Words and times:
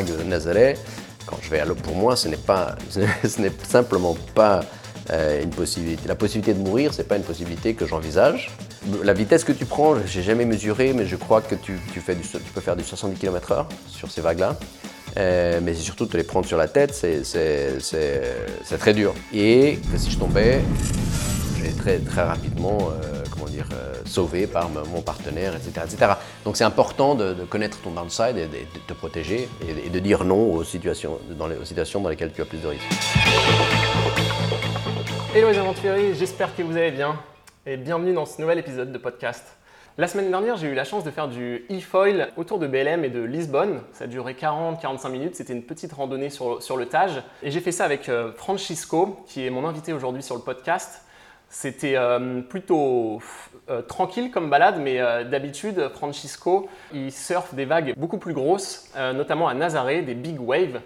de 0.00 0.22
Nazaré, 0.22 0.76
quand 1.26 1.36
je 1.42 1.50
vais 1.50 1.60
à 1.60 1.66
l'eau, 1.66 1.74
pour 1.74 1.94
moi, 1.94 2.16
ce 2.16 2.28
n'est 2.28 2.36
pas, 2.36 2.76
ce 2.90 3.40
n'est 3.40 3.52
simplement 3.68 4.16
pas 4.34 4.64
euh, 5.10 5.42
une 5.42 5.50
possibilité. 5.50 6.08
La 6.08 6.14
possibilité 6.14 6.54
de 6.54 6.60
mourir, 6.60 6.94
c'est 6.94 7.06
pas 7.06 7.16
une 7.16 7.22
possibilité 7.22 7.74
que 7.74 7.86
j'envisage. 7.86 8.50
La 9.04 9.12
vitesse 9.12 9.44
que 9.44 9.52
tu 9.52 9.66
prends, 9.66 9.96
j'ai 10.06 10.22
jamais 10.22 10.46
mesuré, 10.46 10.94
mais 10.94 11.06
je 11.06 11.16
crois 11.16 11.42
que 11.42 11.54
tu, 11.54 11.78
peux 11.94 12.60
faire 12.60 12.76
du 12.76 12.84
70 12.84 13.18
km/h 13.18 13.66
sur 13.86 14.10
ces 14.10 14.22
vagues-là. 14.22 14.56
Euh, 15.18 15.60
mais 15.62 15.74
surtout 15.74 16.06
te 16.06 16.16
les 16.16 16.22
prendre 16.22 16.46
sur 16.46 16.56
la 16.56 16.68
tête, 16.68 16.94
c'est 16.94 18.78
très 18.78 18.94
dur. 18.94 19.14
Et 19.34 19.78
si 19.98 20.10
je 20.10 20.18
tombais, 20.18 20.62
j'ai 21.62 21.72
très, 21.72 21.98
très 21.98 22.22
rapidement 22.22 22.78
euh, 22.90 23.21
sauvé 24.12 24.46
par 24.46 24.68
mon 24.68 25.00
partenaire, 25.00 25.54
etc. 25.56 25.86
etc. 25.86 26.12
Donc 26.44 26.56
c'est 26.56 26.64
important 26.64 27.14
de, 27.14 27.32
connaître 27.48 27.80
ton 27.80 27.90
downside 27.90 28.36
et 28.36 28.46
de, 28.46 28.78
te 28.86 28.92
protéger 28.92 29.48
et, 29.66 29.88
de 29.88 29.98
dire 29.98 30.24
non 30.24 30.52
aux 30.52 30.64
situations, 30.64 31.18
dans 31.30 31.46
les, 31.46 31.64
situations 31.64 32.00
dans 32.00 32.10
lesquelles 32.10 32.32
tu 32.32 32.42
as 32.42 32.44
plus 32.44 32.58
de 32.58 32.68
risques. 32.68 32.84
Hello 35.34 35.48
les 35.50 35.58
aventuriers, 35.58 36.14
j'espère 36.14 36.54
que 36.54 36.62
vous 36.62 36.76
allez 36.76 36.90
bien 36.90 37.18
et 37.64 37.78
bienvenue 37.78 38.12
dans 38.12 38.26
ce 38.26 38.40
nouvel 38.40 38.58
épisode 38.58 38.92
de 38.92 38.98
podcast. 38.98 39.44
La 39.98 40.06
semaine 40.06 40.30
dernière, 40.30 40.56
j'ai 40.56 40.68
eu 40.68 40.74
la 40.74 40.84
chance 40.84 41.04
de 41.04 41.10
faire 41.10 41.28
du 41.28 41.64
e-foil 41.70 42.32
autour 42.36 42.58
de 42.58 42.66
BLM 42.66 43.04
et 43.04 43.10
de 43.10 43.22
Lisbonne. 43.22 43.80
Ça 43.92 44.04
a 44.04 44.06
duré 44.06 44.32
40-45 44.34 45.10
minutes. 45.10 45.36
C'était 45.36 45.52
une 45.52 45.62
petite 45.62 45.92
randonnée 45.92 46.30
sur, 46.30 46.62
sur 46.62 46.78
le 46.78 46.86
Tage. 46.86 47.22
Et 47.42 47.50
j'ai 47.50 47.60
fait 47.60 47.72
ça 47.72 47.84
avec 47.84 48.08
euh, 48.08 48.32
Francisco, 48.32 49.22
qui 49.26 49.46
est 49.46 49.50
mon 49.50 49.66
invité 49.66 49.92
aujourd'hui 49.92 50.22
sur 50.22 50.34
le 50.34 50.40
podcast. 50.40 51.02
C'était 51.54 51.96
euh, 51.96 52.40
plutôt 52.40 53.20
euh, 53.70 53.82
tranquille 53.82 54.32
comme 54.32 54.50
balade, 54.50 54.80
mais 54.80 54.98
d'habitude, 55.24 55.88
Francisco, 55.94 56.68
il 56.92 57.12
surfe 57.12 57.54
des 57.54 57.64
vagues 57.64 57.94
beaucoup 57.96 58.18
plus 58.18 58.34
grosses, 58.34 58.90
notamment 58.96 59.46
à 59.46 59.54
Nazaré, 59.54 60.02
des 60.02 60.14
big 60.14 60.40
waves. 60.40 60.80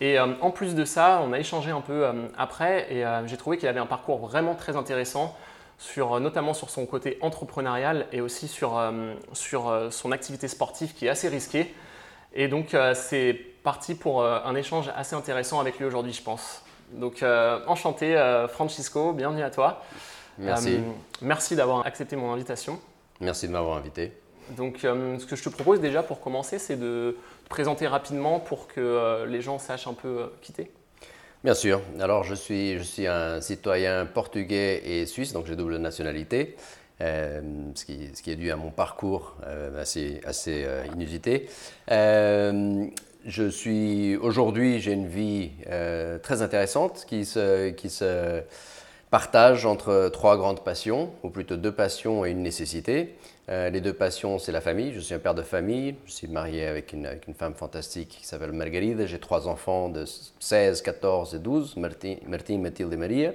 Et 0.00 0.18
en 0.18 0.50
plus 0.50 0.74
de 0.74 0.84
ça, 0.84 1.22
on 1.24 1.32
a 1.32 1.38
échangé 1.38 1.70
un 1.70 1.80
peu 1.80 2.04
après 2.36 2.92
et 2.92 3.04
j'ai 3.26 3.36
trouvé 3.36 3.56
qu'il 3.56 3.68
avait 3.68 3.78
un 3.78 3.86
parcours 3.86 4.18
vraiment 4.18 4.56
très 4.56 4.76
intéressant 4.76 5.36
sur, 5.82 6.14
euh, 6.14 6.20
notamment 6.20 6.54
sur 6.54 6.70
son 6.70 6.86
côté 6.86 7.18
entrepreneurial 7.20 8.06
et 8.12 8.20
aussi 8.20 8.48
sur, 8.48 8.78
euh, 8.78 9.14
sur 9.32 9.68
euh, 9.68 9.90
son 9.90 10.12
activité 10.12 10.48
sportive 10.48 10.94
qui 10.94 11.06
est 11.06 11.10
assez 11.10 11.28
risquée. 11.28 11.74
Et 12.34 12.48
donc 12.48 12.74
c'est 12.94 13.38
parti 13.62 13.94
pour 13.94 14.24
un 14.24 14.54
échange 14.54 14.90
assez 14.96 15.14
intéressant 15.14 15.60
avec 15.60 15.78
lui 15.78 15.84
aujourd'hui, 15.84 16.14
je 16.14 16.22
pense. 16.22 16.61
Donc 16.92 17.24
enchanté, 17.66 18.16
Francisco, 18.50 19.12
bienvenue 19.12 19.42
à 19.42 19.50
toi. 19.50 19.82
Merci. 20.38 20.80
merci 21.20 21.56
d'avoir 21.56 21.86
accepté 21.86 22.16
mon 22.16 22.32
invitation. 22.32 22.78
Merci 23.20 23.46
de 23.46 23.52
m'avoir 23.52 23.76
invité. 23.76 24.12
Donc 24.50 24.78
ce 24.80 25.26
que 25.26 25.36
je 25.36 25.42
te 25.42 25.48
propose 25.48 25.80
déjà 25.80 26.02
pour 26.02 26.20
commencer, 26.20 26.58
c'est 26.58 26.76
de 26.76 27.16
te 27.44 27.48
présenter 27.48 27.86
rapidement 27.86 28.40
pour 28.40 28.68
que 28.68 29.24
les 29.26 29.40
gens 29.40 29.58
sachent 29.58 29.86
un 29.86 29.94
peu 29.94 30.30
quitter. 30.40 30.70
Bien 31.44 31.54
sûr. 31.54 31.80
Alors, 31.98 32.22
je 32.22 32.36
suis, 32.36 32.78
je 32.78 32.84
suis 32.84 33.06
un 33.08 33.40
citoyen 33.40 34.06
portugais 34.06 34.80
et 34.84 35.06
suisse, 35.06 35.32
donc 35.32 35.46
j'ai 35.46 35.56
double 35.56 35.76
nationalité, 35.78 36.56
euh, 37.00 37.40
ce, 37.74 37.84
qui, 37.84 38.10
ce, 38.14 38.22
qui, 38.22 38.30
est 38.30 38.36
dû 38.36 38.52
à 38.52 38.56
mon 38.56 38.70
parcours 38.70 39.34
euh, 39.44 39.80
assez, 39.82 40.20
assez 40.24 40.62
euh, 40.64 40.84
inusité. 40.94 41.48
Je 43.26 43.48
suis 43.48 44.16
aujourd'hui, 44.16 44.80
j'ai 44.80 44.92
une 44.92 45.08
vie 45.08 45.50
très 46.22 46.42
intéressante 46.42 47.04
qui 47.06 47.24
se, 47.24 47.70
qui 47.70 47.90
se 47.90 48.42
partage 49.12 49.66
entre 49.66 50.08
trois 50.10 50.38
grandes 50.38 50.64
passions, 50.64 51.12
ou 51.22 51.28
plutôt 51.28 51.56
deux 51.58 51.70
passions 51.70 52.24
et 52.24 52.30
une 52.30 52.42
nécessité. 52.42 53.14
Euh, 53.50 53.68
les 53.68 53.82
deux 53.82 53.92
passions, 53.92 54.38
c'est 54.38 54.52
la 54.52 54.62
famille. 54.62 54.94
Je 54.94 55.00
suis 55.00 55.14
un 55.14 55.18
père 55.18 55.34
de 55.34 55.42
famille. 55.42 55.96
Je 56.06 56.12
suis 56.12 56.28
marié 56.28 56.64
avec 56.64 56.94
une, 56.94 57.06
femme 57.36 57.54
fantastique 57.54 58.08
qui 58.20 58.26
s'appelle 58.26 58.52
Margarida. 58.52 59.04
J'ai 59.04 59.18
trois 59.18 59.48
enfants 59.48 59.90
de 59.90 60.06
16, 60.40 60.80
14 60.80 61.34
et 61.34 61.38
12, 61.40 61.76
Martin, 61.76 62.16
Mathilde 62.26 62.90
et 62.90 62.96
Maria. 62.96 63.32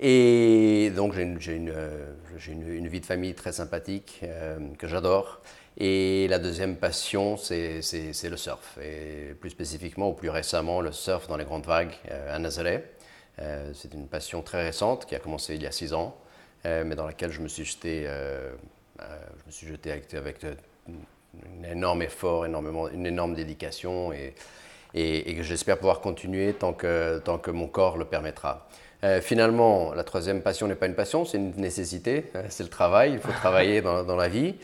Et 0.00 0.90
donc 0.96 1.12
j'ai 1.12 1.22
une, 1.56 1.70
euh, 1.70 2.06
une, 2.48 2.88
vie 2.88 3.00
de 3.00 3.06
famille 3.06 3.34
très 3.34 3.52
sympathique 3.52 4.20
euh, 4.22 4.58
que 4.78 4.86
j'adore. 4.88 5.40
Et 5.78 6.26
la 6.28 6.38
deuxième 6.38 6.76
passion, 6.76 7.36
c'est 7.36 7.80
le 7.82 8.36
surf. 8.36 8.78
Et 8.82 9.34
plus 9.40 9.50
spécifiquement, 9.50 10.10
ou 10.10 10.14
plus 10.14 10.30
récemment, 10.30 10.80
le 10.80 10.92
surf 10.92 11.28
dans 11.28 11.36
les 11.36 11.44
grandes 11.44 11.66
vagues 11.66 11.94
à 12.30 12.38
Nazaré. 12.38 12.84
Euh, 13.40 13.70
c'est 13.74 13.92
une 13.92 14.08
passion 14.08 14.42
très 14.42 14.64
récente 14.64 15.06
qui 15.06 15.14
a 15.14 15.18
commencé 15.18 15.54
il 15.54 15.62
y 15.62 15.66
a 15.66 15.72
six 15.72 15.92
ans, 15.92 16.16
euh, 16.64 16.84
mais 16.86 16.94
dans 16.94 17.06
laquelle 17.06 17.32
je 17.32 17.40
me 17.40 17.48
suis 17.48 17.64
jeté, 17.64 18.04
euh, 18.06 18.54
jeté 19.50 19.92
avec, 20.14 20.44
un 20.44 21.64
énorme 21.70 22.02
effort, 22.02 22.46
énormément, 22.46 22.88
une 22.88 23.04
énorme 23.04 23.34
dédication 23.34 24.12
et, 24.12 24.34
et, 24.96 25.34
que 25.36 25.42
j'espère 25.42 25.76
pouvoir 25.76 26.00
continuer 26.00 26.52
tant 26.52 26.72
que, 26.72 27.18
tant 27.18 27.38
que 27.38 27.50
mon 27.50 27.68
corps 27.68 27.96
le 27.96 28.04
permettra. 28.04 28.66
finalement, 29.20 29.92
la 29.92 30.02
troisième 30.02 30.42
passion 30.42 30.66
n'est 30.66 30.74
pas 30.74 30.86
une 30.86 30.94
passion, 30.94 31.24
c'est 31.24 31.38
une 31.38 31.52
nécessité, 31.56 32.24
c'est 32.48 32.64
le 32.64 32.70
travail, 32.70 33.12
il 33.12 33.18
faut 33.20 33.32
travailler 33.40 33.82
dans, 33.82 34.02
dans 34.02 34.16
la 34.16 34.28
vie. 34.28 34.54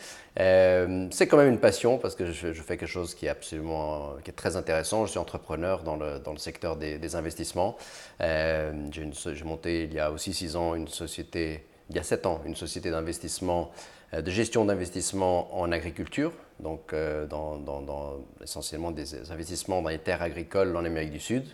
Euh, 0.41 1.09
c'est 1.11 1.27
quand 1.27 1.37
même 1.37 1.51
une 1.51 1.61
passion 1.61 1.99
parce 1.99 2.15
que 2.15 2.33
je, 2.33 2.53
fais 2.53 2.77
quelque 2.77 2.89
chose 2.89 3.15
qui 3.15 3.27
est 3.27 3.31
absolument 3.31 4.15
qui 4.25 4.31
est 4.31 4.35
très 4.35 4.57
intéressant. 4.57 5.05
Je 5.05 5.11
suis 5.11 5.19
entrepreneur 5.19 5.83
dans 5.83 5.97
le, 5.97 6.19
dans 6.19 6.33
le 6.33 6.39
secteur 6.39 6.77
des, 6.77 7.17
investissements. 7.17 7.77
Euh, 8.21 8.73
j'ai 8.91 9.45
monté 9.45 9.85
il 9.85 9.93
y 9.93 10.01
a 10.01 10.11
aussi 10.11 10.33
six 10.33 10.57
ans 10.57 10.75
une 10.75 10.89
société, 10.89 11.67
il 11.91 11.97
y 11.97 11.99
a 11.99 12.03
sept 12.03 12.25
ans, 12.25 12.41
une 12.47 12.57
société 12.57 12.91
d'investissement, 12.91 13.71
euh, 13.71 14.02
de 14.13 14.31
gestion 14.31 14.65
d'investissement 14.65 15.59
en 15.59 15.73
agriculture, 15.73 16.33
donc 16.61 16.95
dans, 16.95 17.57
dans, 17.59 18.21
essentiellement 18.43 18.91
des 18.91 19.31
investissements 19.31 19.81
dans 19.81 19.89
les 19.89 19.99
terres 19.99 20.23
agricoles 20.23 20.77
en 20.77 20.85
Amérique 20.85 21.13
du 21.13 21.21
Sud, 21.21 21.45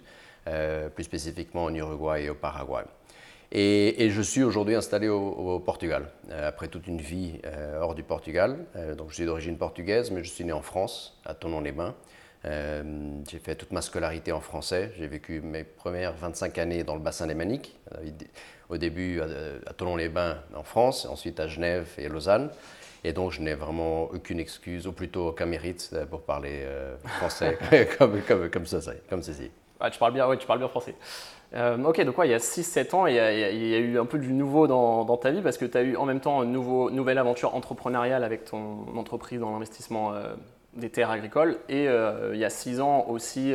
plus 0.94 1.04
spécifiquement 1.04 1.64
en 1.64 1.74
Uruguay 1.74 2.24
et 2.24 2.30
au 2.30 2.34
Paraguay. 2.34 2.84
Et, 3.50 4.10
je 4.10 4.20
suis 4.20 4.42
aujourd'hui 4.42 4.74
installé 4.74 5.08
au, 5.08 5.58
Portugal, 5.60 6.10
euh, 6.30 6.48
après 6.48 6.68
toute 6.68 6.86
une 6.86 7.00
vie 7.00 7.40
euh, 7.46 7.80
hors 7.80 7.94
du 7.94 8.02
Portugal. 8.02 8.66
Euh, 8.76 8.94
donc 8.94 9.08
je 9.10 9.14
suis 9.14 9.24
d'origine 9.24 9.56
portugaise, 9.56 10.10
mais 10.10 10.22
je 10.22 10.28
suis 10.30 10.44
né 10.44 10.52
en 10.52 10.60
France, 10.60 11.18
à 11.24 11.34
Tonon-les-Bains. 11.34 11.94
j'ai 12.44 13.38
fait 13.38 13.54
toute 13.54 13.72
ma 13.72 13.80
scolarité 13.80 14.32
en 14.32 14.40
français. 14.40 14.92
J'ai 14.98 15.08
vécu 15.08 15.40
mes 15.40 15.64
premières 15.64 16.14
25 16.14 16.58
années 16.58 16.84
dans 16.84 16.94
le 16.94 17.00
bassin 17.00 17.26
lémanique. 17.26 17.78
Au 18.68 18.76
début 18.76 19.20
à, 19.20 19.72
Tonon-les-Bains 19.72 20.38
en 20.54 20.62
France, 20.62 21.06
ensuite 21.06 21.40
à 21.40 21.46
Genève 21.46 21.88
et 21.98 22.08
Lausanne. 22.08 22.50
Et 23.04 23.12
donc, 23.12 23.32
je 23.32 23.40
n'ai 23.40 23.54
vraiment 23.54 24.04
aucune 24.04 24.40
excuse, 24.40 24.86
ou 24.86 24.92
plutôt 24.92 25.28
aucun 25.28 25.46
mérite 25.46 25.94
pour 26.10 26.20
parler 26.22 26.66
français 27.04 27.56
comme, 27.98 28.20
ça, 28.66 28.92
comme 29.08 29.22
ceci. 29.22 29.50
Ah, 29.80 29.90
tu, 29.90 29.98
parles 29.98 30.12
bien, 30.12 30.26
ouais, 30.26 30.36
tu 30.36 30.46
parles 30.46 30.58
bien 30.58 30.68
français. 30.68 30.94
Euh, 31.54 31.82
ok, 31.82 32.04
donc 32.04 32.16
il 32.24 32.30
y 32.30 32.34
a 32.34 32.38
6-7 32.38 32.94
ans, 32.94 33.06
il 33.06 33.14
y, 33.14 33.18
a, 33.18 33.78
eu 33.78 33.98
un 33.98 34.04
peu 34.04 34.18
du 34.18 34.32
nouveau 34.32 34.66
dans, 34.66 35.16
ta 35.16 35.30
vie 35.30 35.40
parce 35.40 35.56
que 35.56 35.64
tu 35.64 35.78
as 35.78 35.82
eu 35.82 35.96
en 35.96 36.04
même 36.04 36.20
temps 36.20 36.42
une 36.42 36.52
nouvelle 36.52 37.18
aventure 37.18 37.54
entrepreneuriale 37.54 38.22
avec 38.22 38.44
ton 38.44 38.86
entreprise 38.96 39.40
dans 39.40 39.52
l'investissement 39.52 40.12
euh, 40.12 40.34
des 40.74 40.90
terres 40.90 41.10
agricoles 41.10 41.58
et 41.70 41.88
euh, 41.88 42.32
il 42.34 42.40
y 42.40 42.44
a 42.44 42.50
6 42.50 42.80
ans 42.80 43.06
aussi 43.08 43.54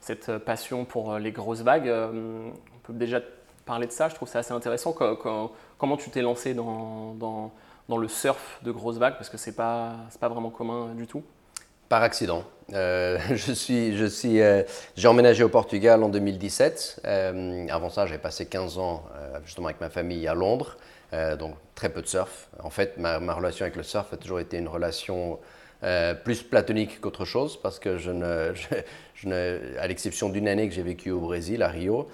cette 0.00 0.38
passion 0.38 0.84
pour 0.84 1.18
les 1.18 1.30
grosses 1.30 1.62
vagues. 1.62 1.88
on 1.88 2.78
peut 2.82 2.94
déjà 2.94 3.20
parler 3.70 3.86
de 3.86 3.92
ça, 3.92 4.08
je 4.08 4.16
trouve 4.16 4.28
ça 4.28 4.40
assez 4.40 4.52
intéressant. 4.52 4.92
comment 4.92 5.96
tu 5.96 6.10
t'es 6.10 6.22
lancé 6.22 6.54
dans, 6.54 7.52
le 7.88 8.08
surf 8.08 8.58
de 8.62 8.72
grosses 8.72 8.98
vagues 8.98 9.14
parce 9.14 9.28
que 9.28 9.36
ce 9.36 9.50
n'est 9.50 9.54
pas, 9.54 9.94
vraiment 10.22 10.50
commun 10.50 10.92
du 10.96 11.06
tout 11.06 11.22
par 11.88 12.02
accident. 12.02 12.44
Euh, 12.72 13.18
je 13.34 13.52
suis, 13.52 14.40
euh, 14.40 14.62
j'ai 14.96 15.08
emménagé 15.08 15.44
au 15.44 15.48
Portugal 15.48 16.02
en 16.02 16.08
2017. 16.08 17.02
Euh, 17.04 17.66
avant 17.68 17.90
ça, 17.90 18.06
j'ai 18.06 18.18
passé 18.18 18.46
15 18.46 18.78
ans 18.78 19.04
justement 19.44 19.68
avec 19.68 19.80
ma 19.80 19.90
famille 19.90 20.26
à 20.26 20.34
Londres, 20.34 20.76
donc 21.38 21.54
très 21.76 21.90
peu 21.90 22.02
de 22.02 22.08
surf. 22.08 22.48
En 22.62 22.70
fait, 22.70 22.96
ma, 22.98 23.18
relation 23.34 23.64
avec 23.64 23.76
le 23.76 23.84
surf 23.84 24.12
a 24.12 24.16
toujours 24.16 24.40
été 24.40 24.56
une 24.56 24.68
relation 24.68 25.38
plus 26.24 26.42
platonique 26.42 27.00
qu'autre 27.00 27.24
chose, 27.24 27.56
parce 27.60 27.78
que 27.78 27.98
je 27.98 28.10
ne, 28.10 28.52
je, 29.14 29.78
à 29.78 29.86
l'exception 29.86 30.28
d'une 30.28 30.48
année 30.48 30.68
que 30.68 30.74
j'ai 30.74 30.82
vécue 30.82 31.10
au 31.10 31.20
Brésil, 31.20 31.62
à 31.62 31.68
Rio, 31.68 32.08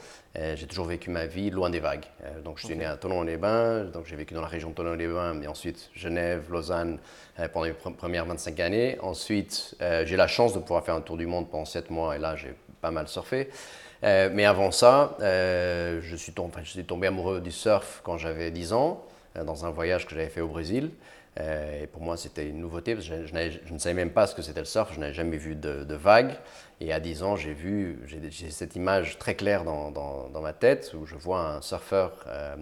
j'ai 0.54 0.66
toujours 0.66 0.86
vécu 0.86 1.10
ma 1.10 1.26
vie 1.26 1.50
loin 1.50 1.70
des 1.70 1.80
vagues. 1.80 2.04
donc, 2.44 2.58
je 2.58 2.66
suis 2.66 2.76
né 2.76 2.84
à 2.84 2.96
Tonon-les-Bains, 2.96 3.84
donc 3.84 4.06
j'ai 4.06 4.16
vécu 4.16 4.34
dans 4.34 4.42
la 4.42 4.48
région 4.48 4.70
de 4.70 4.74
Tonon-les-Bains, 4.74 5.34
mais 5.34 5.46
ensuite 5.46 5.90
Genève, 5.94 6.44
Lausanne, 6.50 6.98
euh, 7.38 7.48
pendant 7.48 7.66
les 7.66 7.72
premières 7.72 8.24
25 8.24 8.60
années. 8.60 8.98
Ensuite, 9.02 9.76
euh, 9.82 10.06
j'ai 10.06 10.16
la 10.16 10.26
chance 10.26 10.54
de 10.54 10.58
pouvoir 10.58 10.84
faire 10.84 10.94
un 10.94 11.02
tour 11.02 11.18
du 11.18 11.26
monde 11.26 11.50
pendant 11.50 11.66
7 11.66 11.90
mois 11.90 12.16
et 12.16 12.18
là, 12.18 12.34
j'ai 12.34 12.54
pas 12.80 12.90
mal 12.90 13.08
surfé. 13.08 13.50
Euh, 14.04 14.30
mais 14.32 14.46
avant 14.46 14.70
ça, 14.70 15.16
je, 15.20 16.16
suis 16.16 16.32
tombé, 16.32 16.54
je 16.62 16.70
suis 16.70 16.84
tombé 16.84 17.08
amoureux 17.08 17.40
du 17.40 17.50
surf 17.50 18.00
quand 18.04 18.16
j'avais 18.16 18.50
10 18.50 18.72
ans, 18.72 19.04
dans 19.44 19.66
un 19.66 19.70
voyage 19.70 20.06
que 20.06 20.14
j'avais 20.14 20.28
fait 20.28 20.40
au 20.40 20.48
Brésil. 20.48 20.90
et 21.38 21.86
pour 21.88 22.02
moi, 22.02 22.16
c'était 22.16 22.48
une 22.48 22.60
nouveauté 22.60 22.94
parce 22.94 23.08
que 23.08 23.26
je, 23.26 23.72
ne 23.72 23.78
savais 23.78 23.94
même 23.94 24.12
pas 24.12 24.26
ce 24.26 24.34
que 24.34 24.40
c'était 24.40 24.60
le 24.60 24.66
surf, 24.66 24.94
je 24.94 25.00
n'avais 25.00 25.14
jamais 25.14 25.36
vu 25.36 25.56
de, 25.56 25.94
vagues. 25.94 26.32
Et 26.80 26.92
à 26.92 27.00
10 27.00 27.22
ans, 27.22 27.36
j'ai 27.36 27.54
vu, 27.54 27.98
j'ai 28.06 28.50
cette 28.50 28.76
image 28.76 29.18
très 29.18 29.34
claire 29.34 29.64
dans, 29.64 29.90
dans, 29.90 30.40
ma 30.42 30.52
tête 30.52 30.94
où 30.98 31.06
je 31.06 31.14
vois 31.14 31.40
un 31.40 31.62
surfeur 31.62 32.12
euh, 32.26 32.54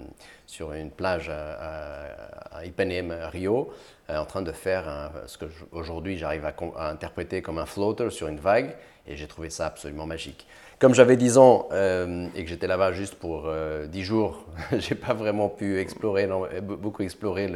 sur 0.47 0.73
une 0.73 0.93
plage 0.93 1.29
à, 1.29 2.59
à, 2.59 2.65
Ipanema, 2.65 3.29
Rio, 3.29 3.73
euh, 4.09 4.19
en 4.19 4.25
train 4.25 4.43
de 4.43 4.53
faire 4.53 5.11
ce 5.27 5.37
que 5.37 5.47
aujourd'hui 5.73 6.17
j'arrive 6.17 6.45
à, 6.47 6.89
interpréter 6.89 7.43
comme 7.43 7.59
un 7.59 7.67
floater 7.67 8.11
sur 8.11 8.29
une 8.29 8.39
vague. 8.39 8.77
Et 9.07 9.17
j'ai 9.17 9.27
trouvé 9.27 9.51
ça 9.51 9.67
absolument 9.67 10.07
magique. 10.07 10.47
Comme 10.79 10.95
j'avais 10.95 11.17
10 11.17 11.37
ans 11.37 11.69
euh, 11.73 12.29
et 12.37 12.45
que 12.45 12.49
j'étais 12.49 12.69
là-bas 12.69 12.93
juste 12.93 13.17
pour 13.17 13.51
10 13.89 14.03
jours, 14.05 14.47
j'ai 14.79 14.95
pas 14.95 15.13
vraiment 15.13 15.49
pu 15.49 15.81
explorer, 15.81 16.29
beaucoup 16.63 17.03
explorer 17.03 17.49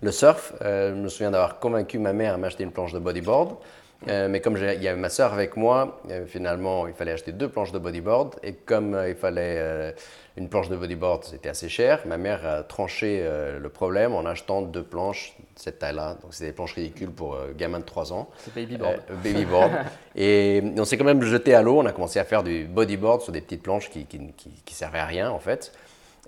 le 0.00 0.10
surf. 0.10 0.54
je 0.62 0.94
me 0.94 1.08
souviens 1.08 1.30
d'avoir 1.30 1.58
convaincu 1.58 1.98
ma 1.98 2.14
mère 2.14 2.32
à 2.32 2.38
m'acheter 2.38 2.64
une 2.64 2.72
planche 2.72 2.94
de 2.94 2.98
bodyboard. 2.98 3.58
Euh, 4.06 4.28
mais 4.28 4.40
comme 4.40 4.56
il 4.56 4.82
y 4.82 4.88
avait 4.88 5.00
ma 5.00 5.08
soeur 5.08 5.32
avec 5.32 5.56
moi, 5.56 6.00
euh, 6.10 6.24
finalement, 6.24 6.86
il 6.86 6.94
fallait 6.94 7.12
acheter 7.12 7.32
deux 7.32 7.48
planches 7.48 7.72
de 7.72 7.78
bodyboard. 7.78 8.36
Et 8.44 8.52
comme 8.52 8.94
euh, 8.94 9.08
il 9.08 9.16
fallait 9.16 9.94
une 10.36 10.48
planche 10.48 10.68
de 10.68 10.76
bodyboard, 10.76 11.24
c'était 11.24 11.48
assez 11.48 11.68
cher, 11.68 12.02
ma 12.06 12.16
mère 12.16 12.46
a 12.46 12.62
tranché 12.62 13.26
le 13.58 13.68
problème 13.68 14.14
en 14.14 14.24
achetant 14.24 14.62
deux 14.62 14.84
planches 14.84 15.34
de 15.38 15.60
cette 15.60 15.80
taille-là. 15.80 16.16
Donc, 16.22 16.32
c'était 16.32 16.46
des 16.46 16.52
planches 16.52 16.74
ridicules 16.74 17.10
pour 17.10 17.36
gamins 17.56 17.80
de 17.80 17.84
3 17.84 18.12
ans. 18.12 18.28
C'est 18.38 18.54
babyboard. 18.54 19.02
babyboard. 19.24 19.72
et 20.14 20.62
on 20.76 20.84
s'est 20.84 20.96
quand 20.96 21.04
même 21.04 21.22
jeté 21.22 21.54
à 21.54 21.62
l'eau. 21.62 21.80
On 21.80 21.86
a 21.86 21.92
commencé 21.92 22.20
à 22.20 22.24
faire 22.24 22.44
du 22.44 22.66
bodyboard 22.66 23.22
sur 23.22 23.32
des 23.32 23.40
petites 23.40 23.64
planches 23.64 23.90
qui, 23.90 24.06
qui, 24.06 24.20
qui, 24.64 24.74
servaient 24.74 25.00
à 25.00 25.06
rien, 25.06 25.28
en 25.28 25.40
fait. 25.40 25.72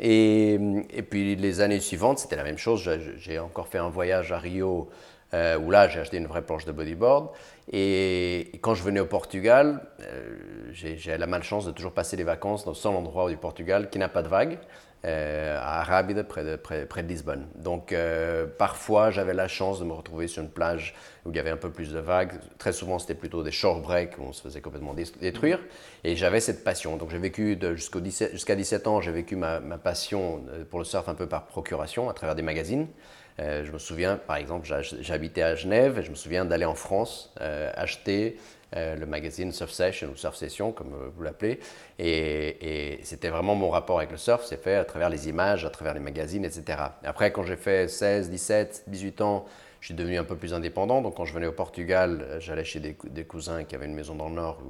Et, 0.00 0.54
et 0.90 1.02
puis, 1.02 1.36
les 1.36 1.60
années 1.60 1.78
suivantes, 1.78 2.18
c'était 2.18 2.36
la 2.36 2.44
même 2.44 2.58
chose. 2.58 2.90
J'ai 3.16 3.38
encore 3.38 3.68
fait 3.68 3.78
un 3.78 3.90
voyage 3.90 4.32
à 4.32 4.38
Rio 4.38 4.88
où 5.32 5.70
là, 5.70 5.88
j'ai 5.88 6.00
acheté 6.00 6.16
une 6.16 6.26
vraie 6.26 6.42
planche 6.42 6.64
de 6.64 6.72
bodyboard. 6.72 7.28
Et 7.72 8.50
quand 8.62 8.74
je 8.74 8.82
venais 8.82 9.00
au 9.00 9.06
Portugal, 9.06 9.80
euh, 10.02 10.36
j'ai 10.72 11.16
la 11.16 11.26
malchance 11.26 11.66
de 11.66 11.70
toujours 11.70 11.92
passer 11.92 12.16
les 12.16 12.24
vacances 12.24 12.64
dans 12.64 12.72
le 12.72 12.76
seul 12.76 12.92
endroit 12.92 13.30
du 13.30 13.36
Portugal 13.36 13.90
qui 13.90 13.98
n'a 13.98 14.08
pas 14.08 14.22
de 14.22 14.28
vagues, 14.28 14.58
euh, 15.04 15.56
à 15.56 15.80
Arabide, 15.80 16.24
près 16.24 16.42
de, 16.42 17.08
Lisbonne. 17.08 17.46
Donc 17.54 17.92
euh, 17.92 18.46
parfois, 18.58 19.12
j'avais 19.12 19.34
la 19.34 19.46
chance 19.46 19.78
de 19.78 19.84
me 19.84 19.92
retrouver 19.92 20.26
sur 20.26 20.42
une 20.42 20.50
plage 20.50 20.96
où 21.24 21.30
il 21.30 21.36
y 21.36 21.38
avait 21.38 21.50
un 21.50 21.56
peu 21.56 21.70
plus 21.70 21.92
de 21.92 22.00
vagues. 22.00 22.32
Très 22.58 22.72
souvent, 22.72 22.98
c'était 22.98 23.14
plutôt 23.14 23.44
des 23.44 23.52
shore 23.52 23.80
breaks 23.80 24.18
où 24.18 24.22
on 24.22 24.32
se 24.32 24.42
faisait 24.42 24.60
complètement 24.60 24.94
détruire. 25.20 25.60
Et 26.02 26.16
j'avais 26.16 26.40
cette 26.40 26.64
passion. 26.64 26.96
Donc 26.96 27.10
j'ai 27.10 27.18
vécu 27.18 27.56
jusqu'à 27.76 28.00
17, 28.00 28.56
17, 28.56 28.86
ans, 28.88 29.00
j'ai 29.00 29.12
vécu 29.12 29.36
ma, 29.36 29.60
ma 29.60 29.78
passion 29.78 30.42
pour 30.70 30.80
le 30.80 30.84
surf 30.84 31.08
un 31.08 31.14
peu 31.14 31.28
par 31.28 31.46
procuration 31.46 32.10
à 32.10 32.14
travers 32.14 32.34
des 32.34 32.42
magazines. 32.42 32.88
Euh, 33.38 33.64
je 33.64 33.72
me 33.72 33.78
souviens, 33.78 34.16
par 34.16 34.36
exemple, 34.36 34.68
j'habitais 35.00 35.42
à 35.42 35.54
Genève 35.54 35.98
et 35.98 36.02
je 36.02 36.10
me 36.10 36.14
souviens 36.14 36.44
d'aller 36.44 36.64
en 36.64 36.74
France 36.74 37.32
euh, 37.40 37.70
acheter 37.74 38.36
euh, 38.76 38.96
le 38.96 39.06
magazine 39.06 39.52
Surf 39.52 39.70
Session 39.70 40.10
ou 40.12 40.16
Surf 40.16 40.36
Session, 40.36 40.72
comme 40.72 40.94
vous 41.14 41.22
l'appelez. 41.22 41.60
Et, 41.98 43.00
c'était 43.02 43.28
vraiment 43.30 43.54
mon 43.54 43.70
rapport 43.70 43.98
avec 43.98 44.10
le 44.10 44.16
surf, 44.16 44.44
c'est 44.44 44.62
fait 44.62 44.76
à 44.76 44.84
travers 44.84 45.08
les 45.08 45.28
images, 45.28 45.64
à 45.64 45.70
travers 45.70 45.94
les 45.94 46.00
magazines, 46.00 46.44
etc. 46.44 46.78
Après, 47.04 47.32
quand 47.32 47.42
j'ai 47.42 47.56
fait 47.56 47.88
16, 47.88 48.30
17, 48.30 48.84
18 48.86 49.20
ans, 49.22 49.46
je 49.80 49.86
suis 49.86 49.94
devenu 49.94 50.18
un 50.18 50.24
peu 50.24 50.36
plus 50.36 50.52
indépendant. 50.52 51.00
Donc, 51.00 51.16
quand 51.16 51.24
je 51.24 51.32
venais 51.32 51.46
au 51.46 51.52
Portugal, 51.52 52.36
j'allais 52.38 52.64
chez 52.64 52.80
des, 52.80 53.24
cousins 53.24 53.64
qui 53.64 53.74
avaient 53.74 53.86
une 53.86 53.94
maison 53.94 54.14
dans 54.14 54.28
le 54.28 54.34
nord 54.34 54.62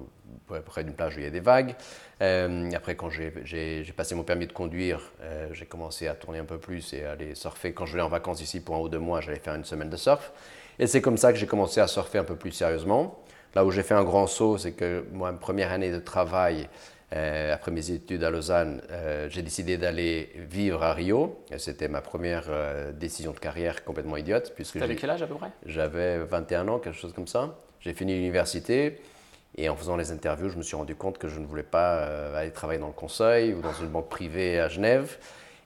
près 0.64 0.84
d'une 0.84 0.94
plage 0.94 1.16
où 1.16 1.20
il 1.20 1.24
y 1.24 1.26
a 1.26 1.30
des 1.30 1.40
vagues. 1.40 1.74
Euh, 2.22 2.70
après, 2.74 2.96
quand 2.96 3.10
j'ai 3.10 3.92
passé 3.96 4.14
mon 4.14 4.22
permis 4.22 4.46
de 4.46 4.52
conduire, 4.52 5.00
euh, 5.22 5.48
j'ai 5.52 5.66
commencé 5.66 6.08
à 6.08 6.14
tourner 6.14 6.38
un 6.38 6.44
peu 6.44 6.58
plus 6.58 6.92
et 6.92 7.04
à 7.04 7.12
aller 7.12 7.34
surfer. 7.34 7.72
Quand 7.72 7.86
je 7.86 7.92
venais 7.92 8.02
en 8.02 8.08
vacances 8.08 8.40
ici 8.40 8.60
pour 8.60 8.76
un 8.76 8.80
ou 8.80 8.88
deux 8.88 8.98
mois, 8.98 9.20
j'allais 9.20 9.38
faire 9.38 9.54
une 9.54 9.64
semaine 9.64 9.90
de 9.90 9.96
surf. 9.96 10.32
Et 10.78 10.86
c'est 10.86 11.00
comme 11.00 11.16
ça 11.16 11.32
que 11.32 11.38
j'ai 11.38 11.46
commencé 11.46 11.80
à 11.80 11.86
surfer 11.86 12.18
un 12.18 12.24
peu 12.24 12.36
plus 12.36 12.52
sérieusement. 12.52 13.20
Là 13.54 13.64
où 13.64 13.70
j'ai 13.70 13.82
fait 13.82 13.94
un 13.94 14.04
grand 14.04 14.26
saut, 14.26 14.58
c'est 14.58 14.72
que 14.72 15.04
moi, 15.12 15.32
ma 15.32 15.38
première 15.38 15.72
année 15.72 15.90
de 15.90 15.98
travail, 15.98 16.68
euh, 17.12 17.54
après 17.54 17.70
mes 17.72 17.90
études 17.90 18.22
à 18.22 18.30
Lausanne, 18.30 18.82
j'ai 19.28 19.42
décidé 19.42 19.78
d'aller 19.78 20.30
vivre 20.36 20.82
à 20.82 20.92
Rio. 20.92 21.44
C'était 21.58 21.88
ma 21.88 22.00
première 22.00 22.44
décision 22.94 23.32
de 23.32 23.38
carrière 23.38 23.84
complètement 23.84 24.16
idiote. 24.16 24.52
Tu 24.56 24.82
avais 24.82 24.96
quel 24.96 25.10
âge 25.10 25.22
à 25.22 25.26
peu 25.26 25.34
près? 25.34 25.50
J'avais 25.66 26.18
21 26.18 26.68
ans, 26.68 26.78
quelque 26.78 26.96
chose 26.96 27.12
comme 27.12 27.26
ça. 27.26 27.56
J'ai 27.80 27.94
fini 27.94 28.14
l'université. 28.14 29.00
Et 29.56 29.68
en 29.68 29.76
faisant 29.76 29.96
les 29.96 30.12
interviews, 30.12 30.48
je 30.48 30.56
me 30.56 30.62
suis 30.62 30.76
rendu 30.76 30.94
compte 30.94 31.18
que 31.18 31.28
je 31.28 31.38
ne 31.40 31.46
voulais 31.46 31.62
pas 31.62 31.96
euh, 31.96 32.36
aller 32.36 32.52
travailler 32.52 32.78
dans 32.78 32.86
le 32.86 32.92
conseil 32.92 33.52
ou 33.52 33.60
dans 33.60 33.72
une 33.72 33.88
banque 33.88 34.08
privée 34.08 34.60
à 34.60 34.68
Genève. 34.68 35.18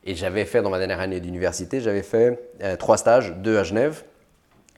Et 0.05 0.15
j'avais 0.15 0.45
fait, 0.45 0.63
dans 0.63 0.71
ma 0.71 0.79
dernière 0.79 1.01
année 1.01 1.21
d'université, 1.21 1.81
j'avais 1.81 2.03
fait 2.03 2.39
euh, 2.63 2.77
trois 2.77 2.97
stages, 2.97 3.33
deux 3.37 3.59
à 3.59 3.63
Genève 3.63 4.03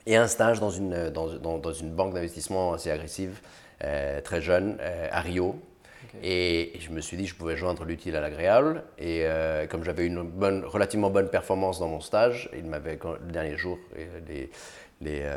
et 0.05 0.15
un 0.15 0.27
stage 0.27 0.59
dans 0.59 0.69
une, 0.69 1.09
dans, 1.09 1.27
dans, 1.57 1.73
une 1.73 1.91
banque 1.91 2.13
d'investissement 2.13 2.73
assez 2.73 2.89
agressive, 2.89 3.39
euh, 3.83 4.21
très 4.21 4.41
jeune, 4.41 4.77
à 5.11 5.19
Rio. 5.19 5.55
Et, 6.23 6.73
je 6.79 6.89
me 6.89 7.01
suis 7.01 7.17
dit 7.17 7.23
que 7.23 7.29
je 7.29 7.35
pouvais 7.35 7.57
joindre 7.57 7.83
l'utile 7.83 8.15
à 8.15 8.21
l'agréable. 8.21 8.83
Et 8.97 9.25
comme 9.69 9.83
j'avais 9.83 10.05
une 10.05 10.23
bonne, 10.23 10.65
relativement 10.65 11.09
bonne 11.09 11.29
performance 11.29 11.79
dans 11.79 11.87
mon 11.87 12.01
stage, 12.01 12.49
il 12.55 12.65
m'avait, 12.65 12.99
le 13.25 13.31
dernier 13.31 13.57
jour, 13.57 13.77
les, 14.27 14.49
les, 15.01 15.29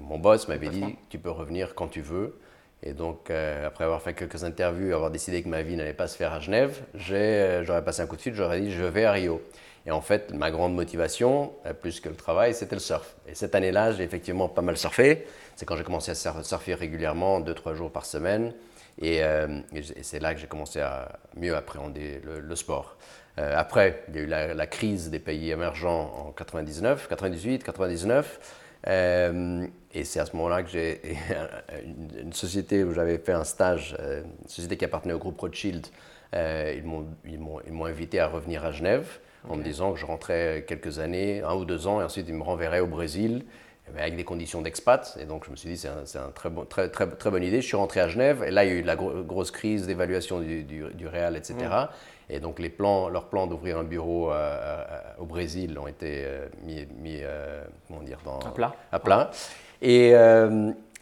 mon 0.00 0.18
boss 0.18 0.48
m'avait 0.48 0.68
dit 0.68 0.96
Tu 1.08 1.18
peux 1.18 1.30
revenir 1.30 1.74
quand 1.74 1.88
tu 1.88 2.00
veux. 2.00 2.38
Et 2.82 2.92
donc, 2.92 3.30
euh, 3.30 3.66
après 3.66 3.84
avoir 3.84 4.02
fait 4.02 4.14
quelques 4.14 4.44
interviews 4.44 4.90
et 4.90 4.92
avoir 4.92 5.10
décidé 5.10 5.42
que 5.42 5.48
ma 5.48 5.62
vie 5.62 5.76
n'allait 5.76 5.94
pas 5.94 6.06
se 6.06 6.16
faire 6.16 6.32
à 6.32 6.40
Genève, 6.40 6.80
euh, 7.10 7.64
j'aurais 7.64 7.84
passé 7.84 8.02
un 8.02 8.06
coup 8.06 8.16
de 8.16 8.20
fil, 8.20 8.34
j'aurais 8.34 8.60
dit 8.60 8.70
je 8.70 8.84
vais 8.84 9.04
à 9.04 9.12
Rio. 9.12 9.42
Et 9.84 9.90
en 9.90 10.00
fait, 10.00 10.32
ma 10.32 10.50
grande 10.50 10.74
motivation, 10.74 11.52
euh, 11.66 11.72
plus 11.72 12.00
que 12.00 12.08
le 12.08 12.14
travail, 12.14 12.54
c'était 12.54 12.76
le 12.76 12.80
surf. 12.80 13.16
Et 13.26 13.34
cette 13.34 13.54
année-là, 13.54 13.92
j'ai 13.92 14.04
effectivement 14.04 14.48
pas 14.48 14.62
mal 14.62 14.76
surfé. 14.76 15.26
C'est 15.56 15.66
quand 15.66 15.76
j'ai 15.76 15.82
commencé 15.82 16.12
à 16.12 16.14
surfer 16.14 16.74
régulièrement, 16.74 17.40
deux, 17.40 17.54
trois 17.54 17.74
jours 17.74 17.90
par 17.90 18.06
semaine. 18.06 18.52
Et, 19.00 19.22
c'est 20.02 20.20
là 20.20 20.34
que 20.34 20.40
j'ai 20.40 20.46
commencé 20.46 20.80
à 20.80 21.18
mieux 21.36 21.54
appréhender 21.54 22.20
le, 22.24 22.56
sport. 22.56 22.96
après, 23.36 24.02
il 24.08 24.16
y 24.16 24.18
a 24.18 24.22
eu 24.22 24.26
la, 24.26 24.54
la, 24.54 24.66
crise 24.66 25.10
des 25.10 25.20
pays 25.20 25.50
émergents 25.50 26.12
en 26.26 26.32
99, 26.32 27.08
98, 27.08 27.62
99. 27.62 28.38
Euh, 28.86 29.66
et 29.92 30.04
c'est 30.04 30.20
à 30.20 30.26
ce 30.26 30.36
moment-là 30.36 30.62
que 30.62 30.70
j'ai 30.70 31.00
une, 32.22 32.32
société 32.32 32.84
où 32.84 32.92
j'avais 32.92 33.18
fait 33.18 33.32
un 33.32 33.44
stage, 33.44 33.96
euh, 33.98 34.22
une 34.22 34.48
société 34.48 34.76
qui 34.76 34.84
appartenait 34.84 35.14
au 35.14 35.18
groupe 35.18 35.40
Rothschild. 35.40 35.86
Euh, 36.34 36.78
ils 37.24 37.38
m'ont 37.38 37.84
invité 37.84 38.20
à 38.20 38.28
revenir 38.28 38.64
à 38.64 38.70
Genève 38.70 39.18
en 39.48 39.56
me 39.56 39.62
disant 39.62 39.92
que 39.92 39.98
je 39.98 40.04
rentrais 40.04 40.64
quelques 40.68 40.98
années, 40.98 41.42
un 41.42 41.54
ou 41.54 41.64
deux 41.64 41.86
ans, 41.86 42.00
et 42.00 42.04
ensuite 42.04 42.26
ils 42.28 42.34
me 42.34 42.42
renverraient 42.42 42.80
au 42.80 42.86
Brésil 42.86 43.44
avec 43.96 44.16
des 44.16 44.24
conditions 44.24 44.62
d'expat. 44.62 45.16
Et 45.20 45.24
donc 45.24 45.44
je 45.44 45.50
me 45.50 45.56
suis 45.56 45.68
dit, 45.68 45.76
c'est 45.76 45.88
une 45.88 46.24
un 46.24 46.30
très, 46.30 46.50
bon, 46.50 46.64
très, 46.64 46.88
très, 46.88 47.06
très, 47.06 47.30
bonne 47.30 47.42
idée. 47.42 47.60
Je 47.60 47.66
suis 47.66 47.76
rentré 47.76 48.00
à 48.00 48.08
Genève, 48.08 48.42
et 48.46 48.50
là 48.50 48.64
il 48.64 48.72
y 48.72 48.72
a 48.72 48.76
eu 48.76 48.82
la 48.82 48.96
grosse 48.96 49.50
crise 49.50 49.86
d'évaluation 49.86 50.40
du, 50.40 50.64
du, 50.64 50.84
du, 50.94 51.06
Réal, 51.06 51.36
etc. 51.36 51.56
Et 52.30 52.40
donc 52.40 52.58
les 52.58 52.68
plans, 52.68 53.08
leurs 53.08 53.28
plans 53.28 53.46
d'ouvrir 53.46 53.78
un 53.78 53.84
bureau 53.84 54.30
euh, 54.30 54.34
euh, 54.34 54.86
au 55.18 55.24
Brésil 55.24 55.78
ont 55.78 55.86
été 55.86 56.24
euh, 56.24 56.46
mis, 56.64 56.86
mis 57.00 57.20
comment 57.86 58.02
dire, 58.02 58.18
dans, 58.24 58.38
à 58.40 58.50
plat. 58.50 58.74
À 58.92 58.98
plat. 58.98 59.30
Et, 59.80 60.12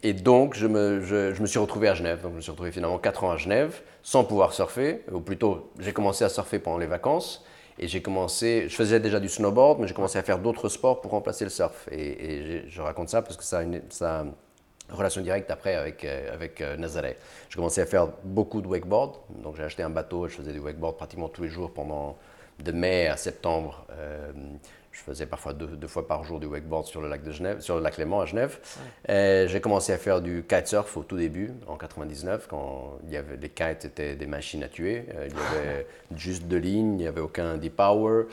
et, 0.03 0.13
donc 0.13 0.53
je 0.55 0.67
me, 0.67 1.01
je, 1.01 1.33
je, 1.33 1.41
me, 1.41 1.47
suis 1.47 1.59
retrouvé 1.59 1.87
à 1.89 1.95
Genève. 1.95 2.21
Donc 2.21 2.31
je 2.33 2.37
me 2.37 2.41
suis 2.41 2.51
retrouvé 2.51 2.71
finalement 2.71 2.99
4 2.99 3.23
ans 3.23 3.31
à 3.31 3.37
Genève 3.37 3.81
sans 4.03 4.23
pouvoir 4.23 4.53
surfer. 4.53 5.01
Ou 5.11 5.19
plutôt, 5.19 5.71
j'ai 5.79 5.91
commencé 5.91 6.23
à 6.23 6.29
surfer 6.29 6.59
pendant 6.59 6.77
les 6.77 6.85
vacances. 6.85 7.43
Et 7.79 7.87
j'ai 7.87 8.01
commencé, 8.01 8.67
je 8.69 8.75
faisais 8.75 8.99
déjà 8.99 9.19
du 9.19 9.29
snowboard, 9.29 9.79
mais 9.79 9.87
j'ai 9.87 9.93
commencé 9.93 10.17
à 10.17 10.23
faire 10.23 10.39
d'autres 10.39 10.69
sports 10.69 10.99
pour 11.01 11.11
remplacer 11.11 11.43
le 11.43 11.49
surf. 11.49 11.87
Et, 11.91 12.63
je 12.67 12.81
raconte 12.81 13.09
ça 13.09 13.21
parce 13.21 13.37
que 13.37 13.43
ça 13.43 13.59
a 13.59 13.63
une, 13.63 13.81
relation 14.89 15.21
directe 15.21 15.51
après 15.51 15.75
avec, 15.75 16.05
euh, 16.05 16.33
avec 16.33 16.61
euh, 16.61 16.77
Nazaré. 16.77 17.17
Je 17.49 17.57
commençais 17.57 17.81
à 17.81 17.85
faire 17.85 18.07
beaucoup 18.23 18.61
de 18.61 18.67
wakeboard. 18.67 19.15
Donc 19.43 19.57
j'ai 19.57 19.63
acheté 19.63 19.83
un 19.83 19.89
bateau 19.89 20.25
et 20.25 20.29
je 20.29 20.35
faisais 20.35 20.53
du 20.53 20.59
wakeboard 20.59 20.95
pratiquement 20.95 21.27
tous 21.27 21.43
les 21.43 21.49
jours 21.49 21.73
pendant 21.73 22.17
de 22.63 22.71
mai 22.71 23.07
à 23.07 23.17
septembre. 23.17 23.85
Euh, 23.91 24.31
je 24.97 25.03
faisais 25.11 25.25
parfois 25.25 25.53
deux, 25.53 25.87
fois 25.87 26.07
par 26.07 26.23
jour 26.23 26.39
du 26.39 26.47
wakeboard 26.47 26.85
sur 26.85 27.01
le 27.01 27.07
lac 27.07 27.23
de 27.23 27.31
Genève, 27.31 27.61
sur 27.61 27.75
le 27.75 27.81
lac 27.81 27.97
Léman 27.97 28.21
à 28.21 28.25
Genève. 28.25 28.57
J'ai 29.07 29.61
commencé 29.61 29.93
à 29.93 29.97
faire 29.97 30.21
du 30.21 30.43
kitesurf 30.43 30.97
au 30.97 31.03
tout 31.03 31.17
début, 31.17 31.51
en 31.67 31.75
99, 31.75 32.47
quand 32.49 32.99
il 33.05 33.13
y 33.13 33.17
avait, 33.17 33.37
les 33.37 33.49
kites 33.49 33.85
étaient 33.85 34.15
des 34.15 34.27
machines 34.27 34.63
à 34.63 34.67
tuer. 34.67 35.05
il 35.09 35.33
y 35.33 35.57
avait 35.57 35.87
juste 36.15 36.43
deux 36.43 36.57
lignes, 36.57 36.93
il 36.93 36.97
n'y 36.97 37.07
avait 37.07 37.21
aucun 37.21 37.57
deep 37.57 37.75
power. 37.75 38.25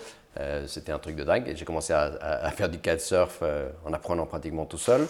C'était 0.66 0.92
un 0.92 0.98
truc 0.98 1.16
de 1.16 1.24
dingue. 1.24 1.48
Et 1.48 1.56
j'ai 1.56 1.64
commencé 1.64 1.92
à, 1.92 2.12
à, 2.20 2.50
faire 2.50 2.68
du 2.68 2.78
kitesurf 2.78 3.42
en 3.84 3.92
apprenant 3.92 4.26
pratiquement 4.26 4.64
tout 4.64 4.78
seul. 4.78 5.06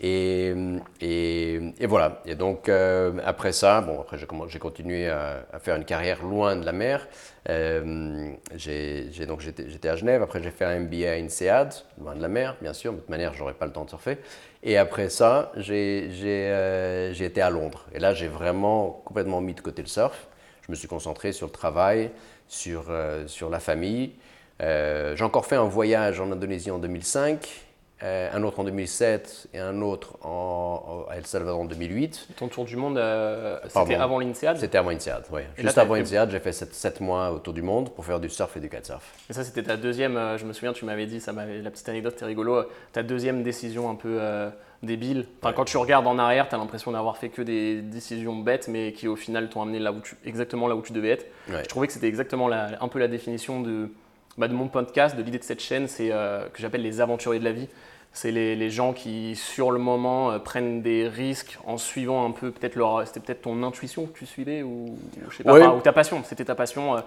Et, 0.00 1.86
voilà. 1.86 2.22
Et 2.26 2.34
donc, 2.34 2.68
euh, 2.68 3.12
après 3.24 3.52
ça, 3.52 3.80
bon, 3.80 4.00
après, 4.00 4.18
j'ai 4.18 4.58
continué 4.58 5.08
à, 5.08 5.44
faire 5.60 5.76
une 5.76 5.84
carrière 5.84 6.22
loin 6.24 6.56
de 6.56 6.64
la 6.64 6.72
mer. 6.72 7.08
Euh, 7.48 8.32
donc, 9.26 9.40
j'étais 9.40 9.88
à 9.88 9.96
Genève. 9.96 10.22
Après, 10.22 10.42
j'ai 10.42 10.50
fait 10.50 10.64
un 10.64 10.80
MBA 10.80 11.10
à 11.10 11.14
INSEAD, 11.14 11.74
loin 12.00 12.14
de 12.14 12.22
la 12.22 12.28
mer, 12.28 12.56
bien 12.60 12.72
sûr. 12.72 12.92
De 12.92 12.98
toute 12.98 13.08
manière, 13.08 13.34
j'aurais 13.34 13.54
pas 13.54 13.66
le 13.66 13.72
temps 13.72 13.84
de 13.84 13.90
surfer. 13.90 14.18
Et 14.62 14.78
après 14.78 15.10
ça, 15.10 15.52
j'ai 15.56 16.10
euh, 16.22 17.12
été 17.14 17.40
à 17.40 17.50
Londres. 17.50 17.86
Et 17.94 17.98
là, 17.98 18.14
j'ai 18.14 18.28
vraiment 18.28 19.02
complètement 19.04 19.40
mis 19.40 19.54
de 19.54 19.60
côté 19.60 19.82
le 19.82 19.88
surf. 19.88 20.26
Je 20.62 20.72
me 20.72 20.76
suis 20.76 20.88
concentré 20.88 21.30
sur 21.32 21.46
le 21.46 21.52
travail, 21.52 22.10
sur, 22.48 22.90
la 22.90 23.60
famille. 23.60 24.14
j'ai 24.58 25.22
encore 25.22 25.46
fait 25.46 25.54
un 25.54 25.68
voyage 25.68 26.20
en 26.20 26.32
Indonésie 26.32 26.72
en 26.72 26.80
2005 26.80 27.65
euh, 27.65 27.65
un 28.02 28.42
autre 28.42 28.60
en 28.60 28.64
2007 28.64 29.48
et 29.54 29.58
un 29.58 29.80
autre 29.80 30.18
en, 30.22 31.06
à 31.08 31.16
El 31.16 31.26
Salvador 31.26 31.60
en 31.60 31.64
2008. 31.64 32.28
Ton 32.36 32.48
tour 32.48 32.64
du 32.64 32.76
monde, 32.76 32.98
euh, 32.98 33.58
c'était 33.68 33.94
avant 33.94 34.18
l'INSEAD 34.18 34.58
C'était 34.58 34.78
avant 34.78 34.90
l'INSEAD, 34.90 35.24
oui. 35.32 35.42
Juste 35.56 35.78
avant 35.78 35.94
l'INSEAD, 35.94 36.30
j'ai 36.30 36.40
fait 36.40 36.52
7, 36.52 37.00
mois 37.00 37.30
autour 37.30 37.54
du 37.54 37.62
monde 37.62 37.90
pour 37.90 38.04
faire 38.04 38.20
du 38.20 38.28
surf 38.28 38.56
et 38.56 38.60
du 38.60 38.68
kitesurf. 38.68 39.02
Et 39.30 39.32
ça, 39.32 39.44
c'était 39.44 39.62
ta 39.62 39.76
deuxième, 39.76 40.16
euh, 40.16 40.36
je 40.36 40.44
me 40.44 40.52
souviens, 40.52 40.72
tu 40.72 40.84
m'avais 40.84 41.06
dit, 41.06 41.20
ça 41.20 41.32
la 41.32 41.70
petite 41.70 41.88
anecdote, 41.88 42.12
c'était 42.14 42.26
rigolo, 42.26 42.64
ta 42.92 43.02
deuxième 43.02 43.42
décision 43.42 43.88
un 43.88 43.94
peu 43.94 44.20
débile. 44.82 45.26
Enfin, 45.42 45.52
Quand 45.54 45.64
tu 45.64 45.76
regardes 45.76 46.06
en 46.06 46.18
arrière, 46.18 46.48
tu 46.48 46.54
as 46.54 46.58
l'impression 46.58 46.92
d'avoir 46.92 47.16
fait 47.16 47.28
que 47.28 47.42
des 47.42 47.80
décisions 47.80 48.36
bêtes, 48.36 48.68
mais 48.68 48.92
qui 48.92 49.08
au 49.08 49.16
final 49.16 49.48
t'ont 49.48 49.62
amené 49.62 49.78
là 49.78 49.92
où 49.92 50.00
tu, 50.00 50.16
exactement 50.24 50.68
là 50.68 50.76
où 50.76 50.82
tu 50.82 50.92
devais 50.92 51.10
être. 51.10 51.26
Je 51.48 51.68
trouvais 51.68 51.86
que 51.86 51.92
c'était 51.92 52.08
exactement 52.08 52.50
un 52.50 52.88
peu 52.88 52.98
la 52.98 53.08
définition 53.08 53.60
de 53.60 53.90
bah, 54.38 54.48
de 54.48 54.52
mon 54.52 54.68
podcast, 54.68 55.16
de 55.16 55.22
l'idée 55.22 55.38
de 55.38 55.44
cette 55.44 55.60
chaîne, 55.60 55.88
c'est 55.88 56.10
euh, 56.12 56.46
que 56.52 56.60
j'appelle 56.60 56.82
les 56.82 57.00
aventuriers 57.00 57.40
de 57.40 57.44
la 57.44 57.52
vie. 57.52 57.68
C'est 58.12 58.30
les, 58.30 58.70
gens 58.70 58.94
qui, 58.94 59.36
sur 59.36 59.70
le 59.70 59.78
moment, 59.78 60.30
euh, 60.30 60.38
prennent 60.38 60.80
des 60.80 61.06
risques 61.06 61.58
en 61.66 61.76
suivant 61.76 62.24
un 62.24 62.30
peu, 62.30 62.50
peut-être 62.50 62.74
leur, 62.74 63.06
c'était 63.06 63.20
peut-être 63.20 63.42
ton 63.42 63.62
intuition 63.62 64.06
que 64.06 64.18
tu 64.18 64.24
suivais 64.24 64.62
ou, 64.62 64.96
je 65.28 65.36
sais 65.36 65.44
pas, 65.44 65.74
ou 65.74 65.80
ta 65.80 65.92
passion. 65.92 66.22
C'était 66.24 66.44
ta 66.44 66.54
passion. 66.54 66.96
Euh, 66.96 67.00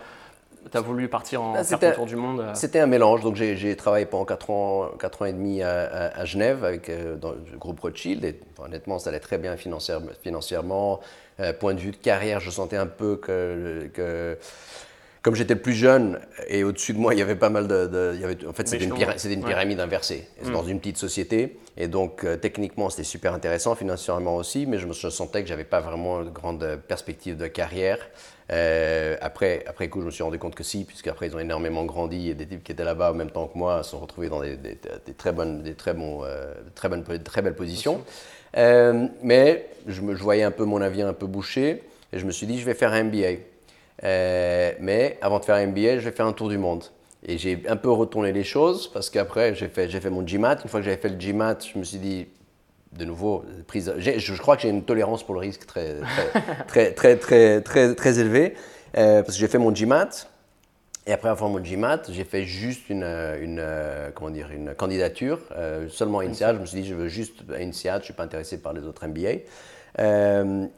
tu 0.72 0.78
as 0.78 0.82
voulu 0.82 1.08
partir 1.08 1.42
en 1.42 1.54
bah, 1.54 1.64
faire 1.64 1.96
tour 1.96 2.06
du 2.06 2.16
monde 2.16 2.46
C'était 2.54 2.80
un 2.80 2.86
mélange. 2.86 3.22
Donc 3.22 3.36
j'ai 3.36 3.76
travaillé 3.76 4.06
pendant 4.06 4.26
4 4.26 4.50
ans, 4.50 4.90
4 5.00 5.22
ans 5.22 5.26
et 5.26 5.34
demi 5.34 5.64
à, 5.64 6.26
Genève 6.26 6.64
avec 6.66 6.92
dans 7.20 7.32
le 7.32 7.58
groupe 7.58 7.80
Rothschild. 7.80 8.24
Et, 8.26 8.40
honnêtement, 8.60 9.00
ça 9.00 9.10
allait 9.10 9.22
très 9.22 9.38
bien 9.38 9.56
financièrement. 9.56 11.00
point 11.60 11.74
de 11.74 11.80
vue 11.80 11.92
de 11.92 11.98
carrière, 11.98 12.40
je 12.40 12.52
sentais 12.52 12.76
un 12.76 12.88
peu 12.88 13.16
que, 13.16 13.90
que 13.94 14.38
comme 15.22 15.36
j'étais 15.36 15.56
plus 15.56 15.74
jeune 15.74 16.20
et 16.48 16.64
au-dessus 16.64 16.94
de 16.94 17.00
moi, 17.00 17.14
il 17.16 17.20
y 17.20 17.22
avait 17.22 17.36
pas 17.36 17.50
mal 17.50 17.68
de. 17.68 18.12
il 18.16 18.22
y 18.22 18.24
avait, 18.24 18.46
en 18.46 18.54
fait, 18.54 18.68
c'était 18.68 18.86
une, 18.86 19.44
pyramide 19.44 19.80
inversée. 19.80 20.28
C'est 20.42 20.52
dans 20.52 20.64
mm. 20.64 20.70
une 20.70 20.80
petite 20.80 20.98
société. 20.98 21.60
Et 21.78 21.88
donc, 21.88 22.24
euh, 22.24 22.36
techniquement, 22.36 22.90
c'était 22.90 23.04
super 23.04 23.34
intéressant, 23.34 23.76
financièrement 23.76 24.36
aussi, 24.36 24.66
mais 24.66 24.78
je 24.78 24.88
me 24.88 24.94
sentais 24.94 25.42
que 25.42 25.48
j'avais 25.48 25.64
pas 25.64 25.80
vraiment 25.80 26.24
de 26.24 26.30
grande 26.30 26.80
perspective 26.88 27.38
de 27.38 27.48
carrière. 27.48 28.00
Euh, 28.52 29.16
après, 29.22 29.64
après 29.68 29.90
coup, 29.90 30.02
je 30.02 30.08
me 30.08 30.12
suis 30.12 30.24
rendu 30.24 30.40
compte 30.40 30.56
que 30.56 30.64
si, 30.64 30.84
puisqu'après, 30.84 31.28
ils 31.28 31.36
ont 31.36 31.40
énormément 31.40 31.86
grandi 31.86 32.30
et 32.30 32.34
des 32.34 32.48
types 32.48 32.64
qui 32.64 32.72
étaient 32.72 32.84
là-bas 32.84 33.12
en 33.12 33.14
même 33.14 33.30
temps 33.30 33.48
que 33.48 33.58
moi 33.58 33.84
se 33.84 33.92
sont 33.92 34.00
retrouvés 34.00 34.28
dans 34.28 34.42
des, 34.42 34.58
très, 35.18 35.32
bonnes, 35.32 35.62
des 35.62 35.76
très, 35.76 35.94
bons, 35.94 36.24
euh, 36.24 36.54
très, 36.76 36.90
bonnes, 36.90 37.04
très 37.04 37.42
belles 37.42 37.56
positions. 37.56 38.04
mais 38.56 39.68
je, 39.88 40.02
me, 40.02 40.16
je 40.16 40.24
voyais 40.24 40.44
un 40.44 40.52
peu 40.52 40.66
mon 40.66 40.82
avis 40.82 41.02
un 41.02 41.14
peu 41.14 41.28
bouché 41.28 41.84
et 42.12 42.20
je 42.20 42.26
me 42.26 42.32
suis 42.32 42.48
dit, 42.48 42.60
je 42.60 42.66
vais 42.66 42.74
faire 42.74 42.92
un 42.92 43.04
MBA. 43.04 43.38
Euh, 44.04 44.72
mais 44.80 45.18
avant 45.22 45.40
de 45.40 45.46
faire 45.46 45.56
un 45.56 45.68
MBA, 45.68 46.00
je 46.00 46.06
vais 46.06 46.12
faire 46.12 46.26
un 46.26 46.34
tour 46.34 46.50
du 46.50 46.58
monde. 46.58 46.84
Et 47.26 47.38
j'ai 47.38 47.64
un 47.68 47.76
peu 47.76 47.90
retourné 47.90 48.32
les 48.32 48.44
choses 48.44 48.90
parce 48.92 49.10
qu'après, 49.10 49.54
j'ai 49.54 49.68
fait, 49.68 49.88
fait 49.88 50.10
mon 50.10 50.22
GMAT. 50.22 50.58
Une 50.64 50.70
fois 50.70 50.80
que 50.80 50.86
j'avais 50.86 51.02
fait 51.02 51.10
le 51.10 51.18
GMAT, 51.18 51.58
je 51.74 51.80
me 51.80 51.84
suis 51.84 51.98
dit, 51.98 52.28
de 52.94 53.06
nouveau, 53.06 53.44
prise, 53.68 53.94
je, 53.98 54.38
crois 54.38 54.56
que 54.56 54.62
j'ai 54.64 54.70
une 54.70 54.84
tolérance 54.84 55.24
pour 55.24 55.34
le 55.34 55.42
risque 55.42 55.66
très, 55.66 55.98
très, 56.68 56.94
très, 56.94 57.18
très, 57.18 57.62
très, 57.62 57.94
très, 57.94 58.20
élevée. 58.20 58.56
Euh, 58.98 59.22
parce 59.22 59.36
que 59.36 59.42
j'ai 59.42 59.48
fait 59.48 59.58
mon 59.58 59.72
GMAT. 59.72 60.10
Et 61.08 61.12
après 61.12 61.30
avoir 61.30 61.50
mon 61.50 61.60
GMAT, 61.60 62.04
j'ai 62.10 62.24
fait 62.24 62.44
juste 62.44 62.90
une, 62.90 63.04
une, 63.04 63.66
comment 64.14 64.30
dire, 64.30 64.52
une 64.52 64.76
candidature, 64.76 65.40
euh, 65.58 65.90
seulement 65.90 66.20
INSEAD. 66.20 66.56
Je 66.56 66.62
me 66.62 66.66
suis 66.66 66.82
dit, 66.82 66.88
je 66.88 66.94
veux 66.94 67.08
juste 67.08 67.42
INSEAD, 67.50 67.96
je 67.96 68.00
ne 68.00 68.04
suis 68.04 68.14
pas 68.14 68.24
intéressé 68.24 68.62
par 68.62 68.74
les 68.74 68.84
autres 68.84 69.08
MBA. 69.08 69.40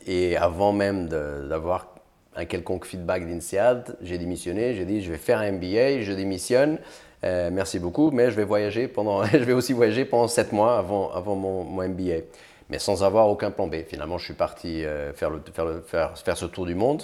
et 0.07 0.37
avant 0.37 0.71
même 0.71 1.09
d'avoir 1.09 2.00
un 2.35 2.45
quelconque 2.45 2.85
feedback 2.85 3.27
d'INSEAD, 3.27 3.97
j'ai 4.01 4.17
démissionné, 4.17 4.73
j'ai 4.73 4.85
dit 4.85 5.01
je 5.01 5.11
vais 5.11 5.17
faire 5.17 5.39
un 5.39 5.51
MBA, 5.51 6.01
je 6.01 6.13
démissionne, 6.13 6.77
euh, 7.23 7.49
merci 7.51 7.79
beaucoup, 7.79 8.11
mais 8.11 8.31
je 8.31 8.35
vais 8.35 8.43
voyager 8.43 8.87
pendant, 8.87 9.23
je 9.25 9.37
vais 9.37 9.53
aussi 9.53 9.73
voyager 9.73 10.05
pendant 10.05 10.27
sept 10.27 10.51
mois 10.51 10.77
avant, 10.77 11.11
avant 11.11 11.35
mon, 11.35 11.65
MBA, 11.87 12.21
mais 12.69 12.79
sans 12.79 13.03
avoir 13.03 13.27
aucun 13.29 13.51
plan 13.51 13.67
B. 13.67 13.83
Finalement, 13.87 14.17
je 14.17 14.25
suis 14.25 14.33
parti 14.33 14.83
euh, 14.85 15.13
faire, 15.13 15.31
faire, 15.53 15.67
faire, 15.85 16.17
faire, 16.17 16.37
ce 16.37 16.45
tour 16.45 16.65
du 16.65 16.75
monde, 16.75 17.03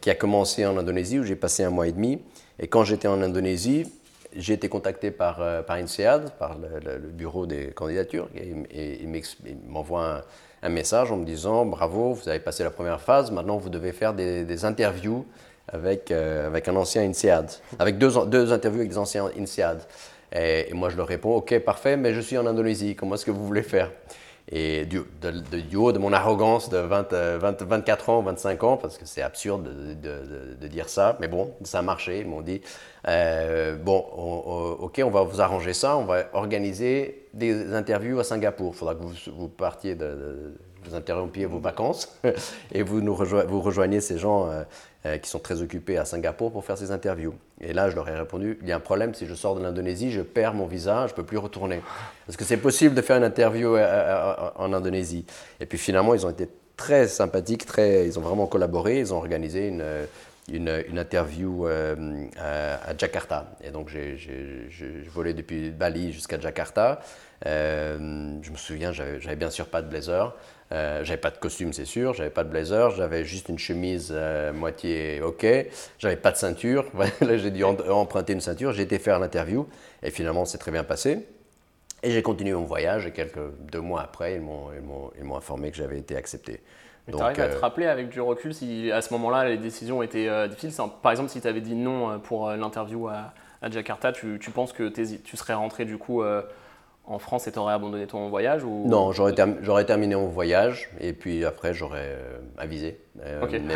qui 0.00 0.08
a 0.08 0.14
commencé 0.14 0.64
en 0.64 0.78
Indonésie 0.78 1.18
où 1.18 1.24
j'ai 1.24 1.36
passé 1.36 1.64
un 1.64 1.70
mois 1.70 1.88
et 1.88 1.92
demi. 1.92 2.20
Et 2.60 2.68
quand 2.68 2.84
j'étais 2.84 3.08
en 3.08 3.20
Indonésie, 3.22 3.90
j'ai 4.36 4.54
été 4.54 4.68
contacté 4.68 5.10
par, 5.10 5.42
euh, 5.42 5.62
par 5.62 5.76
INSEAD, 5.76 6.30
par 6.38 6.56
le, 6.58 6.98
bureau 6.98 7.46
des 7.46 7.72
candidatures, 7.72 8.28
et, 8.34 8.54
et 8.70 9.02
il 9.02 9.10
m'envoie 9.66 10.18
un 10.18 10.22
un 10.62 10.68
message 10.68 11.10
en 11.10 11.16
me 11.16 11.24
disant 11.24 11.64
bravo, 11.64 12.14
vous 12.14 12.28
avez 12.28 12.40
passé 12.40 12.64
la 12.64 12.70
première 12.70 13.00
phase, 13.00 13.30
maintenant 13.30 13.56
vous 13.56 13.70
devez 13.70 13.92
faire 13.92 14.14
des, 14.14 14.64
interviews 14.64 15.24
avec, 15.68 16.10
euh, 16.10 16.46
avec 16.46 16.68
un 16.68 16.76
ancien 16.76 17.02
INSEAD, 17.02 17.50
avec 17.78 17.98
deux, 17.98 18.10
deux 18.26 18.52
interviews 18.52 18.80
avec 18.80 18.90
des 18.90 18.98
anciens 18.98 19.30
INSEAD. 19.38 19.80
Et, 20.32 20.70
et, 20.70 20.74
moi 20.74 20.90
je 20.90 20.96
leur 20.96 21.06
réponds 21.06 21.34
ok, 21.34 21.58
parfait, 21.60 21.96
mais 21.96 22.14
je 22.14 22.20
suis 22.20 22.38
en 22.38 22.46
Indonésie, 22.46 22.94
comment 22.94 23.14
est-ce 23.14 23.24
que 23.24 23.30
vous 23.30 23.46
voulez 23.46 23.62
faire? 23.62 23.90
Et 24.52 24.84
du, 24.84 24.98
haut 25.76 25.92
de 25.92 25.98
mon 25.98 26.12
arrogance 26.12 26.70
de 26.70 26.78
20, 26.78 27.12
24 27.12 28.08
ans, 28.08 28.22
25 28.22 28.64
ans, 28.64 28.76
parce 28.76 28.98
que 28.98 29.06
c'est 29.06 29.22
absurde 29.22 29.68
de, 30.00 30.66
dire 30.66 30.88
ça, 30.88 31.16
mais 31.20 31.28
bon, 31.28 31.54
ça 31.62 31.78
a 31.78 31.82
marché. 31.82 32.20
Ils 32.20 32.26
m'ont 32.26 32.42
dit 32.42 32.60
euh, 33.06 33.76
Bon, 33.76 33.98
ok, 34.80 35.00
on 35.04 35.10
va 35.10 35.22
vous 35.22 35.40
arranger 35.40 35.72
ça, 35.72 35.96
on 35.96 36.04
va 36.04 36.24
organiser 36.32 37.26
des 37.32 37.74
interviews 37.74 38.18
à 38.18 38.24
Singapour. 38.24 38.72
Il 38.74 38.78
faudra 38.78 38.94
que 38.96 39.02
vous, 39.02 39.14
vous 39.36 39.48
partiez 39.48 39.94
de, 39.94 40.54
vous 40.84 40.94
interrompiez 40.94 41.46
vos 41.46 41.58
vacances 41.58 42.20
et 42.72 42.82
vous, 42.82 43.00
nous 43.00 43.14
vous 43.14 43.60
rejoignez 43.60 44.00
ces 44.00 44.18
gens 44.18 44.50
euh, 44.50 44.62
euh, 45.06 45.16
qui 45.16 45.30
sont 45.30 45.38
très 45.38 45.62
occupés 45.62 45.96
à 45.96 46.04
Singapour 46.04 46.52
pour 46.52 46.62
faire 46.62 46.76
ces 46.76 46.90
interviews. 46.90 47.34
Et 47.62 47.72
là, 47.72 47.88
je 47.88 47.94
leur 47.94 48.06
ai 48.06 48.14
répondu, 48.14 48.58
il 48.60 48.68
y 48.68 48.72
a 48.72 48.76
un 48.76 48.80
problème, 48.80 49.14
si 49.14 49.24
je 49.24 49.34
sors 49.34 49.54
de 49.54 49.62
l'Indonésie, 49.62 50.12
je 50.12 50.20
perds 50.20 50.52
mon 50.52 50.66
visa, 50.66 51.06
je 51.06 51.12
ne 51.12 51.16
peux 51.16 51.22
plus 51.22 51.38
retourner. 51.38 51.80
Est-ce 52.28 52.36
que 52.36 52.44
c'est 52.44 52.58
possible 52.58 52.94
de 52.94 53.00
faire 53.00 53.16
une 53.16 53.24
interview 53.24 53.76
euh, 53.76 54.50
en 54.56 54.74
Indonésie 54.74 55.24
Et 55.58 55.64
puis 55.64 55.78
finalement, 55.78 56.12
ils 56.12 56.26
ont 56.26 56.30
été 56.30 56.50
très 56.76 57.08
sympathiques, 57.08 57.64
très, 57.64 58.06
ils 58.06 58.18
ont 58.18 58.22
vraiment 58.22 58.46
collaboré, 58.46 58.98
ils 58.98 59.14
ont 59.14 59.16
organisé 59.16 59.68
une, 59.68 59.84
une, 60.52 60.98
interview 60.98 61.66
à, 61.66 62.96
Jakarta. 62.98 63.52
Et 63.64 63.70
donc, 63.70 63.88
j'ai 63.88 64.18
volé 65.08 65.32
depuis 65.32 65.70
Bali 65.70 66.12
jusqu'à 66.12 66.38
Jakarta. 66.38 67.00
je 67.44 67.96
me 68.50 68.56
souviens, 68.56 68.92
j'avais 68.92 69.36
bien 69.36 69.50
sûr 69.50 69.66
pas 69.66 69.80
de 69.80 69.88
blazer. 69.88 70.36
Euh, 70.72 71.02
j'avais 71.02 71.20
pas 71.20 71.30
de 71.30 71.38
costume, 71.38 71.72
c'est 71.72 71.84
sûr. 71.84 72.14
J'avais 72.14 72.30
pas 72.30 72.44
de 72.44 72.48
blazer. 72.48 72.90
J'avais 72.90 73.24
juste 73.24 73.48
une 73.48 73.58
chemise 73.58 74.12
euh, 74.14 74.52
moitié 74.52 75.20
OK. 75.20 75.46
J'avais 75.98 76.16
pas 76.16 76.30
de 76.30 76.36
ceinture. 76.36 76.86
Là, 77.20 77.36
j'ai 77.36 77.50
dû 77.50 77.64
emprunter 77.64 78.32
une 78.32 78.40
ceinture. 78.40 78.72
J'ai 78.72 78.82
été 78.82 78.98
faire 78.98 79.18
l'interview 79.18 79.66
et 80.02 80.10
finalement, 80.10 80.44
c'est 80.44 80.58
très 80.58 80.70
bien 80.70 80.84
passé. 80.84 81.26
Et 82.02 82.12
j'ai 82.12 82.22
continué 82.22 82.52
mon 82.52 82.64
voyage. 82.64 83.06
Et 83.06 83.10
quelques 83.10 83.40
deux 83.72 83.80
mois 83.80 84.02
après, 84.02 84.36
ils 84.36 84.40
m'ont, 84.40 84.68
ils 85.18 85.24
m'ont, 85.24 85.36
informé 85.36 85.70
que 85.70 85.76
j'avais 85.76 85.98
été 85.98 86.16
accepté. 86.16 86.60
Tu 87.10 87.20
arrives 87.20 87.40
à 87.40 87.48
te 87.48 87.56
euh, 87.56 87.60
rappeler 87.60 87.86
avec 87.86 88.08
du 88.08 88.20
recul 88.20 88.54
si 88.54 88.92
à 88.92 89.02
ce 89.02 89.12
moment-là 89.14 89.48
les 89.48 89.56
décisions 89.56 90.02
étaient 90.02 90.48
difficiles? 90.48 90.72
Par 91.02 91.10
exemple, 91.10 91.30
si 91.30 91.40
tu 91.40 91.48
avais 91.48 91.60
dit 91.60 91.74
non 91.74 92.20
pour 92.20 92.50
l'interview 92.50 93.08
à, 93.08 93.32
Jakarta, 93.68 94.12
tu, 94.12 94.38
tu 94.40 94.50
penses 94.52 94.72
que 94.72 94.88
tu 94.88 95.36
serais 95.36 95.54
rentré 95.54 95.84
du 95.84 95.98
coup 95.98 96.22
en 97.10 97.18
France 97.18 97.48
et 97.48 97.52
tu 97.52 97.58
aurais 97.58 97.74
abandonné 97.74 98.06
ton 98.06 98.28
voyage 98.28 98.62
ou... 98.62 98.84
Non, 98.86 99.10
j'aurais, 99.10 99.34
terminé 99.84 100.14
mon 100.14 100.28
voyage 100.28 100.90
et 101.00 101.12
puis 101.12 101.44
après 101.44 101.74
j'aurais 101.74 102.06
euh, 102.06 102.38
avisé. 102.56 103.00
Euh, 103.26 103.44
mais 103.50 103.74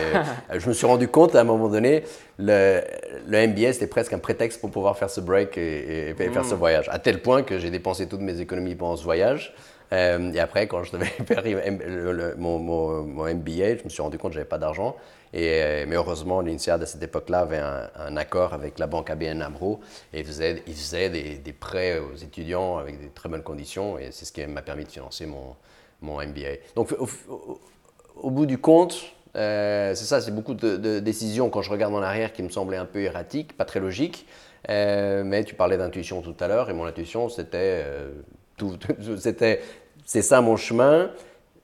euh, 0.55 0.61
je 0.61 0.69
me 0.69 0.73
suis 0.73 0.87
rendu 0.87 1.09
compte 1.09 1.35
à 1.35 1.41
un 1.41 1.45
moment 1.45 1.69
donné, 1.69 2.05
le, 2.38 2.81
le 3.26 3.47
MBA 3.49 3.73
c'était 3.73 3.88
presque 3.88 4.12
un 4.12 4.21
prétexte 4.21 4.61
pour 4.61 4.71
pouvoir 4.71 4.97
faire 4.97 5.11
ce 5.11 5.21
break 5.21 5.59
et, 5.59 6.14
faire 6.17 6.45
ce 6.45 6.55
hmm. 6.55 6.59
voyage. 6.59 6.88
À 6.91 7.00
tel 7.00 7.21
point 7.21 7.43
que 7.43 7.59
j'ai 7.59 7.71
dépensé 7.71 8.07
toutes 8.07 8.21
mes 8.21 8.41
économies 8.41 8.76
pendant 8.76 8.97
ce 8.97 9.03
voyage. 9.03 9.53
Et 9.93 10.41
après, 10.41 10.67
quand 10.67 10.83
je 10.83 10.93
devais 10.93 11.07
faire 11.26 11.45
mon, 12.37 13.35
MBA, 13.35 13.76
je 13.76 13.85
me 13.85 13.88
suis 13.88 14.03
rendu 14.03 14.19
compte 14.19 14.31
que 14.31 14.35
je 14.35 14.41
n'avais 14.41 14.49
pas 14.49 14.59
d'argent. 14.59 14.97
Euh, 15.35 15.85
mais 15.88 15.97
heureusement, 15.97 16.41
l'INSEAD 16.41 16.83
à 16.83 16.87
cette 16.87 17.03
époque-là 17.03 17.41
avait 17.41 17.59
un, 17.59 18.17
accord 18.17 18.55
avec 18.55 18.79
la 18.79 18.87
banque 18.87 19.11
ABN 19.11 19.43
AMRO 19.43 19.81
et 20.12 20.21
il 20.21 20.26
faisait, 20.26 21.11
des, 21.11 21.53
prêts 21.53 21.99
aux 21.99 22.17
étudiants 22.17 22.79
avec 22.79 23.00
des 23.00 23.09
très 23.09 23.29
bonnes 23.29 23.43
conditions 23.43 23.99
et 23.99 24.12
c'est 24.12 24.25
ce 24.25 24.33
qui 24.33 24.47
m'a 24.47 24.62
permis 24.62 24.85
de 24.85 24.91
financer 24.91 25.26
mon, 25.26 25.57
MBA. 26.03 26.59
Donc 26.76 26.95
au, 28.17 28.31
bout 28.31 28.47
du 28.47 28.59
compte, 28.59 29.14
euh, 29.37 29.95
c'est 29.95 30.05
ça, 30.05 30.21
c'est 30.21 30.31
beaucoup 30.31 30.55
de, 30.55 31.00
décisions 31.00 31.50
quand 31.50 31.62
je 31.62 31.71
regarde 31.71 31.95
en 31.95 32.03
arrière 32.03 32.33
qui 32.33 32.43
me 32.43 32.50
semblaient 32.50 32.76
un 32.76 32.85
peu 32.85 33.00
erratiques, 33.00 33.57
pas 33.57 33.64
très 33.64 33.81
logiques. 33.81 34.26
Euh, 34.71 35.25
mais 35.25 35.45
tu 35.45 35.55
parlais 35.55 35.76
d'intuition 35.76 36.23
tout 36.23 36.37
à 36.41 36.49
l'heure 36.49 36.71
et 36.71 36.73
mon 36.73 36.87
intuition 36.87 37.29
c'était 37.29 37.85
c'était 39.19 39.61
c'est 40.05 40.23
ça 40.23 40.41
mon 40.41 40.57
chemin. 40.57 41.11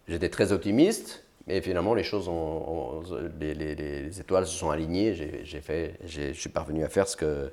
J'étais 0.08 0.28
très 0.28 0.52
optimiste 0.52 1.24
et 1.48 1.60
finalement, 1.60 1.94
les 1.94 2.04
choses 2.04 2.28
ont, 2.28 3.02
les, 3.40 4.20
étoiles 4.20 4.46
se 4.46 4.56
sont 4.56 4.70
alignées. 4.70 5.14
J'ai 5.44 5.60
fait, 5.60 5.94
je 6.04 6.32
suis 6.32 6.48
parvenu 6.48 6.84
à 6.84 6.88
faire 6.88 7.08
ce 7.08 7.16
que, 7.16 7.52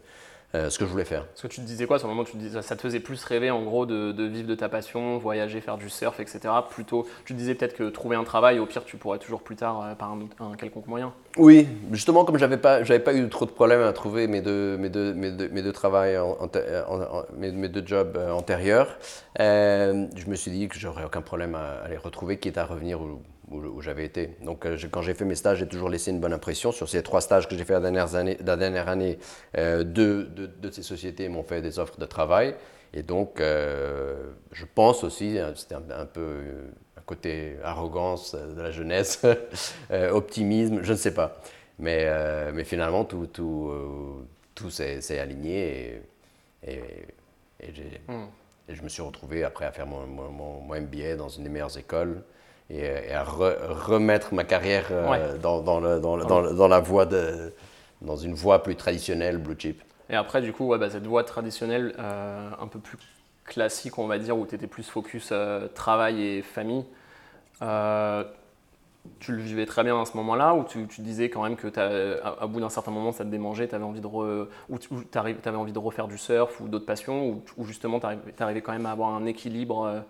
euh, 0.55 0.69
ce 0.69 0.79
que 0.79 0.85
je 0.85 0.89
voulais 0.89 1.05
faire. 1.05 1.25
Parce 1.25 1.41
que 1.41 1.47
tu 1.47 1.59
te 1.59 1.65
disais 1.65 1.85
quoi, 1.85 1.99
sur 1.99 2.07
le 2.07 2.13
moment, 2.13 2.23
tu 2.23 2.31
te 2.31 2.37
disais, 2.37 2.61
ça 2.61 2.75
te 2.77 2.81
faisait 2.81 3.01
plus 3.01 3.21
rêver 3.25 3.51
en 3.51 3.63
gros 3.63 3.85
de, 3.85 4.13
de, 4.13 4.23
vivre 4.23 4.47
de 4.47 4.55
ta 4.55 4.69
passion, 4.69 5.17
voyager, 5.17 5.59
faire 5.59 5.77
du 5.77 5.89
surf, 5.89 6.19
etc. 6.21 6.39
Plutôt, 6.69 7.05
tu 7.25 7.33
te 7.33 7.37
disais 7.37 7.53
peut-être 7.53 7.75
que 7.75 7.89
trouver 7.89 8.15
un 8.15 8.23
travail, 8.23 8.59
au 8.59 8.65
pire, 8.65 8.85
tu 8.85 8.95
pourrais 8.95 9.19
toujours 9.19 9.41
plus 9.41 9.57
tard 9.57 9.81
euh, 9.81 9.95
par 9.95 10.11
un, 10.11 10.19
un, 10.39 10.55
quelconque 10.55 10.87
moyen. 10.87 11.13
Oui, 11.35 11.67
justement, 11.91 12.23
comme 12.23 12.37
j'avais 12.37 12.57
pas, 12.57 12.83
j'avais 12.83 13.01
pas 13.01 13.13
eu 13.13 13.27
trop 13.27 13.45
de 13.45 13.51
problèmes 13.51 13.81
à 13.81 13.91
trouver 13.91 14.27
mes 14.27 14.41
deux, 14.41 14.77
mes 14.77 14.89
deux, 14.89 15.13
mes 15.13 15.31
deux, 15.31 15.49
mes 15.49 15.61
deux 15.61 15.73
travails, 15.73 16.17
en, 16.17 16.37
en, 16.39 17.23
mes, 17.37 17.51
mes, 17.51 17.67
deux 17.67 17.85
jobs 17.85 18.15
euh, 18.15 18.31
antérieurs, 18.31 18.97
euh, 19.39 20.07
je 20.15 20.27
me 20.27 20.35
suis 20.35 20.51
dit 20.51 20.69
que 20.69 20.79
j'aurais 20.79 21.03
aucun 21.03 21.21
problème 21.21 21.55
à, 21.55 21.83
à, 21.83 21.89
les 21.89 21.97
retrouver, 21.97 22.37
quitte 22.37 22.57
à 22.57 22.65
revenir 22.65 22.99
où, 23.49 23.59
où, 23.59 23.81
j'avais 23.81 24.05
été. 24.05 24.31
Donc, 24.41 24.65
euh, 24.65 24.77
quand 24.91 25.01
j'ai 25.01 25.13
fait 25.13 25.25
mes 25.25 25.35
stages, 25.35 25.59
j'ai 25.59 25.67
toujours 25.67 25.89
laissé 25.89 26.11
une 26.11 26.19
bonne 26.19 26.33
impression. 26.33 26.71
Sur 26.71 26.89
ces 26.89 27.01
trois 27.03 27.21
stages 27.21 27.47
que 27.47 27.55
j'ai 27.55 27.63
fait 27.63 27.73
la 27.73 27.79
dernière 27.79 28.15
année, 28.15 28.37
la 28.43 28.57
dernière 28.57 28.89
année 28.89 29.17
euh, 29.57 29.83
deux, 29.83 30.23
deux, 30.25 30.47
de 30.47 30.71
ces 30.71 30.83
sociétés 30.83 31.29
m'ont 31.29 31.43
fait 31.43 31.61
des 31.61 31.79
offres 31.79 31.97
de 31.99 32.05
travail. 32.05 32.55
Et 32.93 33.03
donc, 33.03 33.39
euh, 33.39 34.31
je 34.51 34.65
pense 34.65 35.03
aussi, 35.03 35.37
hein, 35.39 35.53
c'était 35.55 35.75
un, 35.75 36.05
peu 36.05 36.39
un 36.97 37.01
côté 37.01 37.57
arrogance 37.63 38.33
de 38.33 38.61
la 38.61 38.71
jeunesse, 38.71 39.25
optimisme, 40.11 40.79
je 40.83 40.93
ne 40.93 40.97
sais 40.97 41.13
pas. 41.13 41.41
Mais, 41.79 42.09
mais 42.53 42.63
finalement, 42.63 43.03
tout, 43.03 43.27
tout, 43.27 43.71
tout 44.55 44.69
s'est 44.69 45.19
aligné 45.19 46.01
et, 46.63 46.71
et, 46.71 46.81
hmm. 48.07 48.27
et, 48.69 48.73
je 48.73 48.81
me 48.81 48.89
suis 48.89 49.01
retrouvé 49.01 49.43
après 49.43 49.65
à 49.65 49.71
faire 49.71 49.85
mon, 49.85 50.07
mon, 50.07 50.31
mon 50.31 50.81
MBA 50.81 51.17
dans 51.17 51.29
une 51.29 51.43
des 51.43 51.49
meilleures 51.49 51.77
écoles 51.77 52.23
et, 52.69 53.13
à 53.13 53.24
remettre 53.24 54.33
ma 54.33 54.43
carrière 54.43 54.88
euh, 54.91 55.38
dans, 55.38 55.62
dans, 55.62 55.79
le, 55.79 56.00
dans, 56.00 56.17
dans, 56.17 56.67
la 56.67 56.79
voie 56.79 57.05
de, 57.05 57.53
dans 58.01 58.15
une 58.15 58.33
voie 58.33 58.63
plus 58.63 58.75
traditionnelle, 58.75 59.38
blue 59.38 59.55
chip. 59.57 59.81
Et 60.09 60.15
après, 60.15 60.41
du 60.41 60.53
coup, 60.53 60.67
ouais, 60.67 60.77
bah, 60.77 60.89
cette 60.89 61.05
voie 61.05 61.24
traditionnelle, 61.24 61.93
euh, 62.00 62.50
un 62.59 62.67
peu 62.67 62.79
plus 62.79 62.97
classique, 63.45 63.97
on 63.97 64.07
va 64.07 64.19
dire, 64.19 64.38
où 64.38 64.45
tu 64.45 64.55
étais 64.55 64.67
plus 64.67 64.89
focus 64.89 65.29
euh, 65.31 65.67
travail 65.67 66.21
et 66.21 66.41
famille, 66.41 66.86
tu 69.19 69.31
le 69.31 69.41
vivais 69.41 69.65
très 69.65 69.86
bien 69.86 70.01
à 70.01 70.05
ce 70.05 70.17
moment-là, 70.17 70.53
ou 70.53 70.65
tu, 70.65 70.86
tu, 70.88 71.00
disais 71.00 71.29
quand 71.29 71.41
même 71.41 71.55
que 71.55 71.67
à, 72.21 72.45
bout 72.45 72.59
d'un 72.59 72.69
certain 72.69 72.91
moment, 72.91 73.13
ça 73.13 73.24
te 73.24 73.29
démangeait, 73.29 73.69
tu 73.69 73.75
avais, 73.75 73.86
envie 73.86 74.01
de 74.01 74.07
ou 74.07 74.77
tu 74.77 75.17
avais 75.17 75.55
envie 75.55 75.71
de 75.71 75.79
refaire 75.79 76.09
du 76.09 76.17
surf 76.17 76.59
ou 76.59 76.67
d'autres 76.67 76.86
passions, 76.86 77.29
ou, 77.29 77.41
ou 77.55 77.63
justement 77.63 78.01
tu 78.01 78.43
arrivais, 78.43 78.62
quand 78.62 78.74
même 78.74 78.86
à 78.86 78.91
avoir 78.91 79.15
un 79.15 79.25
équilibre 79.25 80.03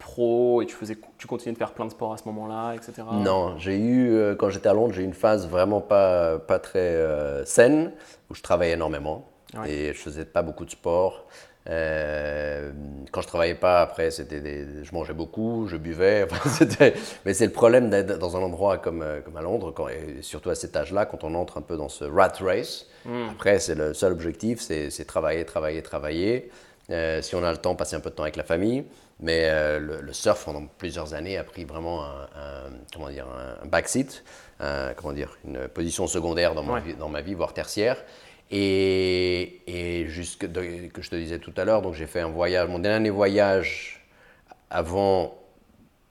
pro 0.00 0.62
et 0.62 0.66
tu, 0.66 0.74
faisais, 0.74 0.98
tu 1.16 1.28
continuais 1.28 1.52
de 1.52 1.58
faire 1.58 1.72
plein 1.72 1.84
de 1.84 1.90
sports 1.90 2.12
à 2.12 2.16
ce 2.16 2.24
moment-là, 2.24 2.74
etc. 2.74 3.06
Non, 3.12 3.56
j'ai 3.58 3.76
eu, 3.76 4.10
euh, 4.10 4.34
quand 4.34 4.50
j'étais 4.50 4.68
à 4.68 4.74
Londres, 4.74 4.92
j'ai 4.92 5.02
eu 5.02 5.04
une 5.04 5.14
phase 5.14 5.46
vraiment 5.46 5.80
pas, 5.80 6.40
pas 6.40 6.58
très 6.58 6.78
euh, 6.80 7.44
saine 7.44 7.92
où 8.28 8.34
je 8.34 8.42
travaillais 8.42 8.72
énormément 8.72 9.26
et 9.66 9.88
je 9.88 9.98
faisais 9.98 10.24
pas 10.24 10.42
beaucoup 10.42 10.64
de 10.64 10.70
sport. 10.70 11.26
Euh, 11.68 12.70
quand 13.12 13.20
je 13.20 13.26
travaillais 13.26 13.54
pas, 13.54 13.82
après, 13.82 14.10
c'était 14.10 14.40
je 14.82 14.92
mangeais 14.94 15.12
beaucoup, 15.12 15.66
je 15.66 15.76
buvais. 15.76 16.26
mais 17.24 17.34
c'est 17.34 17.46
le 17.46 17.52
problème 17.52 17.90
d'être 17.90 18.18
dans 18.18 18.36
un 18.36 18.40
endroit 18.40 18.78
comme, 18.78 19.04
comme 19.24 19.36
à 19.36 19.42
Londres, 19.42 19.72
quand, 19.72 19.88
et 19.88 20.22
surtout 20.22 20.50
à 20.50 20.54
cet 20.54 20.76
âge-là, 20.76 21.04
quand 21.04 21.24
on 21.24 21.34
entre 21.34 21.58
un 21.58 21.62
peu 21.62 21.76
dans 21.76 21.88
ce 21.88 22.04
rat 22.04 22.32
race. 22.40 22.86
Hmm. 23.04 23.28
Après, 23.32 23.58
c'est 23.58 23.74
le 23.74 23.92
seul 23.92 24.12
objectif, 24.12 24.60
c'est 24.60 25.04
travailler, 25.04 25.44
travailler, 25.44 25.82
travailler. 25.82 26.50
si 26.88 27.34
on 27.34 27.44
a 27.44 27.50
le 27.50 27.58
temps, 27.58 27.74
passer 27.74 27.96
un 27.96 28.00
peu 28.00 28.10
de 28.10 28.14
temps 28.14 28.22
avec 28.22 28.36
la 28.36 28.44
famille. 28.44 28.84
Mais 29.22 29.44
euh, 29.44 29.78
le, 29.78 30.12
surf, 30.12 30.44
pendant 30.44 30.66
plusieurs 30.66 31.14
années, 31.14 31.36
a 31.36 31.44
pris 31.44 31.64
vraiment 31.64 32.04
un, 32.04 32.70
comment 32.92 33.10
dire, 33.10 33.26
un 33.62 33.66
backseat, 33.66 34.24
comment 34.96 35.12
dire, 35.12 35.36
une 35.44 35.68
position 35.68 36.06
secondaire 36.06 36.54
dans 36.54 36.62
ma, 36.62 36.80
vie, 36.80 36.94
dans 36.94 37.08
ma 37.08 37.20
vie, 37.20 37.34
voire 37.34 37.52
tertiaire. 37.52 38.02
Et, 38.50 39.60
et 39.66 40.06
jusque 40.06 40.50
que 40.50 41.02
je 41.02 41.10
te 41.10 41.16
disais 41.16 41.38
tout 41.38 41.52
à 41.56 41.64
l'heure, 41.64 41.82
donc 41.82 41.94
j'ai 41.94 42.06
fait 42.06 42.20
un 42.20 42.30
voyage, 42.30 42.68
mon 42.68 42.80
dernier 42.80 43.10
voyage 43.10 44.04
avant. 44.70 45.36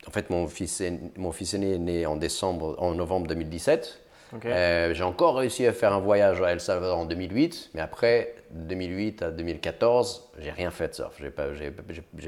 En 0.07 0.11
fait, 0.11 0.29
mon 0.29 0.47
fils, 0.47 0.81
mon 1.17 1.31
fils 1.31 1.53
aîné 1.53 1.73
est 1.73 1.79
né 1.79 2.05
en 2.05 2.15
décembre, 2.15 2.75
en 2.79 2.93
novembre 2.93 3.27
2017. 3.27 3.99
Euh, 4.45 4.93
j'ai 4.93 5.03
encore 5.03 5.35
réussi 5.35 5.65
à 5.65 5.73
faire 5.73 5.93
un 5.93 5.99
voyage 5.99 6.41
à 6.41 6.51
El 6.51 6.59
Salvador 6.59 6.97
en 6.97 7.05
2008, 7.05 7.71
mais 7.73 7.81
après 7.81 8.35
2008 8.51 9.21
à 9.23 9.31
2014, 9.31 10.31
j'ai 10.39 10.51
rien 10.51 10.71
fait 10.71 10.89
de 10.89 10.93
surf. 10.93 11.15
J'ai 11.19 11.29
pas, 11.29 11.47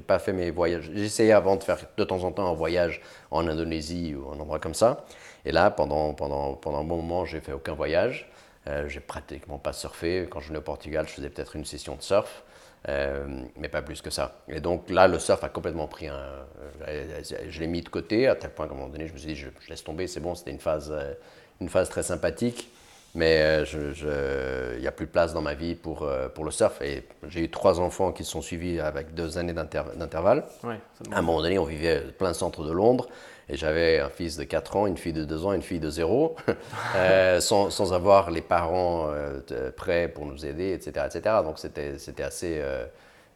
pas 0.08 0.20
fait 0.20 0.34
mes 0.34 0.52
voyages. 0.52 0.90
Essayé 0.90 1.32
avant 1.32 1.56
de 1.56 1.64
faire 1.64 1.78
de 1.98 2.04
temps 2.04 2.24
en 2.24 2.32
temps 2.32 2.50
un 2.50 2.54
voyage 2.54 3.02
en 3.32 3.48
Indonésie 3.48 4.16
ou 4.16 4.30
un 4.32 4.40
endroit 4.40 4.60
comme 4.60 4.74
ça. 4.74 5.06
Et 5.46 5.52
là, 5.52 5.72
pendant, 5.72 6.10
un 6.12 6.84
bon 6.84 6.84
moment, 6.84 7.26
j'ai 7.26 7.42
fait 7.42 7.54
aucun 7.54 7.74
voyage. 7.74 8.30
Euh, 8.68 8.88
j'ai 8.88 9.00
pratiquement 9.00 9.58
pas 9.58 9.74
surfé. 9.74 10.28
Quand 10.30 10.40
je 10.40 10.50
venais 10.50 10.60
au 10.60 10.64
Portugal, 10.64 11.08
je 11.08 11.14
faisais 11.14 11.30
peut-être 11.30 11.56
une 11.56 11.66
session 11.66 11.96
de 11.96 12.02
surf. 12.02 12.44
Euh, 12.90 13.44
mais 13.58 13.70
pas 13.70 13.82
plus 13.84 14.02
que 14.02 14.10
ça. 14.10 14.42
Et 14.48 14.60
donc 14.60 14.90
là, 14.90 15.08
le 15.08 15.20
surf 15.20 15.44
a 15.44 15.50
complètement 15.50 15.88
pris 15.88 16.08
un. 16.08 16.46
Je 17.48 17.60
l'ai 17.60 17.68
mis 17.68 17.82
de 17.82 17.90
côté 17.90 18.28
à 18.28 18.36
tel 18.36 18.50
point 18.52 18.68
qu'à 18.68 18.74
un 18.74 18.78
moment 18.78 18.90
donné, 18.90 19.08
je 19.08 19.14
me 19.14 19.18
suis 19.20 19.28
dit, 19.28 19.36
je, 19.36 19.50
laisse 19.70 19.84
tomber, 19.84 20.08
c'est 20.08 20.20
bon, 20.20 20.34
c'était 20.34 20.52
une 20.52 20.60
phase 20.60 20.92
une 21.62 21.70
phase 21.70 21.90
très 21.90 22.04
sympathique. 22.04 22.70
Mais 23.14 23.42
euh, 23.42 24.74
il 24.78 24.82
n'y 24.82 24.88
a 24.88 24.92
plus 24.92 25.06
de 25.06 25.12
place 25.12 25.34
dans 25.34 25.42
ma 25.42 25.54
vie 25.54 25.76
pour, 25.76 26.04
euh, 26.04 26.30
pour 26.30 26.46
le 26.46 26.52
surf. 26.52 26.82
Et 26.82 27.08
j'ai 27.28 27.42
eu 27.42 27.50
trois 27.50 27.80
enfants 27.80 28.12
qui 28.12 28.24
se 28.24 28.32
sont 28.32 28.42
suivis 28.42 28.80
avec 28.80 29.14
deux 29.14 29.38
années 29.38 29.54
d'intervalle. 29.54 30.46
à 31.12 31.18
un 31.18 31.22
moment 31.22 31.42
donné, 31.42 31.60
on 31.60 31.66
vivait 31.66 32.00
plein 32.18 32.34
centre 32.34 32.64
de 32.64 32.72
Londres. 32.72 33.08
Et 33.50 33.58
j'avais 33.58 34.00
un 34.00 34.10
fils 34.10 34.38
de 34.38 34.46
4 34.46 34.76
ans, 34.78 34.88
une 34.88 34.96
fille 34.96 35.12
de 35.12 35.26
2 35.26 35.46
ans, 35.46 35.52
une 35.52 35.62
fille 35.62 35.82
de 35.82 35.90
0, 35.90 36.38
euh, 36.96 37.42
sans, 37.42 37.70
sans, 37.70 37.92
avoir 37.92 38.32
les 38.32 38.42
parents 38.42 39.10
prêts 39.76 40.08
pour 40.08 40.26
nous 40.26 40.46
aider, 40.46 40.72
etc. 40.72 41.06
etc. 41.08 41.36
Donc 41.44 41.60
c'était 41.60 42.24
assez... 42.24 42.64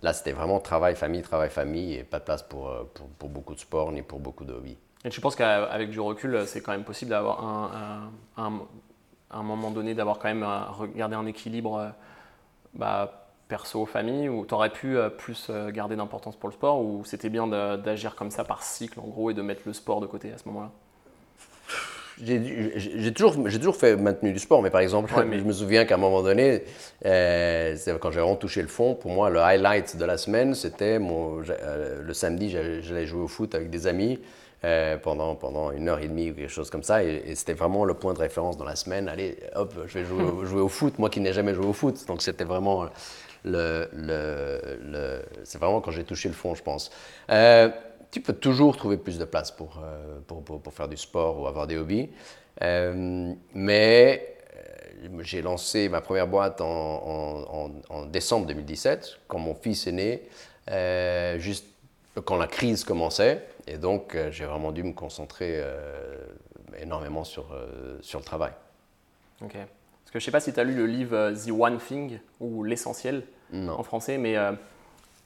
là, 0.02 0.14
c'était 0.14 0.32
vraiment 0.32 0.62
travail, 0.62 0.96
famille, 0.96 1.22
travail, 1.22 1.50
famille, 1.50 1.96
et 1.96 2.04
pas 2.04 2.20
de 2.20 2.24
place 2.24 2.44
pour, 2.44 2.74
pour, 2.94 3.08
pour 3.08 3.28
beaucoup 3.28 3.56
de 3.56 3.60
sport 3.60 3.92
ni 3.92 4.04
pour 4.04 4.20
beaucoup 4.20 4.46
de 4.46 4.54
hobbies. 4.54 4.78
Et 5.04 5.10
tu 5.10 5.20
penses 5.20 5.36
qu'avec 5.36 5.90
du 5.90 6.00
recul, 6.00 6.44
c'est 6.46 6.62
quand 6.62 6.72
même 6.72 6.86
possible 6.86 7.12
d'avoir 7.12 7.44
un, 7.44 8.10
un, 8.38 8.62
moment 9.34 9.72
donné, 9.72 9.94
d'avoir 9.94 10.20
quand 10.20 10.28
même 10.28 10.46
regardé 10.78 11.16
un 11.16 11.26
équilibre 11.26 11.78
euh, 11.78 11.90
bah, 12.74 13.28
perso-famille, 13.48 14.30
ou 14.30 14.46
tu 14.46 14.54
aurais 14.54 14.72
pu 14.72 14.98
euh, 14.98 15.10
plus 15.10 15.48
euh, 15.50 15.72
garder 15.72 15.96
d'importance 15.96 16.36
pour 16.36 16.50
le 16.50 16.54
sport, 16.54 16.82
ou 16.82 17.04
c'était 17.06 17.30
bien 17.30 17.48
d'agir 17.48 18.16
comme 18.16 18.32
ça 18.32 18.44
par 18.44 18.64
cycle 18.64 19.00
en 19.00 19.08
gros 19.08 19.30
et 19.32 19.34
de 19.34 19.42
mettre 19.42 19.62
le 19.66 19.74
sport 19.74 20.02
de 20.02 20.08
côté 20.08 20.32
à 20.32 20.38
ce 20.38 20.48
moment-là? 20.48 20.72
J'ai 22.18 23.14
toujours, 23.14 23.36
toujours 23.44 23.76
fait 23.76 23.98
maintenu 23.98 24.32
du 24.32 24.40
sport, 24.40 24.62
mais 24.62 24.70
par 24.70 24.80
exemple, 24.80 25.12
je 25.14 25.44
me 25.44 25.52
souviens 25.52 25.84
qu'à 25.84 25.96
un 25.96 25.98
moment 25.98 26.24
donné, 26.24 26.64
quand 27.04 27.10
j'ai 28.12 28.20
vraiment 28.22 28.38
touché 28.38 28.62
le 28.62 28.70
fond, 28.70 28.96
pour 28.96 29.12
moi, 29.12 29.30
le 29.30 29.42
highlight 29.42 29.98
de 29.98 30.06
la 30.06 30.18
semaine, 30.18 30.56
c'était 30.56 30.98
le 30.98 32.14
samedi, 32.14 32.50
j'allais 32.50 33.06
jouer 33.06 33.22
au 33.22 33.28
foot 33.28 33.54
avec 33.54 33.70
des 33.70 33.86
amis. 33.86 34.22
Euh, 34.66 34.98
pendant, 34.98 35.36
pendant 35.36 35.72
une 35.72 35.90
heure 35.90 36.00
et 36.00 36.08
demie 36.08 36.32
ou 36.32 36.34
quelque 36.34 36.50
chose 36.50 36.72
comme 36.72 36.82
ça. 36.82 37.04
Et, 37.04 37.36
c'était 37.36 37.54
vraiment 37.54 37.86
le 37.86 37.94
point 37.94 38.16
de 38.16 38.20
référence 38.20 38.58
dans 38.58 38.66
la 38.66 38.76
semaine. 38.76 39.08
Allez, 39.08 39.38
hop, 39.54 39.76
je 39.86 40.00
vais 40.00 40.06
jouer, 40.06 40.44
jouer 40.44 40.62
au 40.62 40.70
foot, 40.70 40.98
moi 40.98 41.12
qui 41.12 41.20
n'ai 41.20 41.34
jamais 41.34 41.54
joué 41.54 41.68
au 41.68 41.74
foot. 41.74 42.04
Donc 42.08 42.24
c'était 42.24 42.46
vraiment 42.46 42.88
le, 43.44 43.88
le, 43.94 45.22
c'est 45.44 45.60
vraiment 45.60 45.82
quand 45.82 45.92
j'ai 45.92 46.04
touché 46.04 46.30
le 46.30 46.34
fond, 46.34 46.56
je 46.56 46.64
pense. 46.64 46.90
Euh, 47.30 47.70
tu 48.10 48.22
peux 48.22 48.34
toujours 48.34 48.76
trouver 48.76 48.98
plus 48.98 49.20
de 49.20 49.26
place 49.26 49.52
pour, 49.52 49.84
euh, 49.84 50.20
pour, 50.26 50.42
pour, 50.44 50.74
faire 50.74 50.88
du 50.88 50.98
sport 50.98 51.40
ou 51.40 51.46
avoir 51.46 51.68
des 51.68 51.78
hobbies. 51.78 52.10
mais 53.54 54.36
j'ai 55.20 55.44
lancé 55.44 55.90
ma 55.90 56.02
première 56.02 56.28
boîte 56.28 56.60
en, 56.62 56.66
en, 56.66 57.72
en, 57.90 58.06
décembre 58.08 58.48
2017, 58.48 59.20
quand 59.28 59.38
mon 59.38 59.54
fils 59.54 59.86
est 59.86 59.92
né, 59.92 60.24
juste 61.40 61.68
quand 62.22 62.38
la 62.38 62.48
crise 62.48 62.84
commençait. 62.84 63.46
Et 63.68 63.78
donc, 63.78 64.16
euh, 64.16 64.32
j'ai 64.32 64.46
vraiment 64.46 64.72
dû 64.72 64.84
me 64.84 64.94
concentrer 64.94 65.56
euh, 65.58 66.26
énormément 66.80 67.24
sur, 67.24 67.54
euh, 67.54 67.98
sur 68.02 68.20
le 68.20 68.26
travail. 68.26 68.52
Ok. 69.42 69.54
Parce 69.54 70.12
que 70.12 70.20
je 70.20 70.24
ne 70.24 70.26
sais 70.26 70.32
pas 70.32 70.40
si 70.40 70.54
tu 70.54 70.60
as 70.60 70.64
lu 70.64 70.76
le 70.76 70.86
livre 70.86 71.32
The 71.32 71.52
One 71.52 71.78
Thing 71.78 72.20
ou 72.40 72.64
L'essentiel 72.64 73.24
en 73.54 73.84
français, 73.84 74.18
mais 74.18 74.36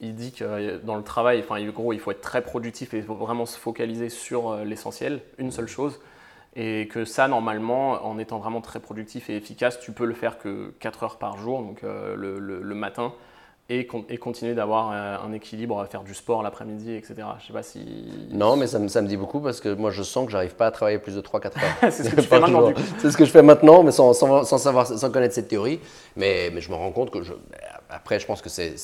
il 0.00 0.14
dit 0.14 0.32
que 0.32 0.78
dans 0.78 0.96
le 0.96 1.02
travail, 1.02 1.40
enfin, 1.40 1.62
gros, 1.70 1.92
il 1.92 2.00
faut 2.00 2.10
être 2.10 2.20
très 2.20 2.42
productif 2.42 2.94
et 2.94 3.00
vraiment 3.00 3.46
se 3.46 3.58
focaliser 3.58 4.08
sur 4.08 4.56
l'essentiel, 4.64 5.20
une 5.38 5.50
seule 5.50 5.68
chose. 5.68 6.00
Et 6.56 6.88
que 6.88 7.04
ça, 7.04 7.28
normalement, 7.28 8.04
en 8.04 8.18
étant 8.18 8.38
vraiment 8.38 8.60
très 8.60 8.80
productif 8.80 9.30
et 9.30 9.36
efficace, 9.36 9.80
tu 9.80 9.92
peux 9.92 10.04
le 10.04 10.14
faire 10.14 10.38
que 10.38 10.72
4 10.80 11.02
heures 11.02 11.18
par 11.18 11.38
jour, 11.38 11.62
donc 11.62 11.82
le, 11.82 12.38
le, 12.38 12.74
matin, 12.74 13.12
et, 13.70 13.86
continuer 14.18 14.54
d'avoir 14.54 14.90
euh, 14.92 15.16
un 15.24 15.32
équilibre, 15.32 15.86
faire 15.86 16.02
du 16.02 16.12
sport 16.12 16.42
l'après-midi, 16.42 16.92
etc. 16.92 17.14
Je 17.40 17.46
sais 17.46 17.52
pas 17.52 17.62
si. 17.62 18.08
Non, 18.32 18.56
mais 18.56 18.66
ça 18.66 18.80
me, 18.80 18.88
ça 18.88 19.00
me 19.00 19.06
dit 19.06 19.16
beaucoup 19.16 19.40
parce 19.40 19.60
que 19.60 19.72
moi 19.72 19.92
je 19.92 20.02
sens 20.02 20.26
que 20.26 20.32
j'arrive 20.32 20.56
pas 20.56 20.66
à 20.66 20.70
travailler 20.72 20.98
plus 20.98 21.14
de 21.14 21.20
3-4 21.20 21.44
heures. 21.44 21.52
c'est 21.92 22.02
ce 22.02 22.10
que 22.10 22.20
tu 22.20 22.26
fais 22.26 22.40
maintenant. 22.40 22.72
C'est 22.98 23.12
ce 23.12 23.16
que 23.16 23.24
je 23.24 23.30
fais 23.30 23.42
maintenant, 23.42 23.84
mais 23.84 23.92
sans, 23.92 24.12
sans, 24.12 24.42
sans, 24.42 24.58
savoir, 24.58 24.88
sans 24.88 25.10
connaître 25.10 25.34
cette 25.34 25.48
théorie. 25.48 25.78
Mais, 26.16 26.50
mais 26.52 26.60
je 26.60 26.70
me 26.70 26.74
rends 26.74 26.90
compte 26.90 27.12
que 27.12 27.22
je. 27.22 27.32
Après, 27.88 28.18
je 28.18 28.26
pense 28.26 28.42
que 28.42 28.48
c'est. 28.48 28.74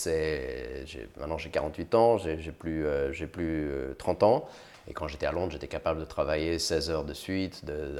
Maintenant 1.18 1.38
j'ai 1.38 1.50
48 1.50 1.94
ans, 1.96 2.18
j'ai 2.18 2.36
plus, 2.52 2.86
euh, 2.86 3.12
j'ai 3.12 3.26
plus 3.26 3.68
30 3.98 4.22
euh, 4.22 4.26
ans. 4.26 4.44
Et 4.88 4.92
quand 4.92 5.08
j'étais 5.08 5.26
à 5.26 5.32
Londres, 5.32 5.50
j'étais 5.50 5.66
capable 5.66 5.98
de 5.98 6.04
travailler 6.04 6.60
16 6.60 6.90
heures 6.90 7.04
de 7.04 7.12
suite, 7.12 7.64
de, 7.64 7.96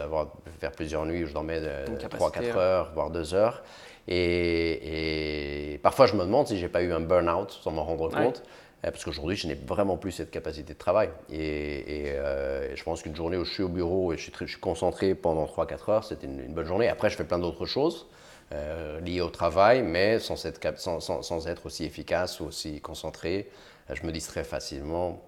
faire 0.61 0.70
plusieurs 0.70 1.05
nuits 1.05 1.25
où 1.25 1.27
je 1.27 1.33
dormais 1.33 1.61
3-4 1.61 2.57
heures, 2.57 2.92
voire 2.94 3.11
2 3.11 3.35
heures. 3.35 3.64
Et, 4.09 5.81
parfois, 5.83 6.07
je 6.07 6.14
me 6.14 6.25
demande 6.25 6.47
si 6.47 6.59
j'ai 6.59 6.69
pas 6.69 6.83
eu 6.83 6.92
un 6.92 7.01
burn-out 7.01 7.59
sans 7.62 7.71
m'en 7.71 7.85
rendre 7.85 8.09
compte. 8.11 8.42
Euh, 8.85 8.90
parce 8.90 9.05
qu'aujourd'hui, 9.05 9.37
je 9.37 9.47
n'ai 9.47 9.55
vraiment 9.55 9.97
plus 9.97 10.12
cette 10.12 10.31
capacité 10.31 10.75
de 10.75 10.79
travail. 10.79 11.09
Et, 11.31 12.11
euh, 12.11 12.75
je 12.77 12.83
pense 12.85 13.03
qu'une 13.03 13.16
journée 13.16 13.37
où 13.37 13.45
je 13.45 13.53
suis 13.53 13.62
au 13.62 13.69
bureau 13.69 14.12
et 14.12 14.16
je 14.16 14.23
suis, 14.23 14.33
je 14.40 14.47
suis 14.47 14.61
concentré 14.61 15.14
pendant 15.14 15.47
3-4 15.47 15.90
heures, 15.90 16.05
c'était 16.05 16.27
une, 16.27 16.53
bonne 16.53 16.66
journée. 16.66 16.88
Après, 16.88 17.11
je 17.11 17.16
fais 17.16 17.25
plein 17.25 17.38
d'autres 17.38 17.66
choses 17.66 18.07
euh, 18.53 19.01
liées 19.01 19.23
au 19.23 19.31
travail, 19.31 19.83
mais 19.83 20.19
sans 20.19 20.45
être, 20.45 20.79
sans, 20.79 21.01
sans, 21.01 21.49
être, 21.49 21.66
aussi 21.66 21.85
efficace 21.85 22.40
ou 22.40 22.45
aussi 22.47 22.81
concentré. 22.81 23.49
Je 23.92 24.05
me 24.07 24.12
distrais 24.12 24.45
facilement. 24.45 25.23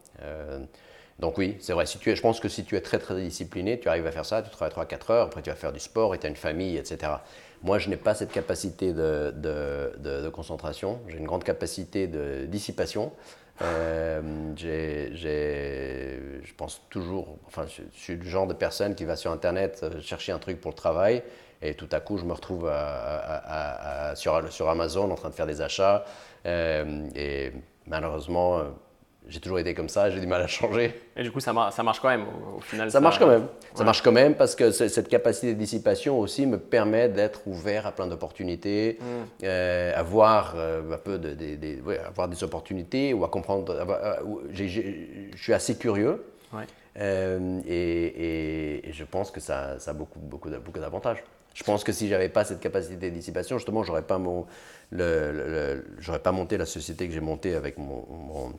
Donc 1.19 1.37
oui, 1.37 1.57
c'est 1.61 1.73
vrai. 1.73 1.85
Je 1.87 2.21
pense 2.21 2.39
que 2.39 2.49
si 2.49 2.65
tu 2.65 2.77
es 2.77 2.81
très 2.81 2.99
très 2.99 3.21
discipliné, 3.21 3.81
tu 3.81 3.89
arrives 3.89 4.07
à 4.07 4.13
faire 4.13 4.25
ça, 4.25 4.43
tu 4.43 4.51
travailles 4.51 4.87
3-4 4.87 5.13
heures, 5.13 5.27
après 5.27 5.43
tu 5.43 5.51
vas 5.51 5.57
faire 5.57 5.73
du 5.73 5.81
sport 5.81 6.15
et 6.15 6.19
tu 6.19 6.27
as 6.27 6.29
une 6.29 6.37
famille, 6.37 6.77
etc. 6.77 7.13
Moi, 7.63 7.79
je 7.79 7.89
n'ai 7.89 7.97
pas 7.97 8.15
cette 8.15 8.31
capacité 8.31 8.93
de, 8.93 10.29
concentration. 10.33 11.01
J'ai 11.09 11.19
une 11.19 11.27
grande 11.27 11.43
capacité 11.43 12.07
de 12.07 12.47
dissipation. 12.47 13.13
Euh, 13.61 14.21
je 14.57 16.55
pense 16.57 16.83
toujours, 16.91 17.39
enfin, 17.49 17.67
je, 17.67 17.83
suis 17.93 18.15
le 18.15 18.23
genre 18.23 18.47
de 18.47 18.55
personne 18.55 18.95
qui 18.95 19.05
va 19.05 19.17
sur 19.17 19.33
Internet 19.33 19.81
euh, 19.83 20.01
chercher 20.01 20.31
un 20.31 20.39
truc 20.39 20.61
pour 20.61 20.71
le 20.71 20.77
travail 20.77 21.25
et 21.61 21.75
tout 21.75 21.89
à 21.91 21.99
coup, 21.99 22.19
je 22.19 22.25
me 22.25 22.33
retrouve 22.33 22.71
sur, 24.15 24.53
sur, 24.53 24.69
Amazon 24.69 25.11
en 25.11 25.17
train 25.17 25.31
de 25.31 25.35
faire 25.35 25.47
des 25.49 25.61
achats. 25.61 26.05
Euh, 26.47 27.09
et 27.17 27.51
malheureusement, 27.87 28.63
j'ai 29.29 29.41
toujours 29.41 29.59
été 29.59 29.75
comme 29.75 29.91
ça, 29.91 30.09
j'ai 30.11 30.21
du 30.21 30.27
mal 30.27 30.41
à 30.41 30.47
changer. 30.47 30.99
Et 31.15 31.23
du 31.23 31.31
coup, 31.31 31.41
ça, 31.41 31.53
ça 31.71 31.83
marche 31.83 32.01
quand 32.01 32.09
même 32.09 32.25
au, 32.57 32.61
final 32.61 32.91
Ça, 32.91 33.01
marche 33.01 33.19
quand 33.19 33.27
même. 33.27 33.47
Ça 33.75 33.85
marche 33.85 34.01
quand 34.03 34.13
même 34.13 34.35
parce 34.35 34.55
que 34.57 34.71
cette 34.71 35.09
capacité 35.09 35.53
de 35.53 35.59
dissipation 35.59 36.19
aussi 36.19 36.47
me 36.47 36.59
permet 36.59 37.11
d'être 37.11 37.47
ouvert 37.47 37.87
à 37.87 37.93
plein 37.93 38.07
d'opportunités, 38.07 38.99
mm. 39.01 39.05
euh, 39.45 39.93
à 39.95 40.03
voir 40.03 40.55
euh, 40.57 40.95
un 40.95 40.97
peu 40.97 41.19
de, 41.19 41.37
avoir 42.07 42.29
des 42.29 42.43
opportunités 42.43 43.13
ou 43.13 43.25
à 43.25 43.29
comprendre. 43.29 43.71
Euh, 43.71 44.17
je 44.51 44.65
suis 45.37 45.53
assez 45.53 45.77
curieux. 45.77 46.25
et, 46.97 48.83
je 48.91 49.05
pense 49.05 49.31
que 49.31 49.41
ça, 49.41 49.79
ça 49.79 49.91
a 49.91 49.95
beaucoup, 49.95 50.19
beaucoup, 50.19 50.49
beaucoup 50.65 50.81
d'avantages. 50.81 51.23
Je 51.53 51.65
pense 51.65 51.85
que 51.85 51.93
si 51.93 52.09
j'avais 52.09 52.29
pas 52.29 52.45
cette 52.45 52.61
capacité 52.61 53.11
de 53.11 53.15
dissipation, 53.15 53.59
justement, 53.59 53.83
j'aurais 53.83 54.03
pas 54.03 54.19
mon, 54.19 54.47
le, 54.91 55.83
pas 56.23 56.33
monté 56.33 56.57
la 56.57 56.67
société 56.67 57.09
que 57.09 57.13
j'ai 57.13 57.21
montée 57.21 57.55
avec 57.55 57.79
mon, 57.79 58.07
mon 58.09 58.53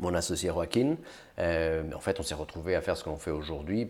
mon 0.00 0.14
associé 0.14 0.50
Joaquin. 0.50 0.96
Euh, 1.38 1.82
en 1.94 2.00
fait, 2.00 2.20
on 2.20 2.22
s'est 2.22 2.34
retrouvé 2.34 2.74
à 2.74 2.80
faire 2.80 2.96
ce 2.96 3.04
qu'on 3.04 3.16
fait 3.16 3.30
aujourd'hui 3.30 3.88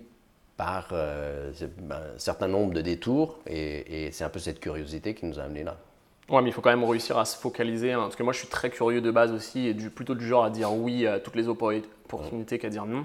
par 0.56 0.88
euh, 0.92 1.52
un 1.90 2.18
certain 2.18 2.48
nombre 2.48 2.72
de 2.72 2.80
détours 2.80 3.38
et, 3.46 4.10
c'est 4.12 4.24
un 4.24 4.28
peu 4.28 4.38
cette 4.38 4.60
curiosité 4.60 5.14
qui 5.14 5.26
nous 5.26 5.38
a 5.40 5.42
amenés 5.42 5.64
là. 5.64 5.76
Ouais, 6.28 6.40
mais 6.40 6.48
il 6.48 6.52
faut 6.52 6.62
quand 6.62 6.70
même 6.70 6.84
réussir 6.84 7.18
à 7.18 7.24
se 7.24 7.36
focaliser. 7.36 7.92
Hein, 7.92 8.00
parce 8.00 8.16
que 8.16 8.22
moi, 8.22 8.32
je 8.32 8.38
suis 8.38 8.48
très 8.48 8.70
curieux 8.70 9.00
de 9.00 9.10
base 9.10 9.32
aussi 9.32 9.66
et 9.66 9.74
plutôt 9.74 10.14
du 10.14 10.26
genre 10.26 10.44
à 10.44 10.50
dire 10.50 10.72
oui 10.72 11.06
à 11.06 11.20
toutes 11.20 11.36
les 11.36 11.48
opportunités 11.48 12.58
qu'à 12.58 12.70
dire 12.70 12.86
non 12.86 13.04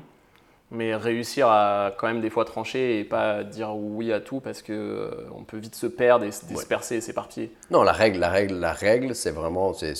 mais 0.71 0.95
réussir 0.95 1.47
à 1.47 1.95
quand 1.97 2.07
même 2.07 2.21
des 2.21 2.29
fois 2.29 2.45
trancher 2.45 2.99
et 2.99 3.03
pas 3.03 3.43
dire 3.43 3.75
oui 3.75 4.13
à 4.13 4.19
tout 4.19 4.39
parce 4.39 4.61
que 4.61 4.71
euh, 4.71 5.27
on 5.35 5.43
peut 5.43 5.57
vite 5.57 5.73
se 5.73 5.87
perdre 5.87 6.25
et 6.25 6.31
se 6.31 6.45
disperser 6.45 6.97
et 6.97 7.01
s'éparpiller. 7.01 7.51
Non, 7.71 7.81
la 7.81 7.91
règle, 7.91 8.19
la 8.19 8.29
règle, 8.29 8.55
la 8.55 8.73
règle, 8.73 9.15
c'est 9.15 9.31
vraiment 9.31 9.73
c'est, 9.73 9.95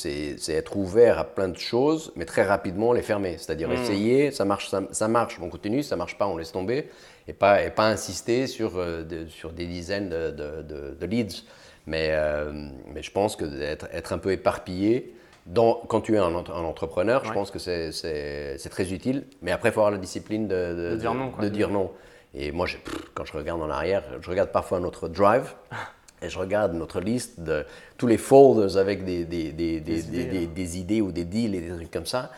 être 0.50 0.78
ouvert 0.78 1.18
à 1.18 1.24
plein 1.24 1.48
de 1.48 1.58
choses, 1.58 2.12
mais 2.16 2.26
très 2.26 2.44
rapidement 2.44 2.94
les 2.94 3.02
fermer. 3.02 3.38
C'est-à-dire 3.38 3.70
hmm. 3.70 3.74
essayer, 3.74 4.32
ça 4.32 4.46
marche, 4.46 4.70
ça, 4.92 5.08
marche, 5.08 5.40
on 5.42 5.50
continue, 5.50 5.82
ça 5.82 5.96
marche 5.96 6.18
pas, 6.18 6.28
on 6.28 6.38
laisse 6.38 6.52
tomber, 6.52 6.90
et 7.28 7.34
pas 7.34 7.64
et 7.64 7.72
pas 7.72 7.88
insister 7.88 8.46
sur 8.46 8.74
euh, 8.78 9.04
sur 9.28 9.52
des 9.54 9.66
dizaines 9.66 10.10
de, 10.10 10.30
de, 10.30 10.96
de, 11.00 11.06
leads. 11.06 11.44
Mais 11.88 12.10
euh, 12.12 12.52
mais 12.94 13.02
je 13.02 13.12
pense 13.12 13.36
que 13.36 13.46
d'être 13.46 13.88
être 13.92 14.14
un 14.14 14.20
peu 14.20 14.32
éparpillé 14.32 15.16
quand 15.54 16.02
tu 16.02 16.16
es 16.16 16.18
un, 16.18 16.34
entrepreneur, 16.34 17.24
je 17.26 17.32
pense 17.32 17.52
que 17.52 17.60
c'est 17.60 18.70
très 18.70 18.94
utile. 18.94 19.26
Mais 19.42 19.52
après, 19.52 19.70
il 19.70 19.72
faut 19.72 19.82
avoir 19.82 19.92
la 19.92 19.98
discipline 19.98 20.48
de, 20.48 20.96
dire, 20.96 21.14
non, 21.14 21.32
de 21.40 21.50
dire 21.50 21.70
non. 21.70 21.92
Et 22.36 22.52
moi, 22.52 22.68
quand 23.16 23.26
je 23.26 23.34
regarde 23.34 23.62
en 23.62 23.70
arrière, 23.70 24.04
je 24.22 24.30
regarde 24.30 24.52
parfois 24.52 24.80
notre 24.80 25.08
drive 25.08 25.54
et 26.22 26.30
je 26.30 26.38
regarde 26.38 26.74
notre 26.74 27.00
liste 27.00 27.40
de 27.40 27.66
tous 27.98 28.08
les 28.08 28.18
folders 28.18 28.78
avec 28.78 29.04
des, 29.04 29.26
des, 29.26 29.52
des, 29.52 29.80
des 29.80 30.78
idées, 30.78 31.02
ou 31.02 31.12
des 31.12 31.26
deals 31.26 31.56
et 31.56 31.62
des 31.62 31.70
trucs 31.70 31.92
comme 31.92 32.06
ça. 32.06 32.32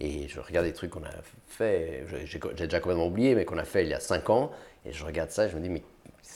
Et 0.00 0.28
je 0.28 0.38
regarde 0.40 0.66
des 0.66 0.72
trucs 0.72 0.90
qu'on 0.90 1.02
a 1.02 1.10
fait, 1.48 2.04
j'ai 2.24 2.38
déjà 2.38 2.80
complètement 2.80 3.06
oublié, 3.06 3.34
mais 3.34 3.44
qu'on 3.44 3.58
a 3.58 3.64
fait 3.64 3.82
il 3.82 3.88
y 3.88 3.94
a 3.94 4.00
5 4.00 4.30
ans. 4.30 4.52
Et 4.84 4.92
je 4.92 5.04
regarde 5.04 5.30
ça 5.30 5.46
et 5.46 5.48
je 5.50 5.56
me 5.56 5.60
dis, 5.60 5.68
mais 5.68 5.82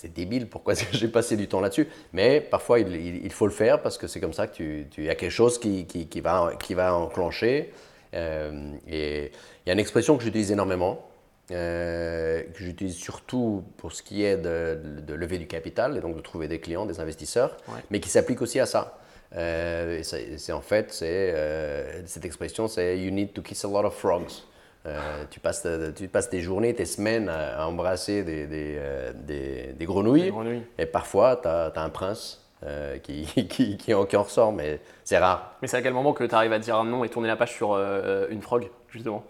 c'est 0.03 0.13
débile, 0.13 0.49
pourquoi 0.49 0.75
j'ai 0.93 1.07
passé 1.07 1.37
du 1.37 1.47
temps 1.47 1.61
là-dessus? 1.61 1.87
Mais 2.13 2.41
parfois, 2.41 2.81
il, 2.81 3.33
faut 3.33 3.47
le 3.47 3.53
faire 3.53 3.81
parce 3.83 3.99
que 3.99 4.09
c'est 4.09 4.19
comme 4.19 4.33
ça 4.33 4.49
que 4.49 4.55
tu, 4.55 4.87
tu 4.91 5.05
y 5.05 5.09
a 5.09 5.15
quelque 5.15 5.31
chose 5.31 5.61
qui, 5.61 5.87
qui, 5.87 6.21
va, 6.21 6.53
qui 6.61 6.75
va 6.75 6.95
enclencher. 6.95 7.73
Euh, 8.15 8.73
et 8.89 9.31
il 9.65 9.69
y 9.69 9.71
a 9.71 9.73
une 9.73 9.79
expression 9.79 10.17
que 10.17 10.25
j'utilise 10.25 10.51
énormément, 10.51 11.09
euh, 11.53 12.43
que 12.43 12.65
j'utilise 12.65 12.97
surtout 12.97 13.63
pour 13.77 13.93
ce 13.93 14.03
qui 14.03 14.25
est 14.25 14.37
de, 14.37 14.77
lever 15.15 15.39
du 15.39 15.47
capital 15.47 15.97
et 15.97 16.01
donc 16.01 16.17
de 16.17 16.21
trouver 16.21 16.49
des 16.49 16.59
clients, 16.59 16.85
des 16.85 16.99
investisseurs, 16.99 17.57
mais 17.91 18.01
qui 18.01 18.09
s'applique 18.09 18.43
aussi 18.43 18.59
à 18.59 18.67
ça. 18.67 18.99
Euh, 19.37 20.03
c'est 20.03 20.53
en 20.53 20.61
fait, 20.61 20.93
c'est 20.93 21.33
cette 22.07 22.25
expression, 22.25 22.67
c'est 22.67 22.99
you 22.99 23.13
need 23.13 23.33
to 23.33 23.41
kiss 23.41 23.65
a 23.65 23.69
lot 23.69 23.85
of 23.85 23.95
frogs. 23.95 24.43
Euh, 24.85 25.25
tu, 25.31 25.39
passes, 25.39 25.67
tu 25.95 26.09
passes 26.09 26.29
tes 26.29 26.41
journées, 26.41 26.75
tes 26.75 26.87
semaines 26.87 27.29
à, 27.29 27.69
embrasser 27.69 28.25
des, 28.25 28.47
des, 28.49 28.77
euh, 28.79 29.13
des, 29.15 29.85
grenouilles, 29.85 30.33
Et 30.77 30.87
parfois, 30.87 31.37
tu 31.37 31.47
as, 31.47 31.73
un 31.77 31.89
prince 31.89 32.45
euh, 32.65 32.99
qui, 32.99 33.25
qui, 33.49 33.77
qui, 33.77 33.95
en, 33.95 34.03
ressort, 34.03 34.53
mais 34.53 34.81
c'est 35.05 35.19
rare. 35.19 35.55
Mais 35.63 35.69
c'est 35.69 35.77
à 35.77 35.83
quel 35.83 35.95
moment 35.95 36.13
que 36.13 36.25
tu 36.25 36.35
arrives 36.35 36.53
à 36.53 36.59
dire 36.59 36.83
non 36.83 37.05
et 37.05 37.09
tourner 37.09 37.29
la 37.29 37.37
page 37.37 37.53
sur 37.53 37.77
une 37.77 38.43
frog, 38.43 38.71
justement? 38.89 39.25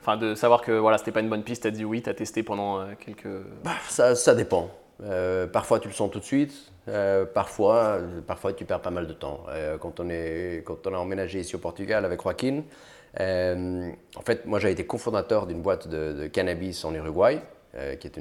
Enfin, 0.00 0.16
de 0.16 0.34
savoir 0.34 0.62
que 0.62 0.72
voilà, 0.72 0.98
c'était 0.98 1.12
pas 1.12 1.20
une 1.20 1.28
bonne 1.28 1.42
piste, 1.42 1.62
tu 1.62 1.68
as 1.68 1.72
dit 1.72 1.84
oui, 1.84 2.00
tu 2.00 2.08
as 2.08 2.14
testé 2.14 2.42
pendant 2.42 2.86
quelques. 2.94 3.42
Bah, 3.62 3.72
ça, 3.88 4.14
ça, 4.14 4.34
dépend. 4.34 4.70
parfois, 5.52 5.80
tu 5.80 5.88
le 5.88 5.94
sens 5.94 6.10
tout 6.10 6.20
de 6.20 6.24
suite. 6.24 6.72
parfois, 7.34 7.98
parfois, 8.26 8.54
tu 8.54 8.64
perds 8.64 8.80
pas 8.80 8.90
mal 8.90 9.06
de 9.06 9.12
temps. 9.12 9.44
quand, 9.80 10.00
on 10.00 10.08
est, 10.08 10.62
quand 10.64 10.86
on 10.86 10.94
a 10.94 10.98
emménagé 10.98 11.40
ici 11.40 11.56
au 11.56 11.58
Portugal 11.58 12.06
avec 12.06 12.22
Joaquin, 12.22 12.62
euh, 13.20 13.90
en 14.16 14.22
fait, 14.22 14.44
moi, 14.46 14.58
j'ai 14.58 14.70
été 14.70 14.86
cofondateur 14.86 15.46
d'une 15.46 15.62
boîte 15.62 15.88
de, 15.88 16.26
cannabis 16.26 16.84
en 16.84 16.94
Uruguay, 16.94 17.40
euh, 17.74 17.96
qui 17.96 18.06
est 18.06 18.18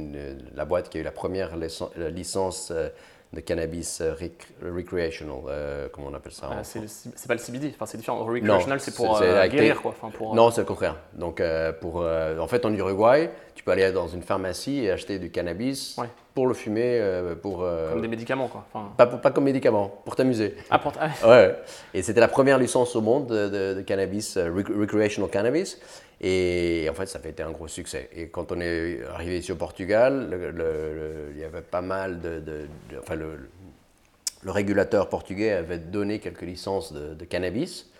la 0.55 0.65
boîte 0.65 0.89
qui 0.89 0.97
a 0.97 1.01
eu 1.01 1.03
la 1.03 1.11
première 1.11 1.55
licence 1.57 2.71
euh, 2.71 2.89
de 3.35 3.41
cannabis 3.41 4.01
recreational, 4.61 5.89
comment 5.91 6.07
on 6.09 6.13
appelle 6.13 6.31
ça 6.31 6.49
ah, 6.51 6.63
C'est 6.63 7.27
pas 7.27 7.33
le 7.33 7.39
CBD, 7.39 7.71
enfin, 7.75 7.85
c'est 7.85 7.97
différent. 7.97 8.23
Recreational, 8.25 8.79
c'est 8.79 8.95
pour 8.95 9.19
guérir, 9.19 9.81
quoi. 9.81 9.93
non, 10.33 10.51
c'est 10.51 10.61
le 10.61 10.67
contraire. 10.67 10.97
Donc, 11.13 11.41
pour, 11.81 11.97
en 11.97 12.47
fait, 12.47 12.65
en 12.65 12.73
Uruguay, 12.73 13.29
tu 13.53 13.63
peux 13.63 13.71
aller 13.71 13.91
dans 13.91 14.07
une 14.07 14.21
pharmacie 14.21 14.85
et 14.85 14.91
acheter 14.91 15.19
du 15.19 15.29
cannabis 15.31 15.97
pour 16.35 16.47
le 16.47 16.53
fumer, 16.53 16.99
euh, 16.99 17.33
pour... 17.33 17.63
Euh, 17.63 17.91
comme 17.91 18.01
des 18.01 18.09
médicaments, 18.09 18.49
quoi. 18.49 18.65
Pas, 18.97 19.05
pas, 19.07 19.31
comme 19.31 19.45
médicaments, 19.45 20.01
pour 20.03 20.17
t'amuser. 20.17 20.55
Ah, 20.69 20.77
pour 20.77 20.91
ouais. 21.25 21.55
Et 21.93 22.03
c'était 22.03 22.19
la 22.19 22.27
première 22.27 22.57
licence 22.57 22.93
au 22.97 23.01
monde 23.01 23.27
de, 23.27 23.81
cannabis, 23.81 24.35
euh, 24.35 24.51
recreational 24.51 25.31
cannabis. 25.31 25.79
Et 26.21 26.87
en 26.89 26.93
fait, 26.93 27.07
ça 27.07 27.19
a 27.23 27.27
été 27.27 27.43
un 27.43 27.51
gros 27.51 27.67
succès. 27.67 28.09
Et 28.13 28.29
quand 28.29 28.51
on 28.51 28.61
est 28.61 29.03
arrivé 29.13 29.39
ici 29.39 29.51
au 29.51 29.55
Portugal, 29.55 30.29
il 31.33 31.39
y 31.39 31.43
avait 31.43 31.61
pas 31.61 31.81
mal 31.81 32.21
de... 32.21 32.67
enfin, 32.99 33.15
le, 33.15 33.49
le, 34.43 34.51
régulateur 34.51 35.09
portugais 35.09 35.51
avait 35.51 35.79
donné 35.79 36.19
quelques 36.19 36.43
licences 36.43 36.93
de, 36.93 37.25
cannabis, 37.25 37.91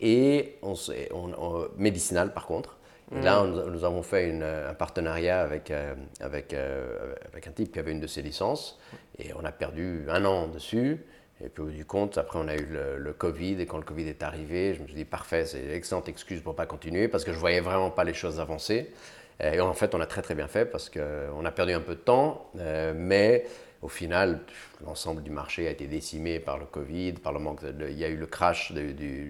et 0.00 0.56
on, 0.62 0.74
on, 1.12 1.32
on, 1.38 1.68
médicinal 1.76 2.32
par 2.32 2.46
contre. 2.46 2.78
Et 3.12 3.22
là, 3.22 3.42
mm. 3.42 3.70
nous, 3.70 3.84
avons 3.84 4.02
fait 4.02 4.32
un 4.42 4.74
partenariat 4.74 5.40
avec, 5.40 5.70
euh, 5.70 5.94
avec, 6.20 6.54
euh, 6.54 7.14
avec 7.32 7.46
un 7.46 7.50
type 7.50 7.72
qui 7.72 7.78
avait 7.78 7.92
une 7.92 8.00
de 8.00 8.06
ses 8.06 8.22
licences 8.22 8.78
et 9.18 9.32
on 9.34 9.44
a 9.44 9.52
perdu 9.52 10.04
un 10.08 10.24
an 10.24 10.46
dessus. 10.46 11.04
Et 11.44 11.48
puis 11.48 11.62
au 11.62 11.66
bout 11.66 11.72
du 11.72 11.84
compte, 11.84 12.18
après 12.18 12.38
on 12.38 12.48
a 12.48 12.54
eu 12.54 12.66
le, 12.98 13.12
Covid 13.12 13.60
et 13.60 13.66
quand 13.66 13.78
le 13.78 13.84
Covid 13.84 14.06
est 14.08 14.22
arrivé, 14.22 14.74
je 14.74 14.82
me 14.82 14.86
suis 14.86 14.96
dit 14.96 15.04
parfait, 15.04 15.46
c'est 15.46 15.62
une 15.62 15.70
excellente 15.70 16.08
excuse 16.08 16.40
pour 16.40 16.54
pas 16.54 16.66
continuer 16.66 17.08
parce 17.08 17.24
que 17.24 17.32
je 17.32 17.38
voyais 17.38 17.60
vraiment 17.60 17.90
pas 17.90 18.04
les 18.04 18.14
choses 18.14 18.40
avancer. 18.40 18.90
Et 19.42 19.58
en 19.60 19.72
fait, 19.72 19.94
on 19.94 20.00
a 20.00 20.06
très 20.06 20.20
très 20.20 20.34
bien 20.34 20.48
fait 20.48 20.66
parce 20.66 20.90
qu'on 20.90 21.44
a 21.44 21.50
perdu 21.50 21.72
un 21.72 21.80
peu 21.80 21.94
de 21.94 22.00
temps, 22.00 22.50
euh, 22.58 22.92
mais 22.94 23.46
au 23.82 23.88
final, 23.88 24.40
l'ensemble 24.84 25.22
du 25.22 25.30
marché 25.30 25.66
a 25.66 25.70
été 25.70 25.86
décimé 25.86 26.38
par 26.38 26.58
le 26.58 26.66
Covid, 26.66 27.14
par 27.14 27.32
le 27.32 27.38
manque. 27.38 27.60
il 27.62 27.98
y 27.98 28.04
a 28.04 28.08
eu 28.08 28.16
le 28.16 28.26
crash 28.26 28.72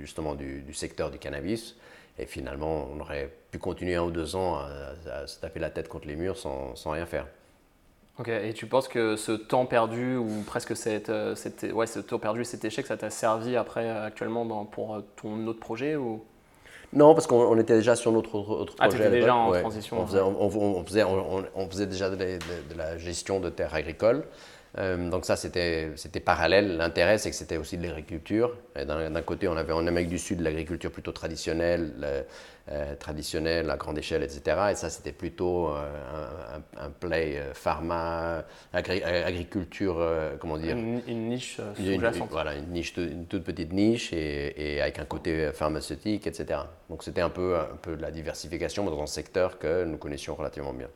justement 0.00 0.34
du, 0.34 0.74
secteur 0.74 1.10
du 1.10 1.18
cannabis. 1.18 1.76
Et 2.18 2.26
finalement, 2.26 2.88
on 2.92 3.00
aurait 3.00 3.30
pu 3.50 3.58
continuer 3.58 3.94
un 3.94 4.02
ou 4.02 4.10
deux 4.10 4.34
ans 4.34 4.58
à, 4.58 5.26
se 5.26 5.38
taper 5.38 5.60
la 5.60 5.70
tête 5.70 5.88
contre 5.88 6.08
les 6.08 6.16
murs 6.16 6.36
sans, 6.36 6.74
rien 6.86 7.06
faire. 7.06 7.26
Ok, 8.20 8.28
et 8.28 8.52
tu 8.52 8.66
penses 8.66 8.86
que 8.86 9.16
ce 9.16 9.32
temps 9.32 9.64
perdu, 9.64 10.16
ou 10.16 10.42
presque 10.46 10.76
cette, 10.76 11.08
euh, 11.08 11.34
cette 11.34 11.66
ouais, 11.72 11.86
ce 11.86 12.00
temps 12.00 12.18
perdu, 12.18 12.44
cet 12.44 12.66
échec, 12.66 12.86
ça 12.86 12.98
t'a 12.98 13.08
servi 13.08 13.56
après 13.56 13.88
actuellement 13.88 14.44
dans, 14.44 14.66
pour 14.66 14.94
euh, 14.94 15.00
ton 15.22 15.46
autre 15.46 15.58
projet 15.58 15.96
ou... 15.96 16.22
Non, 16.92 17.14
parce 17.14 17.26
qu'on 17.26 17.56
était 17.58 17.76
déjà 17.76 17.96
sur 17.96 18.12
notre 18.12 18.34
autre 18.34 18.74
ah, 18.78 18.88
projet. 18.88 19.06
Ah, 19.06 19.10
déjà 19.10 19.34
en 19.34 19.52
transition. 19.52 20.00
On 20.00 20.06
faisait, 20.06 20.20
on, 20.20 20.84
faisait, 20.84 21.04
on, 21.04 21.70
faisait, 21.70 21.86
déjà 21.86 22.10
de, 22.10 22.16
la 22.76 22.98
gestion 22.98 23.40
de 23.40 23.48
terres 23.48 23.74
agricoles. 23.74 24.24
Donc 24.76 25.24
ça, 25.24 25.36
c'était 25.36 25.92
parallèle. 26.24 26.76
L'intérêt, 26.76 27.18
c'est 27.18 27.30
que 27.30 27.36
c'était 27.36 27.56
aussi 27.56 27.76
de 27.76 27.82
l'agriculture. 27.82 28.56
D'un 28.76 29.22
côté, 29.22 29.48
on 29.48 29.56
avait 29.56 29.72
en 29.72 29.86
Amérique 29.86 30.08
du 30.08 30.18
Sud 30.18 30.40
l'agriculture 30.40 30.92
plutôt 30.92 31.12
traditionnelle, 31.12 32.24
euh, 32.72 32.94
traditionnelle 32.94 33.68
à 33.68 33.76
grande 33.76 33.98
échelle, 33.98 34.22
etc. 34.22 34.56
Et 34.70 34.74
ça, 34.76 34.90
c'était 34.90 35.10
plutôt 35.10 35.70
euh, 35.70 36.58
un, 36.78 36.90
play 36.90 37.38
euh, 37.38 37.52
pharma, 37.52 38.44
agriculture, 38.72 40.00
comment 40.38 40.56
dire? 40.56 40.76
Une, 40.76 41.28
niche 41.28 41.60
sous-jacente. 41.74 42.28
Voilà, 42.30 42.54
une, 42.54 42.68
niche, 42.68 42.96
une 42.96 43.26
toute 43.26 43.42
petite 43.42 43.72
niche 43.72 44.12
et, 44.12 44.80
avec 44.80 45.00
un 45.00 45.04
côté 45.04 45.50
pharmaceutique, 45.52 46.28
etc. 46.28 46.60
Donc 46.88 47.02
c'était 47.02 47.22
un 47.22 47.30
peu, 47.30 47.56
un 47.58 47.76
peu 47.82 47.96
de 47.96 48.02
la 48.02 48.12
diversification 48.12 48.84
dans 48.84 49.02
un 49.02 49.06
secteur 49.06 49.58
que 49.58 49.84
nous 49.84 49.96
connaissions 49.96 50.36
relativement 50.36 50.72
bien. 50.72 50.88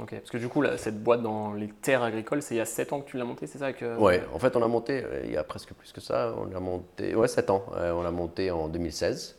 Ok, 0.00 0.12
parce 0.12 0.30
que 0.30 0.38
du 0.38 0.48
coup, 0.48 0.64
cette 0.76 1.02
boîte 1.02 1.22
dans 1.22 1.52
les 1.52 1.68
terres 1.68 2.02
agricoles, 2.02 2.40
c'est 2.40 2.54
il 2.54 2.58
y 2.58 2.60
a 2.62 2.64
7 2.64 2.92
ans 2.92 3.00
que 3.00 3.10
tu 3.10 3.18
l'as 3.18 3.24
montée, 3.24 3.46
c'est 3.46 3.58
ça 3.58 3.72
que... 3.74 3.98
Oui, 3.98 4.14
en 4.32 4.38
fait, 4.38 4.56
on 4.56 4.60
l'a 4.60 4.68
monté 4.68 5.04
il 5.24 5.32
y 5.32 5.36
a 5.36 5.44
presque 5.44 5.74
plus 5.74 5.92
que 5.92 6.00
ça. 6.00 6.34
On 6.38 6.46
l'a 6.46 6.60
monté, 6.60 7.14
ouais, 7.14 7.28
7 7.28 7.50
ans. 7.50 7.66
on 7.76 8.02
l'a 8.02 8.10
monté 8.10 8.50
en 8.50 8.68
2016. 8.68 9.36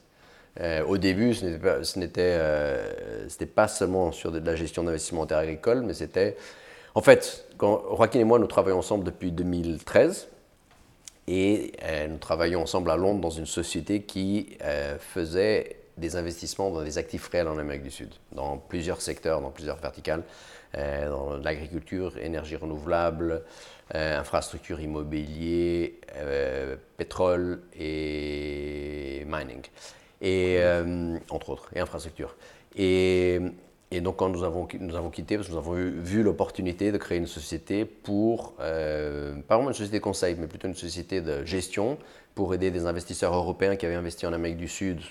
Euh, 0.60 0.84
au 0.86 0.98
début, 0.98 1.34
ce 1.34 2.00
n'était 2.00 2.36
euh, 2.38 3.28
pas, 3.56 3.68
seulement 3.68 4.12
sur 4.12 4.32
de, 4.32 4.40
la 4.40 4.56
gestion 4.56 4.84
d'investissement 4.84 5.22
en 5.22 5.26
terres 5.26 5.40
agricoles, 5.40 5.82
mais 5.82 5.94
c'était. 5.94 6.36
En 6.94 7.02
fait, 7.02 7.46
quand 7.58 7.84
Joaquin 7.96 8.20
et 8.20 8.24
moi, 8.26 8.38
nous 8.38 8.48
travaillons 8.48 8.80
ensemble 8.80 9.06
depuis 9.06 9.32
2013 9.32 10.28
et 11.28 11.72
euh, 11.84 12.08
nous 12.08 12.18
travaillons 12.18 12.62
ensemble 12.62 12.92
à 12.92 12.98
Londres 12.98 13.22
dans 13.22 13.30
une 13.30 13.46
société 13.46 14.02
qui 14.02 14.58
faisait 15.00 15.78
des 16.02 16.18
investissements 16.18 16.70
dans 16.70 16.84
des 16.84 16.98
actifs 16.98 17.28
réels 17.30 17.48
en 17.48 17.58
Amérique 17.58 17.84
du 17.84 17.92
Sud, 17.92 18.10
dans 18.34 18.58
plusieurs 18.58 19.02
secteurs, 19.02 19.40
dans 19.40 19.52
plusieurs 19.52 19.78
verticales, 19.78 20.24
dans 20.74 21.38
l'agriculture, 21.38 22.18
énergie 22.18 22.56
renouvelable, 22.56 23.44
infrastructure 23.94 24.80
immobilier, 24.80 26.00
pétrole 26.98 27.62
et 27.78 29.26
mining 29.28 29.64
et, 30.22 30.58
euh, 30.60 31.18
entre 31.30 31.50
autres, 31.50 31.70
et 31.76 31.80
infrastructures. 31.80 32.36
Et, 32.76 33.40
donc, 34.02 34.16
quand 34.18 34.30
nous 34.30 34.44
avons, 34.44 34.68
nous 34.80 34.96
avons 34.96 35.10
quitté, 35.10 35.36
parce 35.36 35.50
que 35.50 35.54
nous 35.54 35.58
avons 35.58 35.74
vu, 35.74 36.24
l'opportunité 36.24 36.94
de 36.94 36.98
créer 36.98 37.18
une 37.18 37.28
société 37.28 37.84
pour, 37.84 38.54
euh, 38.62 39.36
pas 39.48 39.56
vraiment 39.56 39.70
une 39.70 39.76
société 39.76 39.98
de 39.98 40.04
conseil, 40.04 40.38
mais 40.40 40.48
plutôt 40.48 40.70
une 40.70 40.76
société 40.76 41.20
de 41.20 41.44
gestion 41.44 41.98
pour 42.34 42.54
aider 42.54 42.72
des 42.72 42.86
investisseurs 42.86 43.36
européens 43.36 43.76
qui 43.76 43.86
avaient 43.86 43.96
investi 43.96 44.26
en 44.26 44.32
Amérique 44.32 44.58
du 44.58 44.70
Sud 44.70 45.02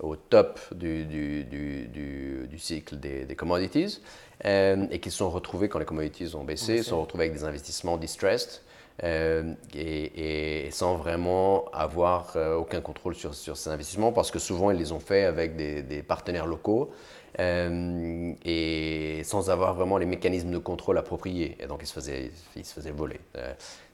au 0.00 0.16
top 0.16 0.58
du, 0.74 1.04
du, 1.04 1.44
du, 1.44 2.46
du 2.48 2.58
cycle 2.58 2.96
des, 2.96 3.24
des 3.24 3.34
commodities 3.36 4.00
euh, 4.44 4.86
et 4.90 4.98
qui 4.98 5.10
se 5.10 5.18
sont 5.18 5.30
retrouvés, 5.30 5.68
quand 5.68 5.78
les 5.78 5.84
commodities 5.84 6.34
ont 6.34 6.44
baissé, 6.44 6.78
se 6.78 6.90
sont 6.90 7.00
retrouvés 7.00 7.24
avec 7.24 7.36
des 7.36 7.44
investissements 7.44 7.96
distressed 7.96 8.62
euh, 9.04 9.54
et, 9.74 10.68
sans 10.70 10.96
vraiment 10.96 11.64
avoir 11.72 12.32
euh, 12.36 12.56
aucun 12.56 12.80
contrôle 12.80 13.14
sur, 13.14 13.34
sur, 13.34 13.56
ces 13.56 13.70
investissements 13.70 14.12
parce 14.12 14.30
que 14.30 14.38
souvent 14.38 14.70
ils 14.70 14.76
les 14.76 14.92
ont 14.92 15.00
fait 15.00 15.24
avec 15.24 15.56
des, 15.56 16.02
partenaires 16.02 16.46
locaux 16.46 16.90
euh, 17.38 18.32
et 18.44 19.22
sans 19.24 19.50
avoir 19.50 19.74
vraiment 19.74 19.98
les 19.98 20.06
mécanismes 20.06 20.50
de 20.50 20.58
contrôle 20.58 20.98
appropriés. 20.98 21.56
Et 21.60 21.66
donc 21.66 21.80
ils 21.82 21.86
se 21.86 21.94
faisaient, 21.94 22.30
ils 22.56 22.64
se 22.64 22.74
faisaient 22.74 22.90
voler. 22.90 23.20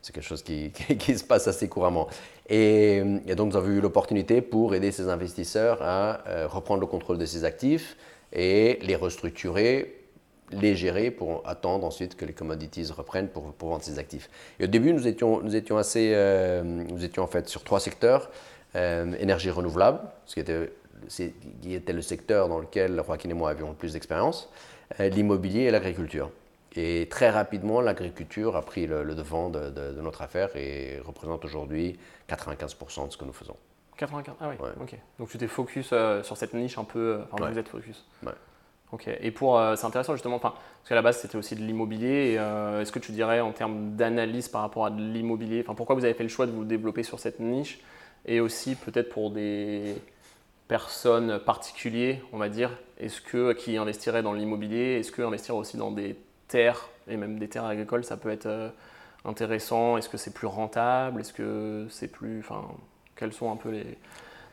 c'est 0.02 0.14
quelque 0.14 0.24
chose 0.24 0.42
qui, 0.48 0.70
qui, 0.70 1.18
se 1.18 1.24
passe 1.24 1.48
assez 1.48 1.68
couramment. 1.68 2.08
Et, 2.48 3.02
donc 3.36 3.52
nous 3.52 3.56
avons 3.56 3.68
eu 3.68 3.80
l'opportunité 3.80 4.40
pour 4.40 4.74
aider 4.74 4.92
ces 4.92 5.08
investisseurs 5.08 5.82
à 5.82 6.20
reprendre 6.46 6.80
le 6.80 6.86
contrôle 6.86 7.18
de 7.18 7.26
ces 7.26 7.44
actifs 7.44 7.96
et 8.32 8.78
les 8.82 8.96
restructurer 8.96 9.98
les 10.52 10.76
gérer 10.76 11.10
pour 11.10 11.42
attendre 11.46 11.86
ensuite 11.86 12.16
que 12.16 12.24
les 12.24 12.32
commodities 12.32 12.90
reprennent 12.92 13.28
pour, 13.28 13.54
vendre 13.60 13.82
ses 13.82 13.98
actifs. 13.98 14.30
Et 14.58 14.64
au 14.64 14.66
début, 14.66 14.92
nous 14.92 15.06
étions, 15.06 15.40
nous 15.42 15.56
étions 15.56 15.78
assez, 15.78 16.12
euh, 16.14 16.62
nous 16.62 17.04
étions 17.04 17.22
en 17.22 17.26
fait 17.26 17.48
sur 17.48 17.64
trois 17.64 17.80
secteurs 17.80 18.30
euh, 18.76 19.14
énergie 19.18 19.50
renouvelable, 19.50 20.00
ce 20.26 20.34
qui 20.34 20.40
était, 20.40 20.70
qui 21.08 21.74
était 21.74 21.92
le 21.92 22.02
secteur 22.02 22.48
dans 22.48 22.58
lequel 22.58 23.02
Joaquin 23.04 23.30
et 23.30 23.34
moi 23.34 23.50
avions 23.50 23.68
le 23.68 23.74
plus 23.74 23.92
d'expérience, 23.92 24.50
euh, 25.00 25.08
l'immobilier 25.08 25.62
et 25.62 25.70
l'agriculture. 25.70 26.30
Et 26.76 27.08
très 27.10 27.30
rapidement, 27.30 27.80
l'agriculture 27.80 28.56
a 28.56 28.62
pris 28.62 28.86
le, 28.86 29.04
devant 29.14 29.48
de, 29.48 30.00
notre 30.00 30.22
affaire 30.22 30.54
et 30.54 31.00
représente 31.04 31.44
aujourd'hui 31.44 31.98
95% 32.28 33.06
de 33.08 33.12
ce 33.12 33.16
que 33.16 33.24
nous 33.24 33.32
faisons. 33.32 33.56
95 33.96 34.34
Ah 34.40 34.48
oui, 34.50 34.56
ok. 34.80 34.96
Donc 35.18 35.28
tu 35.28 35.38
t'es 35.38 35.48
focus 35.48 35.92
sur 36.22 36.36
cette 36.36 36.54
niche 36.54 36.78
un 36.78 36.84
peu, 36.84 37.20
enfin 37.32 37.50
vous 37.50 37.58
êtes 37.58 37.68
focus. 37.68 38.04
Ouais. 38.24 38.32
Ok, 38.90 39.06
et 39.20 39.30
pour, 39.30 39.58
euh, 39.58 39.76
c'est 39.76 39.86
intéressant 39.86 40.14
justement, 40.14 40.38
parce 40.38 40.54
qu'à 40.88 40.94
la 40.94 41.02
base 41.02 41.18
c'était 41.18 41.36
aussi 41.36 41.54
de 41.54 41.60
l'immobilier. 41.60 42.36
Euh, 42.38 42.80
est-ce 42.80 42.90
que 42.90 42.98
tu 42.98 43.12
dirais 43.12 43.40
en 43.40 43.52
termes 43.52 43.96
d'analyse 43.96 44.48
par 44.48 44.62
rapport 44.62 44.86
à 44.86 44.90
de 44.90 45.00
l'immobilier, 45.00 45.62
pourquoi 45.62 45.94
vous 45.94 46.04
avez 46.04 46.14
fait 46.14 46.22
le 46.22 46.30
choix 46.30 46.46
de 46.46 46.52
vous 46.52 46.64
développer 46.64 47.02
sur 47.02 47.18
cette 47.18 47.38
niche 47.38 47.80
Et 48.24 48.40
aussi 48.40 48.76
peut-être 48.76 49.10
pour 49.10 49.30
des 49.30 49.96
personnes 50.68 51.40
particulières, 51.40 52.18
on 52.32 52.38
va 52.38 52.48
dire, 52.48 52.70
est-ce 52.98 53.20
que 53.20 53.52
qui 53.52 53.76
investiraient 53.76 54.22
dans 54.22 54.34
l'immobilier, 54.34 54.98
est-ce 54.98 55.10
que 55.10 55.22
investir 55.22 55.56
aussi 55.56 55.76
dans 55.76 55.90
des 55.90 56.16
terres 56.46 56.88
et 57.08 57.16
même 57.16 57.38
des 57.38 57.48
terres 57.48 57.64
agricoles, 57.64 58.04
ça 58.04 58.16
peut 58.16 58.30
être 58.30 58.46
euh, 58.46 58.68
intéressant? 59.24 59.96
Est-ce 59.96 60.08
que 60.08 60.18
c'est 60.18 60.34
plus 60.34 60.46
rentable? 60.46 61.20
Est-ce 61.20 61.32
que 61.32 61.86
c'est 61.90 62.08
plus, 62.08 62.40
enfin, 62.40 62.68
quels 63.16 63.32
sont 63.32 63.50
un 63.50 63.56
peu 63.56 63.70
les 63.70 63.98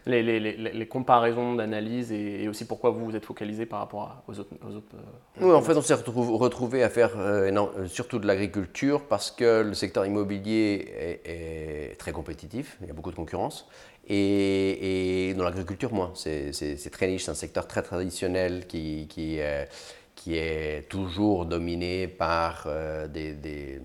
les, 0.06 0.39
les, 0.39 0.39
les, 0.39 0.88
comparaisons 0.88 1.56
d'analyse 1.56 2.12
et, 2.12 2.47
aussi 2.47 2.65
pourquoi 2.65 2.91
vous 2.91 3.06
vous 3.06 3.15
êtes 3.15 3.25
focalisé 3.25 3.65
par 3.65 3.80
rapport 3.80 4.23
aux 4.28 4.39
autres. 4.39 4.54
Aux 4.67 4.75
autres 4.75 4.95
euh, 4.95 5.45
oui, 5.45 5.51
en 5.51 5.62
fait, 5.62 5.75
on 5.75 5.82
s'est 5.82 5.95
retrouvé 5.95 6.84
à 6.84 6.89
faire 6.89 7.17
euh, 7.17 7.51
euh, 7.51 7.88
surtout 7.88 8.19
de 8.19 8.28
l'agriculture 8.28 9.04
parce 9.08 9.32
que 9.32 9.63
le 9.63 9.73
secteur 9.73 10.06
immobilier 10.06 11.21
est, 11.25 11.97
très 11.97 12.12
compétitif, 12.12 12.78
il 12.82 12.88
y 12.88 12.91
a 12.91 12.93
beaucoup 12.93 13.12
de 13.12 13.15
concurrence. 13.15 13.67
Et, 14.08 15.34
dans 15.38 15.44
l'agriculture, 15.44 15.94
moins. 15.94 16.12
C'est 16.15 16.91
très 16.91 17.08
niche, 17.08 17.26
c'est 17.26 17.32
un 17.32 17.36
secteur 17.36 17.68
très 17.68 17.82
traditionnel 17.82 18.68
qui, 18.68 19.08
qui 19.08 19.39
est 19.39 20.89
toujours 20.89 21.46
dominé 21.46 22.08
par 22.08 22.68
des. 23.10 23.34
des 23.34 23.82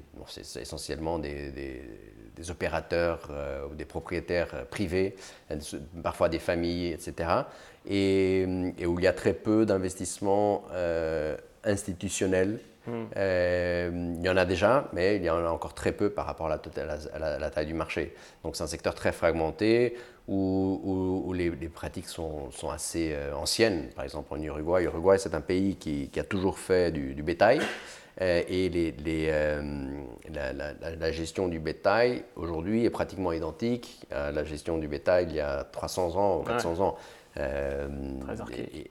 essentiellement 0.61 1.19
des 1.19 2.51
opérateurs 2.51 3.29
euh, 3.31 3.67
ou 3.71 3.75
des 3.75 3.85
propriétaires 3.85 4.55
euh, 4.55 4.65
privés, 4.65 5.17
euh, 5.51 5.59
parfois 6.03 6.29
des 6.29 6.39
familles, 6.39 6.89
etc. 6.93 7.31
Et, 7.89 8.47
où 8.87 8.99
il 8.99 9.05
y 9.05 9.07
a 9.07 9.13
très 9.13 9.35
peu 9.35 9.67
d'investissements 9.67 10.65
institutionnels. 11.65 12.61
Hmm. 12.91 14.17
il 14.19 14.25
y 14.25 14.29
en 14.29 14.37
a 14.37 14.45
déjà, 14.45 14.89
mais 14.93 15.17
il 15.17 15.25
y 15.25 15.31
en 15.31 15.45
a 15.45 15.51
encore 15.51 15.75
très 15.75 15.93
peu 15.93 16.11
par 16.11 16.27
rapport 16.27 16.47
à 16.47 16.61
la, 17.19 17.39
la, 17.39 17.51
taille 17.51 17.67
du 17.67 17.75
marché. 17.75 18.15
Donc 18.45 18.57
c'est 18.57 18.65
un 18.65 18.69
secteur 18.69 18.95
très 18.95 19.13
fragmenté 19.13 19.97
où, 20.29 21.25
où, 21.27 21.33
les, 21.33 21.51
pratiques 21.69 22.09
sont, 22.09 22.51
sont 22.51 22.71
assez 22.71 23.17
anciennes. 23.35 23.89
Par 23.95 24.05
exemple 24.05 24.33
en 24.33 24.43
Uruguay, 24.43 24.85
Uruguay 24.85 25.19
c'est 25.19 25.35
un 25.35 25.41
pays 25.41 25.77
qui, 25.77 26.09
qui, 26.09 26.21
a 26.21 26.25
toujours 26.25 26.59
fait 26.59 26.93
du, 26.93 27.15
du 27.15 27.23
bétail. 27.23 27.61
Euh, 28.21 28.43
et 28.49 28.69
les, 28.69 28.95
euh, 29.31 29.63
la, 30.29 31.13
gestion 31.13 31.49
du 31.49 31.59
bétail 31.59 32.25
aujourd'hui 32.37 32.85
est 32.85 32.91
pratiquement 32.91 33.33
identique 33.33 34.05
à 34.11 34.31
la 34.31 34.45
gestion 34.45 34.77
du 34.77 34.89
bétail 34.89 35.27
il 35.31 35.37
y 35.37 35.41
a 35.41 35.65
300 35.65 36.17
ans 36.17 36.41
ou 36.41 36.43
400 36.43 36.81
ans. 36.81 36.97
Euh, 37.37 37.89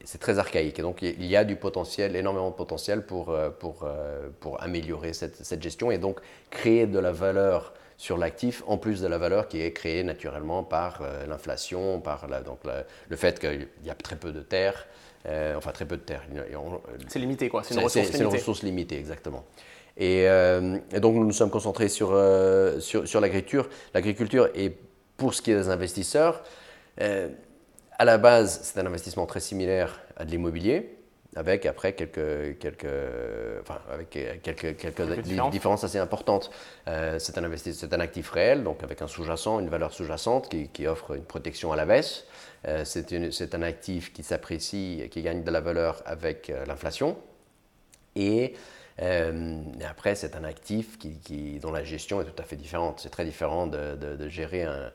c'est 0.06 0.20
très 0.20 0.40
archaïque. 0.40 0.80
Et 0.80 0.82
donc, 0.82 1.02
il 1.02 1.26
y 1.26 1.36
a 1.36 1.44
du 1.44 1.56
potentiel, 1.56 2.16
énormément 2.16 2.50
de 2.50 2.56
potentiel 2.56 3.06
pour, 3.06 3.36
pour, 3.60 3.88
pour 4.40 4.64
améliorer 4.64 5.14
cette, 5.14 5.36
cette, 5.44 5.62
gestion 5.62 5.92
et 5.92 5.98
donc 5.98 6.20
créer 6.50 6.88
de 6.88 7.00
la 7.00 7.12
valeur 7.12 7.74
sur 7.98 8.18
l'actif, 8.18 8.64
en 8.66 8.78
plus 8.78 9.02
de 9.02 9.08
la 9.08 9.18
valeur 9.18 9.50
qui 9.50 9.60
est 9.62 9.74
créée 9.74 10.04
naturellement 10.04 10.64
par 10.64 11.04
l'inflation, 11.28 12.00
par 12.00 12.28
donc 12.46 12.60
le 13.10 13.16
fait 13.18 13.40
qu'il 13.40 13.68
y 13.84 13.90
a 13.90 13.96
très 13.96 14.16
peu 14.16 14.32
de 14.32 14.40
terres, 14.40 14.88
euh, 15.28 15.56
enfin, 15.58 15.72
très 15.72 15.86
peu 15.86 15.98
de 15.98 16.02
terre. 16.02 16.24
C'est 17.08 17.20
limité, 17.20 17.50
quoi. 17.50 17.64
C'est 17.64 17.74
une, 17.74 17.82
ressource 17.82 17.96
limitée. 17.96 18.18
C'est 18.18 18.24
une 18.24 18.30
ressource 18.30 18.64
limitée, 18.64 18.98
exactement. 18.98 19.44
Et, 19.98 20.30
euh, 20.30 20.78
donc, 21.00 21.16
nous 21.16 21.26
nous 21.26 21.34
sommes 21.34 21.50
concentrés 21.50 21.90
sur, 21.90 22.12
euh, 22.14 22.80
sur, 22.80 23.08
sur 23.08 23.20
l'agriculture. 23.20 23.70
L'agriculture, 23.94 24.50
et 24.56 24.72
pour 25.18 25.34
ce 25.34 25.42
qui 25.42 25.52
est 25.52 25.56
des 25.56 25.70
investisseurs, 25.70 26.42
à 28.00 28.06
la 28.06 28.18
base, 28.18 28.62
c'est 28.64 28.80
un 28.80 28.86
investissement 28.86 29.28
très 29.28 29.40
similaire 29.40 30.02
à 30.18 30.26
de 30.26 30.32
l'immobilier 30.32 30.96
avec 31.36 31.68
après 31.68 31.94
quelques, 31.94 32.58
quelques, 32.58 32.88
enfin, 33.62 33.78
avec 33.92 34.10
quelques, 34.10 34.78
quelques, 34.78 35.20
différences. 35.52 35.84
assez 35.84 36.00
importantes. 36.00 36.50
c'est 36.88 37.38
un, 37.38 37.52
c'est 37.56 37.94
un 37.94 38.00
actif 38.00 38.32
réel, 38.32 38.64
donc 38.64 38.82
avec 38.82 39.04
un 39.04 39.08
sous-jacent, 39.08 39.60
une 39.60 39.70
valeur 39.70 39.94
sous-jacente 39.94 40.50
qui, 40.50 40.70
qui, 40.70 40.88
offre 40.88 41.16
une 41.16 41.24
protection 41.24 41.72
à 41.72 41.76
la 41.76 41.86
baisse. 41.86 42.26
Euh, 42.68 42.84
c'est 42.84 43.56
un 43.56 43.62
actif 43.62 44.12
qui 44.14 44.24
s'apprécie, 44.24 45.08
qui 45.12 45.22
gagne 45.22 45.44
de 45.44 45.52
la 45.52 45.62
valeur 45.62 46.02
avec 46.06 46.50
euh, 46.50 46.66
l'inflation. 46.66 47.18
Et, 48.16 48.54
euh, 49.02 49.62
après, 49.90 50.16
c'est 50.16 50.36
un 50.36 50.44
actif 50.44 50.98
qui, 50.98 51.60
dont 51.62 51.72
la 51.72 51.84
gestion 51.86 52.22
est 52.22 52.26
tout 52.26 52.42
à 52.42 52.44
fait 52.44 52.58
différente. 52.58 53.00
C'est 53.00 53.10
très 53.10 53.24
différent 53.24 53.68
de, 53.68 54.28
gérer 54.28 54.64
un, 54.64 54.92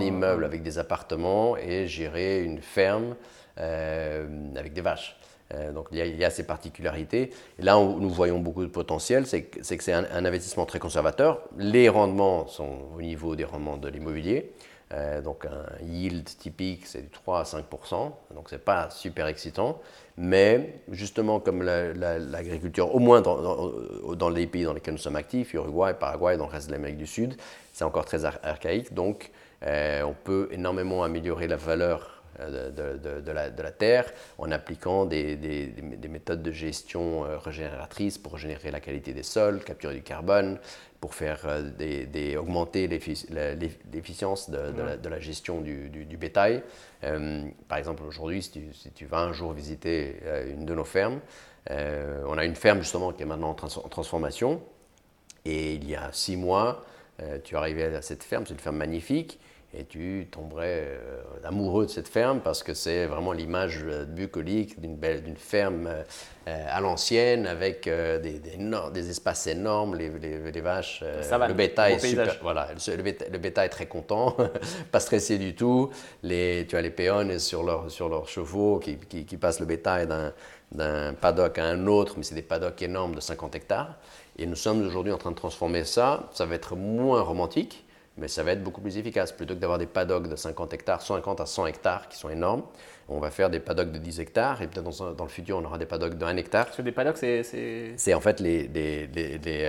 immeuble, 0.00 0.44
avec 0.44 0.62
des 0.62 0.78
appartements 0.78 1.56
et 1.56 1.86
gérer 1.86 2.42
une 2.42 2.60
ferme 2.60 3.16
avec 3.56 4.72
des 4.72 4.80
vaches. 4.80 5.16
donc 5.74 5.88
il 5.92 5.98
y, 5.98 6.24
a, 6.24 6.30
ces 6.30 6.46
particularités. 6.46 7.30
Et 7.58 7.62
là 7.62 7.78
où 7.78 8.00
nous 8.00 8.10
voyons 8.10 8.38
beaucoup 8.38 8.62
de 8.62 8.70
potentiel, 8.70 9.26
c'est 9.26 9.42
que 9.42 9.62
c'est 9.62 9.92
un, 9.92 10.04
un, 10.12 10.24
investissement 10.24 10.66
très 10.66 10.78
conservateur. 10.78 11.42
Les 11.58 11.88
rendements 11.88 12.46
sont 12.46 12.88
au 12.96 13.02
niveau 13.02 13.36
des 13.36 13.44
rendements 13.44 13.76
de 13.76 13.88
l'immobilier. 13.88 14.52
Euh, 14.92 15.20
donc 15.22 15.44
un 15.44 15.84
yield 15.84 16.24
typique, 16.24 16.86
c'est 16.86 17.02
du 17.02 17.08
3 17.10 17.40
à 17.40 17.44
5 17.44 17.64
donc 18.34 18.48
c'est 18.48 18.64
pas 18.64 18.90
super 18.90 19.28
excitant. 19.28 19.80
Mais 20.22 20.74
justement, 20.90 21.40
comme 21.40 21.62
l'agriculture, 21.62 22.94
au 22.94 22.98
moins 22.98 23.22
dans, 23.22 24.28
les 24.28 24.46
pays 24.46 24.64
dans 24.64 24.74
lesquels 24.74 24.92
nous 24.92 25.00
sommes 25.00 25.16
actifs, 25.16 25.54
Uruguay, 25.54 25.94
Paraguay, 25.98 26.36
dans 26.36 26.44
le 26.44 26.52
reste 26.52 26.66
de 26.66 26.72
l'Amérique 26.72 26.98
du 26.98 27.06
Sud, 27.06 27.36
c'est 27.72 27.84
encore 27.84 28.04
très 28.04 28.26
archaïque. 28.26 28.92
Donc 28.92 29.30
euh, 29.62 30.02
on 30.02 30.12
peut 30.12 30.48
énormément 30.52 31.04
améliorer 31.04 31.48
la 31.48 31.56
valeur 31.56 32.19
euh, 32.40 33.20
de, 33.20 33.62
la, 33.62 33.70
terre 33.70 34.10
en 34.38 34.50
appliquant 34.50 35.04
des, 35.04 35.36
méthodes 36.08 36.42
de 36.42 36.52
gestion 36.52 37.22
régénératrices 37.38 38.18
pour 38.18 38.34
régénérer 38.34 38.70
la 38.70 38.80
qualité 38.80 39.12
des 39.12 39.22
sols, 39.22 39.62
capturer 39.62 39.94
du 39.94 40.02
carbone, 40.02 40.58
pour 41.00 41.14
faire 41.14 41.40
euh, 41.46 41.62
des, 42.06 42.36
augmenter 42.36 42.86
l'efficience 42.86 44.50
de, 44.50 45.08
la 45.08 45.18
gestion 45.18 45.60
du, 45.60 46.16
bétail. 46.18 46.62
Euh, 47.04 47.48
par 47.68 47.78
exemple, 47.78 48.02
aujourd'hui, 48.02 48.42
si, 48.42 48.90
tu 48.94 49.06
vas 49.06 49.20
un 49.20 49.32
jour 49.32 49.52
visiter 49.52 50.16
euh, 50.24 50.52
une 50.52 50.66
de 50.66 50.74
nos 50.74 50.84
fermes, 50.84 51.20
on 51.68 52.36
a 52.36 52.44
une 52.44 52.56
ferme 52.56 52.80
justement 52.80 53.12
qui 53.12 53.22
est 53.22 53.26
maintenant 53.26 53.50
en, 53.50 53.54
transformation. 53.54 54.60
Et 55.44 55.74
il 55.74 55.88
y 55.88 55.94
a 55.94 56.10
six 56.10 56.36
mois, 56.36 56.84
tu 57.44 57.54
arrivais 57.54 57.94
à 57.94 58.02
cette 58.02 58.24
ferme, 58.24 58.44
c'est 58.46 58.54
une 58.54 58.60
ferme 58.60 58.78
magnifique 58.78 59.38
et 59.72 59.84
tu 59.84 60.26
tomberais 60.32 60.88
euh, 60.88 61.22
amoureux 61.44 61.86
de 61.86 61.90
cette 61.90 62.08
ferme 62.08 62.40
parce 62.40 62.64
que 62.64 62.74
c'est 62.74 63.06
vraiment 63.06 63.32
l'image 63.32 63.80
euh, 63.84 64.04
bucolique 64.04 64.80
d'une 64.80 64.96
belle 64.96 65.22
d'une 65.22 65.36
ferme 65.36 65.86
euh, 65.86 66.66
à 66.68 66.80
l'ancienne 66.80 67.46
avec 67.46 67.84
des, 67.84 68.40
des, 68.40 69.10
espaces 69.10 69.46
énormes, 69.46 69.94
les, 69.94 70.08
les, 70.08 70.60
vaches, 70.60 71.04
le 71.04 71.52
bétail 71.52 71.92
est 71.92 71.98
super, 72.00 72.36
voilà, 72.42 72.68
le, 72.72 73.38
bétail, 73.38 73.66
est 73.66 73.70
très 73.70 73.86
content, 73.86 74.36
pas 74.90 74.98
stressé 74.98 75.38
du 75.38 75.54
tout. 75.54 75.90
Les, 76.24 76.66
tu 76.68 76.76
as 76.76 76.82
les 76.82 76.90
péons 76.90 77.38
sur, 77.38 77.62
leur, 77.62 77.88
sur 77.88 78.08
leurs 78.08 78.26
chevaux 78.26 78.80
qui, 78.80 78.96
qui, 78.96 79.24
qui 79.26 79.36
passent 79.36 79.60
le 79.60 79.66
bétail 79.66 80.08
d'un 80.72 81.14
paddock 81.14 81.58
à 81.58 81.66
un 81.66 81.86
autre, 81.86 82.14
mais 82.16 82.24
c'est 82.24 82.34
des 82.34 82.42
paddocks 82.42 82.82
énormes 82.82 83.14
de 83.14 83.20
50 83.20 83.54
hectares. 83.54 83.96
Et 84.36 84.46
nous 84.46 84.56
sommes 84.56 84.84
aujourd'hui 84.84 85.12
en 85.12 85.18
train 85.18 85.30
de 85.30 85.36
transformer 85.36 85.84
ça. 85.84 86.30
Ça 86.32 86.46
va 86.46 86.56
être 86.56 86.74
moins 86.74 87.20
romantique 87.20 87.84
mais 88.20 88.28
ça 88.28 88.42
va 88.42 88.52
être 88.52 88.62
beaucoup 88.62 88.80
plus 88.80 88.96
efficace. 88.98 89.32
Plutôt 89.32 89.54
que 89.54 89.60
d'avoir 89.60 89.78
des 89.78 89.86
paddocks 89.86 90.28
de 90.28 90.36
50 90.36 90.72
hectares, 90.74 91.02
50 91.02 91.40
à 91.40 91.46
100 91.46 91.66
hectares 91.66 92.08
qui 92.08 92.18
sont 92.18 92.28
énormes, 92.28 92.62
on 93.10 93.18
va 93.18 93.30
faire 93.30 93.50
des 93.50 93.58
paddocks 93.58 93.90
de 93.90 93.98
10 93.98 94.20
hectares 94.20 94.62
et 94.62 94.68
peut-être 94.68 95.14
dans, 95.14 95.24
le 95.24 95.30
futur 95.30 95.58
on 95.58 95.64
aura 95.64 95.78
des 95.78 95.86
paddocks 95.86 96.16
de 96.16 96.24
1 96.24 96.36
hectare. 96.36 96.66
Parce 96.66 96.76
que 96.76 96.82
des 96.82 96.92
paddocks, 96.92 97.18
c'est. 97.18 97.42
C'est 97.96 98.14
en 98.14 98.20
fait 98.20 98.40
les. 98.40 98.66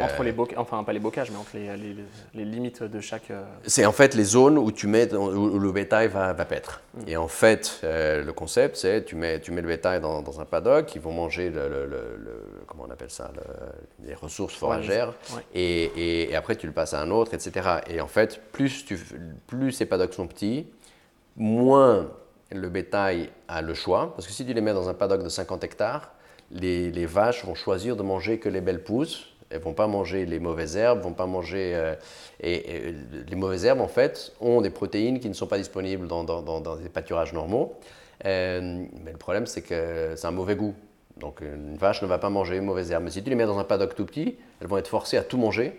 entre 0.02 0.22
euh, 0.22 0.24
les 0.24 0.32
bocages, 0.32 0.58
enfin 0.60 0.84
pas 0.84 0.94
les 0.94 1.00
bocages, 1.00 1.32
mais 1.32 1.38
entre 1.38 1.58
les, 2.34 2.46
limites 2.46 2.84
de 2.84 3.00
chaque. 3.00 3.32
Euh, 3.32 3.44
c'est 3.66 3.86
en 3.86 3.92
fait 3.92 4.14
les 4.14 4.24
zones 4.24 4.58
où 4.58 4.72
tu 4.72 4.88
mets, 4.88 5.12
où 5.14 5.60
le 5.60 5.72
bétail 5.72 6.08
va, 6.08 6.34
va 6.34 6.46
paître. 6.46 6.82
Mm. 6.94 7.00
Et 7.08 7.18
en 7.18 7.28
fait, 7.28 7.80
euh, 7.84 8.24
le 8.24 8.34
concept, 8.34 8.78
c'est 8.78 9.04
tu 9.04 9.16
mets, 9.16 9.40
tu 9.40 9.52
mets 9.52 9.62
le 9.62 9.68
bétail 9.68 10.00
dans, 10.00 10.40
un 10.40 10.46
paddock, 10.46 10.94
ils 10.96 11.02
vont 11.02 11.12
manger 11.12 11.50
le, 11.50 11.90
comment 12.68 12.86
on 12.88 12.92
appelle 12.92 13.10
ça, 13.10 13.32
les 14.06 14.14
ressources 14.14 14.54
foragères, 14.54 15.14
Et, 15.54 16.30
et, 16.30 16.36
après 16.36 16.56
tu 16.56 16.68
le 16.68 16.74
passes 16.74 16.94
à 16.94 17.02
un 17.02 17.10
autre, 17.10 17.34
etc. 17.34 17.70
Et 17.90 18.02
en 18.02 18.08
fait, 18.08 18.40
plus, 18.52 18.86
tu, 18.86 19.00
plus 19.48 19.72
ces 19.72 19.86
paddocks 19.86 20.14
sont 20.14 20.28
petits, 20.28 20.68
moins 21.36 22.08
le 22.52 22.70
bétail 22.70 23.30
a 23.48 23.62
le 23.62 23.74
choix, 23.74 24.14
parce 24.16 24.28
que 24.28 24.34
si 24.34 24.46
tu 24.46 24.54
les 24.54 24.62
mets 24.62 24.74
dans 24.74 24.90
un 24.90 24.94
paddock 24.94 25.24
de 25.24 25.30
50 25.30 25.64
hectares, 25.64 26.12
les, 26.52 27.06
vaches 27.06 27.46
vont 27.46 27.56
choisir 27.56 27.96
de 27.96 28.04
manger 28.04 28.40
que 28.40 28.50
les 28.50 28.62
belles 28.62 28.84
pousses, 28.84 29.28
elles 29.50 29.62
vont 29.62 29.74
pas 29.74 29.88
manger 29.88 30.26
les 30.26 30.40
mauvaises 30.40 30.78
herbes, 30.78 31.02
vont 31.02 31.14
pas 31.14 31.26
manger 31.26 31.74
euh, 31.76 31.96
et, 32.42 32.94
les 33.28 33.36
mauvaises 33.36 33.66
herbes 33.66 33.82
en 33.82 33.88
fait 33.88 34.34
ont 34.40 34.62
des 34.62 34.70
protéines 34.70 35.20
qui 35.20 35.28
ne 35.28 35.34
sont 35.34 35.48
pas 35.48 35.58
disponibles 35.58 36.08
dans, 36.08 36.24
des 36.78 36.90
pâturages 36.90 37.34
normaux. 37.34 37.76
Euh, 38.26 38.86
mais 39.04 39.12
le 39.12 39.18
problème 39.18 39.46
c'est 39.48 39.62
que 39.62 40.14
c'est 40.16 40.28
un 40.28 40.32
mauvais 40.32 40.56
goût. 40.56 40.74
Donc 41.18 41.42
une 41.42 41.76
vache 41.76 42.02
ne 42.02 42.08
va 42.08 42.18
pas 42.18 42.30
manger 42.30 42.56
les 42.56 42.62
mauvaises 42.62 42.92
herbes. 42.92 43.04
Mais 43.04 43.12
si 43.12 43.24
tu 43.24 43.30
les 43.30 43.36
mets 43.36 43.46
dans 43.46 43.60
un 43.60 43.64
paddock 43.66 43.96
tout 43.96 44.06
petit, 44.06 44.38
elles 44.62 44.68
vont 44.68 44.78
être 44.78 44.88
forcées 44.88 45.18
à 45.18 45.24
tout 45.24 45.38
manger 45.38 45.78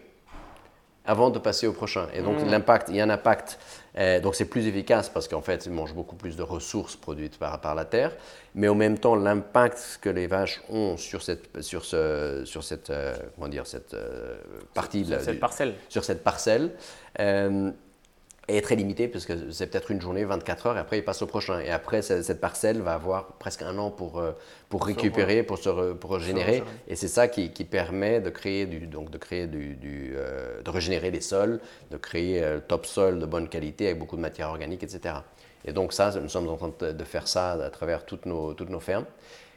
avant 1.04 1.30
de 1.30 1.38
passer 1.38 1.66
au 1.66 1.72
prochain. 1.72 2.06
Et 2.14 2.22
donc, 2.22 2.40
mm. 2.40 2.50
l'impact, 2.50 2.88
il 2.88 2.96
y 2.96 3.00
a 3.00 3.04
un 3.04 3.10
impact. 3.10 3.58
Euh, 3.98 4.20
donc, 4.20 4.34
c'est 4.34 4.46
plus 4.46 4.66
efficace 4.66 5.08
parce 5.08 5.28
qu'en 5.28 5.42
fait, 5.42 5.66
ils 5.66 5.72
mangent 5.72 5.94
beaucoup 5.94 6.16
plus 6.16 6.36
de 6.36 6.42
ressources 6.42 6.96
produites 6.96 7.38
par, 7.38 7.60
par 7.60 7.74
la 7.74 7.84
terre. 7.84 8.12
Mais 8.54 8.68
en 8.68 8.74
même 8.74 8.98
temps, 8.98 9.14
l'impact 9.14 9.98
que 10.00 10.08
les 10.08 10.26
vaches 10.26 10.62
ont 10.68 10.96
sur 10.96 11.22
cette, 11.22 11.62
sur 11.62 11.84
ce, 11.84 12.42
sur 12.44 12.64
cette, 12.64 12.90
euh, 12.90 13.14
comment 13.34 13.48
dire, 13.48 13.66
cette 13.66 13.94
euh, 13.94 14.36
partie. 14.74 15.04
Sur, 15.04 15.20
cette 15.20 15.40
parcelle. 15.40 15.74
Sur 15.88 16.04
cette 16.04 16.24
parcelle 16.24 16.72
est 18.48 18.60
très 18.60 18.74
limité 18.74 19.08
parce 19.08 19.24
que 19.24 19.50
c'est 19.50 19.68
peut-être 19.68 19.90
une 19.90 20.00
journée, 20.00 20.24
24 20.24 20.66
heures, 20.66 20.76
et 20.76 20.80
après 20.80 20.98
il 20.98 21.04
passe 21.04 21.22
au 21.22 21.26
prochain. 21.26 21.60
Et 21.60 21.70
après, 21.70 22.02
cette 22.02 22.40
parcelle 22.40 22.80
va 22.80 22.94
avoir 22.94 23.34
presque 23.34 23.62
un 23.62 23.78
an 23.78 23.90
pour, 23.90 24.18
euh, 24.18 24.32
pour 24.68 24.84
récupérer, 24.84 25.42
pour 25.42 25.58
se 25.58 25.92
pour 25.92 26.12
régénérer. 26.12 26.62
Et 26.88 26.96
c'est 26.96 27.08
ça 27.08 27.28
qui, 27.28 27.50
qui, 27.50 27.64
permet 27.64 28.20
de 28.20 28.30
créer 28.30 28.66
du, 28.66 28.86
donc 28.86 29.10
de 29.10 29.18
créer 29.18 29.46
du, 29.46 29.74
du 29.76 30.14
euh, 30.16 30.60
de 30.62 30.70
régénérer 30.70 31.10
les 31.10 31.20
sols, 31.20 31.60
de 31.90 31.96
créer 31.96 32.42
euh, 32.42 32.58
top 32.60 32.86
sol 32.86 33.18
de 33.18 33.26
bonne 33.26 33.48
qualité 33.48 33.86
avec 33.86 33.98
beaucoup 33.98 34.16
de 34.16 34.22
matière 34.22 34.48
organique, 34.48 34.82
etc. 34.82 35.16
Et 35.64 35.72
donc 35.72 35.92
ça, 35.92 36.12
nous 36.20 36.28
sommes 36.28 36.48
en 36.48 36.56
train 36.56 36.72
de 36.80 37.04
faire 37.04 37.28
ça 37.28 37.52
à 37.52 37.70
travers 37.70 38.04
toutes 38.04 38.26
nos, 38.26 38.54
toutes 38.54 38.70
nos 38.70 38.80
fermes. 38.80 39.06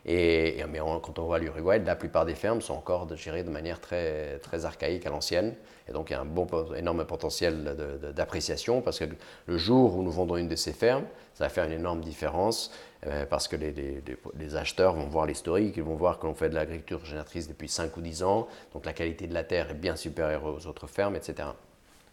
Et, 0.08 0.64
mais 0.70 0.80
quand 0.80 1.18
on 1.18 1.24
voit 1.24 1.40
l'Uruguay, 1.40 1.82
la 1.84 1.96
plupart 1.96 2.26
des 2.26 2.36
fermes 2.36 2.62
sont 2.62 2.76
encore 2.76 3.08
gérées 3.16 3.44
de 3.44 3.50
manière 3.50 3.82
très, 3.82 4.38
très 4.40 4.66
archaïque 4.66 5.06
à 5.08 5.10
l'ancienne. 5.10 5.56
Et 5.90 5.94
donc 5.94 6.10
il 6.10 6.14
y 6.14 6.16
a 6.16 6.22
un 6.22 6.26
bon, 6.26 6.48
énorme 6.76 7.06
potentiel 7.06 7.76
d'appréciation 8.16 8.82
parce 8.82 9.00
que 9.00 9.06
le 9.48 9.58
jour 9.58 9.98
où 9.98 10.04
nous 10.04 10.12
vendons 10.12 10.38
une 10.38 10.48
de 10.48 10.56
ces 10.56 10.74
fermes, 10.74 11.06
ça 11.34 11.46
va 11.46 11.50
faire 11.50 11.66
une 11.66 11.72
énorme 11.72 12.02
différence 12.02 12.72
euh, 13.08 13.26
parce 13.26 13.48
que 13.48 13.56
les, 13.56 14.56
acheteurs 14.56 14.94
vont 14.94 15.08
voir 15.08 15.26
l'historique, 15.26 15.76
ils 15.78 15.84
vont 15.84 15.96
voir 15.96 16.20
que 16.20 16.28
l'on 16.28 16.36
fait 16.36 16.50
de 16.50 16.56
l'agriculture 16.56 17.04
génératrice 17.04 17.48
depuis 17.48 17.68
5 17.68 17.98
ou 17.98 18.02
10 18.02 18.24
ans, 18.24 18.48
donc 18.74 18.86
la 18.86 18.94
qualité 18.94 19.28
de 19.28 19.34
la 19.34 19.44
terre 19.44 19.72
est 19.72 19.76
bien 19.76 19.96
supérieure 19.96 20.46
aux 20.46 20.68
autres 20.68 20.88
fermes, 20.88 21.16
etc. 21.16 21.50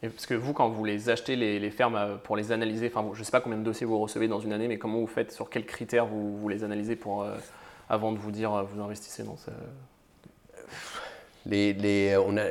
Et 0.02 0.08
parce 0.08 0.26
que 0.26 0.34
vous, 0.34 0.52
quand 0.52 0.68
vous 0.68 0.84
les 0.84 1.10
achetez, 1.10 1.36
les, 1.36 1.70
fermes, 1.70 1.94
euh, 1.94 2.16
pour 2.16 2.36
les 2.36 2.52
analyser, 2.52 2.90
enfin, 2.92 3.08
je 3.14 3.18
ne 3.20 3.24
sais 3.24 3.30
pas 3.30 3.40
combien 3.40 3.58
de 3.58 3.62
dossiers 3.62 3.86
vous 3.86 3.98
recevez 4.00 4.28
dans 4.28 4.40
une 4.40 4.52
année, 4.52 4.66
mais 4.66 4.78
comment 4.78 4.98
vous 4.98 5.06
faites, 5.06 5.30
sur 5.30 5.48
quels 5.48 5.64
critères 5.64 6.06
vous, 6.06 6.36
vous 6.36 6.48
les 6.48 6.64
analysez 6.64 6.96
pour, 6.96 7.22
euh, 7.22 7.36
avant 7.92 8.10
de 8.10 8.18
vous 8.18 8.32
dire 8.32 8.50
vous 8.64 8.82
investissez 8.82 9.22
dans 9.22 9.36
ça? 9.36 9.52
Les, 11.44 11.72
les, 11.74 12.16
on 12.16 12.36
a, 12.36 12.44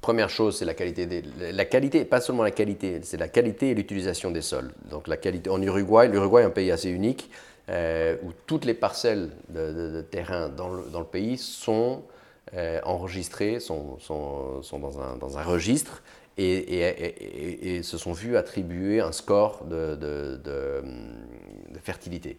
Première 0.00 0.30
chose, 0.30 0.56
c'est 0.56 0.64
la 0.64 0.74
qualité. 0.74 1.06
Des, 1.06 1.22
la 1.52 1.64
qualité, 1.64 2.04
pas 2.04 2.20
seulement 2.20 2.44
la 2.44 2.52
qualité, 2.52 3.00
c'est 3.02 3.16
la 3.16 3.26
qualité 3.26 3.70
et 3.70 3.74
l'utilisation 3.74 4.30
des 4.30 4.42
sols. 4.42 4.72
Donc 4.90 5.08
la 5.08 5.16
qualité 5.16 5.50
en 5.50 5.60
Uruguay, 5.60 6.08
l'Uruguay 6.08 6.42
est 6.42 6.46
un 6.46 6.50
pays 6.50 6.70
assez 6.70 6.88
unique 6.88 7.30
euh, 7.68 8.16
où 8.22 8.30
toutes 8.46 8.64
les 8.64 8.74
parcelles 8.74 9.30
de, 9.48 10.00
terrain 10.02 10.48
dans 10.48 10.68
le, 10.68 10.84
dans 10.92 11.00
le, 11.00 11.04
pays 11.04 11.36
sont 11.36 12.04
euh, 12.54 12.80
enregistrées, 12.84 13.58
sont, 13.58 13.98
sont, 13.98 14.62
sont 14.62 14.78
dans, 14.78 15.00
un, 15.00 15.16
dans, 15.16 15.36
un, 15.36 15.42
registre 15.42 16.02
et, 16.38 16.54
et, 16.54 17.76
et, 17.76 17.82
se 17.82 17.98
sont 17.98 18.12
vues 18.12 18.36
attribuer 18.36 19.00
un 19.00 19.12
score 19.12 19.64
de, 19.64 19.96
de 19.96 20.82
fertilité. 21.82 22.38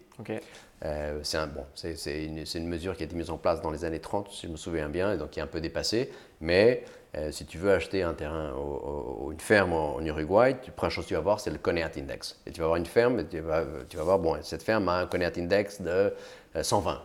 Euh, 0.86 1.20
c'est 1.24 1.38
un, 1.38 1.48
bon, 1.48 1.66
une, 1.84 2.44
une, 2.56 2.68
mesure 2.68 2.96
qui 2.96 3.04
a 3.04 3.06
été 3.06 3.16
mise 3.16 3.30
en 3.30 3.38
place 3.38 3.62
dans 3.62 3.72
les 3.72 3.84
années 3.84 4.00
30, 4.00 4.30
si 4.32 4.48
je 4.48 4.52
me 4.52 4.58
souviens 4.58 4.88
bien, 4.88 5.14
et 5.14 5.18
donc 5.18 5.32
qui 5.32 5.40
est 5.40 5.44
un 5.44 5.48
peu 5.48 5.60
dépassée. 5.60 6.10
Mais 6.40 6.86
euh, 7.18 7.32
si 7.32 7.46
tu 7.46 7.58
veux 7.58 7.74
acheter 7.74 8.04
un 8.04 8.14
terrain 8.14 8.54
ou 8.54 9.32
une 9.32 9.40
ferme 9.40 9.74
en, 9.74 10.00
Uruguay, 10.00 10.56
la 10.66 10.72
première 10.72 10.92
chose 10.92 11.04
que 11.04 11.10
tu 11.10 11.16
vas 11.16 11.20
voir, 11.20 11.40
c'est 11.40 11.52
le 11.52 11.58
CONEAT 11.58 11.98
Index. 11.98 12.40
Et 12.46 12.52
tu 12.52 12.62
vas 12.62 12.66
avoir 12.66 12.78
une 12.78 12.86
ferme, 12.86 13.20
et 13.20 13.26
tu 13.26 13.40
vas, 13.40 13.66
tu 13.90 13.98
vas 13.98 14.04
voir, 14.04 14.20
bon, 14.20 14.38
cette 14.42 14.64
ferme 14.64 14.88
a 14.88 15.00
un 15.00 15.06
CONEAT 15.06 15.38
Index 15.38 15.82
de 15.82 16.14
120. 16.62 17.02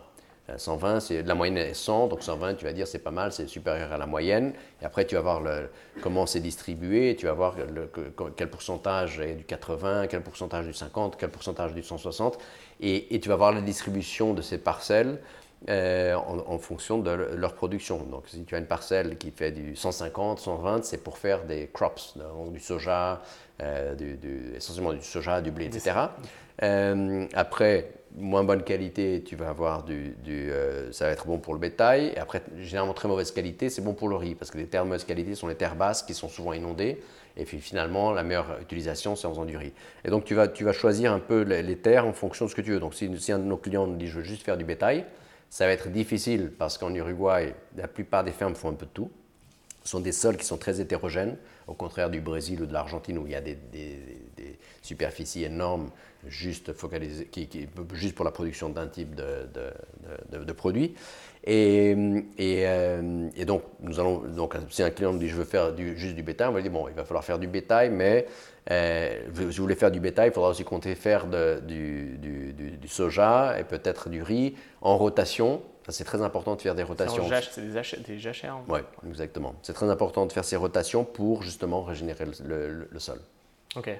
Euh, 0.49 0.57
120, 0.57 0.99
c'est 0.99 1.23
la 1.23 1.33
moyenne 1.33 1.57
est 1.57 1.73
100, 1.73 2.07
donc 2.07 2.21
120, 2.21 2.55
tu 2.55 2.65
vas 2.65 2.73
dire 2.73 2.87
c'est 2.87 2.99
pas 2.99 3.11
mal, 3.11 3.31
c'est 3.31 3.47
supérieur 3.47 3.91
à 3.91 3.97
la 3.97 4.05
moyenne. 4.05 4.53
Et 4.81 4.85
après, 4.85 5.05
tu 5.05 5.15
vas 5.15 5.21
voir 5.21 5.41
le, 5.41 5.69
comment 6.01 6.25
c'est 6.25 6.39
distribué, 6.39 7.15
tu 7.15 7.25
vas 7.25 7.33
voir 7.33 7.55
le, 7.57 7.89
quel 8.35 8.49
pourcentage 8.49 9.19
est 9.19 9.35
du 9.35 9.43
80, 9.43 10.07
quel 10.07 10.21
pourcentage 10.21 10.65
du 10.65 10.73
50, 10.73 11.17
quel 11.17 11.29
pourcentage 11.29 11.73
du 11.73 11.81
160. 11.81 12.37
Et, 12.81 13.15
et 13.15 13.19
tu 13.19 13.29
vas 13.29 13.35
voir 13.35 13.51
la 13.51 13.61
distribution 13.61 14.33
de 14.33 14.41
ces 14.41 14.57
parcelles 14.57 15.19
euh, 15.67 16.13
en, 16.13 16.59
fonction 16.59 16.99
de 16.99 17.09
leur 17.09 17.55
production. 17.55 17.97
Donc, 17.97 18.25
si 18.27 18.43
tu 18.43 18.53
as 18.53 18.59
une 18.59 18.67
parcelle 18.67 19.17
qui 19.17 19.31
fait 19.31 19.51
du 19.51 19.75
150, 19.75 20.37
120, 20.39 20.85
c'est 20.85 21.03
pour 21.03 21.17
faire 21.17 21.43
des 21.45 21.71
crops, 21.73 22.15
donc 22.17 22.53
du 22.53 22.59
soja, 22.59 23.23
euh, 23.63 23.95
essentiellement 24.55 24.93
du 24.93 25.01
soja, 25.01 25.41
du 25.41 25.49
blé, 25.49 25.65
etc. 25.65 25.93
Euh, 26.61 27.25
après, 27.33 27.89
moins 28.15 28.43
bonne 28.43 28.61
qualité, 28.61 29.23
tu 29.25 29.35
vas 29.35 29.49
avoir 29.49 29.83
du, 29.83 30.15
ça 30.91 31.05
va 31.05 31.11
être 31.11 31.25
bon 31.25 31.39
pour 31.39 31.55
le 31.55 31.59
bétail. 31.59 32.13
Et 32.15 32.19
après, 32.19 32.43
généralement 32.59 32.93
très 32.93 33.07
mauvaise 33.07 33.31
qualité, 33.31 33.71
c'est 33.71 33.81
bon 33.81 33.93
pour 33.93 34.07
le 34.07 34.17
riz, 34.17 34.35
parce 34.35 34.51
que 34.51 34.59
les 34.59 34.67
terres 34.67 34.85
mauvaise 34.85 35.03
qualité 35.03 35.33
sont 35.33 35.47
les 35.47 35.55
terres 35.55 35.75
basses 35.75 36.03
qui 36.03 36.13
sont 36.13 36.29
souvent 36.29 36.53
inondées. 36.53 37.01
Et 37.37 37.43
puis 37.43 37.59
finalement, 37.59 38.11
la 38.11 38.23
meilleure 38.23 38.59
utilisation, 38.61 39.15
c'est 39.15 39.27
en 39.27 39.31
faisant 39.31 39.45
du 39.45 39.57
riz. 39.57 39.73
Et 40.05 40.09
donc, 40.09 40.23
tu 40.23 40.35
vas, 40.35 40.47
tu 40.47 40.63
vas 40.63 40.73
choisir 40.73 41.11
un 41.11 41.19
peu 41.19 41.41
les, 41.41 41.77
terres 41.77 42.05
en 42.05 42.13
fonction 42.13 42.45
de 42.45 42.49
ce 42.49 42.55
que 42.55 42.61
tu 42.61 42.71
veux. 42.71 42.79
Donc, 42.79 42.93
si, 42.95 43.31
un 43.31 43.39
de 43.39 43.43
nos 43.43 43.57
clients 43.57 43.87
nous 43.87 43.97
dit 43.97 44.07
je 44.07 44.17
veux 44.17 44.23
juste 44.23 44.43
faire 44.43 44.57
du 44.57 44.63
bétail, 44.63 45.05
Ça 45.49 45.65
va 45.65 45.73
être 45.73 45.89
difficile 45.89 46.51
parce 46.57 46.77
qu'en 46.77 46.93
Uruguay, 46.93 47.53
la 47.75 47.87
plupart 47.87 48.23
des 48.23 48.31
fermes 48.31 48.55
font 48.55 48.69
un 48.69 48.73
peu 48.73 48.85
de 48.85 48.91
tout. 48.91 49.11
Ce 49.83 49.91
sont 49.91 49.99
des 49.99 50.11
sols 50.11 50.37
qui 50.37 50.45
sont 50.45 50.57
très 50.57 50.81
hétérogènes, 50.81 51.37
au 51.67 51.73
contraire 51.73 52.09
du 52.09 52.19
Brésil 52.19 52.61
ou 52.61 52.65
de 52.65 52.73
l'Argentine 52.73 53.19
où 53.19 53.27
il 53.27 53.33
y 53.33 53.35
a 53.35 53.41
des, 53.41 53.57
superficies 54.81 55.43
énormes 55.43 55.89
juste, 56.27 56.73
focalisées, 56.73 57.29
juste 57.93 58.15
pour 58.15 58.25
la 58.25 58.31
production 58.31 58.69
d'un 58.69 58.87
type 58.87 59.13
de, 59.15 60.53
produit. 60.53 60.95
Et, 61.47 61.91
et, 62.39 62.63
euh, 62.65 63.29
et, 63.35 63.45
donc, 63.45 63.61
nous 63.79 63.99
allons, 63.99 64.19
donc, 64.19 64.55
si 64.69 64.81
un 64.81 64.89
client 64.89 65.13
nous 65.13 65.19
dit 65.19 65.29
je 65.29 65.35
veux 65.35 65.45
faire 65.45 65.73
du, 65.73 65.95
juste 65.95 66.15
du 66.15 66.23
bétail, 66.23 66.47
on 66.47 66.51
va 66.51 66.57
lui 66.57 66.63
dire 66.63 66.71
bon, 66.71 66.87
il 66.87 66.95
va 66.95 67.05
falloir 67.05 67.23
faire 67.23 67.37
du 67.37 67.45
bétail, 67.45 67.91
mais 67.91 68.25
euh, 68.71 69.21
si 69.35 69.57
vous 69.57 69.63
voulez 69.63 69.75
faire 69.75 69.91
du 69.91 69.99
bétail, 69.99 70.29
il 70.29 70.33
faudra 70.33 70.49
aussi 70.49 70.63
compter 70.63 70.95
faire 70.95 71.27
du, 71.27 72.17
du, 72.17 72.53
du, 72.53 72.87
soja 72.87 73.59
et 73.59 73.63
peut-être 73.63 74.09
du 74.09 74.23
riz 74.23 74.55
en 74.81 74.97
rotation. 74.97 75.61
C'est 75.87 76.03
très 76.03 76.23
important 76.23 76.55
de 76.55 76.61
faire 76.63 76.73
des 76.73 76.81
rotations. 76.81 77.29
C'est 77.51 78.07
des, 78.07 78.17
jachères. 78.17 78.57
Oui, 78.67 78.79
exactement. 79.07 79.53
C'est 79.61 79.73
très 79.73 79.89
important 79.91 80.25
de 80.25 80.31
faire 80.31 80.45
ces 80.45 80.55
rotations 80.55 81.03
pour 81.03 81.43
justement 81.43 81.83
régénérer 81.83 82.25
le, 82.43 82.87
le, 82.89 82.99
sol. 82.99 83.19
Ok. 83.75 83.91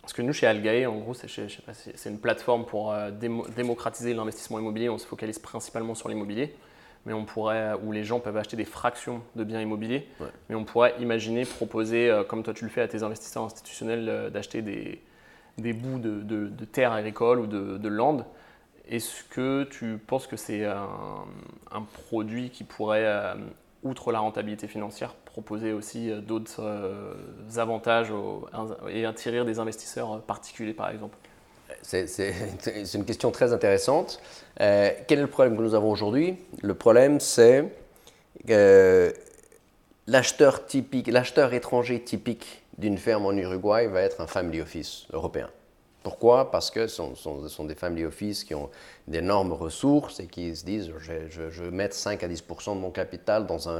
Parce 0.00 0.14
que 0.14 0.22
nous, 0.22 0.32
chez 0.32 0.46
Algae, 0.46 0.86
en 0.86 0.96
gros, 1.00 1.12
c'est 1.12 2.08
une 2.08 2.18
plateforme 2.18 2.64
pour 2.64 2.92
euh, 2.92 3.10
démocratiser 3.10 4.14
l'investissement 4.14 4.58
immobilier. 4.58 4.88
On 4.88 4.96
se 4.96 5.06
focalise 5.06 5.38
principalement 5.38 5.94
sur 5.94 6.08
l'immobilier 6.08 6.54
mais 7.06 7.12
on 7.12 7.24
pourrait, 7.24 7.72
où 7.84 7.92
les 7.92 8.04
gens 8.04 8.20
peuvent 8.20 8.36
acheter 8.36 8.56
des 8.56 8.64
fractions 8.64 9.22
de 9.36 9.44
biens 9.44 9.60
immobiliers, 9.60 10.06
mais 10.48 10.54
on 10.54 10.64
pourrait 10.64 10.94
imaginer 11.00 11.44
proposer, 11.44 12.10
euh, 12.10 12.24
comme 12.24 12.42
toi 12.42 12.54
tu 12.54 12.64
le 12.64 12.70
fais 12.70 12.80
à 12.80 12.88
tes 12.88 13.02
investisseurs 13.02 13.44
institutionnels, 13.44 14.08
euh, 14.08 14.30
d'acheter 14.30 14.62
des, 14.62 15.00
des, 15.58 15.72
bouts 15.72 15.98
de, 15.98 16.22
de, 16.22 16.64
terres 16.64 16.92
agricoles 16.92 17.40
ou 17.40 17.46
de, 17.46 17.76
de 17.76 17.88
land. 17.88 18.26
Est-ce 18.88 19.24
que 19.24 19.64
tu 19.64 19.98
penses 19.98 20.26
que 20.26 20.36
c'est 20.36 20.64
un, 20.64 20.88
un, 21.70 21.82
produit 21.82 22.50
qui 22.50 22.64
pourrait, 22.64 23.04
euh, 23.04 23.34
outre 23.82 24.12
la 24.12 24.20
rentabilité 24.20 24.66
financière, 24.66 25.14
proposer 25.14 25.72
aussi 25.72 26.10
d'autres 26.22 26.62
avantages 27.56 28.10
et 28.88 29.04
attirer 29.04 29.44
des 29.44 29.58
investisseurs 29.58 30.22
particuliers 30.22 30.72
par 30.72 30.88
exemple? 30.88 31.18
c'est 32.08 32.94
une 32.94 33.04
question 33.04 33.30
très 33.30 33.52
intéressante. 33.52 34.20
Euh, 34.60 34.90
quel 35.06 35.18
est 35.18 35.22
le 35.22 35.28
problème 35.28 35.56
que 35.56 35.62
nous 35.62 35.74
avons 35.74 35.90
aujourd'hui? 35.90 36.36
Le 36.62 36.74
problème, 36.74 37.20
c'est 37.20 37.64
que 38.46 39.12
l'acheteur 40.06 40.66
typique, 40.66 41.08
l'acheteur 41.08 41.52
étranger 41.52 42.00
typique 42.00 42.62
d'une 42.78 42.98
ferme 42.98 43.26
en 43.26 43.32
Uruguay 43.32 43.86
va 43.86 44.00
être 44.00 44.20
un 44.20 44.26
family 44.26 44.60
office 44.60 45.06
européen. 45.12 45.50
Pourquoi? 46.04 46.50
Parce 46.50 46.70
que 46.70 46.86
ce 46.86 47.02
sont, 47.16 47.64
des 47.64 47.74
family 47.74 48.04
office 48.04 48.44
qui 48.44 48.54
ont 48.54 48.68
d'énormes 49.08 49.54
ressources 49.54 50.20
et 50.20 50.26
qui 50.26 50.54
se 50.54 50.62
disent 50.62 50.92
je, 50.98 51.62
vais 51.62 51.70
mettre 51.70 51.94
5 51.94 52.22
à 52.22 52.28
10% 52.28 52.74
de 52.74 52.78
mon 52.78 52.90
capital 52.90 53.46
dans 53.46 53.70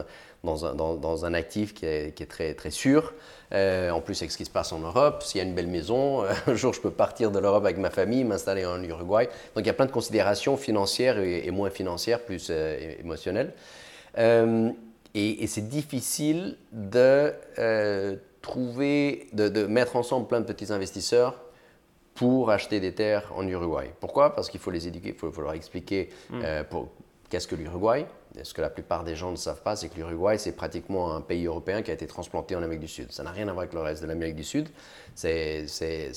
un, 1.27 1.35
actif 1.35 1.75
qui 1.75 1.85
est, 1.85 2.27
très, 2.27 2.70
sûr. 2.70 3.12
Euh, 3.53 3.91
en 3.91 4.01
plus, 4.01 4.22
avec 4.22 4.33
ce 4.33 4.39
qui 4.39 4.47
se 4.47 4.51
passe 4.51 4.72
en 4.72 4.79
Europe, 4.79 5.22
s'il 5.22 5.39
y 5.39 5.45
a 5.45 5.47
une 5.47 5.55
belle 5.55 5.66
maison, 5.66 6.25
un 6.47 6.55
jour 6.55 6.72
je 6.72 6.81
peux 6.81 6.91
partir 6.91 7.31
de 7.31 7.39
l'Europe 7.39 7.62
avec 7.62 7.77
ma 7.77 7.91
famille, 7.91 8.25
m'installer 8.25 8.64
en 8.64 8.83
Uruguay. 8.83 9.29
Donc 9.55 9.64
il 9.64 9.66
y 9.66 9.70
a 9.70 9.75
plein 9.75 9.85
de 9.87 9.93
considérations 9.93 10.57
financières 10.57 11.18
et, 11.18 11.51
moins 11.51 11.68
financières, 11.68 12.20
plus 12.20 12.49
euh, 12.49 12.95
émotionnelles. 13.01 13.53
Euh, 14.16 14.70
et, 15.14 15.47
c'est 15.47 15.68
difficile 15.68 16.57
de 16.72 17.35
trouver, 18.41 19.29
de 19.35 19.66
mettre 19.66 19.97
ensemble 19.97 20.27
plein 20.27 20.41
de 20.41 20.47
petits 20.47 20.72
investisseurs 20.72 21.43
pour 22.14 22.50
acheter 22.50 22.80
des 22.80 22.94
terres 22.94 23.32
en 23.34 23.46
Uruguay. 23.46 23.92
Pourquoi? 24.00 24.34
Parce 24.34 24.48
qu'il 24.48 24.60
faut 24.60 24.70
les 24.70 24.86
éduquer, 24.86 25.08
il 25.08 25.14
faut, 25.14 25.40
leur 25.40 25.52
expliquer 25.52 26.10
mm. 26.30 26.40
euh, 26.44 26.62
qu'est-ce 27.28 27.48
que 27.48 27.56
l'Uruguay. 27.56 28.06
Ce 28.42 28.52
que 28.52 28.60
la 28.60 28.70
plupart 28.70 29.04
des 29.04 29.14
gens 29.14 29.30
ne 29.30 29.36
savent 29.36 29.62
pas, 29.62 29.76
c'est 29.76 29.88
que 29.88 29.96
l'Uruguay, 29.96 30.38
c'est 30.38 30.56
pratiquement 30.56 31.14
un 31.14 31.20
pays 31.20 31.46
européen 31.46 31.82
qui 31.82 31.92
a 31.92 31.94
été 31.94 32.06
transplanté 32.06 32.56
en 32.56 32.62
Amérique 32.62 32.80
du 32.80 32.88
Sud. 32.88 33.12
Ça 33.12 33.22
n'a 33.22 33.30
rien 33.30 33.46
à 33.46 33.52
voir 33.52 33.62
avec 33.62 33.74
le 33.74 33.80
reste 33.80 34.02
de 34.02 34.08
l'Amérique 34.08 34.34
du 34.34 34.42
Sud. 34.42 34.68
C'est 35.14 35.66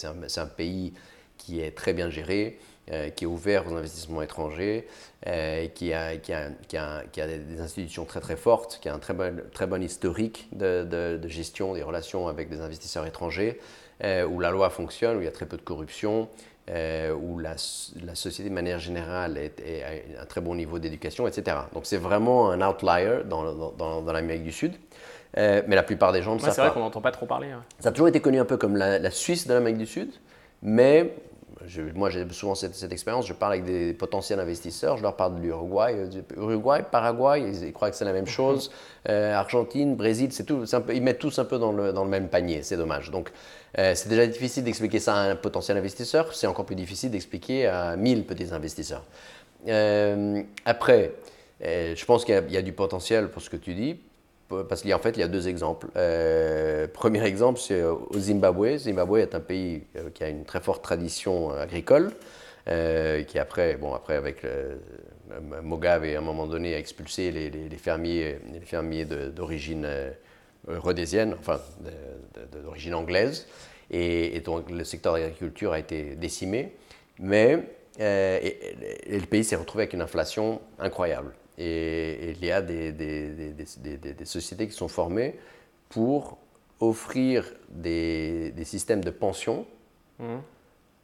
un, 0.03 0.41
un, 0.41 0.45
pays 0.47 0.93
qui 1.37 1.61
est 1.61 1.75
très 1.75 1.93
bien 1.93 2.09
géré, 2.09 2.57
euh, 2.91 3.09
qui 3.09 3.25
est 3.25 3.27
ouvert 3.27 3.67
aux 3.67 3.75
investissements 3.75 4.23
étrangers, 4.23 4.87
euh, 5.27 5.67
qui, 5.67 5.93
a, 5.93 6.17
qui, 6.17 6.33
a, 6.33 6.49
qui, 6.67 6.77
a, 6.77 7.03
qui, 7.11 7.21
a, 7.21 7.27
des 7.27 7.61
institutions 7.61 8.05
très 8.05 8.19
très 8.19 8.35
fortes, 8.35 8.79
qui 8.81 8.89
a 8.89 8.95
un 8.95 8.99
très 8.99 9.13
bon, 9.13 9.39
très 9.53 9.67
bon 9.67 9.83
historique 9.83 10.47
de, 10.53 10.87
de, 10.89 11.19
de 11.21 11.27
gestion 11.27 11.73
des 11.73 11.83
relations 11.83 12.27
avec 12.27 12.49
des 12.49 12.61
investisseurs 12.61 13.05
étrangers. 13.05 13.59
Euh, 14.03 14.27
où 14.27 14.39
la 14.39 14.51
loi 14.51 14.69
fonctionne, 14.69 15.17
où 15.17 15.21
il 15.21 15.25
y 15.25 15.27
a 15.27 15.31
très 15.31 15.47
peu 15.47 15.57
de 15.57 15.63
corruption, 15.63 16.29
euh, 16.69 17.13
où 17.13 17.39
la, 17.39 17.57
société 17.57 18.47
de 18.47 18.53
manière 18.53 18.77
générale 18.77 19.37
est, 19.37 19.59
a 19.81 20.21
un 20.21 20.25
très 20.25 20.39
bon 20.39 20.53
niveau 20.53 20.77
d'éducation, 20.77 21.27
etc. 21.27 21.57
Donc 21.73 21.87
c'est 21.87 21.97
vraiment 21.97 22.51
un 22.51 22.61
outlier 22.61 23.21
dans, 23.25 23.71
dans, 23.71 24.11
l'Amérique 24.11 24.43
du 24.43 24.51
Sud. 24.51 24.73
Euh, 25.37 25.63
mais 25.67 25.75
la 25.75 25.83
plupart 25.83 26.13
des 26.13 26.21
gens 26.21 26.35
ne 26.35 26.39
savent 26.39 26.49
pas. 26.49 26.53
C'est 26.53 26.61
vrai 26.61 26.71
qu'on 26.71 26.81
n'entend 26.81 27.01
pas 27.01 27.11
trop 27.11 27.25
parler. 27.25 27.49
Ça 27.79 27.89
a 27.89 27.91
toujours 27.91 28.07
été 28.07 28.19
connu 28.19 28.39
un 28.39 28.45
peu 28.45 28.57
comme 28.57 28.75
la, 28.75 28.99
la 28.99 29.11
Suisse 29.11 29.47
de 29.47 29.53
l'Amérique 29.53 29.77
du 29.77 29.87
Sud, 29.87 30.11
mais 30.61 31.15
moi, 31.95 32.10
j'ai 32.10 32.28
souvent 32.32 32.55
cette, 32.55 32.91
expérience. 32.91 33.28
Je 33.28 33.34
parle 33.34 33.53
avec 33.53 33.66
des 33.66 33.93
potentiels 33.93 34.39
investisseurs. 34.39 34.97
Je 34.97 35.03
leur 35.03 35.16
parle 35.16 35.36
de 35.36 35.41
l'Uruguay. 35.41 35.95
Euh, 35.95 36.22
Uruguay, 36.36 36.84
Paraguay, 36.89 37.51
ils, 37.62 37.74
croient 37.74 37.89
que 37.89 37.95
c'est 37.95 38.05
la 38.05 38.14
même 38.14 38.28
chose. 38.28 38.72
Euh, 39.10 39.34
Argentine, 39.34 39.95
Brésil, 39.95 40.30
c'est 40.32 40.43
tout. 40.43 40.66
ils 40.93 41.01
mettent 41.01 41.20
tous 41.20 41.39
un 41.39 41.45
peu 41.45 41.58
dans 41.58 41.72
le, 41.72 41.93
dans 41.93 42.03
le 42.03 42.10
même 42.10 42.28
panier. 42.28 42.64
C'est 42.64 42.78
dommage. 42.78 43.12
Donc, 43.12 43.32
euh, 43.78 43.93
c'est 43.95 44.10
déjà 44.10 44.28
difficile 44.28 44.64
d'expliquer 44.64 44.99
ça 44.99 45.16
à 45.16 45.20
un 45.32 45.36
potentiel 45.36 45.78
investisseur. 45.78 46.34
C'est 46.34 46.47
encore 46.47 46.66
plus 46.66 46.76
difficile 46.76 47.12
d'expliquer 47.12 47.68
à 47.68 47.95
1000 47.95 48.26
petits 48.26 48.53
investisseurs. 48.53 49.03
après, 50.66 51.14
je 51.62 52.05
pense 52.05 52.24
qu'il 52.24 52.43
y, 52.49 52.53
y, 52.53 52.58
a 52.58 52.62
du 52.62 52.74
potentiel 52.74 53.30
pour 53.30 53.41
ce 53.41 53.49
que 53.49 53.58
tu 53.58 53.74
dis 53.74 53.99
parce 54.49 54.81
qu'en 54.83 54.99
fait, 54.99 55.17
il 55.17 55.19
y 55.19 55.23
a 55.23 55.27
deux 55.27 55.47
exemples. 55.47 55.87
Euh, 55.95 56.87
premier 56.87 57.23
exemple, 57.23 57.59
c'est 57.59 57.83
au 57.83 58.09
Zimbabwe. 58.17 58.77
Zimbabwe 58.77 59.17
est 59.17 59.35
un 59.35 59.39
pays 59.39 59.83
euh, 59.95 60.09
qui 60.13 60.23
a 60.23 60.29
une 60.29 60.45
très 60.45 60.61
forte 60.61 60.81
tradition 60.83 61.51
euh, 61.51 61.63
agricole, 61.63 62.11
qui 63.27 63.39
après, 63.39 63.77
bon, 63.77 63.93
après 63.93 64.15
avec 64.15 64.45
Mugabe, 65.63 66.03
à 66.03 66.17
un 66.17 66.21
moment 66.21 66.47
donné, 66.47 66.75
a 66.75 66.79
expulsé 66.79 67.31
les, 67.31 67.77
fermiers, 67.77 68.39
les 68.51 68.59
fermiers 68.59 69.05
d'origine 69.05 69.87
rhodésienne, 70.67 71.33
enfin 71.39 71.61
d'origine 72.61 72.93
anglaise, 72.93 73.47
et, 73.89 74.41
donc 74.41 74.69
le 74.69 74.83
secteur 74.83 75.13
de 75.13 75.19
l'agriculture 75.19 75.71
a 75.71 75.79
été 75.79 76.17
décimé, 76.17 76.73
mais 77.19 77.63
le 77.99 79.25
pays 79.27 79.45
s'est 79.45 79.55
retrouvé 79.55 79.83
avec 79.83 79.93
une 79.93 80.01
inflation 80.01 80.59
incroyable. 80.77 81.31
Et, 81.58 82.32
il 82.32 82.45
y 82.45 82.51
a 82.51 82.62
des, 82.62 82.91
des, 82.91 83.30
des, 83.30 84.26
sociétés 84.26 84.68
qui 84.68 84.74
sont 84.74 84.88
formées 84.88 85.36
pour 85.89 86.38
offrir 86.80 87.51
des, 87.70 88.53
systèmes 88.64 89.03
de 89.03 89.10
pension 89.10 89.66
mmh. 90.20 90.26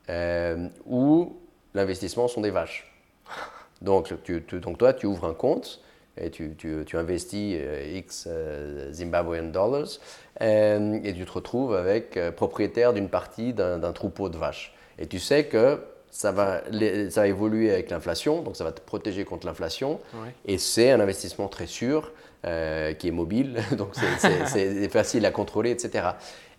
euh, 0.09 0.67
où 0.85 1.37
l'investissement 1.73 2.27
sont 2.27 2.41
des 2.41 2.51
vaches. 2.51 2.91
Donc, 3.81 4.13
tu, 4.23 4.41
donc, 4.61 4.77
toi, 4.77 4.93
tu 4.93 5.07
ouvres 5.07 5.25
un 5.25 5.33
compte 5.33 5.81
et 6.15 6.29
tu, 6.29 6.55
tu, 6.55 6.83
tu 6.85 6.97
investis 6.97 7.57
euh, 7.59 7.97
X 7.97 8.29
euh, 8.29 8.93
Zimbabwean 8.93 9.51
dollars 9.51 9.99
et 10.39 11.13
tu 11.13 11.25
te 11.25 11.31
retrouves 11.31 11.75
avec 11.75 12.17
propriétaire 12.37 12.93
d'une 12.93 13.09
partie 13.09 13.51
d'un 13.51 13.91
troupeau 13.91 14.29
de 14.29 14.37
vaches. 14.37 14.73
Et 14.99 15.07
tu 15.07 15.19
sais 15.19 15.47
que 15.47 15.81
ça 16.13 16.31
va, 16.31 16.61
ça 17.09 17.21
va 17.21 17.27
évoluer 17.27 17.71
avec 17.71 17.89
l'inflation, 17.89 18.43
donc 18.43 18.55
ça 18.55 18.63
va 18.63 18.71
te 18.71 18.79
protéger 18.81 19.25
contre 19.25 19.47
l'inflation. 19.47 19.99
Et 20.45 20.59
c'est 20.59 20.91
un 20.91 20.99
investissement 20.99 21.47
très 21.47 21.65
sûr, 21.65 22.11
euh, 22.45 22.93
qui 22.93 23.07
est 23.07 23.11
mobile, 23.11 23.59
donc 23.71 23.95
c'est 23.95 24.89
facile 24.89 25.25
à 25.25 25.31
contrôler, 25.31 25.71
etc. 25.71 26.09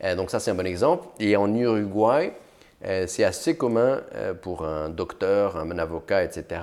Euh, 0.02 0.16
donc 0.16 0.30
ça, 0.30 0.40
c'est 0.40 0.50
un 0.50 0.56
bon 0.56 0.66
exemple. 0.66 1.06
Et 1.20 1.36
en 1.36 1.54
Uruguay, 1.54 2.32
euh, 2.84 3.04
c'est 3.06 3.22
assez 3.22 3.56
commun 3.56 4.02
pour 4.42 4.64
un 4.64 4.88
docteur, 4.88 5.56
un 5.56 5.78
avocat, 5.78 6.24
etc., 6.24 6.60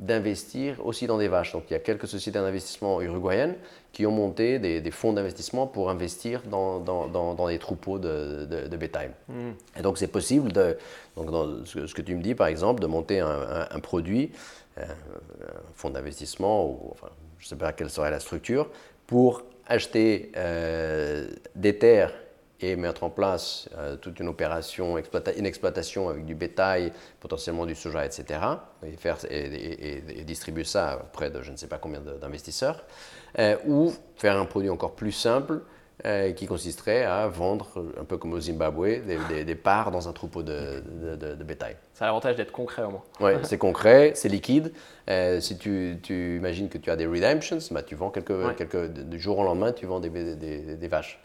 d'investir 0.00 0.84
aussi 0.84 1.06
dans 1.06 1.18
des 1.18 1.28
vaches. 1.28 1.52
Donc 1.52 1.64
il 1.70 1.74
y 1.74 1.76
a 1.76 1.78
quelques 1.78 2.08
sociétés 2.08 2.40
d'investissement 2.40 3.00
uruguayennes 3.00 3.54
qui 3.92 4.06
ont 4.06 4.10
monté 4.10 4.58
des, 4.58 4.90
fonds 4.90 5.12
d'investissement 5.12 5.66
pour 5.66 5.90
investir 5.90 6.42
dans, 6.50 6.80
dans, 6.80 7.08
dans, 7.08 7.48
des 7.48 7.58
troupeaux 7.58 7.98
de, 7.98 8.46
de, 8.46 8.76
bétail. 8.76 9.10
Hmm. 9.28 9.50
Et 9.78 9.82
donc 9.82 9.98
c'est 9.98 10.08
possible, 10.08 10.50
de, 10.52 10.78
donc 11.16 11.30
dans 11.30 11.64
ce, 11.66 11.92
que 11.92 12.02
tu 12.02 12.14
me 12.14 12.22
dis 12.22 12.34
par 12.34 12.46
exemple, 12.46 12.80
de 12.80 12.86
monter 12.86 13.20
un, 13.20 13.68
un, 13.70 13.80
produit, 13.80 14.32
euh, 14.78 14.82
un 14.84 15.72
fonds 15.74 15.90
d'investissement, 15.90 16.66
ou 16.66 16.88
enfin, 16.92 17.08
je 17.38 17.46
ne 17.46 17.48
sais 17.50 17.56
pas 17.56 17.72
quelle 17.72 17.90
serait 17.90 18.10
la 18.10 18.20
structure, 18.20 18.70
pour 19.06 19.42
acheter 19.66 20.32
euh, 20.36 21.28
des 21.54 21.76
terres 21.76 22.12
et 22.60 22.76
mettre 22.76 23.02
en 23.02 23.10
place 23.10 23.68
euh, 23.76 23.96
toute 23.96 24.20
une 24.20 24.28
opération, 24.28 24.96
une 25.36 25.46
exploitation 25.46 26.08
avec 26.08 26.24
du 26.24 26.34
bétail, 26.34 26.92
potentiellement 27.20 27.66
du 27.66 27.74
soja, 27.74 28.06
etc., 28.06 28.40
et, 28.86 28.96
faire, 28.96 29.18
et, 29.28 30.22
distribuer 30.24 30.64
ça 30.64 31.02
auprès 31.02 31.30
de 31.30 31.42
je 31.42 31.50
ne 31.50 31.56
sais 31.56 31.66
pas 31.66 31.78
combien 31.78 32.00
d'investisseurs, 32.00 32.84
euh, 33.38 33.56
ou 33.66 33.92
faire 34.16 34.36
un 34.36 34.44
produit 34.44 34.70
encore 34.70 34.92
plus 34.92 35.12
simple 35.12 35.60
euh, 36.04 36.32
qui 36.32 36.46
consisterait 36.46 37.04
à 37.04 37.28
vendre, 37.28 37.84
un 38.00 38.04
peu 38.04 38.16
comme 38.16 38.32
au 38.32 38.40
Zimbabwe, 38.40 39.02
des, 39.46 39.54
parts 39.54 39.90
dans 39.90 40.08
un 40.08 40.12
troupeau 40.12 40.42
de, 40.42 40.82
bétail. 41.44 41.76
Ça 41.94 42.04
a 42.04 42.08
l'avantage 42.08 42.36
d'être 42.36 42.50
concret 42.50 42.82
au 42.82 42.90
moins. 42.90 43.02
Oui, 43.20 43.32
c'est 43.44 43.58
concret, 43.58 44.12
c'est 44.16 44.28
liquide. 44.28 44.72
Euh, 45.08 45.40
si 45.40 45.56
tu, 45.58 46.00
imagines 46.08 46.68
que 46.68 46.78
tu 46.78 46.90
as 46.90 46.96
des 46.96 47.06
redemptions, 47.06 47.58
bah, 47.70 47.82
tu 47.82 47.94
vends 47.94 48.10
quelques, 48.10 48.56
quelques, 48.56 48.92
du 48.92 49.20
jour 49.20 49.38
au 49.38 49.44
lendemain, 49.44 49.72
tu 49.72 49.86
vends 49.86 50.00
des, 50.00 50.10
des 50.10 50.88
vaches. 50.88 51.20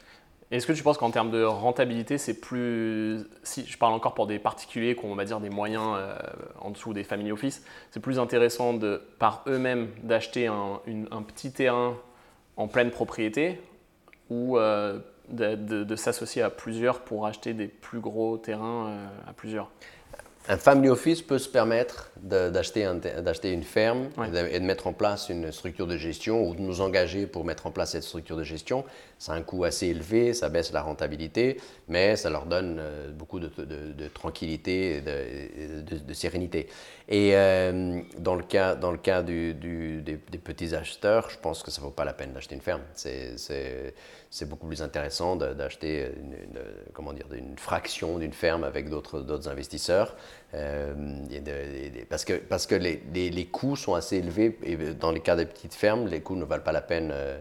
Est-ce 0.50 0.66
que 0.66 0.72
tu 0.72 0.82
penses 0.82 0.98
qu'en 0.98 1.12
termes 1.12 1.30
de 1.30 1.44
rentabilité, 1.44 2.18
c'est 2.18 2.40
plus, 2.40 3.26
si 3.44 3.66
je 3.66 3.78
parle 3.78 3.94
encore 3.94 4.14
pour 4.14 4.28
des 4.28 4.40
particuliers 4.40 4.96
qui 4.96 5.04
ont, 5.04 5.12
on 5.12 5.16
va 5.16 5.26
dire, 5.26 5.42
des 5.42 5.50
moyens 5.50 5.96
euh, 5.98 6.18
en 6.62 6.72
dessous 6.72 6.94
des 6.94 7.04
family 7.04 7.34
office, 7.34 7.66
c'est 7.92 8.00
plus 8.00 8.18
intéressant 8.18 8.74
de, 8.74 9.02
par 9.20 9.44
eux-mêmes 9.48 9.90
d'acheter 10.04 10.48
un, 10.48 10.80
petit 11.24 11.52
terrain 11.52 11.98
en 12.56 12.70
pleine 12.70 12.92
propriété 12.92 13.60
ou 14.30 14.58
euh, 14.58 15.00
de, 15.28 15.96
s'associer 15.98 16.42
à 16.42 16.50
plusieurs 16.50 17.02
pour 17.02 17.28
acheter 17.28 17.54
des 17.54 17.68
plus 17.68 18.00
gros 18.00 18.38
terrains 18.38 18.88
euh, 18.88 19.08
à 19.30 19.34
plusieurs? 19.34 19.70
Un 20.50 20.58
family 20.58 20.90
office 20.90 21.22
peut 21.22 21.40
se 21.40 21.50
permettre 21.50 22.12
d'acheter 22.22 22.84
une 23.52 23.64
ferme 23.64 24.10
et 24.52 24.60
de 24.60 24.66
mettre 24.66 24.88
en 24.88 24.94
place 24.94 25.30
une 25.30 25.52
structure 25.52 25.88
de 25.88 25.98
gestion 25.98 26.48
ou 26.48 26.56
de 26.56 26.62
nous 26.62 26.80
engager 26.82 27.28
pour 27.28 27.44
mettre 27.44 27.68
en 27.68 27.72
place 27.72 27.92
cette 27.92 28.04
structure 28.04 28.38
de 28.38 28.44
gestion. 28.44 28.86
C'est 29.20 29.32
un 29.32 29.42
coût 29.42 29.66
assez 29.66 29.88
élevé, 29.88 30.34
ça 30.34 30.50
baisse 30.50 30.72
la 30.72 30.82
rentabilité, 30.82 31.58
mais 31.88 32.16
ça 32.16 32.30
leur 32.30 32.46
donne 32.46 32.78
euh, 32.80 33.12
beaucoup 33.12 33.40
de, 33.40 33.50
tranquillité 34.14 34.98
et 34.98 35.02
de, 35.02 36.14
sérénité. 36.14 36.68
Et 37.10 37.32
euh, 37.36 38.02
dans 38.18 38.36
le 38.36 38.44
cas, 38.44 38.76
dans 38.76 38.92
le 38.92 38.98
cas 38.98 39.24
des, 39.24 39.54
petits 40.44 40.74
acheteurs, 40.74 41.30
je 41.30 41.38
pense 41.40 41.62
que 41.62 41.72
ça 41.72 41.82
ne 41.82 41.86
vaut 41.86 41.92
pas 41.92 42.06
la 42.06 42.14
peine 42.14 42.32
d'acheter 42.32 42.56
une 42.56 42.62
ferme. 42.62 42.82
C'est 42.94 43.36
beaucoup 44.46 44.68
plus 44.68 44.82
intéressant 44.82 45.36
d'acheter 45.36 46.12
une, 46.20 46.36
comment 46.94 47.14
dire, 47.14 47.26
une 47.32 47.58
fraction 47.58 48.18
d'une 48.20 48.34
ferme 48.34 48.64
avec 48.64 48.90
d'autres 48.90 49.48
investisseurs. 49.48 50.16
Euh, 50.54 50.94
parce 52.10 52.26
que, 52.26 52.34
parce 52.34 52.68
que 52.68 52.76
les, 52.76 53.02
les, 53.14 53.46
coûts 53.46 53.76
sont 53.76 53.96
assez 53.96 54.18
élevés 54.18 54.58
et 54.64 54.76
dans 54.76 55.12
les 55.12 55.20
cas 55.20 55.36
des 55.36 55.46
petites 55.46 55.74
fermes, 55.74 56.08
les 56.08 56.22
coûts 56.22 56.36
ne 56.36 56.46
valent 56.46 56.64
pas 56.64 56.72
la 56.72 56.82
peine. 56.82 57.12
Euh, 57.14 57.40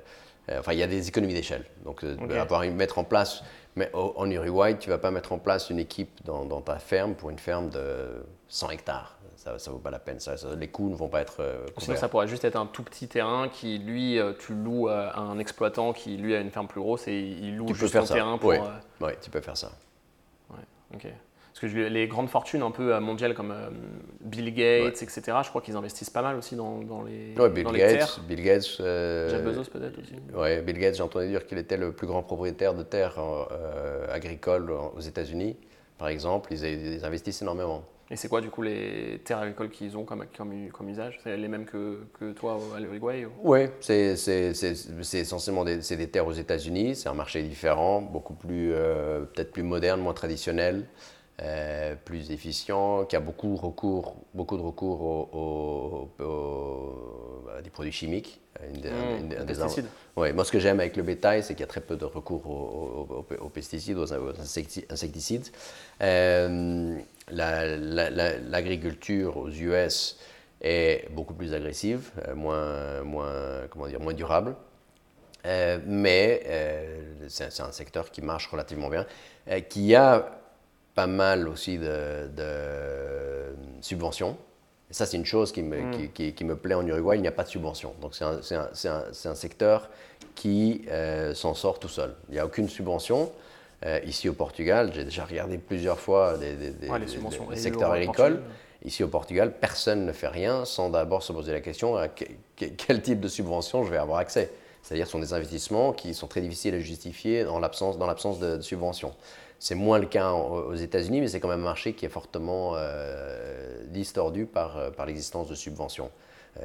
euh, 0.48 0.60
enfin, 0.60 0.72
il 0.72 0.78
y 0.78 0.82
a 0.82 0.86
des 0.86 1.08
économies 1.08 1.34
d'échelle. 1.34 1.64
Donc, 1.84 2.04
avoir, 2.04 2.62
mettre 2.62 2.98
en 2.98 3.04
place, 3.04 3.42
mais 3.74 3.90
en 3.94 4.30
Uruguay, 4.30 4.76
tu 4.78 4.88
ne 4.88 4.94
vas 4.94 4.98
pas 4.98 5.10
mettre 5.10 5.32
en 5.32 5.38
place 5.38 5.70
une 5.70 5.78
équipe 5.78 6.24
dans, 6.24 6.44
dans, 6.44 6.60
ta 6.60 6.78
ferme 6.78 7.14
pour 7.14 7.30
une 7.30 7.38
ferme 7.38 7.68
de 7.70 8.24
100 8.48 8.70
hectares. 8.70 9.15
Ça 9.58 9.70
ne 9.70 9.76
vaut 9.76 9.80
pas 9.80 9.90
la 9.90 9.98
peine. 9.98 10.20
Ça, 10.20 10.34
les 10.58 10.68
coûts 10.68 10.88
ne 10.90 10.94
vont 10.94 11.08
pas 11.08 11.20
être. 11.20 11.42
Sinon, 11.78 11.96
ça 11.96 12.08
pourrait 12.08 12.28
juste 12.28 12.44
être 12.44 12.56
un 12.56 12.66
tout 12.66 12.82
petit 12.82 13.08
terrain 13.08 13.48
qui, 13.48 13.78
lui, 13.78 14.18
tu 14.38 14.54
loues 14.54 14.88
à 14.88 15.18
un 15.18 15.38
exploitant 15.38 15.92
qui, 15.92 16.16
lui, 16.16 16.34
a 16.34 16.40
une 16.40 16.50
ferme 16.50 16.68
plus 16.68 16.80
grosse 16.80 17.08
et 17.08 17.18
il 17.18 17.56
loue 17.56 17.72
juste 17.74 17.96
un 17.96 18.04
terrain 18.04 18.38
pour. 18.38 18.52
Oui, 19.00 19.12
tu 19.20 19.30
peux 19.30 19.40
faire 19.40 19.56
ça. 19.56 19.72
Ouais, 20.50 20.64
ok. 20.94 21.08
Parce 21.58 21.72
que 21.72 21.78
les 21.78 22.06
grandes 22.06 22.28
fortunes 22.28 22.60
un 22.60 22.70
peu 22.70 22.94
euh, 22.94 23.00
mondiales 23.00 23.32
comme 23.32 23.50
euh, 23.50 23.70
Bill 24.20 24.52
Gates, 24.52 25.02
etc., 25.02 25.22
je 25.42 25.48
crois 25.48 25.62
qu'ils 25.62 25.74
investissent 25.74 26.10
pas 26.10 26.20
mal 26.20 26.36
aussi 26.36 26.54
dans, 26.54 26.82
les, 27.06 27.34
ouais, 27.34 27.48
Bill 27.48 27.66
Gates, 27.72 28.20
Bill 28.28 28.42
Gates. 28.42 28.76
Euh, 28.80 29.30
Jeff 29.30 29.42
Bezos 29.42 29.70
peut-être 29.70 29.98
aussi. 29.98 30.12
Oui, 30.34 30.60
Bill 30.60 30.78
Gates, 30.78 30.96
j'ai 30.96 31.02
entendu 31.02 31.28
dire 31.28 31.46
qu'il 31.46 31.56
était 31.56 31.78
le 31.78 31.92
plus 31.92 32.06
grand 32.06 32.22
propriétaire 32.22 32.74
de 32.74 32.82
terres 32.82 33.18
agricoles 34.10 34.70
aux 34.70 35.00
États-Unis, 35.00 35.56
par 35.96 36.08
exemple. 36.08 36.52
Ils, 36.52 37.02
investissent 37.02 37.40
énormément. 37.40 37.84
Et 38.10 38.16
c'est 38.16 38.28
quoi 38.28 38.40
du 38.40 38.50
coup 38.50 38.62
les 38.62 39.20
terres 39.24 39.38
agricoles 39.38 39.70
qu'ils 39.70 39.96
ont 39.96 40.04
comme, 40.04 40.24
comme, 40.36 40.88
usage? 40.88 41.18
C'est 41.24 41.36
les 41.36 41.48
mêmes 41.48 41.64
que, 41.64 42.04
que 42.20 42.32
toi 42.32 42.58
à 42.76 42.80
l'Uruguay 42.80 43.26
Oui, 43.42 43.66
c'est 43.80 44.14
essentiellement 45.14 45.64
des, 45.64 45.78
des, 45.78 46.08
terres 46.08 46.26
aux 46.26 46.32
États-Unis. 46.32 46.94
C'est 46.94 47.08
un 47.08 47.14
marché 47.14 47.42
différent, 47.42 48.00
beaucoup 48.00 48.34
plus, 48.34 48.70
peut-être 48.70 49.50
plus 49.50 49.64
moderne, 49.64 50.00
moins 50.00 50.14
traditionnel. 50.14 50.86
Euh, 51.42 51.94
plus 52.02 52.30
efficient, 52.30 53.04
qui 53.04 53.14
a 53.14 53.20
beaucoup, 53.20 53.56
recours, 53.56 54.16
beaucoup 54.32 54.56
de 54.56 54.62
recours 54.62 56.08
à 57.54 57.60
des 57.60 57.68
produits 57.68 57.92
chimiques. 57.92 58.40
Mmh, 58.58 59.44
pesticides. 59.44 59.84
Ouais, 60.16 60.32
moi, 60.32 60.46
ce 60.46 60.52
que 60.52 60.58
j'aime 60.58 60.80
avec 60.80 60.96
le 60.96 61.02
bétail, 61.02 61.42
c'est 61.42 61.52
qu'il 61.52 61.60
y 61.60 61.64
a 61.64 61.66
très 61.66 61.82
peu 61.82 61.96
de 61.96 62.06
recours 62.06 62.46
aux, 62.46 63.48
pesticides, 63.50 63.98
aux 63.98 64.10
insecticides. 64.90 65.48
Euh, 66.00 66.96
l'agriculture 67.30 69.36
aux 69.36 69.50
US 69.50 70.18
est 70.60 71.08
beaucoup 71.10 71.34
plus 71.34 71.54
agressive, 71.54 72.10
euh, 72.26 72.34
moins, 72.34 73.02
moins, 73.02 73.66
comment 73.68 73.88
dire, 73.88 74.00
moins 74.00 74.14
durable. 74.14 74.56
mais 75.44 76.42
c'est 77.28 77.60
un 77.60 77.72
secteur 77.72 78.10
qui 78.10 78.22
marche 78.22 78.48
relativement 78.48 78.88
bien, 78.88 79.06
qui 79.68 79.94
a 79.94 80.36
pas 80.96 81.06
mal 81.06 81.46
aussi 81.46 81.78
de, 81.78 82.30
subventions. 83.80 84.36
Et 84.90 84.94
ça, 84.94 85.04
c'est 85.04 85.16
une 85.16 85.26
chose 85.26 85.52
qui 85.52 85.62
me, 85.62 85.80
mm. 85.80 86.12
qui, 86.12 86.44
me, 86.44 86.56
plaît 86.56 86.74
en 86.74 86.86
Uruguay, 86.86 87.16
il 87.16 87.22
n'y 87.22 87.28
a 87.28 87.32
pas 87.32 87.44
de 87.44 87.48
subvention. 87.48 87.94
Donc 88.00 88.14
c'est 88.14 88.24
un, 88.24 88.40
un, 88.56 89.30
un, 89.30 89.34
secteur 89.34 89.90
qui 90.34 90.86
euh, 90.88 91.34
s'en 91.34 91.54
sort 91.54 91.78
tout 91.78 91.88
seul. 91.88 92.14
Il 92.28 92.34
n'y 92.34 92.38
a 92.38 92.46
aucune 92.46 92.68
subvention. 92.68 93.30
Euh, 93.84 94.00
ici 94.06 94.28
au 94.28 94.32
Portugal, 94.32 94.90
j'ai 94.94 95.04
déjà 95.04 95.24
regardé 95.24 95.58
plusieurs 95.58 95.98
fois 95.98 96.38
des, 96.38 96.54
des, 96.54 97.56
secteurs 97.56 97.92
agricoles. 97.92 98.42
Ici 98.84 99.02
au 99.02 99.08
Portugal, 99.08 99.52
personne 99.58 100.06
ne 100.06 100.12
fait 100.12 100.28
rien 100.28 100.64
sans 100.64 100.90
d'abord 100.90 101.22
se 101.22 101.32
poser 101.32 101.52
la 101.52 101.60
question 101.60 101.96
à 101.96 102.08
quel 102.08 103.02
type 103.02 103.20
de 103.20 103.28
subvention 103.28 103.84
je 103.84 103.90
vais 103.90 103.96
avoir 103.96 104.18
accès? 104.18 104.50
C'est-à-dire 104.82 105.06
ce 105.06 105.12
sont 105.12 105.18
des 105.18 105.32
investissements 105.32 105.92
qui 105.92 106.14
sont 106.14 106.28
très 106.28 106.40
difficiles 106.40 106.74
à 106.74 106.78
justifier 106.78 107.44
dans 107.44 107.58
l'absence 107.58 107.98
de, 108.38 108.56
de 108.56 108.62
subventions. 108.62 109.12
C'est 109.58 109.74
moins 109.74 109.98
le 109.98 110.06
cas 110.06 110.32
aux 110.32 110.74
États-Unis, 110.74 111.20
mais 111.20 111.28
c'est 111.28 111.40
quand 111.40 111.48
même 111.48 111.60
un 111.60 111.64
marché 111.64 111.94
qui 111.94 112.04
est 112.04 112.10
fortement 112.10 112.72
euh, 112.74 113.82
distordu 113.88 114.44
par, 114.46 114.76
euh, 114.76 114.90
par 114.90 115.06
l'existence 115.06 115.48
de 115.48 115.54
subventions. 115.54 116.10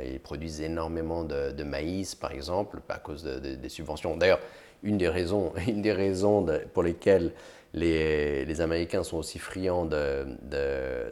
Ils 0.05 0.22
produisent 0.22 0.62
énormément 0.62 1.26
de, 1.26 1.64
maïs, 1.64 2.16
par 2.16 2.32
exemple, 2.32 2.80
à 2.88 2.97
cause 2.97 3.24
des 3.26 3.68
subventions. 3.68 4.16
D'ailleurs, 4.16 4.39
une 4.84 4.97
des 4.97 5.09
raisons, 5.09 5.53
une 5.67 5.82
des 5.82 5.93
raisons 5.93 6.45
pour 6.73 6.84
lesquelles 6.84 7.32
les, 7.73 8.61
Américains 8.61 9.03
sont 9.03 9.17
aussi 9.17 9.39
friands 9.39 9.86
de, 9.86 10.25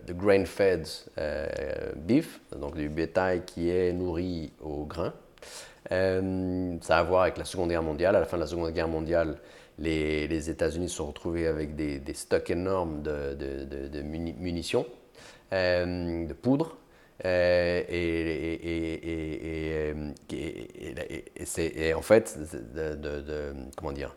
grain-fed 0.10 0.88
beef, 1.96 2.42
donc 2.58 2.76
du 2.76 2.90
bétail 2.90 3.44
qui 3.46 3.70
est 3.70 3.94
nourri 3.94 4.52
au 4.62 4.86
grain. 4.86 5.14
ça 5.90 6.98
a 6.98 7.00
à 7.00 7.04
voir 7.04 7.24
avec 7.24 7.38
la 7.38 7.46
Seconde 7.46 7.70
Guerre 7.70 7.84
mondiale. 7.84 8.16
À 8.16 8.20
la 8.20 8.26
fin 8.26 8.38
de 8.38 8.42
la 8.42 8.48
Seconde 8.48 8.74
Guerre 8.74 8.90
mondiale, 8.90 9.38
les, 9.80 10.50
États-Unis 10.50 10.90
se 10.90 10.98
sont 10.98 11.08
retrouvés 11.08 11.48
avec 11.48 11.76
des, 11.76 12.14
stocks 12.14 12.50
énormes 12.50 13.02
de, 13.02 14.02
munitions, 14.02 14.86
euh, 15.54 16.28
de 16.28 16.34
poudre. 16.34 16.78
Euh, 17.26 17.84
et, 17.90 19.94
en 21.94 22.02
fait, 22.02 22.40
de, 22.76 23.54
comment 23.76 23.92
dire, 23.92 24.16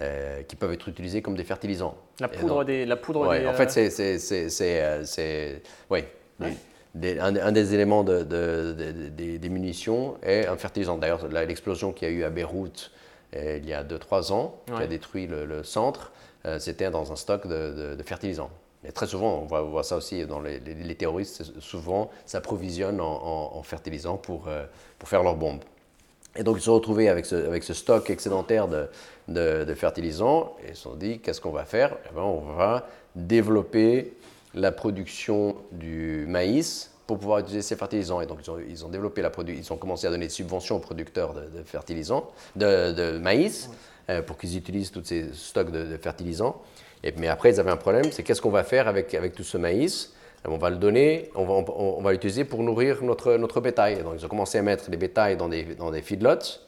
euh, 0.00 0.42
qui 0.42 0.56
peuvent 0.56 0.72
être 0.72 0.88
utilisés 0.88 1.20
comme 1.22 1.36
des 1.36 1.44
fertilisants. 1.44 1.96
La 2.20 2.28
poudre 2.28 2.64
des, 2.64 2.86
la 2.86 2.96
poudre 2.96 3.26
En 3.26 3.54
fait, 3.54 3.70
c'est, 3.70 5.62
oui, 5.90 6.04
un, 7.20 7.52
des 7.52 7.74
éléments 7.74 8.04
des 8.04 9.48
munitions 9.50 10.16
est 10.22 10.46
un 10.46 10.56
fertilisant. 10.56 10.96
D'ailleurs, 10.98 11.26
l'explosion 11.28 11.92
qu'il 11.92 12.08
y 12.08 12.12
a 12.12 12.14
eu 12.14 12.24
à 12.24 12.30
Beyrouth 12.30 12.90
euh, 13.36 13.58
il 13.62 13.68
y 13.68 13.72
a 13.72 13.82
2-3 13.82 14.32
ans, 14.32 14.60
qui 14.66 14.82
a 14.82 14.86
détruit 14.86 15.26
le, 15.26 15.62
centre, 15.62 16.12
euh, 16.46 16.58
c'était 16.58 16.90
dans 16.90 17.12
un 17.12 17.16
stock 17.16 17.46
de, 17.46 17.96
fertilisants. 18.04 18.50
Et 18.86 18.92
très 18.92 19.06
souvent, 19.06 19.46
on 19.50 19.62
voit, 19.62 19.82
ça 19.82 19.96
aussi 19.96 20.26
dans 20.26 20.40
les, 20.40 20.94
terroristes, 20.94 21.42
souvent 21.60 22.10
s'approvisionnent 22.26 23.00
en, 23.00 23.62
fertilisants 23.62 24.16
pour, 24.16 24.48
euh, 24.48 24.64
pour 24.98 25.08
faire 25.08 25.22
leurs 25.22 25.36
bombes. 25.36 25.62
Et 26.36 26.42
donc 26.42 26.56
ils 26.56 26.60
se 26.60 26.66
sont 26.66 26.74
retrouvés 26.74 27.08
avec 27.08 27.26
ce, 27.26 27.36
avec 27.36 27.62
ce 27.62 27.74
stock 27.74 28.10
excédentaire 28.10 28.66
de, 28.68 28.88
de, 29.28 29.74
fertilisants 29.74 30.56
et 30.64 30.70
ils 30.70 30.76
se 30.76 30.82
sont 30.82 30.96
dit 30.96 31.20
qu'est-ce 31.20 31.40
qu'on 31.40 31.52
va 31.52 31.64
faire? 31.64 31.96
Eh 32.10 32.14
ben, 32.14 32.22
On 32.22 32.40
va 32.40 32.88
développer 33.14 34.12
la 34.54 34.72
production 34.72 35.56
du 35.72 36.26
maïs 36.28 36.90
pour 37.06 37.18
pouvoir 37.18 37.40
utiliser 37.40 37.62
ces 37.62 37.76
fertilisants. 37.76 38.20
Et 38.20 38.26
donc, 38.26 38.40
ils 38.68 38.84
ont, 38.84 38.88
développé 38.88 39.22
la 39.22 39.30
ils 39.48 39.72
ont 39.72 39.76
commencé 39.76 40.06
à 40.06 40.10
donner 40.10 40.26
des 40.26 40.32
subventions 40.32 40.76
aux 40.76 40.80
producteurs 40.80 41.34
de, 41.34 41.62
fertilisants, 41.64 42.30
de, 42.56 43.18
maïs, 43.18 43.68
euh, 44.08 44.22
pour 44.22 44.38
qu'ils 44.38 44.56
utilisent 44.56 44.90
tous 44.90 45.04
ces 45.04 45.32
stocks 45.34 45.70
de, 45.70 45.96
fertilisants. 45.96 46.62
Mais 47.18 47.28
après, 47.28 47.50
ils 47.50 47.60
avaient 47.60 47.70
un 47.70 47.76
problème, 47.76 48.10
c'est 48.10 48.22
qu'est-ce 48.22 48.40
qu'on 48.40 48.50
va 48.50 48.64
faire 48.64 48.88
avec, 48.88 49.14
avec 49.14 49.34
tout 49.34 49.44
ce 49.44 49.58
maïs? 49.58 50.12
On 50.46 50.58
va 50.58 50.68
le 50.68 50.76
donner, 50.76 51.30
on 51.34 52.02
va, 52.02 52.12
l'utiliser 52.12 52.44
pour 52.44 52.62
nourrir 52.62 53.02
notre, 53.02 53.36
notre 53.36 53.60
bétail. 53.62 54.02
donc, 54.02 54.14
ils 54.18 54.24
ont 54.26 54.28
commencé 54.28 54.58
à 54.58 54.62
mettre 54.62 54.90
les 54.90 54.98
bétails 54.98 55.38
dans 55.38 55.48
des, 55.48 55.64
dans 55.74 55.90
des 55.90 56.02
feedlots 56.02 56.60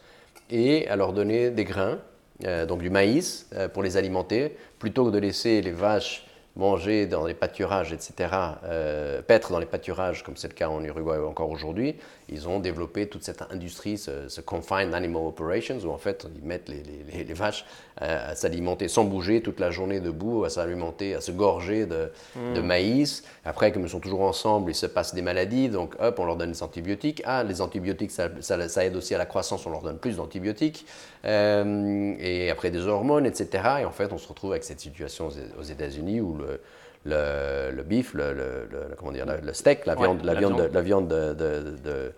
et 0.51 0.89
à 0.89 0.97
leur 0.97 1.13
donner 1.13 1.51
des 1.51 1.65
grains, 1.65 1.99
euh, 2.45 2.65
donc 2.65 2.81
du 2.81 2.89
maïs, 2.89 3.49
euh, 3.55 3.69
pour 3.69 3.83
les 3.83 3.99
alimenter, 3.99 4.57
plutôt 4.79 5.07
que 5.07 5.11
de 5.11 5.19
laisser 5.19 5.61
les 5.61 5.73
vaches 5.73 6.27
manger 6.57 7.07
dans 7.07 7.27
les 7.27 7.35
pâturages, 7.35 7.93
etc., 7.93 8.31
euh, 8.65 9.21
paître 9.21 9.53
dans 9.53 9.59
les 9.59 9.67
pâturages, 9.67 10.23
comme 10.23 10.37
c'est 10.37 10.49
le 10.49 10.55
cas 10.55 10.69
en 10.69 10.83
Uruguay 10.83 11.19
encore 11.19 11.51
aujourd'hui, 11.51 11.97
ils 12.29 12.49
ont 12.49 12.59
développé 12.59 13.07
toute 13.07 13.23
cette 13.23 13.43
industrie, 13.51 13.99
ce, 13.99 14.41
Confined 14.41 14.95
Animal 14.95 15.23
Operations, 15.27 15.79
où 15.85 15.91
en 15.91 15.99
fait 15.99 16.27
ils 16.37 16.47
mettent 16.47 16.69
les, 16.69 16.83
les, 17.25 17.35
vaches 17.35 17.65
à, 17.97 18.35
s'alimenter 18.35 18.89
sans 18.89 19.05
bouger 19.05 19.43
toute 19.43 19.61
la 19.61 19.71
journée 19.71 20.01
debout, 20.01 20.45
à 20.45 20.51
s'alimenter, 20.51 21.15
à 21.15 21.21
se 21.21 21.31
gorger 21.31 21.87
de, 21.87 22.11
de, 22.55 22.61
hmm. 22.61 22.67
maïs. 22.67 23.25
Après, 23.45 23.71
comme 23.71 23.83
ils 23.83 23.89
sont 23.89 24.01
toujours 24.01 24.23
ensemble, 24.23 24.71
il 24.73 24.75
se 24.75 24.87
passe 24.87 25.15
des 25.15 25.23
maladies, 25.23 25.69
donc 25.69 25.95
hop, 26.01 26.19
on 26.19 26.25
leur 26.25 26.37
donne 26.37 26.53
des 26.53 26.63
antibiotiques. 26.63 27.23
Ah, 27.25 27.45
les 27.45 27.61
antibiotiques, 27.61 28.11
ça, 28.11 28.29
ça, 28.41 28.85
aide 28.85 28.97
aussi 28.97 29.15
à 29.15 29.19
la 29.19 29.27
croissance, 29.27 29.65
on 29.67 29.71
leur 29.71 29.83
donne 29.83 29.99
plus 29.99 30.17
d'antibiotiques. 30.17 30.87
Euh, 31.25 32.15
et 32.19 32.51
après 32.51 32.71
des 32.71 32.87
hormones, 32.87 33.27
etc. 33.27 33.65
Et 33.81 33.85
en 33.85 33.93
fait, 33.93 34.13
on 34.13 34.19
se 34.19 34.29
retrouve 34.29 34.53
avec 34.53 34.65
cette 34.65 34.81
situation 34.81 35.29
aux 35.59 35.63
États-Unis 35.63 36.21
où 36.21 36.37
le, 36.37 36.61
le, 37.07 37.71
le 37.71 37.83
beef, 37.83 38.15
le, 38.15 38.33
le, 38.33 38.69
comment 38.97 39.13
dire, 39.13 39.27
le, 39.27 39.53
steak, 39.53 39.87
la 39.87 39.95
viande, 39.95 40.23
la, 40.25 40.35
viande, 40.35 40.71
la 40.73 40.83
viande, 40.83 41.09
de, 41.09 41.35
de, 41.35 42.13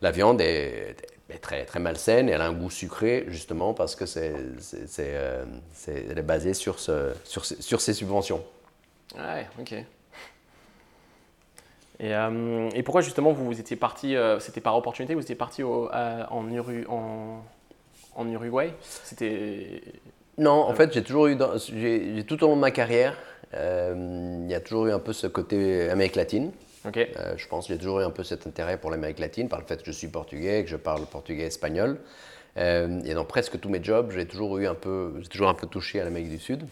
la 0.00 0.10
viande 0.10 0.40
est, 0.40 0.96
très, 1.42 1.64
très 1.64 1.80
malsaine 1.80 2.28
et 2.28 2.32
elle 2.32 2.40
a 2.40 2.46
un 2.46 2.52
goût 2.52 2.70
sucré 2.70 3.24
justement 3.28 3.74
parce 3.74 3.94
que 3.94 4.06
c'est, 4.06 4.34
c'est, 4.58 5.10
euh, 5.14 5.44
elle 5.86 6.18
est 6.18 6.22
basée 6.22 6.54
sur, 6.54 6.78
ce, 6.78 7.12
sur, 7.24 7.44
sur 7.44 7.80
ces 7.80 7.92
subventions. 7.92 8.42
Ouais, 9.16 9.46
ok. 9.60 9.72
Et, 11.98 12.14
euh, 12.14 12.68
et, 12.74 12.82
pourquoi 12.82 13.00
justement 13.00 13.32
vous 13.32 13.58
étiez 13.58 13.76
parti, 13.76 14.16
euh, 14.16 14.38
c'était 14.38 14.60
par 14.60 14.76
opportunité, 14.76 15.14
vous 15.14 15.22
étiez 15.22 15.34
parti 15.34 15.62
au, 15.62 15.88
en, 15.90 16.50
Uru, 16.50 16.86
en, 16.88 17.42
en, 18.14 18.28
Uruguay? 18.28 18.74
C'était 19.02 19.82
non, 20.38 20.50
en 20.50 20.74
fait, 20.74 20.92
j'ai 20.92 21.02
toujours 21.02 21.28
eu, 21.28 21.38
j'ai, 21.74 22.24
tout 22.26 22.42
au 22.44 22.48
long 22.48 22.56
de 22.56 22.60
ma 22.60 22.70
carrière, 22.70 23.14
euh, 23.14 23.16
il 23.56 24.50
y 24.50 24.54
a 24.54 24.60
toujours 24.60 24.86
eu 24.86 24.92
un 24.92 24.98
peu 24.98 25.12
ce 25.12 25.26
côté 25.26 25.88
Amérique 25.90 26.16
latine. 26.16 26.52
Euh, 26.96 27.34
je 27.36 27.48
pense 27.48 27.66
que 27.66 27.72
j'ai 27.72 27.78
toujours 27.78 28.00
eu 28.00 28.04
un 28.04 28.10
peu 28.10 28.22
cet 28.22 28.46
intérêt 28.46 28.78
pour 28.78 28.90
l'Amérique 28.90 29.18
latine 29.18 29.48
par 29.48 29.58
le 29.60 29.66
fait 29.66 29.78
que 29.78 29.86
je 29.86 29.92
suis 29.92 30.08
portugais, 30.08 30.62
que 30.62 30.70
je 30.70 30.76
parle 30.76 31.04
portugais 31.06 31.44
espagnol. 31.44 31.98
Euh, 32.56 33.00
et 33.04 33.14
dans 33.14 33.24
presque 33.24 33.58
tous 33.60 33.68
mes 33.68 33.82
jobs, 33.82 34.12
j'ai 34.12 34.26
toujours 34.26 34.56
eu 34.58 34.66
un 34.66 34.74
peu, 34.74 35.14
j'ai 35.20 35.28
toujours 35.28 35.48
un 35.48 35.54
peu 35.54 35.66
touché 35.66 36.00
à 36.00 36.04
l'Amérique 36.04 36.30
du 36.30 36.38
Sud. 36.38 36.66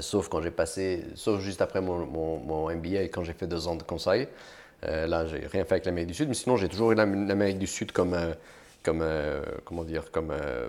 sauf 0.00 0.28
quand 0.28 0.42
j'ai 0.42 0.50
passé, 0.50 1.04
sauf 1.14 1.40
juste 1.40 1.62
après 1.62 1.80
mon, 1.80 2.06
mon, 2.06 2.70
MBA 2.70 3.02
et 3.02 3.08
quand 3.08 3.24
j'ai 3.24 3.32
fait 3.32 3.46
deux 3.46 3.66
ans 3.68 3.76
de 3.76 3.82
conseil. 3.82 4.28
là, 4.82 5.26
j'ai 5.26 5.46
rien 5.46 5.64
fait 5.64 5.72
avec 5.72 5.86
l'Amérique 5.86 6.08
du 6.08 6.14
Sud, 6.14 6.28
mais 6.28 6.34
sinon 6.34 6.56
j'ai 6.56 6.68
toujours 6.68 6.92
eu 6.92 6.94
l'Amérique 6.94 7.58
du 7.58 7.66
Sud 7.66 7.92
comme, 7.92 8.16
comme 8.82 9.04
comment 9.64 9.84
dire, 9.84 10.10
comme 10.10 10.30
euh, 10.30 10.68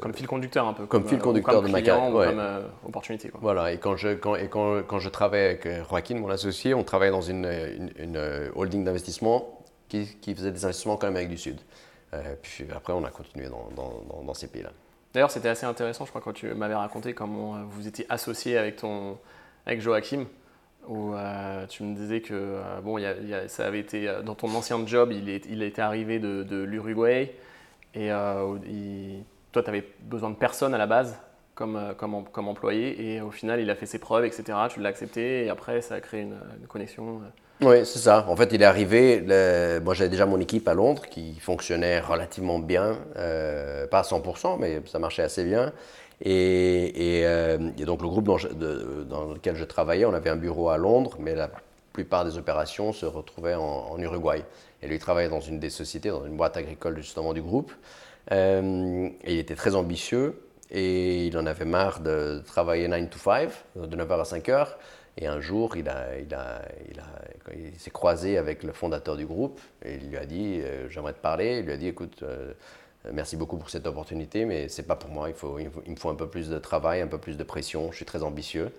comme 0.00 0.14
fil 0.14 0.26
conducteur 0.26 0.66
un 0.66 0.72
peu. 0.72 0.86
Comme, 0.86 1.06
fil 1.06 1.18
euh, 1.18 1.22
conducteur 1.22 1.62
de 1.62 1.68
ma 1.68 1.82
carrière. 1.82 2.10
Comme 2.12 2.38
euh, 2.38 2.60
opportunité. 2.86 3.30
Voilà, 3.40 3.72
et 3.72 3.78
quand 3.78 3.96
je, 3.96 4.10
quand, 4.10 4.36
et 4.36 4.48
quand, 4.48 4.82
quand 4.86 4.98
je 4.98 5.08
travaillais 5.08 5.44
avec 5.44 5.68
Joaquin, 5.88 6.16
mon 6.16 6.28
associé, 6.30 6.74
on 6.74 6.84
travaillait 6.84 7.12
dans 7.12 7.20
une, 7.20 7.46
une, 7.98 8.50
holding 8.54 8.84
d'investissement 8.84 9.60
qui, 9.88 10.06
qui, 10.20 10.34
faisait 10.34 10.52
des 10.52 10.64
investissements 10.64 10.96
quand 10.96 11.08
même 11.08 11.16
avec 11.16 11.28
du 11.28 11.38
Sud. 11.38 11.58
puis 12.42 12.64
après, 12.74 12.92
on 12.92 13.04
a 13.04 13.10
continué 13.10 13.48
dans, 13.48 13.68
dans, 13.74 14.22
dans, 14.22 14.34
ces 14.34 14.46
pays-là. 14.46 14.70
D'ailleurs, 15.12 15.30
c'était 15.30 15.48
assez 15.48 15.66
intéressant, 15.66 16.04
je 16.04 16.10
crois, 16.10 16.20
quand 16.20 16.32
tu 16.32 16.52
m'avais 16.54 16.74
raconté 16.74 17.12
comment 17.12 17.64
vous 17.68 17.88
étiez 17.88 18.06
associé 18.08 18.58
avec, 18.58 18.76
ton, 18.76 19.18
avec 19.64 19.80
Joachim, 19.80 20.26
où 20.86 21.14
tu 21.68 21.82
me 21.82 21.96
disais 21.96 22.20
que 22.20 22.60
bon, 22.84 22.98
y 22.98 23.06
a, 23.06 23.48
ça 23.48 23.66
avait 23.66 23.80
été 23.80 24.08
dans 24.24 24.36
ton 24.36 24.54
ancien 24.54 24.86
job, 24.86 25.10
il, 25.12 25.28
est, 25.28 25.44
il 25.48 25.62
était 25.62 25.82
arrivé 25.82 26.20
de, 26.20 26.44
de 26.44 26.62
l'Uruguay 26.62 27.34
et 27.94 28.08
il 28.08 29.24
toi, 29.52 29.62
tu 29.62 29.68
avais 29.68 29.84
besoin 30.00 30.30
de 30.30 30.36
personne 30.36 30.74
à 30.74 30.78
la 30.78 30.86
base 30.86 31.16
comme, 31.56 31.76
euh, 31.76 31.94
comme, 31.94 32.24
comme, 32.30 32.46
employé 32.46 33.14
et 33.14 33.20
au 33.20 33.32
final, 33.32 33.60
il 33.60 33.68
a 33.70 33.74
fait 33.74 33.86
ses 33.86 33.98
preuves, 33.98 34.24
etc. 34.24 34.44
Tu 34.68 34.80
l'as 34.80 34.90
accepté 34.90 35.46
et 35.46 35.48
après, 35.48 35.80
ça 35.80 35.96
a 35.96 36.00
créé 36.00 36.20
une, 36.20 36.36
connexion. 36.68 37.20
Euh. 37.22 37.66
Oui, 37.66 37.86
c'est 37.86 37.98
ça. 37.98 38.26
En 38.28 38.36
fait, 38.36 38.52
il 38.52 38.62
est 38.62 38.66
arrivé. 38.66 39.22
moi, 39.82 39.94
j'avais 39.94 40.10
déjà 40.10 40.26
mon 40.26 40.38
équipe 40.38 40.68
à 40.68 40.74
Londres 40.74 41.06
qui 41.10 41.34
fonctionnait 41.40 41.98
relativement 42.00 42.58
bien, 42.58 42.98
euh, 43.16 43.86
pas 43.86 44.00
à 44.00 44.02
100%, 44.02 44.58
mais 44.60 44.82
ça 44.86 44.98
marchait 44.98 45.22
assez 45.22 45.42
bien. 45.42 45.72
Et, 46.22 47.24
donc, 47.86 48.02
le 48.02 48.08
groupe 48.08 48.26
dans, 48.26 48.36
lequel 49.32 49.56
je 49.56 49.64
travaillais, 49.64 50.04
on 50.04 50.12
avait 50.12 50.30
un 50.30 50.36
bureau 50.36 50.68
à 50.68 50.76
Londres, 50.76 51.16
mais 51.18 51.34
la 51.34 51.48
plupart 51.94 52.26
des 52.26 52.36
opérations 52.36 52.92
se 52.92 53.06
retrouvaient 53.06 53.54
en, 53.54 53.88
en 53.90 53.98
Uruguay. 53.98 54.44
Et 54.82 54.86
lui, 54.86 54.96
il 54.96 55.00
travaillait 55.00 55.30
dans 55.30 55.40
une 55.40 55.58
des 55.58 55.70
sociétés, 55.70 56.10
dans 56.10 56.26
une 56.26 56.36
boîte 56.36 56.58
agricole 56.58 56.98
justement 56.98 57.32
du 57.32 57.40
groupe. 57.40 57.72
Euh, 58.32 59.08
il 59.24 59.38
était 59.38 59.54
très 59.54 59.74
ambitieux 59.74 60.40
et 60.70 61.26
il 61.26 61.38
en 61.38 61.46
avait 61.46 61.64
marre 61.64 62.00
de 62.00 62.42
travailler 62.44 62.88
9 62.88 63.10
to 63.10 63.18
5, 63.18 63.50
de 63.76 63.96
9h 63.96 64.20
à 64.20 64.22
5h. 64.22 64.68
Et 65.18 65.26
un 65.26 65.40
jour, 65.40 65.76
il, 65.76 65.88
a, 65.88 66.18
il, 66.18 66.34
a, 66.34 66.62
il, 66.90 67.00
a, 67.00 67.04
il 67.54 67.78
s'est 67.78 67.90
croisé 67.90 68.36
avec 68.36 68.62
le 68.62 68.72
fondateur 68.72 69.16
du 69.16 69.24
groupe 69.24 69.60
et 69.82 69.94
il 69.94 70.10
lui 70.10 70.18
a 70.18 70.26
dit 70.26 70.60
euh, 70.60 70.88
J'aimerais 70.90 71.14
te 71.14 71.20
parler. 71.20 71.58
Il 71.58 71.64
lui 71.64 71.72
a 71.72 71.76
dit 71.76 71.86
Écoute, 71.86 72.22
euh, 72.22 72.52
merci 73.12 73.36
beaucoup 73.36 73.56
pour 73.56 73.70
cette 73.70 73.86
opportunité, 73.86 74.44
mais 74.44 74.68
c'est 74.68 74.82
pas 74.82 74.96
pour 74.96 75.10
moi. 75.10 75.28
Il, 75.30 75.92
me 75.92 75.96
faut 75.96 76.10
un 76.10 76.14
peu 76.14 76.28
plus 76.28 76.50
de 76.50 76.58
travail, 76.58 77.00
un 77.00 77.06
peu 77.06 77.18
plus 77.18 77.38
de 77.38 77.44
pression. 77.44 77.90
Je 77.92 77.96
suis 77.96 78.04
très 78.04 78.22
ambitieux. 78.22 78.72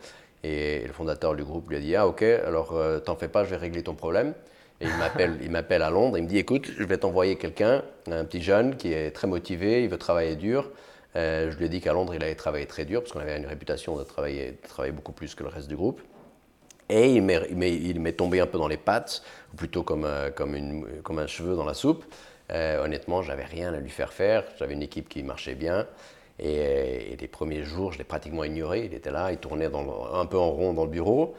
Et, 0.44 0.86
le 0.86 0.94
fondateur 0.94 1.36
du 1.36 1.44
groupe 1.44 1.70
lui 1.70 1.78
a 1.78 1.80
dit 1.80 1.96
Ah, 1.96 2.06
ok, 2.08 2.22
alors 2.22 2.76
t'en 3.04 3.16
fais 3.16 3.30
pas, 3.30 3.44
je 3.44 3.50
vais 3.50 3.58
régler 3.58 3.82
ton 3.82 3.96
problème. 3.96 4.34
Il 4.80 5.50
m'appelle, 5.50 5.82
à 5.82 5.90
Londres, 5.90 6.18
il 6.18 6.24
me 6.24 6.28
dit 6.28 6.38
écoute, 6.38 6.70
je 6.78 6.84
vais 6.84 6.98
t'envoyer 6.98 7.36
quelqu'un, 7.36 7.84
un 8.12 8.26
petit 8.26 8.42
jeune 8.42 8.78
qui 8.78 8.94
est 8.94 9.12
très 9.12 9.28
motivé, 9.28 9.84
il 9.84 9.90
veut 9.90 9.98
travailler 9.98 10.36
dur. 10.36 10.70
Euh, 11.16 11.50
je 11.52 11.58
lui 11.58 11.66
ai 11.66 11.70
dit 11.70 11.82
qu'à 11.82 11.94
Londres, 11.94 12.14
il 12.14 12.24
allait 12.24 12.36
travailler 12.36 12.68
très 12.68 12.86
dur 12.86 13.02
parce 13.02 13.12
qu'on 13.12 13.20
avait 13.20 13.36
une 13.38 13.48
réputation 13.48 13.98
de 13.98 14.04
travailler, 14.04 14.60
beaucoup 14.94 15.14
plus 15.14 15.34
que 15.34 15.44
le 15.44 15.50
reste 15.50 15.68
du 15.68 15.76
groupe. 15.76 16.02
Et 16.90 17.16
il 17.16 17.22
m'est 17.22 18.14
tombé 18.14 18.40
un 18.40 18.46
peu 18.46 18.58
dans 18.58 18.68
les 18.68 18.78
pattes, 18.78 19.24
ou 19.54 19.58
plutôt 19.58 19.84
comme, 19.84 20.06
euh, 20.06 20.30
comme, 20.30 21.20
un 21.20 21.28
cheveu 21.28 21.56
dans 21.56 21.66
la 21.66 21.74
soupe. 21.74 22.06
Euh, 22.52 22.84
honnêtement, 22.84 23.24
j'avais 23.24 23.44
rien 23.44 23.74
à 23.74 23.80
lui 23.80 23.90
faire 23.90 24.14
faire. 24.14 24.44
J'avais 24.58 24.74
une 24.74 24.84
équipe 24.84 25.10
qui 25.10 25.24
marchait 25.24 25.56
bien. 25.56 25.88
Et, 26.40 27.18
les 27.20 27.28
premiers 27.28 27.64
jours, 27.64 27.92
je 27.94 27.98
l'ai 27.98 28.04
pratiquement 28.04 28.44
ignoré. 28.44 28.86
Il 28.86 28.94
était 28.94 29.12
là, 29.12 29.32
il 29.32 29.38
tournait 29.38 29.66
un 29.66 30.26
peu 30.28 30.38
en 30.38 30.52
rond 30.52 30.74
dans 30.74 30.86
le 30.86 30.92
bureau. 30.92 31.36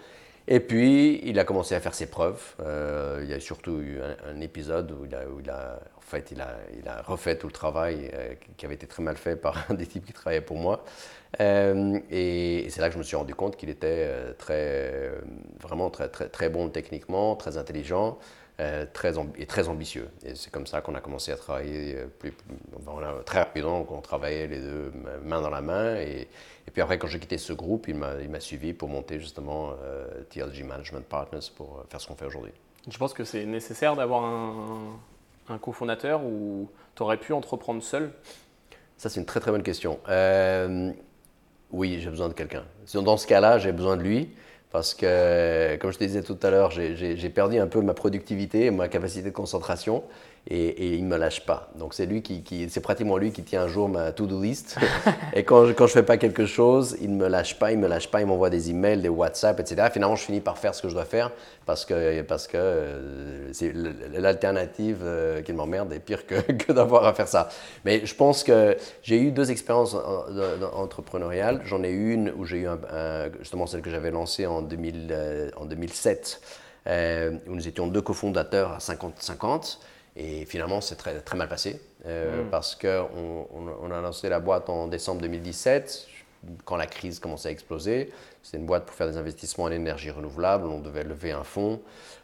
Et 0.51 0.61
puis, 0.61 1.20
il 1.24 1.38
a 1.38 1.44
commencé 1.44 1.74
à 1.74 1.80
faire 1.80 1.92
ses 1.94 2.07
preuves. 2.07 2.42
Euh, 2.61 3.20
il 3.22 3.28
y 3.28 3.34
a 3.34 3.38
surtout 3.38 3.80
eu 3.82 3.99
un, 4.26 4.40
épisode 4.40 4.90
où, 4.92 5.05
il 5.05 5.14
a, 5.51 5.78
en 5.94 6.01
fait, 6.01 6.32
il 6.32 6.40
a, 6.40 7.03
refait 7.03 7.36
tout 7.36 7.49
le 7.49 7.53
travail 7.53 8.11
euh, 8.14 8.32
qui 8.57 8.64
avait 8.64 8.76
été 8.76 8.86
très 8.86 9.03
mal 9.03 9.18
fait 9.18 9.36
par 9.36 9.66
un 9.70 9.74
des 9.74 9.86
types 9.86 10.07
qui 10.07 10.14
travaillait 10.14 10.40
pour 10.40 10.57
moi. 10.57 10.84
Euh, 11.40 11.99
et, 12.11 12.66
c'est 12.70 12.80
là 12.80 12.88
que 12.88 12.94
je 12.94 12.99
me 12.99 13.03
suis 13.03 13.16
rendu 13.16 13.34
compte 13.34 13.59
qu'il 13.59 13.68
était 13.68 14.11
très, 14.38 15.11
vraiment 15.61 15.90
très, 15.90 16.09
très 16.09 16.49
bon 16.49 16.70
techniquement, 16.70 17.36
très 17.36 17.59
intelligent. 17.59 18.18
Très 18.92 19.14
et 19.36 19.46
très 19.46 19.68
ambitieux. 19.68 20.09
Et 20.24 20.34
c'est 20.34 20.50
comme 20.50 20.66
ça 20.66 20.80
qu'on 20.80 20.94
a 20.94 21.00
commencé 21.00 21.30
à 21.30 21.36
travailler 21.36 21.96
plus, 22.18 22.32
très 23.24 23.38
rapidement, 23.38 23.86
on 23.88 24.00
travaillait 24.00 24.48
les 24.48 24.59
deux 24.61 24.92
main 25.22 25.40
dans 25.40 25.50
la 25.50 25.61
main. 25.61 25.96
Et, 25.96 26.28
et 26.68 26.70
puis 26.70 26.82
après, 26.82 26.98
quand 26.98 27.06
j'ai 27.06 27.18
quitté 27.18 27.38
ce 27.38 27.54
groupe, 27.54 27.88
il 27.88 27.94
m'a 27.94 28.40
suivi 28.40 28.74
pour 28.74 28.88
monter 28.88 29.18
justement 29.20 29.70
euh, 29.82 30.06
TLG 30.28 30.64
Management 30.64 31.04
Partners 31.06 31.50
pour 31.56 31.78
euh, 31.78 31.86
faire 31.88 32.00
ce 32.00 32.09
qu'on 32.09 32.14
fait 32.14 32.26
aujourd'hui. 32.26 32.52
Je 32.90 32.98
pense 32.98 33.14
que 33.14 33.24
c'est 33.24 33.46
nécessaire 33.46 33.96
d'avoir 33.96 34.24
un, 34.24 34.98
un 35.48 35.59
cofondateur 35.59 36.22
ou 36.24 36.68
tu 36.94 37.02
aurais 37.02 37.16
pu 37.16 37.32
entreprendre 37.32 37.82
seul? 37.82 38.12
Ça, 38.96 39.09
c'est 39.09 39.20
une 39.20 39.26
très 39.26 39.40
très 39.40 39.50
bonne 39.50 39.62
question. 39.62 39.98
Euh, 40.09 40.92
oui, 41.70 42.00
j'ai 42.00 42.11
besoin 42.11 42.28
de 42.28 42.34
quelqu'un. 42.34 42.64
Dans 42.94 43.16
ce 43.16 43.26
cas-là, 43.26 43.59
j'ai 43.59 43.72
besoin 43.72 43.96
de 43.96 44.02
lui 44.02 44.30
parce 44.70 44.94
que, 44.94 45.76
comme 45.76 45.92
je 45.92 45.98
te 45.98 46.04
disais 46.04 46.22
tout 46.22 46.38
à 46.42 46.50
l'heure, 46.50 46.70
j'ai 46.70 47.30
perdu 47.30 47.58
un 47.58 47.66
peu 47.66 47.80
ma 47.80 47.94
productivité, 47.94 48.70
ma 48.70 48.88
capacité 48.88 49.30
de 49.30 49.34
concentration 49.34 50.04
et, 50.51 50.94
il 50.94 51.05
ne 51.05 51.09
me 51.09 51.16
lâche 51.18 51.44
pas. 51.44 51.68
Donc 51.76 51.92
c'est 51.92 52.07
lui 52.07 52.22
qui, 52.22 52.42
c'est 52.70 52.80
pratiquement 52.80 53.18
lui 53.18 53.32
qui 53.32 53.42
tient 53.42 53.62
un 53.62 53.68
jour 53.68 53.88
ma 53.88 54.12
to-do 54.12 54.40
list. 54.40 54.78
et 55.34 55.44
quand, 55.44 55.66
je, 55.66 55.72
quand 55.72 55.86
je 55.86 55.92
fais 55.92 56.03
pas 56.03 56.16
quelque 56.16 56.46
chose, 56.46 56.96
il 57.03 57.11
ne 57.11 57.16
me 57.16 57.28
lâche 57.28 57.59
pas, 57.59 57.70
il 57.70 57.78
me 57.78 57.86
lâche 57.86 58.11
pas, 58.11 58.20
il 58.22 58.26
m'envoie 58.26 58.49
des 58.49 58.70
emails, 58.70 59.03
des 59.03 59.11
WhatsApp, 59.11 59.61
etc. 59.61 59.88
Finalement, 59.92 60.16
je 60.16 60.24
finis 60.24 60.40
par 60.40 60.57
faire 60.57 60.74
ce 60.74 60.80
que 60.80 60.88
je 60.88 60.94
dois 60.94 61.05
faire 61.05 61.32
parce 61.66 61.84
que, 61.84 62.22
parce 62.22 62.46
que 62.46 62.57
euh, 62.57 63.53
l'alternative 64.14 65.01
euh, 65.03 65.42
qui 65.42 65.53
m'emmerde 65.53 65.92
est 65.92 66.01
pire 66.01 66.26
que, 66.26 66.40
que 66.53 66.72
d'avoir 66.72 67.05
à 67.05 67.12
faire 67.12 67.28
ça. 67.28 67.51
Mais 67.84 68.07
je 68.07 68.14
pense 68.14 68.42
que 68.42 68.74
j'ai 69.03 69.20
eu 69.20 69.32
deux 69.32 69.51
expériences 69.51 69.94
entrepreneuriales. 70.74 71.61
J'en 71.66 71.82
ai 71.82 71.90
une 71.90 72.32
où 72.36 72.46
j'ai 72.46 72.61
eu 72.61 72.68
justement 73.40 73.66
celle 73.66 73.82
que 73.82 73.90
j'avais 73.90 74.11
lancée 74.11 74.46
en, 74.46 74.62
2000, 74.62 75.09
euh, 75.11 75.51
en 75.57 75.66
2007. 75.66 76.40
où 76.86 77.55
nous 77.55 77.68
étions 77.68 77.86
deux 77.86 78.01
cofondateurs 78.01 78.72
à 78.72 78.78
50-50. 78.78 79.78
Et 80.18 80.44
finalement, 80.46 80.80
c'est 80.80 80.96
très, 80.96 81.20
très 81.20 81.36
mal 81.36 81.48
passé 81.48 81.80
euh, 82.04 82.42
mm. 82.42 82.50
parce 82.50 82.74
qu'on 82.74 83.46
on, 83.54 83.90
a 83.90 84.00
lancé 84.00 84.28
la 84.28 84.40
boîte 84.40 84.68
en 84.68 84.88
décembre 84.88 85.22
2017 85.22 86.08
quand 86.64 86.76
la 86.76 86.86
crise 86.86 87.20
commençait 87.20 87.48
à 87.48 87.52
exploser. 87.52 88.12
C'était 88.42 88.58
une 88.58 88.66
boîte 88.66 88.84
pour 88.84 88.94
faire 88.94 89.08
des 89.08 89.16
investissements 89.16 89.64
en 89.64 89.70
énergie 89.70 90.10
renouvelable. 90.10 90.66
On 90.66 90.80
devait 90.80 91.04
lever 91.04 91.30
un 91.30 91.44
fonds. 91.44 91.80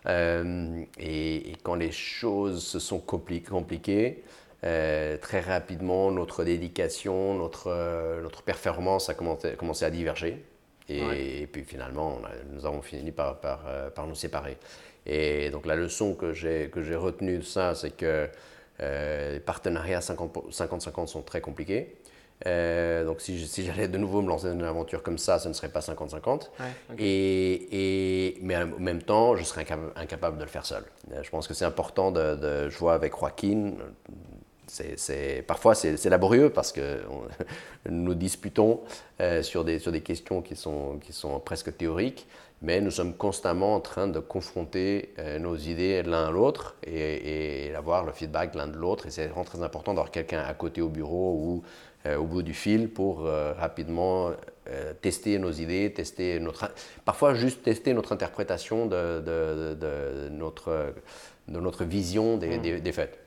Euh, 0.07 0.83
et, 0.99 1.55
quand 1.63 1.77
les 1.77 1.93
choses 1.93 2.65
se 2.65 2.81
sont 2.81 2.99
compliquées, 2.99 4.25
euh, 4.65 5.17
très 5.17 5.41
rapidement, 5.41 6.11
notre 6.11 6.43
dédication, 6.43 7.35
notre, 7.35 8.21
notre 8.23 8.43
performance 8.43 9.09
a 9.09 9.15
commencé, 9.15 9.53
commencé 9.53 9.85
à 9.85 9.91
diverger. 9.91 10.45
Et, 10.89 11.49
puis 11.51 11.65
finalement, 11.65 12.21
nous 12.53 12.67
avons 12.67 12.83
fini 12.83 13.11
par, 13.11 13.41
par, 13.41 13.65
par, 13.95 14.07
nous 14.07 14.15
séparer. 14.15 14.59
Et 15.07 15.51
donc 15.51 15.67
la 15.67 15.77
leçon 15.77 16.15
que 16.15 16.33
j'ai 16.33 16.71
retenue 16.97 17.39
de 17.39 17.45
ça, 17.45 17.75
c'est 17.75 17.91
que 17.91 18.29
les 18.81 19.41
partenariats 19.41 20.01
50-50 20.01 21.07
sont 21.07 21.23
très 21.23 21.41
compliqués. 21.41 21.95
Euh, 22.47 23.05
donc 23.05 23.21
si, 23.21 23.47
j'allais 23.65 23.89
de 23.89 23.97
nouveau 23.97 24.21
me 24.21 24.29
lancer 24.29 24.49
dans 24.49 24.55
une 24.55 24.65
aventure 24.65 25.03
comme 25.03 25.19
ça, 25.19 25.39
ce 25.39 25.49
ne 25.49 25.55
serait 25.55 25.69
pas 25.69 25.81
50-50. 25.81 26.51
et, 26.99 28.37
mais 28.43 28.57
en 28.57 28.67
même 28.79 29.03
temps, 29.03 29.37
je 29.37 29.45
serais 29.45 29.67
incapable, 29.97 30.39
de 30.39 30.43
le 30.43 30.49
faire 30.49 30.67
seul. 30.67 30.85
Euh, 31.13 31.23
je 31.23 31.31
pense 31.31 31.49
que 31.49 31.55
c'est 31.55 31.65
important 31.65 32.11
de, 32.11 32.69
jouer 32.69 32.93
avec 32.93 33.17
Joaquin. 33.19 33.73
C'est, 34.67 35.45
parfois 35.47 35.75
c'est, 35.75 36.05
laborieux 36.07 36.51
parce 36.51 36.73
que 36.73 37.03
nous 37.89 38.15
disputons 38.15 38.81
euh, 39.21 39.43
sur, 39.43 39.65
des, 39.65 39.79
sur 39.79 39.93
des 39.93 40.01
questions 40.01 40.43
qui 40.43 40.57
sont, 40.57 40.99
qui 40.99 41.13
sont 41.13 41.39
presque 41.39 41.77
théoriques, 41.77 42.27
mais 42.65 42.81
nous 42.81 42.91
sommes 42.91 43.15
constamment 43.15 43.75
en 43.75 43.81
train 43.81 44.09
de 44.09 44.19
confronter 44.19 45.15
nos 45.39 45.57
idées 45.57 46.03
l'un 46.03 46.27
à 46.29 46.31
l'autre 46.31 46.75
et, 46.83 47.67
et, 47.67 47.75
avoir 47.75 48.05
le 48.05 48.13
feedback 48.13 48.55
l'un 48.55 48.67
de 48.67 48.77
l'autre. 48.77 49.07
Et 49.07 49.11
c'est 49.11 49.27
vraiment 49.27 49.45
très 49.45 49.63
important 49.63 49.93
d'avoir 49.93 50.11
quelqu'un 50.11 50.41
à 50.41 50.55
côté 50.55 50.81
au 50.81 50.89
bureau 50.89 51.35
ou 51.35 51.63
euh, 52.07 52.19
au 52.19 52.25
bout 52.25 52.43
du 52.43 52.53
fil 52.53 52.91
pour 52.91 53.25
euh, 53.25 53.55
rapidement 53.55 54.31
euh, 54.69 54.93
tester 55.01 55.39
nos 55.39 55.51
idées, 55.51 55.91
tester 55.91 56.39
notre, 56.39 56.71
parfois 57.07 57.33
juste 57.33 57.63
tester 57.63 57.95
notre 57.95 58.13
interprétation 58.13 58.85
de, 58.85 59.23
de, 59.23 60.29
notre, 60.31 60.93
de 61.49 61.61
notre 61.61 61.85
vision 61.85 62.37
des, 62.37 62.59
mmh. 62.59 62.81
des, 62.81 62.93
faits. 62.93 63.19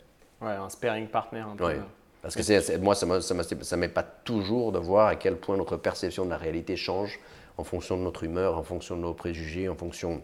Ouais, 0.41 0.51
un 0.51 0.69
sparing 0.69 1.07
partner 1.07 1.39
un 1.39 1.55
peu. 1.55 1.65
Ouais. 1.65 1.79
Parce 2.21 2.35
que 2.35 2.43
c'est, 2.43 2.77
moi, 2.77 2.93
ça 2.93 3.07
ne 3.07 3.75
m'est 3.77 3.87
pas 3.87 4.03
toujours 4.03 4.71
de 4.71 4.77
voir 4.77 5.07
à 5.07 5.15
quel 5.15 5.37
point 5.37 5.57
notre 5.57 5.77
perception 5.77 6.25
de 6.25 6.29
la 6.29 6.37
réalité 6.37 6.75
change 6.75 7.19
en 7.57 7.63
fonction 7.63 7.97
de 7.97 8.03
notre 8.03 8.23
humeur, 8.23 8.57
en 8.57 8.63
fonction 8.63 8.95
de 8.95 9.01
nos 9.01 9.13
préjugés, 9.13 9.69
en 9.69 9.75
fonction 9.75 10.21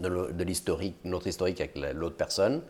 de 0.00 0.42
l'historique, 0.42 0.96
notre 1.04 1.26
historique 1.26 1.60
avec 1.60 1.76
l'autre 1.94 2.16
personne. 2.16 2.62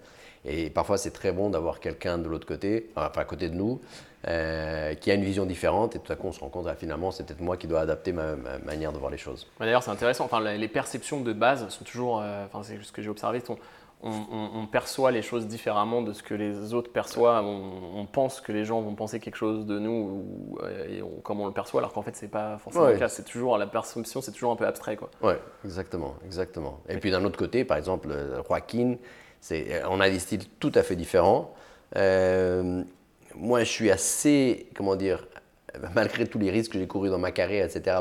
Et 0.44 0.70
parfois, 0.70 0.98
c'est 0.98 1.12
très 1.12 1.30
bon 1.30 1.50
d'avoir 1.50 1.78
quelqu'un 1.78 2.18
de 2.18 2.28
l'autre 2.28 2.46
côté, 2.46 2.90
enfin 2.96 3.20
à 3.20 3.24
côté 3.24 3.48
de 3.48 3.54
nous, 3.54 3.80
euh, 4.26 4.94
qui 4.94 5.10
a 5.10 5.14
une 5.14 5.22
vision 5.22 5.46
différente. 5.46 5.94
Et 5.94 6.00
tout 6.00 6.12
à 6.12 6.16
coup, 6.16 6.26
on 6.26 6.32
se 6.32 6.40
rend 6.40 6.48
compte, 6.48 6.66
ah, 6.68 6.74
finalement, 6.74 7.12
c'est 7.12 7.24
peut-être 7.24 7.40
moi 7.40 7.56
qui 7.56 7.68
dois 7.68 7.80
adapter 7.80 8.12
ma, 8.12 8.34
manière 8.64 8.92
de 8.92 8.98
voir 8.98 9.10
les 9.10 9.18
choses. 9.18 9.46
D'ailleurs, 9.60 9.84
c'est 9.84 9.90
intéressant. 9.90 10.24
Enfin, 10.24 10.40
les 10.40 10.68
perceptions 10.68 11.20
de 11.20 11.32
base 11.32 11.68
sont 11.68 11.84
toujours, 11.84 12.20
euh, 12.20 12.44
enfin, 12.46 12.62
c'est 12.64 12.82
ce 12.82 12.90
que 12.90 13.02
j'ai 13.02 13.08
observé, 13.08 13.40
on, 14.02 14.66
perçoit 14.66 15.10
les 15.10 15.22
choses 15.22 15.46
différemment 15.46 16.02
de 16.02 16.12
ce 16.12 16.22
que 16.22 16.34
les 16.34 16.74
autres 16.74 16.92
perçoivent. 16.92 17.44
On, 17.44 18.06
pense 18.06 18.40
que 18.40 18.52
les 18.52 18.64
gens 18.64 18.80
vont 18.80 18.94
penser 18.94 19.20
quelque 19.20 19.36
chose 19.36 19.64
de 19.64 19.78
nous 19.78 19.90
ou, 19.90 20.58
euh, 20.62 20.98
et 20.98 21.02
comme 21.22 21.40
on 21.40 21.46
le 21.46 21.52
perçoit, 21.52 21.80
alors 21.80 21.92
qu'en 21.92 22.02
fait, 22.02 22.14
c'est 22.16 22.28
pas 22.28 22.58
forcément 22.58 22.86
le 22.86 22.98
cas. 22.98 23.08
C'est 23.08 23.24
toujours 23.24 23.56
la 23.58 23.66
perception, 23.66 24.20
c'est 24.20 24.32
toujours 24.32 24.52
un 24.52 24.56
peu 24.56 24.66
abstrait, 24.66 24.96
quoi. 24.96 25.10
Ouais, 25.22 25.38
exactement, 25.64 26.14
exactement. 26.24 26.80
Et 26.88 26.96
puis 26.96 27.10
d'un 27.10 27.24
autre 27.24 27.38
côté, 27.38 27.64
par 27.64 27.76
exemple, 27.76 28.08
Joaquin 28.48 28.96
on 29.88 30.00
a 30.00 30.10
des 30.10 30.18
styles 30.18 30.44
tout 30.60 30.72
à 30.74 30.82
fait 30.82 30.96
différents. 30.96 31.54
Euh, 31.96 32.82
moi, 33.34 33.60
je 33.60 33.70
suis 33.70 33.90
assez, 33.90 34.66
comment 34.74 34.96
dire, 34.96 35.26
malgré 35.94 36.26
tous 36.26 36.38
les 36.38 36.50
risques 36.50 36.72
que 36.72 36.78
j'ai 36.78 36.86
courus 36.86 37.10
dans 37.10 37.18
ma 37.18 37.32
carrière, 37.32 37.66
etc., 37.66 37.96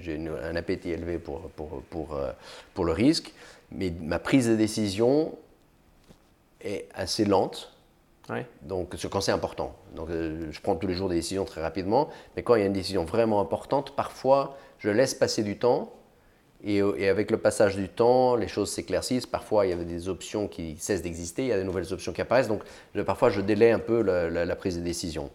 j'ai 0.00 0.28
un 0.42 0.56
appétit 0.56 0.90
élevé 0.90 1.18
pour, 1.18 1.50
pour, 1.50 1.82
pour, 1.90 2.14
euh, 2.14 2.32
pour, 2.74 2.84
le 2.84 2.92
risque, 2.92 3.32
mais 3.70 3.92
ma 4.00 4.18
prise 4.18 4.48
de 4.48 4.56
décision 4.56 5.36
est 6.60 6.88
assez 6.94 7.24
lente. 7.24 7.72
Donc, 8.62 8.96
quand 9.08 9.20
c'est 9.20 9.32
important. 9.32 9.76
Donc, 9.94 10.10
euh, 10.10 10.48
je 10.50 10.60
prends 10.60 10.74
tous 10.74 10.88
les 10.88 10.94
jours 10.94 11.08
des 11.08 11.14
décisions 11.14 11.44
très 11.44 11.62
rapidement, 11.62 12.08
mais 12.34 12.42
quand 12.42 12.56
il 12.56 12.60
y 12.60 12.64
a 12.64 12.66
une 12.66 12.72
décision 12.72 13.04
vraiment 13.04 13.40
importante, 13.40 13.94
parfois, 13.94 14.56
je 14.78 14.90
laisse 14.90 15.14
passer 15.14 15.44
du 15.44 15.58
temps 15.58 15.92
euh, 16.66 16.94
et, 16.96 17.08
avec 17.08 17.30
le 17.30 17.36
passage 17.36 17.76
du 17.76 17.88
temps, 17.88 18.34
les 18.34 18.48
choses 18.48 18.70
s'éclaircissent. 18.70 19.26
Parfois, 19.26 19.66
il 19.66 19.70
y 19.70 19.72
avait 19.72 19.84
des 19.84 20.08
options 20.08 20.48
qui 20.48 20.76
cessent 20.78 21.02
d'exister, 21.02 21.42
il 21.42 21.48
y 21.48 21.52
a 21.52 21.58
de 21.58 21.62
nouvelles 21.62 21.92
options 21.92 22.12
qui 22.12 22.20
apparaissent. 22.20 22.48
Donc, 22.48 22.62
parfois, 23.04 23.30
je 23.30 23.40
délaie 23.40 23.70
un 23.70 23.78
peu 23.78 24.00
la, 24.02 24.56
prise 24.56 24.76
de 24.76 24.82
décision. 24.82 25.30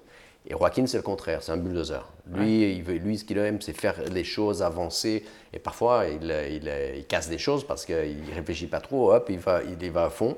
Et 0.48 0.52
Joaquin, 0.52 0.88
c'est 0.88 0.98
le 0.98 1.04
contraire, 1.04 1.44
c'est 1.44 1.52
un 1.52 1.58
bulldozer. 1.58 2.04
Lui, 2.34 2.76
il 2.76 2.84
veut, 2.84 2.96
lui 2.96 3.18
ce 3.18 3.26
qu'il 3.26 3.38
aime, 3.38 3.62
c'est 3.62 3.74
faire 3.74 3.96
les 4.10 4.24
choses, 4.24 4.64
avancer. 4.64 5.24
Et 5.54 5.60
parfois, 5.60 6.06
il, 6.08 6.34
il, 6.52 7.06
casse 7.06 7.30
des 7.30 7.38
choses 7.38 7.64
parce 7.64 7.86
qu'il 7.86 7.96
ne 7.96 8.36
réfléchit 8.36 8.68
pas 8.68 8.80
trop, 8.80 9.14
hop, 9.14 9.28
il, 9.30 9.38
va, 9.38 9.62
il 9.64 9.82
y 9.84 9.90
va 9.90 10.06
à 10.06 10.10
fond. 10.10 10.36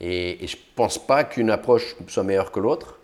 Et, 0.00 0.46
je 0.46 0.56
ne 0.56 0.60
pense 0.74 0.98
pas 0.98 1.24
qu'une 1.24 1.50
approche 1.50 1.96
soit 2.06 2.24
meilleure 2.24 2.52
que 2.52 2.60
l'autre. 2.60 2.98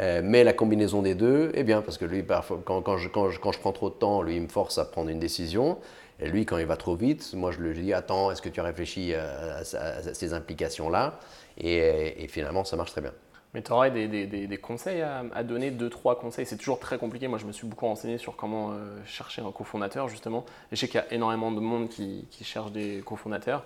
Euh, 0.00 0.20
mais 0.22 0.44
la 0.44 0.52
combinaison 0.52 1.02
des 1.02 1.14
deux 1.14 1.50
est 1.54 1.64
bien 1.64 1.82
parce 1.82 1.98
que 1.98 2.04
lui, 2.04 2.22
parfois, 2.22 2.60
quand, 2.64 2.82
quand, 2.82 2.98
je, 2.98 3.08
quand, 3.08 3.30
je, 3.30 3.58
prends 3.58 3.72
trop 3.72 3.90
de 3.90 3.94
temps, 3.94 4.22
lui, 4.22 4.36
il 4.36 4.42
me 4.42 4.48
force 4.48 4.78
à 4.78 4.84
prendre 4.84 5.10
une 5.10 5.18
décision. 5.18 5.78
Et 6.20 6.28
lui, 6.28 6.46
quand 6.46 6.58
il 6.58 6.66
va 6.66 6.76
trop 6.76 6.94
vite, 6.94 7.32
moi 7.34 7.50
je 7.50 7.58
lui 7.58 7.80
dis 7.80 7.92
Attends, 7.92 8.30
est-ce 8.30 8.42
que 8.42 8.48
tu 8.48 8.60
as 8.60 8.64
réfléchi 8.64 9.14
à, 9.14 9.64
ces 9.64 10.32
implications-là? 10.32 11.18
Et, 11.60 12.26
finalement, 12.28 12.64
ça 12.64 12.76
marche 12.76 12.92
très 12.92 13.00
bien. 13.00 13.12
Mais 13.54 13.62
tu 13.62 13.72
aurais 13.72 13.90
des, 13.90 14.58
conseils 14.60 15.02
à, 15.02 15.42
donner, 15.42 15.70
deux, 15.70 15.88
trois 15.88 16.18
conseils? 16.18 16.44
C'est 16.44 16.58
toujours 16.58 16.78
très 16.78 16.98
compliqué. 16.98 17.28
Moi, 17.28 17.38
je 17.38 17.46
me 17.46 17.52
suis 17.52 17.66
beaucoup 17.66 17.86
renseigné 17.86 18.18
sur 18.18 18.36
comment 18.36 18.72
euh, 18.72 18.74
chercher 19.06 19.40
un 19.40 19.50
cofondateur, 19.52 20.08
justement. 20.08 20.44
Et 20.70 20.76
je 20.76 20.80
sais 20.80 20.86
qu'il 20.86 21.00
y 21.00 21.02
a 21.02 21.12
énormément 21.12 21.50
de 21.50 21.60
monde 21.60 21.88
qui, 21.88 22.26
qui 22.30 22.44
cherche 22.44 22.72
des 22.72 23.02
cofondateurs, 23.06 23.64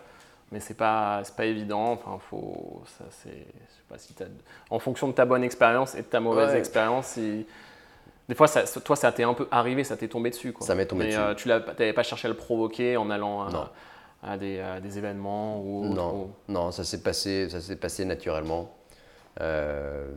mais 0.53 0.61
c'est 0.61 0.77
pas, 0.77 1.23
pas 1.37 1.47
évident. 1.47 1.93
Enfin, 1.93 2.19
faut, 2.31 2.83
ça, 2.97 3.05
c'est, 3.11 3.47
pas 3.89 3.99
si 3.99 4.15
en 4.71 4.79
fonction 4.79 5.09
de 5.09 5.13
ta 5.13 5.25
bonne 5.25 5.43
expérience 5.43 5.97
et 5.97 6.03
de 6.03 6.07
ta 6.07 6.21
mauvaise 6.21 6.55
expérience, 6.55 7.07
si, 7.07 7.45
des 8.29 8.37
fois, 8.37 8.47
ça, 8.47 8.63
toi, 8.81 8.95
ça 8.95 9.11
t'est 9.11 9.25
un 9.25 9.35
peu 9.35 9.49
arrivé, 9.51 9.83
ça 9.83 9.97
t'est 9.97 10.07
tombé 10.07 10.31
dessus. 10.31 10.53
Quoi. 10.53 10.65
Ça 10.65 10.77
m'est 10.77 10.87
tombé 10.87 11.07
dessus. 11.07 11.19
Euh, 11.19 11.35
tu 11.35 11.49
n'avais 11.49 11.93
pas 11.93 12.05
cherché 12.05 12.29
à 12.29 12.31
le 12.31 12.37
provoquer 12.37 12.97
en 12.97 13.11
allant 13.11 13.49
à, 14.23 14.39
des, 14.39 14.65
des, 14.81 14.99
événements 14.99 15.61
ou 15.61 15.87
Non, 15.87 16.31
non 16.47 16.71
ça 16.71 16.85
s'est 16.85 17.03
passé, 17.03 17.51
ça 17.51 17.61
s'est 17.61 17.75
passé 17.75 18.05
naturellement. 18.05 18.71
Euh, 19.41 20.11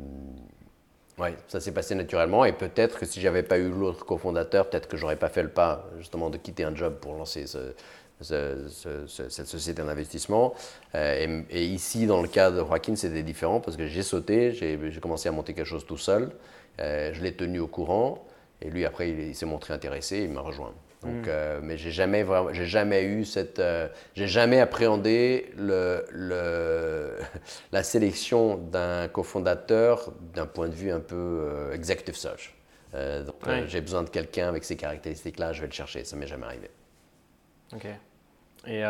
ça 1.47 1.59
s'est 1.59 1.72
passé 1.72 1.95
naturellement. 1.95 2.45
Et 2.45 2.53
peut-être 2.53 2.99
que 2.99 3.05
si 3.05 3.22
j'avais 3.22 3.43
pas 3.43 3.57
eu 3.57 3.70
l'autre 3.70 4.05
cofondateur, 4.05 4.70
peut-être 4.70 4.88
que 4.88 4.97
j'aurais 4.97 5.16
pas 5.16 5.30
fait 5.30 5.43
le 5.43 5.49
pas 5.49 5.86
justement 5.97 6.30
de 6.30 6.38
quitter 6.38 6.63
un 6.63 6.76
job 6.76 6.95
pour 6.99 7.16
lancer 7.16 7.45
cette 8.20 9.47
société 9.47 9.82
d'investissement. 9.82 10.53
Euh, 10.95 11.43
et, 11.49 11.57
et, 11.57 11.66
ici, 11.66 12.05
dans 12.05 12.22
le 12.22 12.28
cas 12.28 12.51
de 12.51 12.59
Joaquin, 12.59 12.95
c'était 12.95 13.24
différent 13.24 13.61
parce 13.61 13.78
que 13.78 13.88
j'ai 13.88 14.03
sauté, 14.03 14.51
j'ai 14.51 14.99
commencé 15.01 15.30
à 15.30 15.32
monter 15.32 15.53
quelque 15.53 15.66
chose 15.66 15.86
tout 15.86 15.97
seul. 15.97 16.32
Euh, 16.82 17.13
je 17.13 17.22
l'ai 17.22 17.34
tenu 17.34 17.59
au 17.59 17.68
courant 17.68 18.26
et 18.61 18.70
lui 18.70 18.86
après 18.86 19.09
il, 19.09 19.36
s'est 19.36 19.45
montré 19.45 19.74
intéressé, 19.74 20.20
il 20.20 20.30
m'a 20.30 20.41
rejoint. 20.41 20.74
Donc, 21.06 21.26
mm. 21.26 21.30
euh, 21.30 21.60
mais 21.62 21.78
j'ai 21.78 21.91
jamais 21.91 22.24
vraiment, 22.24 22.51
j'ai 22.53 22.66
jamais 22.66 23.03
eu 23.03 23.26
cette, 23.26 23.60
euh, 23.60 23.88
j'ai 24.16 24.28
jamais 24.28 24.60
appréhendé 24.60 25.51
le, 25.58 26.06
le, 26.12 27.16
la 27.72 27.84
sélection 27.84 28.58
d'un 28.58 29.08
cofondateur 29.08 30.12
d'un 30.34 30.45
point 30.45 30.68
de 30.68 30.74
vue 30.74 30.91
un 30.91 30.99
peu 30.99 31.72
executive 31.74 32.16
search. 32.16 32.56
donc 32.93 33.36
j'ai 33.68 33.82
besoin 33.82 34.03
de 34.03 34.10
quelqu'un 34.10 34.47
avec 34.47 34.64
ces 34.64 34.76
caractéristiques-là, 34.76 35.53
je 35.53 35.62
vais 35.62 35.68
le 35.68 35.74
chercher. 35.74 36.03
Ça 36.03 36.16
m'est 36.16 36.28
jamais 36.28 36.45
arrivé. 36.45 36.70
Ok. 37.74 37.88
Et 38.68 38.84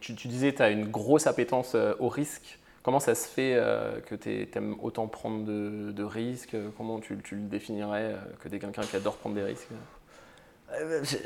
tu, 0.00 0.14
tu, 0.14 0.28
disais, 0.28 0.52
tu 0.52 0.62
as 0.62 0.70
une 0.70 0.88
grosse 0.88 1.26
appétence 1.26 1.74
au 1.98 2.08
risque. 2.08 2.58
Comment 2.86 3.00
ça 3.00 3.16
se 3.16 3.26
fait 3.26 3.54
euh, 3.56 4.00
que 4.00 4.14
tu 4.14 4.48
aimes 4.54 4.76
autant 4.80 5.08
prendre 5.08 5.44
de, 5.44 6.04
risques? 6.04 6.56
Comment 6.76 7.00
tu, 7.00 7.16
le 7.16 7.40
définirais 7.40 8.12
euh, 8.12 8.16
que 8.40 8.48
tu 8.48 8.60
quelqu'un 8.60 8.82
qui 8.82 8.94
adore 8.94 9.16
prendre 9.16 9.34
des 9.34 9.42
risques? 9.42 9.66
euh, 9.72 9.95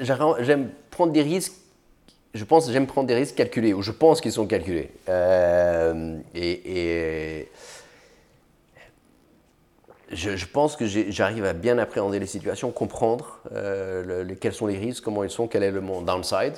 J'aime 0.00 0.70
prendre 0.90 1.12
des 1.12 1.22
risques. 1.22 1.52
Je 2.32 2.44
pense 2.44 2.70
j'aime 2.70 2.86
prendre 2.86 3.08
des 3.08 3.14
risques 3.14 3.34
calculés, 3.34 3.74
ou 3.74 3.82
je 3.82 3.90
pense 3.90 4.20
qu'ils 4.20 4.32
sont 4.32 4.46
calculés. 4.46 4.90
et, 6.34 7.48
je, 10.10 10.46
pense 10.46 10.76
que 10.76 10.86
j'arrive 10.86 11.44
à 11.44 11.52
bien 11.52 11.78
appréhender 11.78 12.18
les 12.18 12.26
situations, 12.26 12.70
comprendre 12.70 13.40
quels 14.40 14.52
sont 14.52 14.66
les 14.66 14.78
risques, 14.78 15.04
comment 15.04 15.24
ils 15.24 15.30
sont, 15.30 15.46
quel 15.46 15.62
est 15.62 15.70
le 15.70 15.80
downside, 15.80 16.54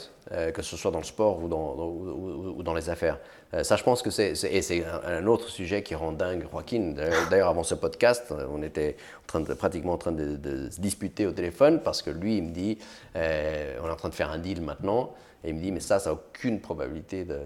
que 0.54 0.62
ce 0.62 0.76
soit 0.76 0.90
dans 0.90 0.98
le 0.98 1.04
sport 1.04 1.42
ou 1.42 1.48
dans, 1.48 1.76
ou 1.76 2.62
dans 2.62 2.74
les 2.74 2.88
affaires. 2.90 3.18
Euh, 3.54 3.64
ça, 3.64 3.76
je 3.76 3.82
pense 3.82 4.02
que 4.02 4.10
c'est, 4.10 4.34
c'est 4.34 4.84
un, 5.04 5.26
autre 5.26 5.48
sujet 5.48 5.82
qui 5.82 5.94
rend 5.94 6.12
dingue 6.12 6.46
Joaquin. 6.50 6.94
D'ailleurs, 7.30 7.48
avant 7.48 7.62
ce 7.62 7.74
podcast, 7.74 8.32
on 8.50 8.62
était 8.62 8.96
en 9.24 9.26
train 9.26 9.40
de, 9.40 9.54
pratiquement 9.54 9.92
en 9.92 9.98
train 9.98 10.12
de, 10.12 10.70
se 10.70 10.80
disputer 10.80 11.26
au 11.26 11.32
téléphone 11.32 11.80
parce 11.82 12.02
que 12.02 12.10
lui, 12.10 12.38
il 12.38 12.44
me 12.44 12.50
dit, 12.50 12.78
euh, 13.16 13.76
on 13.82 13.88
est 13.88 13.90
en 13.90 13.96
train 13.96 14.08
de 14.08 14.14
faire 14.14 14.30
un 14.30 14.38
deal 14.38 14.62
maintenant, 14.62 15.12
et 15.44 15.50
il 15.50 15.56
me 15.56 15.60
dit, 15.60 15.72
mais 15.72 15.80
ça, 15.80 15.98
ça 15.98 16.10
n'a 16.10 16.14
aucune 16.14 16.60
probabilité 16.60 17.24
de... 17.24 17.38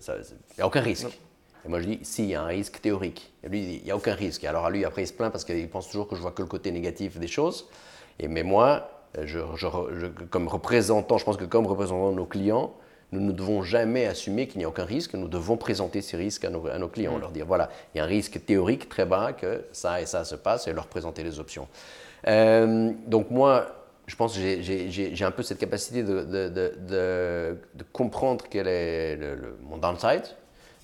il 0.00 0.56
n'y 0.56 0.62
a 0.62 0.66
aucun 0.66 0.80
risque. 0.80 1.18
Et 1.64 1.68
moi, 1.68 1.80
je 1.80 1.86
dis, 1.86 1.98
si, 2.02 2.24
il 2.24 2.28
y 2.30 2.34
a 2.34 2.42
un 2.42 2.46
risque 2.46 2.80
théorique. 2.80 3.32
Et 3.42 3.48
lui, 3.48 3.60
il 3.60 3.66
dit, 3.66 3.76
il 3.78 3.84
n'y 3.84 3.90
a 3.90 3.96
aucun 3.96 4.14
risque. 4.14 4.44
Et 4.44 4.46
alors, 4.46 4.68
lui, 4.70 4.84
après, 4.84 5.02
il 5.02 5.06
se 5.06 5.12
plaint 5.12 5.32
parce 5.32 5.44
qu'il 5.44 5.68
pense 5.68 5.88
toujours 5.88 6.08
que 6.08 6.16
je 6.16 6.20
vois 6.20 6.32
que 6.32 6.42
le 6.42 6.48
côté 6.48 6.70
négatif 6.70 7.18
des 7.18 7.26
choses. 7.28 7.68
Et, 8.18 8.28
mais 8.28 8.42
moi, 8.42 8.90
je, 9.22 9.38
comme 10.30 10.48
représentant, 10.48 11.18
je 11.18 11.24
pense 11.24 11.36
que 11.36 11.44
comme 11.44 11.66
représentant 11.66 12.10
de 12.10 12.16
nos 12.16 12.26
clients, 12.26 12.74
nous 13.12 13.20
ne 13.20 13.32
devons 13.32 13.62
jamais 13.62 14.06
assumer 14.06 14.48
qu'il 14.48 14.58
n'y 14.58 14.64
a 14.64 14.68
aucun 14.68 14.84
risque. 14.84 15.14
Nous 15.14 15.28
devons 15.28 15.56
présenter 15.56 16.02
ces 16.02 16.16
risques 16.16 16.44
à 16.44 16.50
nos, 16.50 16.88
clients, 16.88 17.16
mm. 17.16 17.20
leur 17.20 17.30
dire 17.30 17.46
voilà, 17.46 17.70
il 17.94 17.98
y 17.98 18.00
a 18.00 18.04
un 18.04 18.08
risque 18.08 18.44
théorique 18.44 18.88
très 18.88 19.06
bas 19.06 19.32
que 19.32 19.64
ça 19.72 20.00
et 20.00 20.06
ça 20.06 20.24
se 20.24 20.34
passe 20.34 20.66
et 20.66 20.72
leur 20.72 20.86
présenter 20.86 21.22
les 21.22 21.38
options. 21.38 21.68
Euh, 22.26 22.92
donc 23.06 23.30
moi, 23.30 23.66
je 24.06 24.16
pense 24.16 24.36
que 24.36 24.40
j'ai- 24.60 25.24
un 25.24 25.30
peu 25.30 25.42
cette 25.42 25.58
capacité 25.58 26.02
de, 26.02 26.22
de- 26.22 26.48
de- 26.48 26.74
de- 26.88 27.56
de 27.74 27.84
comprendre 27.92 28.44
quel 28.50 28.66
est 28.66 29.16
le- 29.16 29.34
le- 29.34 29.58
mon 29.62 29.78
downside, 29.78 30.24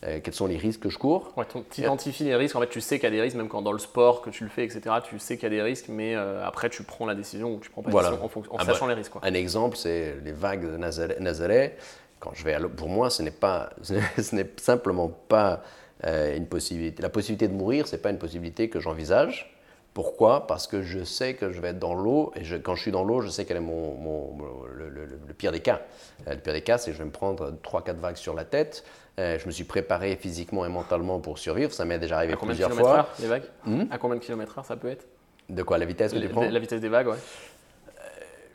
euh, 0.04 0.18
quels 0.22 0.34
sont 0.34 0.46
les 0.46 0.56
risques 0.56 0.80
que 0.80 0.88
je 0.88 0.98
cours. 0.98 1.32
Ouais, 1.36 1.44
tu 1.70 1.80
identifies 1.82 2.24
les 2.24 2.34
risques, 2.36 2.56
en 2.56 2.60
fait 2.60 2.68
tu 2.68 2.80
sais 2.80 2.98
qu'il 2.98 3.04
y 3.04 3.12
a 3.12 3.16
des 3.16 3.20
risques, 3.20 3.36
même 3.36 3.48
quand 3.48 3.62
dans 3.62 3.72
le 3.72 3.78
sport 3.78 4.22
que 4.22 4.30
tu 4.30 4.44
le 4.44 4.50
fais, 4.50 4.64
etc., 4.64 4.80
tu 5.04 5.18
sais 5.18 5.36
qu'il 5.36 5.44
y 5.44 5.46
a 5.46 5.56
des 5.56 5.62
risques, 5.62 5.86
mais 5.88 6.14
euh, 6.16 6.44
après 6.46 6.70
tu 6.70 6.82
prends 6.84 7.06
la 7.06 7.14
décision 7.14 7.54
ou 7.54 7.58
tu 7.60 7.68
prends 7.70 7.82
pas 7.82 7.88
la 7.88 7.92
Voilà. 7.92 8.10
décision 8.10 8.26
en, 8.50 8.56
Ah 8.58 8.64
bah, 8.64 8.72
sachant 8.72 8.86
les 8.86 8.94
risques. 8.94 9.12
Quoi. 9.12 9.20
Un 9.24 9.34
exemple, 9.34 9.76
c'est 9.76 10.16
les 10.24 10.32
vagues 10.32 10.70
de 10.70 10.76
Nazaré. 10.76 11.76
Quand 12.18 12.32
je 12.34 12.44
vais 12.44 12.54
à 12.54 12.60
pour 12.60 12.88
moi, 12.88 13.08
ce 13.10 13.22
n'est 13.22 13.30
pas, 13.30 13.70
ce 13.82 14.34
n'est 14.34 14.50
simplement 14.58 15.08
pas 15.08 15.62
euh, 16.04 16.36
une 16.36 16.46
possibilité. 16.46 17.02
La 17.02 17.08
possibilité 17.10 17.48
de 17.48 17.54
mourir, 17.54 17.86
c'est 17.86 18.00
pas 18.02 18.10
une 18.10 18.18
possibilité 18.18 18.68
que 18.70 18.80
j'envisage. 18.80 19.56
Pourquoi? 19.92 20.46
Parce 20.46 20.66
que 20.68 20.82
je 20.82 21.02
sais 21.02 21.34
que 21.34 21.50
je 21.50 21.60
vais 21.60 21.68
être 21.70 21.78
dans 21.80 21.94
l'eau 21.94 22.32
et 22.36 22.44
je- 22.44 22.56
quand 22.56 22.74
je 22.76 22.82
suis 22.82 22.92
dans 22.92 23.02
l'eau, 23.04 23.20
je 23.22 23.28
sais 23.28 23.44
quel 23.44 23.56
est 23.56 23.60
mon, 23.60 24.38
le, 24.72 24.88
le- 24.88 25.34
pire 25.36 25.50
des 25.50 25.60
cas. 25.60 25.80
Le 26.28 26.36
pire 26.36 26.52
des 26.52 26.62
cas, 26.62 26.78
c'est 26.78 26.90
que 26.92 26.96
je 26.96 27.02
vais 27.02 27.06
me 27.06 27.10
prendre 27.10 27.52
3-4 27.64 27.96
vagues 27.96 28.16
sur 28.16 28.34
la 28.34 28.44
tête. 28.44 28.84
Euh, 29.18 29.38
je 29.38 29.46
me 29.46 29.50
suis 29.50 29.64
préparé 29.64 30.16
physiquement 30.16 30.64
et 30.64 30.68
mentalement 30.68 31.18
pour 31.20 31.38
survivre. 31.38 31.72
Ça 31.72 31.84
m'est 31.84 31.98
déjà 31.98 32.16
arrivé 32.16 32.32
À 32.32 32.36
combien 32.36 32.54
de 32.54 32.58
plusieurs 32.58 32.70
kilomètres 32.70 32.88
fois. 32.90 32.98
heure 33.00 33.14
les 33.20 33.26
vagues 33.26 33.42
Hmm 33.66 33.84
À 33.90 33.98
combien 33.98 34.16
de 34.16 34.20
kilomètres 34.22 34.56
heure 34.58 34.64
ça 34.64 34.76
peut 34.76 34.88
être 34.88 35.06
De 35.48 35.62
quoi 35.62 35.76
La 35.78 35.84
vitesse 35.84 36.12
que 36.12 36.18
tu 36.18 36.28
prends 36.28 36.48
la 36.48 36.58
vitesse 36.58 36.80
des 36.80 36.88
vagues, 36.88 37.08
ouais. 37.08 37.16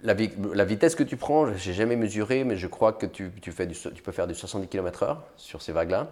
La, 0.03 0.13
vi- 0.13 0.31
la 0.53 0.65
vitesse 0.65 0.93
que 0.93 1.03
tu 1.03 1.17
prends, 1.17 1.53
j'ai 1.55 1.73
jamais 1.73 1.95
mesuré, 1.95 2.43
mais 2.43 2.57
je 2.57 2.67
crois 2.67 2.93
que 2.93 3.05
tu, 3.07 3.31
tu 3.41 3.51
fais 3.51 3.65
du, 3.65 3.73
so- 3.73 3.89
tu 3.89 4.03
peux 4.03 4.11
faire 4.11 4.27
du 4.27 4.35
70 4.35 4.67
km/h 4.67 5.17
sur 5.37 5.61
ces 5.61 5.71
vagues-là. 5.71 6.09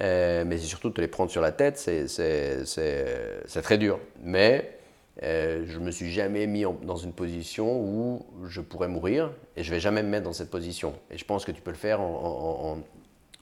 Euh, 0.00 0.44
mais 0.46 0.58
c'est 0.58 0.66
surtout 0.66 0.90
te 0.90 1.00
les 1.00 1.08
prendre 1.08 1.30
sur 1.30 1.40
la 1.42 1.52
tête, 1.52 1.78
c'est- 1.78 3.62
très 3.62 3.78
dur. 3.78 4.00
Mais 4.22 4.76
euh, 5.22 5.64
je 5.66 5.78
me 5.78 5.90
suis 5.90 6.10
jamais 6.10 6.46
mis 6.46 6.64
en- 6.66 6.76
dans 6.82 6.96
une 6.96 7.12
position 7.12 7.80
où 7.80 8.24
je 8.48 8.60
pourrais 8.60 8.88
mourir 8.88 9.30
et 9.56 9.62
je 9.62 9.70
vais 9.70 9.80
jamais 9.80 10.02
me 10.02 10.08
mettre 10.08 10.24
dans 10.24 10.32
cette 10.32 10.50
position. 10.50 10.94
Et 11.10 11.18
je 11.18 11.24
pense 11.24 11.44
que 11.44 11.52
tu 11.52 11.60
peux 11.60 11.70
le 11.70 11.76
faire 11.76 12.00
en, 12.00 12.04
en- 12.74 12.78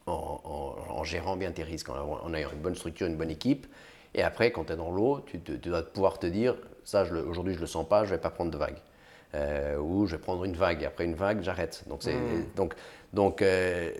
en- 0.07 0.12
en- 0.44 0.92
en- 0.92 0.98
en 1.00 1.04
gérant 1.04 1.36
bien 1.36 1.50
tes 1.52 1.62
risques, 1.62 1.88
en, 1.88 1.94
en 2.22 2.34
ayant 2.34 2.50
une 2.52 2.61
bonne 2.61 2.74
structure, 2.74 3.07
une 3.07 3.16
bonne 3.16 3.30
équipe. 3.30 3.66
Et 4.14 4.22
après, 4.22 4.50
quand 4.50 4.64
tu 4.64 4.72
es 4.72 4.76
dans 4.76 4.90
l'eau, 4.90 5.20
tu, 5.26 5.38
dois 5.38 5.82
pouvoir 5.82 6.18
te 6.18 6.26
dire, 6.26 6.57
ça, 6.84 7.04
aujourd'hui, 7.26 7.54
je 7.54 7.61
le 7.61 7.66
sens 7.66 7.86
pas, 7.86 8.04
je 8.04 8.11
vais 8.11 8.20
pas 8.20 8.30
prendre 8.30 8.50
de 8.50 8.57
vague. 8.57 8.78
Euh, 9.34 9.76
ou 9.78 10.07
je 10.07 10.16
vais 10.16 10.22
prendre 10.22 10.44
une 10.44 10.54
vague, 10.54 10.82
et 10.82 10.86
après 10.86 11.04
une 11.04 11.14
vague, 11.14 11.42
j'arrête. 11.42 11.84
Donc, 11.88 12.02
c'est, 12.02 12.16
donc, 12.54 12.74
donc 13.12 13.42
euh, 13.42 13.90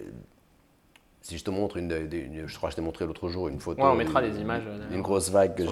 si 1.21 1.37
je 1.37 1.45
te 1.45 1.51
montre 1.51 1.77
une, 1.77 1.91
une- 2.13 2.47
je 2.47 2.57
crois 2.57 2.69
que 2.69 2.73
je 2.73 2.77
t'ai 2.77 2.83
montré 2.83 3.05
l'autre 3.05 3.29
jour 3.29 3.49
une 3.49 3.61
photo 3.61 3.83
Ouais, 3.83 3.89
on 3.89 3.97
mettra 3.97 4.23
d'une- 4.23 4.33
des 4.33 4.41
images, 4.41 4.63
euh, 4.67 4.89
d'une 4.89 5.03
grosse 5.03 5.29
vague 5.31 5.55
que 5.57 5.65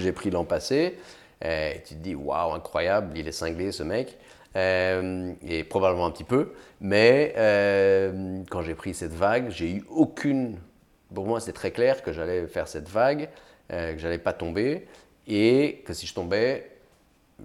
j'ai, 0.00 0.12
pris 0.12 0.30
l'an 0.30 0.44
passé. 0.44 0.98
Et 1.44 1.82
tu 1.86 1.94
te 1.94 2.00
dis, 2.00 2.14
waouh, 2.16 2.54
incroyable, 2.54 3.16
il 3.16 3.28
est 3.28 3.32
cinglé 3.32 3.70
ce 3.70 3.82
mec. 3.84 4.16
Euh, 4.56 5.32
et 5.46 5.64
probablement 5.64 6.06
un 6.06 6.10
petit 6.10 6.24
peu. 6.24 6.52
Mais 6.80 7.34
euh, 7.36 8.42
quand 8.50 8.62
j'ai 8.62 8.74
pris 8.74 8.94
cette 8.94 9.12
vague, 9.12 9.50
j'ai 9.50 9.70
eu 9.70 9.84
aucune. 9.90 10.58
Pour 11.14 11.26
moi, 11.26 11.40
c'est 11.40 11.52
très 11.52 11.70
clair 11.70 12.02
que 12.02 12.12
j'allais 12.12 12.46
faire 12.46 12.68
cette 12.68 12.88
vague, 12.88 13.28
euh, 13.72 13.92
que 13.92 13.98
j'allais 13.98 14.18
pas 14.18 14.32
tomber. 14.32 14.86
Et 15.26 15.82
que 15.84 15.92
si 15.92 16.06
je 16.06 16.14
tombais, 16.14 16.70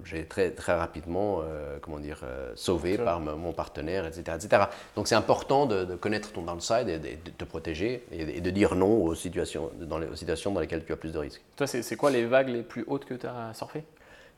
j'ai 0.06 0.26
très, 0.26 0.52
très 0.52 0.74
rapidement, 0.74 1.42
euh, 1.44 1.78
comment 1.82 2.00
dire, 2.00 2.22
sauvé 2.56 2.98
par 2.98 3.20
mon 3.20 3.52
partenaire, 3.52 4.08
etc. 4.08 4.38
etc. 4.38 4.64
Donc 4.96 5.08
c'est 5.08 5.16
important 5.16 5.66
de, 5.66 5.84
de 5.84 5.96
connaître 5.96 6.32
ton 6.32 6.44
downside 6.44 6.88
et 6.88 6.98
de, 6.98 7.10
de 7.10 7.32
te 7.38 7.44
protéger 7.44 8.04
et 8.12 8.40
de, 8.40 8.50
dire 8.50 8.76
non 8.76 9.04
aux 9.04 9.16
situations, 9.16 9.72
dans 9.82 10.00
les, 10.00 10.08
aux 10.08 10.16
situations 10.16 10.52
dans 10.52 10.62
lesquelles 10.62 10.86
tu 10.86 10.94
as 10.94 10.98
plus 10.98 11.12
de 11.12 11.20
risques. 11.20 11.42
Toi, 11.58 11.68
c'est 11.68 11.96
quoi 11.98 12.10
les 12.10 12.26
vagues 12.26 12.50
les 12.50 12.64
plus 12.64 12.86
hautes 12.88 13.06
que 13.06 13.14
tu 13.16 13.28
as 13.28 13.54
surfées? 13.54 13.84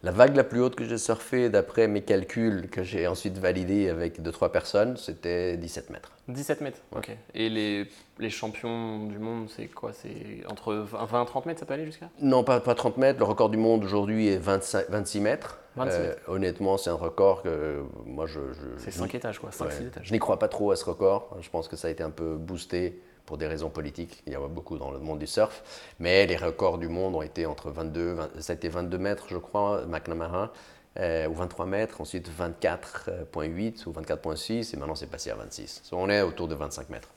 La 0.05 0.11
vague 0.11 0.35
la 0.35 0.43
plus 0.43 0.61
haute 0.61 0.75
que 0.75 0.83
j'ai 0.85 0.99
surfée, 0.99 1.49
d'après 1.49 1.87
mes 1.87 2.03
calculs 2.03 2.69
que 2.69 2.83
j'ai 2.83 3.07
ensuite 3.07 3.39
validés 3.39 3.89
avec 3.89 4.21
2-3 4.21 4.51
personnes, 4.51 4.97
c'était 4.97 5.57
17 5.57 5.89
mètres. 5.89 6.11
17 6.27 6.61
mètres, 6.61 6.77
ok. 6.95 7.09
Et 7.33 7.49
les, 7.49 7.87
les 8.19 8.29
champions 8.29 9.07
du 9.07 9.17
monde, 9.17 9.49
c'est 9.49 9.65
quoi? 9.65 9.93
C'est 9.93 10.45
entre 10.47 10.75
20 10.75 11.23
et 11.23 11.25
30 11.25 11.45
mètres, 11.47 11.59
ça 11.59 11.65
peut 11.65 11.73
aller 11.73 11.85
jusqu'à? 11.87 12.11
Non, 12.21 12.43
pas, 12.43 12.59
pas 12.59 12.75
30 12.75 12.97
mètres. 12.97 13.17
Le 13.17 13.25
record 13.25 13.49
du 13.49 13.57
monde 13.57 13.83
aujourd'hui 13.83 14.27
est 14.27 14.37
25 14.37 14.85
26 14.89 15.19
mètres. 15.21 15.59
26 15.75 15.95
Euh, 15.97 16.13
honnêtement, 16.27 16.77
c'est 16.77 16.91
un 16.91 16.93
record 16.93 17.41
que 17.41 17.81
moi 18.05 18.27
je. 18.27 18.39
je- 18.53 18.77
C'est 18.83 18.91
je- 18.91 18.99
5 18.99 19.15
étages, 19.15 19.39
quoi, 19.39 19.49
5-6 19.51 19.79
Ouais. 19.81 19.87
étages. 19.87 20.05
Je 20.05 20.11
n'y 20.13 20.19
crois 20.19 20.37
pas 20.37 20.47
trop 20.49 20.69
à 20.69 20.75
ce 20.75 20.85
record. 20.85 21.35
Je 21.41 21.49
pense 21.49 21.67
que 21.67 21.75
ça 21.77 21.87
a 21.87 21.91
été 21.91 22.03
un 22.03 22.11
peu 22.11 22.35
boosté 22.35 23.01
pour 23.25 23.37
des 23.37 23.47
raisons 23.47 23.69
politiques. 23.69 24.23
Il 24.27 24.33
y 24.33 24.35
en 24.37 24.45
a 24.45 24.47
beaucoup 24.47 24.77
dans 24.77 24.91
le 24.91 24.99
monde 24.99 25.19
du 25.19 25.27
surf. 25.27 25.63
Mais 25.99 26.25
les 26.27 26.35
records 26.37 26.77
du 26.77 26.87
monde 26.87 27.15
ont 27.15 27.21
été 27.21 27.45
entre 27.45 27.69
22, 27.71 28.13
20 28.13 28.29
ça 28.41 28.53
a 28.53 28.55
été 28.55 28.69
22 28.69 28.97
mètres, 28.97 29.25
je 29.29 29.37
crois, 29.37 29.85
McNamara, 29.87 30.51
euh, 30.99 31.27
ou 31.27 31.33
23 31.33 31.65
mètres, 31.65 32.01
ensuite 32.01 32.29
24,8 32.29 33.85
ou 33.87 33.91
24,6, 33.91 34.73
et 34.73 34.77
maintenant 34.77 34.95
c'est 34.95 35.07
passé 35.09 35.31
à 35.31 35.35
26. 35.35 35.81
So, 35.83 35.97
on 35.97 36.09
est 36.09 36.21
autour 36.21 36.47
de 36.47 36.55
25 36.55 36.89
mètres. 36.89 37.09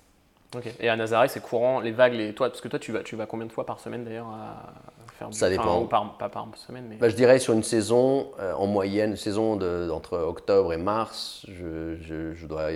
Ok. 0.56 0.64
Et 0.80 0.88
à 0.88 0.96
Nazaré, 0.96 1.28
c'est 1.28 1.40
courant, 1.42 1.78
les 1.80 1.92
vagues, 1.92 2.14
les... 2.14 2.32
toi, 2.34 2.48
parce 2.48 2.62
que 2.62 2.68
toi, 2.68 2.78
tu 2.78 2.90
vas, 2.90 3.02
tu 3.02 3.16
vas 3.16 3.26
combien 3.26 3.46
de 3.46 3.52
fois 3.52 3.66
par 3.66 3.80
semaine 3.80 4.04
d'ailleurs 4.04 4.28
à 4.28 4.72
faire 5.18 5.28
du- 5.28 5.36
Ça 5.36 5.44
enfin, 5.46 5.50
dépend. 5.56 5.82
ou 5.82 5.86
par, 5.86 6.16
pas 6.16 6.30
par 6.30 6.48
semaine, 6.56 6.86
mais. 6.88 6.96
Bah, 6.96 7.10
je 7.10 7.16
dirais 7.16 7.38
sur 7.38 7.52
une 7.52 7.62
saison, 7.62 8.30
euh, 8.40 8.54
en 8.54 8.66
moyenne, 8.66 9.10
une 9.10 9.16
saison 9.16 9.56
de, 9.56 9.90
entre 9.90 10.16
octobre 10.16 10.72
et 10.72 10.78
mars, 10.78 11.44
je, 11.48 11.96
je- 12.00 12.32
je 12.32 12.46
dois 12.46 12.70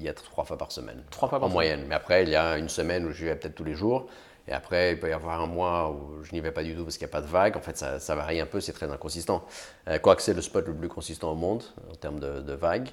y 0.00 0.06
être 0.06 0.22
trois 0.24 0.44
fois 0.44 0.56
par 0.58 0.70
semaine. 0.72 1.02
Trois 1.10 1.28
fois 1.28 1.38
par 1.40 1.46
En 1.48 1.50
semaine. 1.50 1.54
moyenne. 1.54 1.84
Mais 1.88 1.94
après, 1.94 2.22
il 2.24 2.28
y 2.30 2.36
a 2.36 2.58
une 2.58 2.68
semaine 2.68 3.06
où 3.06 3.12
je 3.12 3.24
vais 3.26 3.34
peut-être 3.36 3.54
tous 3.54 3.64
les 3.64 3.74
jours. 3.74 4.06
Et 4.46 4.52
après, 4.52 4.92
il 4.92 5.00
peut 5.00 5.10
y 5.10 5.12
avoir 5.12 5.40
un 5.42 5.46
mois 5.46 5.90
où 5.90 6.24
je 6.24 6.32
n'y 6.32 6.40
vais 6.40 6.52
pas 6.52 6.62
du 6.62 6.74
tout 6.74 6.82
parce 6.84 6.96
qu'il 6.96 7.06
n'y 7.06 7.10
a 7.10 7.12
pas 7.12 7.20
de 7.20 7.26
vague. 7.26 7.56
En 7.56 7.60
fait, 7.60 7.76
ça, 7.76 7.98
ça 8.00 8.14
varie 8.14 8.40
un 8.40 8.46
peu, 8.46 8.60
c'est 8.60 8.72
très 8.72 8.90
inconsistant. 8.90 9.44
Euh, 9.88 9.98
Quoique 9.98 10.22
c'est 10.22 10.32
le 10.32 10.40
spot 10.40 10.66
le 10.66 10.74
plus 10.74 10.88
consistant 10.88 11.32
au 11.32 11.34
monde 11.34 11.62
en 11.90 11.94
termes 11.94 12.18
de, 12.18 12.40
de 12.40 12.52
vagues. 12.54 12.88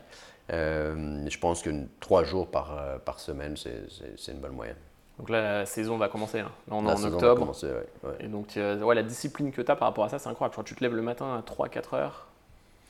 Euh, 0.52 1.26
je 1.28 1.39
pense 1.39 1.62
que 1.62 1.70
trois 2.00 2.24
jours 2.24 2.48
par, 2.48 2.78
euh, 2.78 2.98
par 3.00 3.20
semaine, 3.20 3.56
c'est- 3.58 4.32
une 4.32 4.39
bonne 4.39 4.52
moyenne. 4.54 4.76
Donc 5.18 5.30
là, 5.30 5.60
la 5.60 5.66
saison 5.66 5.98
va 5.98 6.10
commencer. 6.10 6.39
Là, 6.39 6.43
Là, 6.43 6.76
on 6.76 6.86
est 6.88 6.91
en 6.91 7.04
octobre. 7.06 7.39
commencer, 7.39 7.68
ouais, 7.68 7.88
ouais. 8.10 8.16
Et 8.20 8.28
donc, 8.28 8.58
euh, 8.58 8.82
ouais, 8.82 8.93
la 8.96 9.04
discipline 9.04 9.52
que 9.54 9.62
tu 9.62 9.72
as 9.72 9.76
par 9.78 9.88
rapport 9.88 10.04
à 10.04 10.10
ça, 10.10 10.20
c'est 10.20 10.28
incroyable. 10.30 10.56
Tu 10.66 10.76
te 10.76 10.84
lèves 10.84 10.93
le 10.93 11.02
matin 11.02 11.38
à 11.38 11.41
3-4 11.41 11.93
heures. 11.93 12.28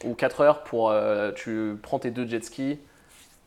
Ou 0.03 0.15
4 0.15 0.41
heures 0.41 0.63
pour. 0.63 0.93
tu 1.35 1.77
prends 1.81 1.99
tes 1.99 2.11
deux 2.11 2.27
jet 2.27 2.43
skis, 2.43 2.79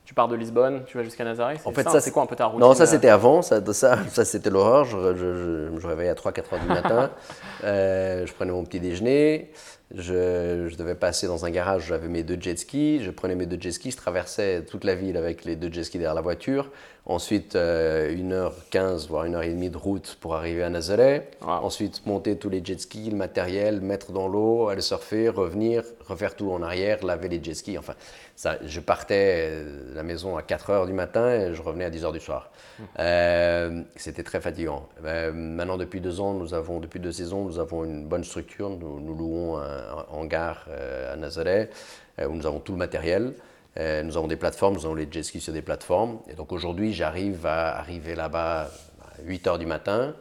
tu 0.09 0.15
pars 0.15 0.27
de 0.27 0.37
Lisbonne, 0.37 0.85
tu 0.87 0.97
vas 0.97 1.05
jusqu'à 1.05 1.23
Nazaré. 1.23 1.57
En 1.67 1.73
fait, 1.73 1.87
ça, 1.87 2.01
c'est 2.01 2.13
quoi 2.13 2.23
un 2.23 2.27
peu 2.27 2.35
ta 2.35 2.47
routine 2.47 2.61
Non, 2.67 2.73
ça 2.73 2.85
euh, 2.85 2.87
c'était 2.87 3.11
avant, 3.11 3.43
ça, 3.43 3.61
ça, 3.75 3.99
ça, 4.09 4.25
c'était 4.25 4.49
l'horreur. 4.49 4.87
Je, 4.87 4.97
je, 5.15 5.69
je, 5.75 5.79
je 5.79 5.87
réveillais 5.87 6.09
à 6.09 6.15
3-4 6.15 6.55
heures 6.55 6.61
du 6.63 6.67
matin, 6.67 7.11
Euh, 7.65 8.25
je 8.25 8.33
prenais 8.33 8.53
mon 8.53 8.65
petit 8.65 8.81
déjeuner, 8.81 9.51
je, 9.95 10.69
je 10.69 10.77
devais 10.77 10.95
passer 10.95 11.27
dans 11.27 11.47
un 11.47 11.51
garage, 11.51 11.87
j'avais 11.87 12.09
mes 12.09 12.23
deux 12.23 12.39
jet 12.41 12.59
skis, 12.59 13.03
je 13.03 13.11
prenais 13.11 13.35
mes 13.35 13.47
deux 13.47 13.61
jet 13.61 13.73
skis, 13.73 13.91
je 13.91 13.97
traversais 13.97 14.63
toute 14.65 14.85
la 14.85 14.95
ville 14.95 15.17
avec 15.17 15.45
les 15.45 15.57
deux 15.57 15.73
jet 15.73 15.85
skis 15.85 15.99
derrière 15.99 16.15
la 16.15 16.21
voiture. 16.21 16.71
Ensuite, 17.07 17.57
euh, 17.57 18.11
1h15, 18.15 19.09
voire 19.09 19.25
1h30 19.25 19.71
de 19.71 19.77
route 19.79 20.19
pour 20.21 20.35
arriver 20.35 20.63
à 20.63 20.69
Nazaré. 20.69 21.23
Wow. 21.41 21.49
Ensuite, 21.65 22.05
monter 22.05 22.37
tous 22.37 22.51
les 22.51 22.63
jet 22.63 22.79
skis, 22.79 23.09
le 23.09 23.17
matériel, 23.17 23.81
mettre 23.81 24.13
dans 24.13 24.29
l'eau, 24.29 24.69
aller 24.69 24.83
surfer, 24.83 25.31
revenir, 25.31 25.85
refaire 26.07 26.37
tout 26.37 26.53
en 26.53 26.61
arrière, 26.61 27.03
laver 27.03 27.29
les 27.31 27.43
jet 27.43 27.55
skis. 27.55 27.79
Enfin, 27.79 27.95
ça, 28.37 28.59
je 28.63 28.81
partais 28.81 29.63
de 29.91 29.95
la 29.95 30.03
maison 30.03 30.37
à 30.37 30.43
4 30.43 30.69
heures 30.69 30.87
du 30.87 30.93
matin 30.93 31.31
et 31.31 31.55
je 31.55 31.63
revenais 31.63 31.87
à 31.87 31.91
10 31.91 32.05
heures 32.05 32.13
du 32.13 32.21
soir. 32.21 32.51
Euh, 32.99 33.83
C'était 33.97 34.23
très 34.23 34.43
fatigant. 34.43 34.87
Euh, 35.03 35.33
maintenant, 35.33 35.79
depuis 35.79 36.03
deux 36.03 36.21
ans, 36.21 36.35
nous 36.35 36.53
avons, 36.53 36.79
depuis 36.79 37.01
deux 37.01 37.13
saisons, 37.13 37.43
nous 37.45 37.59
avons 37.59 37.85
une 37.85 38.07
bonne 38.07 38.23
structure. 38.23 38.69
Nous, 38.69 39.01
nous 39.01 39.15
louons 39.15 39.57
un 39.59 39.78
hangar 40.11 40.67
euh, 40.69 41.13
à 41.13 41.17
Nazaré 41.17 41.71
euh, 42.19 42.27
où 42.27 42.35
nous 42.35 42.47
avons 42.47 42.61
tout 42.61 42.73
le 42.73 42.79
matériel. 42.79 43.35
Euh, 43.79 44.03
nous 44.03 44.17
avons 44.17 44.27
des 44.27 44.37
plateformes, 44.37 44.75
nous 44.75 44.85
avons 44.87 44.95
les 44.95 45.09
jet 45.11 45.23
skis 45.23 45.41
sur 45.41 45.53
des 45.53 45.63
plateformes. 45.63 46.19
Et 46.29 46.35
donc 46.35 46.53
aujourd'hui, 46.53 46.93
j'arrive 46.93 47.47
à 47.47 47.79
arriver 47.79 48.15
là-bas 48.15 48.63
à 48.63 49.23
8 49.23 49.47
heures 49.47 49.59
du 49.59 49.67
matin, 49.67 50.15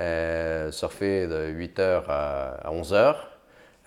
euh, 0.00 0.70
surfer 0.70 1.26
de 1.26 1.48
8 1.48 1.78
heures 1.78 2.10
à, 2.10 2.68
à 2.68 2.70
11 2.70 2.92
heures. 2.92 3.30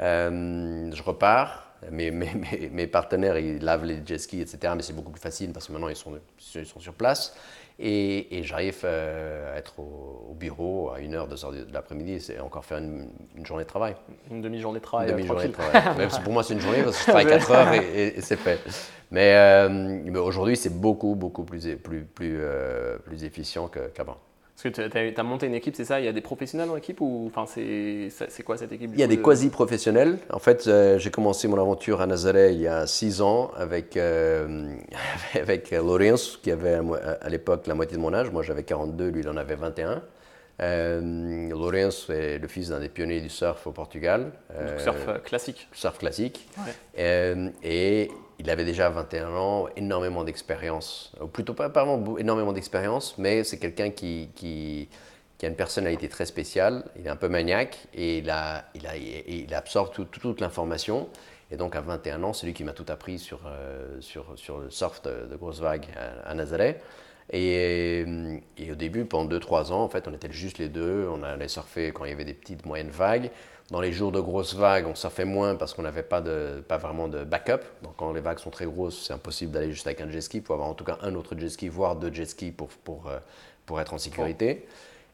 Euh, 0.01 0.91
je 0.91 1.03
repars. 1.03 1.67
Mes, 1.89 2.11
mes 2.11 2.85
partenaires, 2.85 3.39
ils 3.39 3.57
lavent 3.57 3.85
les 3.85 4.05
jet 4.05 4.19
skis, 4.19 4.39
etc. 4.39 4.71
Mais 4.75 4.83
c'est 4.83 4.93
beaucoup 4.93 5.09
plus 5.09 5.19
facile 5.19 5.51
parce 5.51 5.65
que 5.65 5.71
maintenant, 5.71 5.89
ils 5.89 5.95
sont, 5.95 6.11
ils 6.53 6.65
sont 6.67 6.79
sur 6.79 6.93
place. 6.93 7.35
Et, 7.83 8.37
et 8.37 8.43
j'arrive 8.43 8.81
euh, 8.83 9.55
à 9.55 9.57
être 9.57 9.79
au, 9.79 10.27
au 10.29 10.33
bureau 10.35 10.91
à 10.91 10.99
1h, 10.99 11.27
2h 11.33 11.65
de 11.67 11.73
l'après-midi. 11.73 12.19
C'est 12.19 12.39
encore 12.39 12.63
faire 12.63 12.77
une, 12.77 13.09
une 13.35 13.43
journée 13.45 13.63
de 13.63 13.69
travail. 13.69 13.95
Une 14.29 14.41
demi-journée 14.41 14.79
de 14.79 14.83
travail. 14.83 15.07
euh, 15.09 15.13
demi-journée 15.13 15.47
de 15.47 15.51
tranquille. 15.51 15.71
travail. 15.81 15.97
Même 15.97 16.09
si 16.11 16.21
pour 16.21 16.31
moi, 16.31 16.43
c'est 16.43 16.53
une 16.53 16.59
journée 16.59 16.83
parce 16.83 16.95
que 16.97 17.01
je 17.05 17.07
travaille 17.09 17.25
4 17.25 17.51
heures 17.51 17.73
et, 17.73 17.77
et- 17.79 18.17
et 18.19 18.21
c'est 18.21 18.35
fait. 18.37 18.59
Mais, 19.09 19.33
euh, 19.35 19.67
mais 20.05 20.19
aujourd'hui, 20.19 20.55
c'est 20.55 20.69
beaucoup, 20.79 21.15
beaucoup 21.15 21.43
plus, 21.43 21.75
plus, 21.77 22.01
plus, 22.03 22.37
euh, 22.39 22.97
plus 22.99 23.23
efficient 23.23 23.67
qu'avant. 23.67 24.17
Parce 24.61 24.75
que 24.75 24.81
tu 24.89 25.19
as, 25.19 25.23
monté 25.23 25.47
une 25.47 25.55
équipe, 25.55 25.75
c'est 25.75 25.85
ça? 25.85 25.99
Il 25.99 26.05
y 26.05 26.09
a 26.09 26.13
des 26.13 26.21
professionnels 26.21 26.67
dans 26.67 26.75
l'équipe 26.75 27.01
ou 27.01 27.31
enfin, 27.33 27.45
c'est 27.47 28.43
quoi 28.43 28.57
cette 28.57 28.71
équipe 28.71 28.91
Il 28.93 28.99
y 28.99 29.03
a 29.03 29.07
coup, 29.07 29.09
des 29.09 29.17
de- 29.17 29.21
quasi-professionnels. 29.23 30.19
En 30.29 30.39
fait, 30.39 30.67
euh, 30.67 30.99
j'ai 30.99 31.09
commencé 31.09 31.47
mon 31.47 31.59
aventure 31.59 32.01
à 32.01 32.05
Nazaré 32.05 32.53
il 32.53 32.61
y 32.61 32.67
a 32.67 32.85
6 32.85 33.21
ans 33.21 33.51
avec, 33.57 33.97
euh, 33.97 34.67
avec 35.35 35.71
Lorenzo, 35.71 36.37
qui 36.43 36.51
avait 36.51 36.79
à 37.21 37.29
l'époque 37.29 37.65
la 37.65 37.73
moitié 37.73 37.97
de 37.97 38.01
mon 38.01 38.13
âge. 38.13 38.29
Moi, 38.29 38.43
j'avais 38.43 38.63
42, 38.63 39.09
lui, 39.09 39.21
il 39.21 39.29
en 39.29 39.37
avait 39.37 39.55
21. 39.55 40.03
Euh, 40.61 41.49
est 42.09 42.37
le 42.37 42.47
fils 42.47 42.69
d'un 42.69 42.79
des 42.79 42.89
pionniers 42.89 43.19
du 43.19 43.29
surf 43.29 43.65
au 43.65 43.71
Portugal. 43.71 44.31
Euh, 44.53 44.77
surf 44.77 45.07
euh, 45.07 45.17
classique. 45.17 45.67
Surf 45.71 45.97
classique. 45.97 46.47
et 46.95 48.11
il 48.41 48.49
avait 48.49 48.65
déjà 48.65 48.89
21 48.89 49.29
ans, 49.35 49.67
énormément 49.75 50.23
d'expérience. 50.23 51.13
Ou 51.21 51.27
plutôt 51.27 51.53
pas, 51.53 51.67
vraiment 51.67 52.17
énormément 52.17 52.53
d'expérience, 52.53 53.15
mais 53.19 53.43
c'est 53.43 53.59
quelqu'un 53.59 53.91
qui, 53.91 54.29
qui, 54.35 54.89
a 55.43 55.47
une 55.47 55.55
personnalité 55.55 56.09
très 56.09 56.25
spéciale. 56.25 56.83
Il 56.97 57.05
est 57.05 57.09
un 57.09 57.15
peu 57.15 57.29
maniaque 57.29 57.77
et 57.93 58.17
il, 58.17 59.53
absorbe 59.53 59.91
toute 59.93 60.41
l'information. 60.41 61.07
Et 61.51 61.57
donc 61.57 61.75
à 61.75 61.81
21 61.81 62.23
ans, 62.23 62.33
c'est 62.33 62.47
lui 62.47 62.53
qui 62.53 62.63
m'a 62.63 62.73
tout 62.73 62.85
appris 62.89 63.19
sur, 63.19 63.41
sur, 63.99 64.59
le 64.59 64.69
surf 64.71 65.03
de, 65.03 65.27
de 65.29 65.35
grosses 65.35 65.59
vagues 65.59 65.85
à, 65.95 66.31
à 66.31 66.33
Nazareth. 66.33 66.81
Et, 67.31 68.05
au 68.69 68.75
début, 68.75 69.05
pendant 69.05 69.29
2-3 69.37 69.71
ans, 69.71 69.83
en 69.83 69.89
fait, 69.89 70.07
on 70.07 70.13
était 70.13 70.31
juste 70.31 70.57
les 70.57 70.67
deux. 70.67 71.07
On 71.09 71.23
allait 71.23 71.47
surfer 71.47 71.91
quand 71.91 72.05
il 72.05 72.09
y 72.09 72.13
avait 72.13 72.25
des 72.25 72.33
petites 72.33 72.65
moyennes 72.65 72.89
vagues. 72.89 73.29
Dans 73.71 73.79
les 73.79 73.93
jours 73.93 74.11
de 74.11 74.19
grosses 74.19 74.53
vagues, 74.53 74.85
on 74.85 74.95
surfait 74.95 75.23
moins 75.23 75.55
parce 75.55 75.73
qu'on 75.73 75.81
n'avait 75.81 76.03
pas, 76.03 76.21
pas 76.67 76.77
vraiment 76.77 77.07
de 77.07 77.23
backup. 77.23 77.61
Donc 77.81 77.93
quand 77.95 78.11
les 78.11 78.19
vagues 78.19 78.39
sont 78.39 78.49
très 78.49 78.65
grosses, 78.65 79.05
c'est 79.07 79.13
impossible 79.13 79.53
d'aller 79.53 79.71
juste 79.71 79.87
avec 79.87 80.01
un 80.01 80.09
jet 80.09 80.19
ski. 80.19 80.37
Il 80.37 80.43
faut 80.43 80.53
avoir 80.53 80.67
en 80.67 80.73
tout 80.73 80.83
cas 80.83 80.97
un 81.01 81.15
autre 81.15 81.37
jet 81.37 81.49
ski, 81.49 81.69
voire 81.69 81.95
deux 81.95 82.13
jet 82.13 82.25
skis 82.25 82.51
pour, 82.51 82.67
pour, 82.67 83.07
euh, 83.07 83.19
pour 83.65 83.79
être 83.79 83.93
en 83.93 83.97
sécurité. 83.97 84.67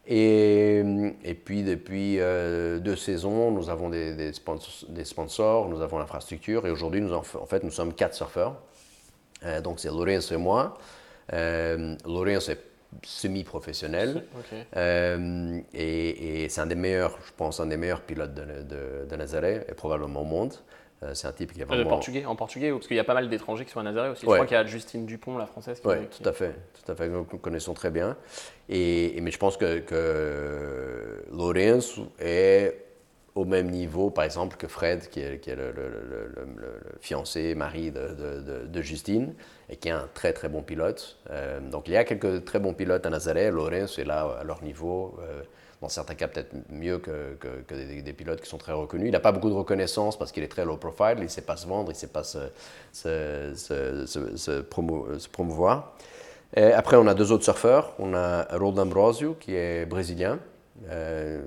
Et, 0.08 0.82
et, 1.24 1.34
puis 1.34 1.64
depuis 1.64 2.20
euh, 2.20 2.80
deux 2.80 2.96
saisons, 2.96 3.52
nous 3.52 3.70
avons 3.70 3.90
des, 3.90 4.16
des, 4.16 5.04
sponsors, 5.04 5.68
nous 5.68 5.82
avons 5.82 6.00
l'infrastructure. 6.00 6.66
Et 6.66 6.72
aujourd'hui, 6.72 7.02
nous 7.02 7.14
en, 7.14 7.24
fait, 7.24 7.64
nous 7.64 7.72
sommes 7.72 7.94
quatre 7.94 8.16
surfeurs. 8.16 8.56
Euh, 9.44 9.60
donc 9.60 9.80
c'est 9.80 9.90
Lorenzo 9.90 10.34
et 10.34 10.38
moi. 10.38 10.78
Euh, 11.34 11.96
Lorenzo 12.06 12.54
est 12.54 12.60
semi-professionnel. 13.04 14.24
Euh, 14.76 15.60
et, 15.74 16.48
c'est 16.50 16.62
un 16.62 16.68
des 16.68 16.76
meilleurs, 16.76 17.18
je 17.26 17.32
pense, 17.36 17.60
un 17.60 17.66
des 17.66 17.78
meilleurs 17.78 18.02
pilotes 18.02 18.34
de, 18.34 19.06
de, 19.08 19.16
Nazaré, 19.16 19.66
et 19.68 19.74
probablement 19.74 20.22
au 20.22 20.26
monde. 20.26 20.54
Euh, 21.04 21.14
c'est 21.14 21.28
un 21.28 21.32
type 21.32 21.54
qui 21.54 21.62
est 21.62 21.66
vraiment... 21.66 21.90
portugais, 21.90 22.26
en 22.26 22.36
portugais, 22.36 22.72
parce 22.72 22.88
qu'il 22.88 22.98
y 22.98 23.00
a 23.00 23.04
pas 23.04 23.14
mal 23.14 23.30
d'étrangers 23.30 23.66
qui 23.66 23.72
sont 23.72 23.80
à 23.80 23.84
Nazaré 23.84 24.10
aussi. 24.10 24.22
Je 24.22 24.26
crois 24.26 24.46
qu'il 24.46 24.56
y 24.56 24.60
a 24.60 24.66
Justine 24.66 25.06
Dupont, 25.06 25.38
la 25.38 25.46
française. 25.46 25.82
Oui, 25.86 25.96
tout 26.08 26.28
à 26.28 26.34
fait, 26.34 26.56
tout 26.74 26.92
à 26.92 26.96
fait, 26.96 27.08
nous 27.08 27.24
connaissons 27.24 27.74
très 27.74 27.92
bien. 27.92 28.18
Et, 28.70 29.20
mais 29.22 29.32
je 29.32 29.38
pense 29.38 29.58
que, 29.58 29.80
que 29.80 31.26
Lorenzo 31.32 32.12
est 32.20 32.87
au 33.38 33.46
même 33.46 33.70
niveau, 33.70 34.10
par 34.10 34.24
exemple, 34.24 34.58
que 34.58 34.68
Fred, 34.68 35.10
qui 35.10 35.20
est, 35.20 35.46
le, 35.48 35.74
fiancé, 37.02 37.54
mari 37.54 37.92
de, 37.92 38.82
Justine, 38.82 39.36
et 39.70 39.78
qui 39.78 39.90
est 39.90 39.92
un 39.92 40.10
très 40.16 40.34
très 40.34 40.50
bon 40.50 40.64
pilote. 40.64 41.20
Euh, 41.30 41.60
donc 41.60 41.88
il 41.88 41.94
y 41.94 41.98
a 41.98 42.04
quelques 42.04 42.46
très 42.46 42.60
bons 42.60 42.74
pilotes 42.74 43.06
à 43.06 43.12
Nazareth. 43.12 43.54
Lorenz 43.54 44.00
est 44.00 44.06
là 44.06 44.38
à 44.42 44.44
leur 44.44 44.64
niveau. 44.64 45.20
Euh, 45.22 45.44
dans 45.82 45.90
certains 45.90 46.16
cas, 46.16 46.28
peut-être 46.28 46.56
mieux 46.72 46.98
que, 46.98 47.38
des, 48.02 48.14
pilotes 48.14 48.42
qui 48.42 48.50
sont 48.50 48.58
très 48.58 48.72
reconnus. 48.74 49.10
Il 49.10 49.12
n'a 49.12 49.20
pas 49.20 49.32
beaucoup 49.32 49.50
de 49.50 49.56
reconnaissance 49.56 50.18
parce 50.18 50.32
qu'il 50.32 50.42
est 50.42 50.48
très 50.48 50.66
low 50.66 50.78
profile, 50.78 51.18
il 51.18 51.24
ne 51.24 51.28
sait 51.28 51.44
pas 51.44 51.58
se 51.58 51.68
vendre, 51.68 51.92
il 51.92 51.94
ne 51.94 52.00
sait 52.00 52.08
pas 52.08 52.24
se, 52.24 52.50
promouvoir. 55.32 55.96
Après, 56.56 56.98
on 56.98 57.06
a 57.06 57.14
deux 57.14 57.32
autres 57.32 57.44
surfeurs. 57.44 57.94
On 58.00 58.16
a 58.16 58.48
Rold 58.58 58.80
Ambrosio, 58.80 59.36
qui 59.40 59.54
est 59.54 59.86
brésilien, 59.86 60.40
euh, 60.90 61.42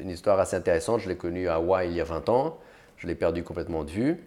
une 0.00 0.10
histoire 0.10 0.38
assez 0.38 0.56
intéressante. 0.56 1.00
Je 1.00 1.08
l'ai 1.08 1.16
connu 1.16 1.48
à 1.48 1.54
Hawaï 1.54 1.88
il 1.88 1.96
y 1.96 2.00
a 2.00 2.04
20 2.04 2.28
ans. 2.28 2.58
Je 2.96 3.06
l'ai 3.06 3.14
perdu 3.14 3.42
complètement 3.42 3.84
de 3.84 3.90
vue. 3.90 4.26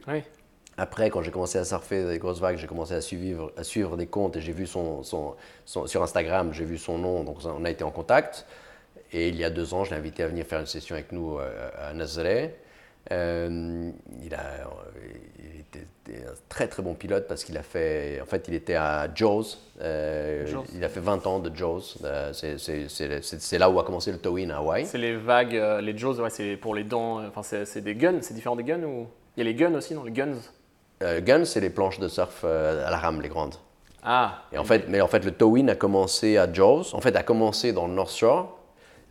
Après, 0.77 1.09
quand 1.09 1.21
j'ai 1.21 1.31
commencé 1.31 1.57
à 1.57 1.65
surfer 1.65 2.05
des 2.05 2.19
grosses 2.19 2.39
vagues, 2.39 2.57
j'ai 2.57 2.67
commencé 2.67 2.93
à 2.93 3.01
suivre, 3.01 3.51
à 3.57 3.63
suivre 3.63 3.97
des 3.97 4.07
comptes 4.07 4.37
et 4.37 4.41
j'ai 4.41 4.53
vu 4.53 4.65
son, 4.65 5.03
son, 5.03 5.35
sur 5.65 6.01
Instagram, 6.01 6.53
j'ai 6.53 6.63
vu 6.63 6.77
son 6.77 6.97
nom, 6.97 7.23
donc 7.23 7.39
on 7.43 7.65
a 7.65 7.69
été 7.69 7.83
en 7.83 7.91
contact. 7.91 8.45
Et 9.11 9.27
il 9.27 9.35
y 9.35 9.43
a 9.43 9.49
deux 9.49 9.73
ans, 9.73 9.83
je 9.83 9.91
l'ai 9.91 9.97
invité 9.97 10.23
à 10.23 10.27
venir 10.27 10.45
faire 10.45 10.59
une 10.59 10.67
session 10.67 10.95
avec 10.95 11.11
nous 11.11 11.37
euh, 11.37 11.69
à 11.77 11.93
Nazaré. 11.93 12.55
Euh, 13.11 13.91
il, 14.21 14.33
a, 14.35 14.69
il 15.38 15.38
était 15.77 16.25
un 16.25 16.33
très 16.49 16.67
très 16.67 16.81
bon 16.81 16.93
pilote 16.93 17.27
parce 17.27 17.43
qu'il 17.43 17.57
a 17.57 17.63
fait, 17.63 18.19
en 18.21 18.25
fait, 18.25 18.47
il 18.47 18.53
était 18.53 18.75
à 18.75 19.07
Jaws. 19.13 19.57
Euh, 19.81 20.45
il 20.75 20.83
a 20.83 20.89
fait 20.89 20.99
20 20.99 21.27
ans 21.27 21.39
de 21.39 21.55
Jaws. 21.55 21.97
Euh, 22.03 22.31
c'est 22.33 23.57
là 23.57 23.69
où 23.69 23.79
a 23.79 23.83
commencé 23.83 24.11
le 24.11 24.17
towing 24.17 24.49
à 24.51 24.57
Hawaï. 24.57 24.85
C'est 24.85 24.97
les 24.97 25.15
vagues, 25.15 25.61
les 25.81 25.97
Jaws, 25.97 26.19
ouais, 26.19 26.29
c'est 26.29 26.57
pour 26.57 26.75
les 26.75 26.83
dents. 26.83 27.21
Enfin, 27.25 27.43
c'est 27.43 27.81
des 27.81 27.95
guns, 27.95 28.19
c'est 28.21 28.33
différent 28.33 28.55
des 28.55 28.63
guns 28.63 28.83
ou? 28.83 29.07
Il 29.37 29.43
y 29.43 29.47
a 29.47 29.51
les 29.51 29.55
guns 29.55 29.73
aussi, 29.75 29.93
non 29.93 30.03
Les 30.03 30.11
guns? 30.11 30.35
guns, 31.01 31.45
c'est 31.45 31.61
les 31.61 31.69
planches 31.69 31.99
de 31.99 32.07
surf 32.07 32.43
à 32.43 32.89
la 32.89 32.97
rame, 32.97 33.21
les 33.21 33.29
grandes. 33.29 33.55
Ah. 34.03 34.43
Et 34.51 34.57
en 34.57 34.63
fait, 34.63 34.85
mais 34.87 35.01
en 35.01 35.07
fait, 35.07 35.23
le 35.25 35.31
towing 35.31 35.69
a 35.69 35.75
commencé 35.75 36.37
à 36.37 36.51
Jaws. 36.51 36.93
En 36.93 37.01
fait, 37.01 37.15
a 37.15 37.23
commencé 37.23 37.73
dans 37.73 37.87
le 37.87 37.93
North 37.93 38.15
Shore 38.15 38.58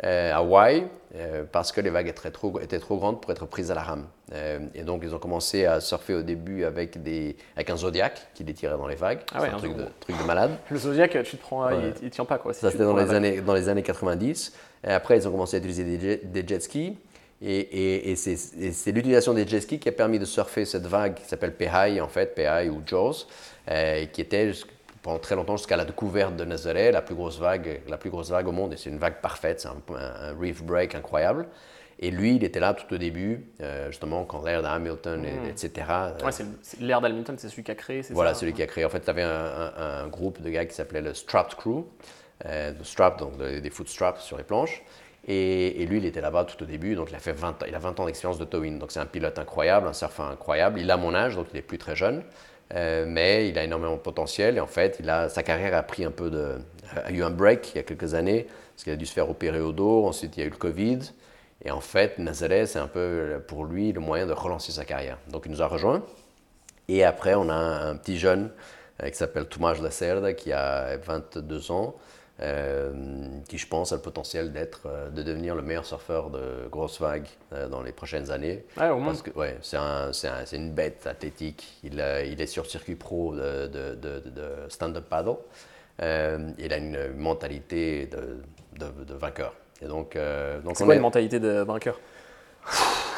euh, 0.05 0.33
à 0.33 0.37
Hawaï 0.37 0.87
euh, 1.17 1.43
parce 1.51 1.73
que 1.73 1.81
les 1.81 1.91
vagues 1.91 2.07
étaient 2.07 2.31
trop, 2.31 2.61
étaient 2.61 2.79
trop 2.79 2.99
grandes 2.99 3.21
pour 3.21 3.33
être 3.33 3.47
prises 3.47 3.71
à 3.71 3.75
la 3.75 3.83
rame. 3.83 4.07
Euh, 4.33 4.61
et 4.75 4.83
donc, 4.83 5.01
ils 5.03 5.15
ont 5.15 5.19
commencé 5.19 5.65
à 5.65 5.81
surfer 5.81 6.15
au 6.15 6.23
début 6.23 6.65
avec, 6.65 7.03
des, 7.03 7.37
avec 7.57 7.71
un 7.71 7.77
Zodiac 7.77 8.29
qui 8.35 8.45
les 8.45 8.55
tirait 8.55 8.77
dans 8.77 8.87
les 8.87 8.95
vagues. 8.95 9.21
Ah 9.35 9.43
ouais, 9.43 9.49
un, 9.49 9.57
truc, 9.57 9.75
de, 9.75 9.87
truc 10.01 10.17
de, 10.17 10.25
malade. 10.25 10.53
Le 10.71 10.79
Zodiac, 10.79 11.11
tu 11.25 11.37
te 11.37 11.43
prends, 11.43 11.69
il, 11.71 12.05
ne 12.05 12.09
tient 12.11 12.25
pas 12.25 12.39
quoi. 12.39 12.53
Ça, 12.53 12.71
c'était 12.71 12.85
dans, 12.85 12.97
les 12.97 13.11
années, 13.11 13.41
dans 13.41 13.55
les 13.55 13.69
années 13.69 13.83
90. 13.83 14.53
Et 14.85 14.93
après, 14.93 15.17
ils 15.17 15.27
ont 15.27 15.33
commencé 15.33 15.57
à 15.57 15.59
utiliser 15.59 15.85
des 15.85 16.17
des 16.19 16.47
jet 16.47 16.63
skis. 16.63 16.97
Et, 17.41 18.11
et, 18.11 18.17
c'est 18.17 18.93
l'utilisation 18.93 19.33
des 19.33 19.47
jet 19.47 19.61
skis 19.61 19.79
qui 19.79 19.89
a 19.89 19.93
permis 19.93 20.19
de 20.19 20.25
surfer 20.25 20.65
cette 20.65 20.87
vague 20.87 21.15
qui 21.15 21.25
s'appelle 21.25 21.55
Pehai, 21.55 22.01
en 22.01 22.09
fait, 22.09 22.35
Pehai 22.35 22.69
ou 22.69 22.83
Jaws, 22.85 23.27
qui 24.13 24.21
était 24.21 24.53
pendant 25.09 25.21
très 25.21 25.37
longtemps 25.37 25.57
jusqu'à 25.57 25.79
la 25.79 25.87
découverte 25.87 26.37
de 26.37 26.45
Nazareth, 26.45 26.93
la 26.93 27.01
plus 27.01 27.15
grosse 27.15 27.39
vague, 27.39 27.81
la 27.89 27.97
plus 27.97 28.11
grosse 28.11 28.29
vague 28.29 28.47
au 28.47 28.53
monde. 28.53 28.75
Et 28.75 28.77
c'est 28.77 28.91
une 28.91 28.99
vague 28.99 29.23
parfaite, 29.23 29.59
c'est 29.59 29.69
un, 29.69 30.35
reef 30.39 30.63
break 30.63 30.95
incroyable. 30.95 31.47
Et 31.99 32.11
lui, 32.11 32.37
il 32.37 32.45
était 32.45 32.61
là 32.61 32.75
tout 32.75 32.95
au 32.95 32.99
début, 32.99 33.47
euh, 33.63 33.87
justement, 33.87 34.27
quand 34.27 34.45
l'ère 34.45 34.61
d'Hamilton, 34.61 35.23
mmh. 35.23 35.49
etc. 35.49 35.87
Ouais, 36.23 36.31
l'ère 36.81 37.01
d'Hamilton, 37.01 37.37
c'est 37.39 37.49
celui 37.49 37.63
qui 37.63 37.71
a 37.71 37.75
créé, 37.75 38.03
c'est 38.03 38.13
Voilà, 38.13 38.35
celui 38.35 38.53
qui 38.53 38.63
a 38.63 38.67
créé. 38.67 38.85
En 38.85 38.91
fait, 38.91 39.01
tu 39.01 39.09
avais 39.09 39.23
un, 39.23 40.09
groupe 40.09 40.43
de 40.43 40.51
gars 40.51 40.67
qui 40.67 40.75
s'appelait 40.75 41.01
le 41.01 41.15
Strapped 41.15 41.57
Crew, 41.57 41.87
euh, 42.45 42.75
strap, 42.83 43.19
donc 43.19 43.39
des 43.39 43.71
foot 43.71 43.89
straps 43.89 44.21
sur 44.21 44.37
les 44.37 44.45
planches. 44.45 44.83
Et, 45.27 45.87
lui, 45.87 45.97
il 45.97 46.05
était 46.05 46.21
là-bas 46.21 46.45
tout 46.45 46.63
au 46.63 46.67
début, 46.67 46.95
donc 46.95 47.09
il 47.09 47.17
a, 47.17 47.19
fait 47.19 47.33
20, 47.33 47.65
il 47.67 47.75
a 47.75 47.79
20 47.79 47.99
ans 48.01 48.05
d'expérience 48.05 48.39
de 48.39 48.45
towing. 48.45 48.79
Donc 48.79 48.93
c'est 48.93 49.01
un 49.01 49.07
pilote 49.07 49.39
incroyable, 49.39 49.89
un 49.89 49.95
surfeur 49.95 50.27
incroyable. 50.27 50.79
Il 50.81 50.91
a 50.91 50.99
mon 50.99 51.15
âge, 51.15 51.35
donc 51.35 51.47
il 51.55 51.59
est 51.59 51.63
plus 51.63 51.79
très 51.79 51.97
jeune. 51.97 52.23
Euh, 52.75 53.07
mais 53.07 53.49
il 53.49 53.59
a 53.59 53.65
énormément 53.65 53.95
de 53.95 54.01
potentiel 54.01 54.59
et 54.59 54.61
en 54.61 54.67
fait, 54.67 55.03
sa 55.29 55.43
carrière 55.43 55.75
a 55.75 55.83
pris 55.83 56.05
un 56.05 56.11
peu 56.11 56.29
de, 56.29 56.57
a 57.03 57.11
eu 57.11 57.23
un 57.23 57.31
break 57.31 57.73
il 57.73 57.77
y 57.77 57.79
a 57.81 57.83
quelques 57.83 58.13
années 58.13 58.47
parce 58.75 58.85
qu'il 58.85 58.93
a 58.93 58.97
dû 58.97 59.07
se 59.07 59.13
faire 59.13 59.31
opérer 59.31 59.61
au 59.61 59.73
dos. 59.73 60.05
Ensuite, 60.07 60.37
il 60.37 60.41
y 60.41 60.43
a 60.43 60.47
eu 60.47 60.51
le 60.51 60.57
Covid 60.57 60.99
et 61.65 61.71
en 61.71 61.81
fait, 61.81 62.19
Nazareth, 62.19 62.69
c'est 62.69 62.79
un 62.79 62.87
peu 62.87 63.43
pour 63.47 63.65
lui 63.65 63.93
le 63.93 64.01
moyen 64.01 64.27
de 64.27 64.33
relancer 64.33 64.73
sa 64.73 64.85
carrière. 64.85 65.19
Donc, 65.29 65.45
il 65.47 65.53
nous 65.53 65.63
a 65.63 65.67
rejoint 65.67 66.03
et 66.89 67.05
après, 67.05 67.35
on 67.35 67.49
a 67.49 67.55
un, 67.55 67.97
petit 67.97 68.19
jeune 68.19 68.51
euh, 69.03 69.09
qui 69.09 69.17
s'appelle 69.17 69.47
Tomás 69.47 69.81
Lacerda 69.81 70.35
qui 70.35 70.53
a 70.53 70.97
22 70.99 71.71
ans 71.71 71.95
euh, 72.41 72.93
qui, 73.49 73.59
je 73.59 73.67
pense, 73.67 73.91
a 73.91 73.97
le 73.97 74.01
potentiel 74.03 74.53
d'être, 74.53 74.83
euh, 74.87 75.11
de 75.11 75.25
devenir 75.25 75.57
le 75.57 75.63
meilleur 75.63 75.85
surfeur 75.85 76.31
de 76.31 76.69
grosses 76.71 77.01
vagues 77.01 77.27
euh, 77.53 77.69
dans 77.69 77.83
les 77.83 77.91
prochaines 77.91 78.31
années. 78.31 78.65
Ouais, 78.77 78.91
au 78.91 79.01
Parce 79.01 79.23
que, 79.23 79.31
ouais, 79.31 79.57
c'est, 79.61 79.77
un, 79.77 80.13
c'est, 80.13 80.29
un, 80.29 80.47
c'est 80.47 80.57
une 80.57 80.71
bête 80.71 81.09
athlétique. 81.09 81.81
Il, 81.83 81.95
il 82.27 82.41
est 82.41 82.47
sur 82.47 82.67
circuit 82.67 82.95
pro 82.95 83.35
de, 83.35 83.67
de, 83.67 83.95
de, 83.97 84.23
de 84.31 84.51
stand-up 84.69 85.07
paddle. 85.09 85.37
il 86.01 86.73
a 86.73 86.77
une 86.77 87.13
mentalité 87.17 88.07
de, 88.07 88.39
de, 88.79 89.15
vainqueur. 89.15 89.55
Et 89.83 89.87
donc, 89.87 90.17
donc 90.65 90.77
c'est 90.77 90.85
quoi 90.85 90.95
une 90.95 91.01
mentalité 91.01 91.41
de 91.41 91.63
vainqueur? 91.63 91.99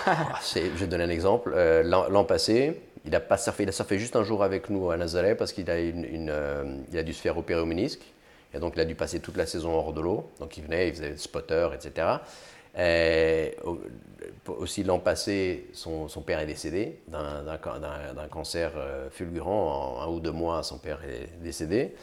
Ah, 0.07 0.41
Je 0.55 0.61
vais 0.61 0.87
te 0.87 0.91
donner 0.91 1.05
un 1.05 1.11
exemple. 1.11 1.55
l'an, 1.85 2.25
passé, 2.25 2.81
il 3.05 3.14
a 3.14 3.21
pas 3.21 3.37
surfé, 3.37 3.64
il 3.64 3.68
a 3.68 3.73
surfé 3.73 3.99
juste 3.99 4.16
un 4.16 4.23
jour 4.23 4.43
avec 4.43 4.71
nous 4.71 4.91
à 4.91 4.97
Nazareth 4.97 5.37
parce 5.37 5.53
qu'il 5.53 5.71
a, 5.71 5.79
une, 5.79 6.07
une 6.07 6.85
il 6.91 6.99
a 6.99 7.03
dû 7.03 7.12
se 7.12 7.21
faire 7.21 7.37
opérer 7.37 7.61
au 7.61 7.66
ménisque. 7.66 8.09
Et 8.53 8.59
donc, 8.59 8.74
il 8.76 8.80
a 8.80 8.84
dû 8.84 8.94
passer 8.94 9.20
toute 9.20 9.36
la 9.36 9.46
saison 9.46 9.72
hors 9.72 9.92
de 9.92 10.01
l'eau. 10.01 10.30
Donc, 10.40 10.57
il 10.57 10.64
venait, 10.64 10.88
il 10.88 10.94
faisait 10.94 11.16
spotter, 11.16 11.68
etc. 11.74 12.07
Et 12.78 13.57
aussi 14.46 14.84
l'an 14.84 14.98
passé, 14.98 15.68
son, 15.72 16.09
père 16.24 16.40
est 16.40 16.46
décédé 16.46 17.01
d'un 17.09 18.28
cancer 18.30 18.72
euh, 18.76 19.11
fulgurant. 19.11 19.98
En 19.98 20.03
un 20.03 20.07
ou 20.09 20.20
deux 20.20 20.32
mois, 20.32 20.62
son 20.62 20.78
père 20.78 21.01
est 21.05 21.42
décédé. 21.42 21.94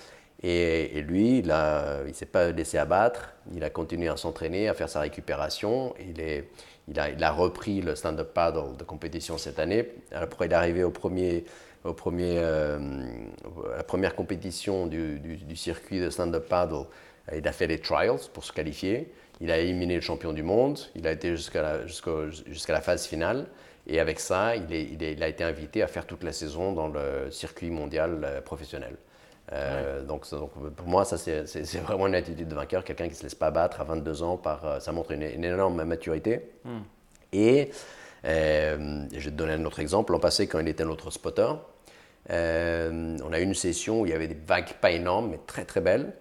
Et, 0.43 1.01
lui, 1.01 1.39
il 1.39 1.47
ne 1.47 2.13
s'est 2.13 2.25
pas 2.25 2.51
laissé 2.51 2.77
abattre. 2.77 3.33
Il 3.55 3.63
a 3.63 3.69
continué 3.69 4.07
à 4.07 4.17
s'entraîner, 4.17 4.67
à 4.67 4.73
faire 4.73 4.89
sa 4.89 4.99
récupération. 4.99 5.95
Il, 5.99 6.99
a, 6.99 7.31
repris 7.31 7.81
le 7.81 7.95
stand-up 7.95 8.33
paddle 8.33 8.77
de 8.77 8.83
compétition 8.83 9.37
cette 9.37 9.59
année. 9.59 9.89
Après, 10.11 10.45
il 10.45 10.51
est 10.51 10.55
arrivé 10.55 10.83
au 10.83 10.91
premier 10.91 11.45
au 11.83 11.93
premier, 11.93 12.37
euh, 12.37 12.79
la 13.75 13.83
première 13.83 14.15
compétition 14.15 14.87
du, 14.87 15.55
circuit 15.55 15.99
de 15.99 16.09
stand-up 16.09 16.47
paddle, 16.47 16.85
il 17.35 17.47
a 17.47 17.51
fait 17.51 17.67
les 17.67 17.79
trials 17.79 18.19
pour 18.33 18.43
se 18.43 18.53
qualifier. 18.53 19.11
Il 19.41 19.51
a 19.51 19.57
éliminé 19.57 19.95
le 19.95 20.01
champion 20.01 20.33
du 20.33 20.43
monde. 20.43 20.79
Il 20.95 21.07
a 21.07 21.11
été 21.11 21.35
jusqu'à 21.35 21.61
la, 21.61 21.85
jusqu'à 21.85 22.73
la 22.73 22.81
phase 22.81 23.05
finale. 23.05 23.47
Et 23.87 23.99
avec 23.99 24.19
ça, 24.19 24.55
il, 24.55 24.73
est, 24.73 25.13
il, 25.13 25.23
a 25.23 25.27
été 25.27 25.43
invité 25.43 25.81
à 25.81 25.87
faire 25.87 26.05
toute 26.05 26.23
la 26.23 26.33
saison 26.33 26.73
dans 26.73 26.89
le 26.89 27.31
circuit 27.31 27.69
mondial 27.69 28.21
euh, 28.23 28.41
professionnel. 28.41 28.97
Euh, 29.53 30.03
donc, 30.03 30.29
donc, 30.29 30.51
pour 30.75 30.87
moi, 30.87 31.05
ça 31.05 31.17
c'est 31.17 31.77
vraiment 31.77 32.07
une 32.07 32.15
attitude 32.15 32.49
de 32.49 32.55
vainqueur, 32.55 32.83
quelqu'un 32.83 33.05
qui 33.05 33.11
ne 33.11 33.15
se 33.15 33.23
laisse 33.23 33.35
pas 33.35 33.49
battre 33.49 33.79
à 33.79 33.85
22 33.85 34.23
ans, 34.23 34.35
par, 34.35 34.65
euh, 34.65 34.79
ça 34.81 34.91
montre 34.91 35.11
une, 35.11 35.23
énorme 35.23 35.81
maturité. 35.85 36.49
Hmm. 36.65 36.79
Et 37.31 37.71
euh, 38.25 39.05
je 39.11 39.17
vais 39.17 39.31
te 39.31 39.35
donner 39.35 39.53
un 39.53 39.65
autre 39.65 39.79
exemple. 39.79 40.11
L'an 40.11 40.19
passé, 40.19 40.47
quand 40.47 40.59
il 40.59 40.67
était 40.67 40.85
notre 40.85 41.11
spotter, 41.11 41.51
on 42.29 43.33
a 43.33 43.39
eu 43.39 43.43
une 43.43 43.53
session 43.53 44.01
où 44.01 44.05
il 44.05 44.11
y 44.11 44.15
avait 44.15 44.27
des 44.27 44.37
vagues 44.47 44.73
pas 44.81 44.91
énormes, 44.91 45.29
mais 45.31 45.39
très 45.45 45.65
très 45.65 45.81
belles. 45.81 46.13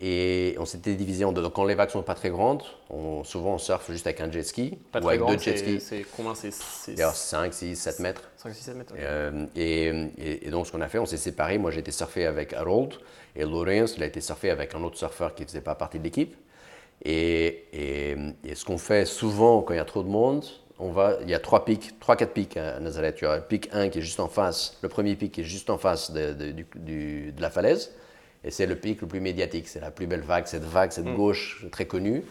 Et 0.00 0.54
on 0.60 0.64
s'était 0.64 0.94
divisé 0.94 1.24
en 1.24 1.32
deux. 1.32 1.42
Donc 1.42 1.54
quand 1.54 1.64
les 1.64 1.74
vagues 1.74 1.90
sont 1.90 2.02
pas 2.02 2.14
très 2.14 2.30
grandes, 2.30 2.62
on, 2.88 3.24
souvent 3.24 3.54
on 3.54 3.58
surfe 3.58 3.90
juste 3.90 4.06
avec 4.06 4.20
un 4.20 4.30
jet 4.30 4.44
ski 4.44 4.78
ou 4.94 5.08
avec 5.08 5.26
deux 5.26 5.38
jet 5.38 5.56
skis. 5.56 5.80
C'est 5.80 6.06
combien 6.16 6.36
C'est 6.36 6.52
5, 6.52 7.52
6, 7.52 7.74
7 7.74 7.98
mètres. 7.98 8.22
5, 8.36 8.54
6, 8.54 8.62
7 8.62 8.76
mètres. 8.76 8.94
Euh, 8.96 9.46
et, 9.56 10.46
et, 10.46 10.50
donc 10.50 10.68
ce 10.68 10.72
qu'on 10.72 10.80
a 10.82 10.88
fait, 10.88 11.00
on 11.00 11.06
s'est 11.06 11.16
séparés. 11.16 11.58
Moi 11.58 11.72
j'ai 11.72 11.80
été 11.80 11.90
surfer 11.90 12.26
avec 12.26 12.52
Harold 12.52 12.94
et 13.34 13.42
Lawrence, 13.44 13.94
il 13.96 14.02
a 14.04 14.06
été 14.06 14.20
surfer 14.20 14.50
avec 14.50 14.72
un 14.76 14.82
autre 14.84 14.96
surfeur 14.96 15.34
qui 15.34 15.42
ne 15.42 15.48
faisait 15.48 15.60
pas 15.60 15.74
partie 15.74 15.98
de 15.98 16.04
l'équipe. 16.04 16.36
Et, 17.04 17.64
et, 17.72 18.54
ce 18.54 18.64
qu'on 18.64 18.78
fait 18.78 19.04
souvent 19.04 19.62
quand 19.62 19.74
il 19.74 19.78
y 19.78 19.80
a 19.80 19.84
trop 19.84 20.04
de 20.04 20.08
monde, 20.08 20.44
on 20.78 20.90
va, 20.90 21.16
il 21.22 21.30
y 21.30 21.34
a 21.34 21.40
trois 21.40 21.64
pics, 21.64 21.98
trois, 22.00 22.16
quatre 22.16 22.32
pics 22.32 22.56
à 22.56 22.78
Nazareth. 22.80 23.16
Tu 23.16 23.26
as 23.26 23.36
le 23.36 23.42
pic 23.42 23.68
1 23.72 23.88
qui 23.88 23.98
est 23.98 24.02
juste 24.02 24.20
en 24.20 24.28
face, 24.28 24.78
le 24.82 24.88
premier 24.88 25.16
pic 25.16 25.32
qui 25.32 25.40
est 25.40 25.44
juste 25.44 25.70
en 25.70 25.78
face 25.78 26.10
de, 26.12 26.32
de, 26.32 27.30
de 27.30 27.42
la 27.42 27.50
falaise. 27.50 27.92
Et 28.44 28.50
c'est 28.50 28.66
le 28.66 28.76
pic 28.76 29.00
le 29.00 29.08
plus 29.08 29.20
médiatique, 29.20 29.66
c'est 29.68 29.80
la 29.80 29.90
plus 29.90 30.06
belle 30.06 30.20
vague, 30.20 30.46
cette 30.46 30.64
vague, 30.64 30.92
cette 30.92 31.06
mm. 31.06 31.14
gauche 31.14 31.66
très 31.72 31.86
connue. 31.86 32.22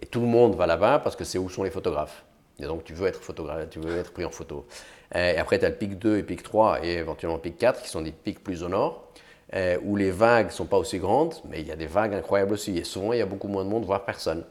Et 0.00 0.06
tout 0.06 0.20
le 0.20 0.26
monde 0.26 0.56
va 0.56 0.66
là-bas 0.66 0.98
parce 0.98 1.14
que 1.14 1.24
c'est 1.24 1.38
où 1.38 1.48
sont 1.48 1.62
les 1.62 1.70
photographes. 1.70 2.24
Et 2.58 2.64
donc 2.64 2.84
tu 2.84 2.92
veux 2.92 3.06
être 3.06 3.20
photographe, 3.20 3.70
tu 3.70 3.78
veux 3.78 3.96
être 3.96 4.12
pris 4.12 4.24
en 4.24 4.30
photo. 4.30 4.66
Et 5.14 5.36
après, 5.36 5.58
tu 5.58 5.64
as 5.64 5.68
le 5.68 5.74
pic 5.74 5.98
2 5.98 6.18
et 6.18 6.22
pic 6.22 6.42
3 6.42 6.84
et 6.84 6.94
éventuellement 6.94 7.36
le 7.36 7.42
pic 7.42 7.58
4 7.58 7.82
qui 7.82 7.88
sont 7.88 8.00
des 8.00 8.12
pics 8.12 8.42
plus 8.42 8.62
au 8.62 8.68
nord, 8.68 9.08
euh, 9.54 9.78
où 9.84 9.96
les 9.96 10.10
vagues 10.10 10.46
ne 10.46 10.52
sont 10.52 10.64
pas 10.64 10.78
aussi 10.78 10.98
grandes, 10.98 11.34
mais 11.48 11.60
il 11.60 11.66
y 11.66 11.72
a 11.72 11.76
des 11.76 11.86
vagues 11.86 12.14
incroyables 12.14 12.54
aussi. 12.54 12.78
Et 12.78 12.84
souvent, 12.84 13.12
il 13.12 13.18
y 13.18 13.22
a 13.22 13.26
beaucoup 13.26 13.48
moins 13.48 13.64
de 13.64 13.68
monde, 13.68 13.84
voire 13.84 14.04
personne. 14.04 14.44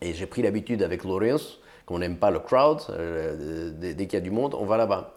Et 0.00 0.12
j'ai 0.12 0.26
pris 0.26 0.42
l'habitude 0.42 0.82
avec 0.82 1.04
Lawrence, 1.04 1.60
qu'on 1.86 2.00
n'aime 2.00 2.16
pas 2.16 2.30
le 2.30 2.40
crowd, 2.40 2.82
euh, 2.90 3.70
dès 3.72 3.94
qu'il 4.06 4.14
y 4.14 4.16
a 4.16 4.20
du 4.20 4.30
monde, 4.30 4.54
on 4.58 4.66
va 4.66 4.76
là-bas. 4.76 5.14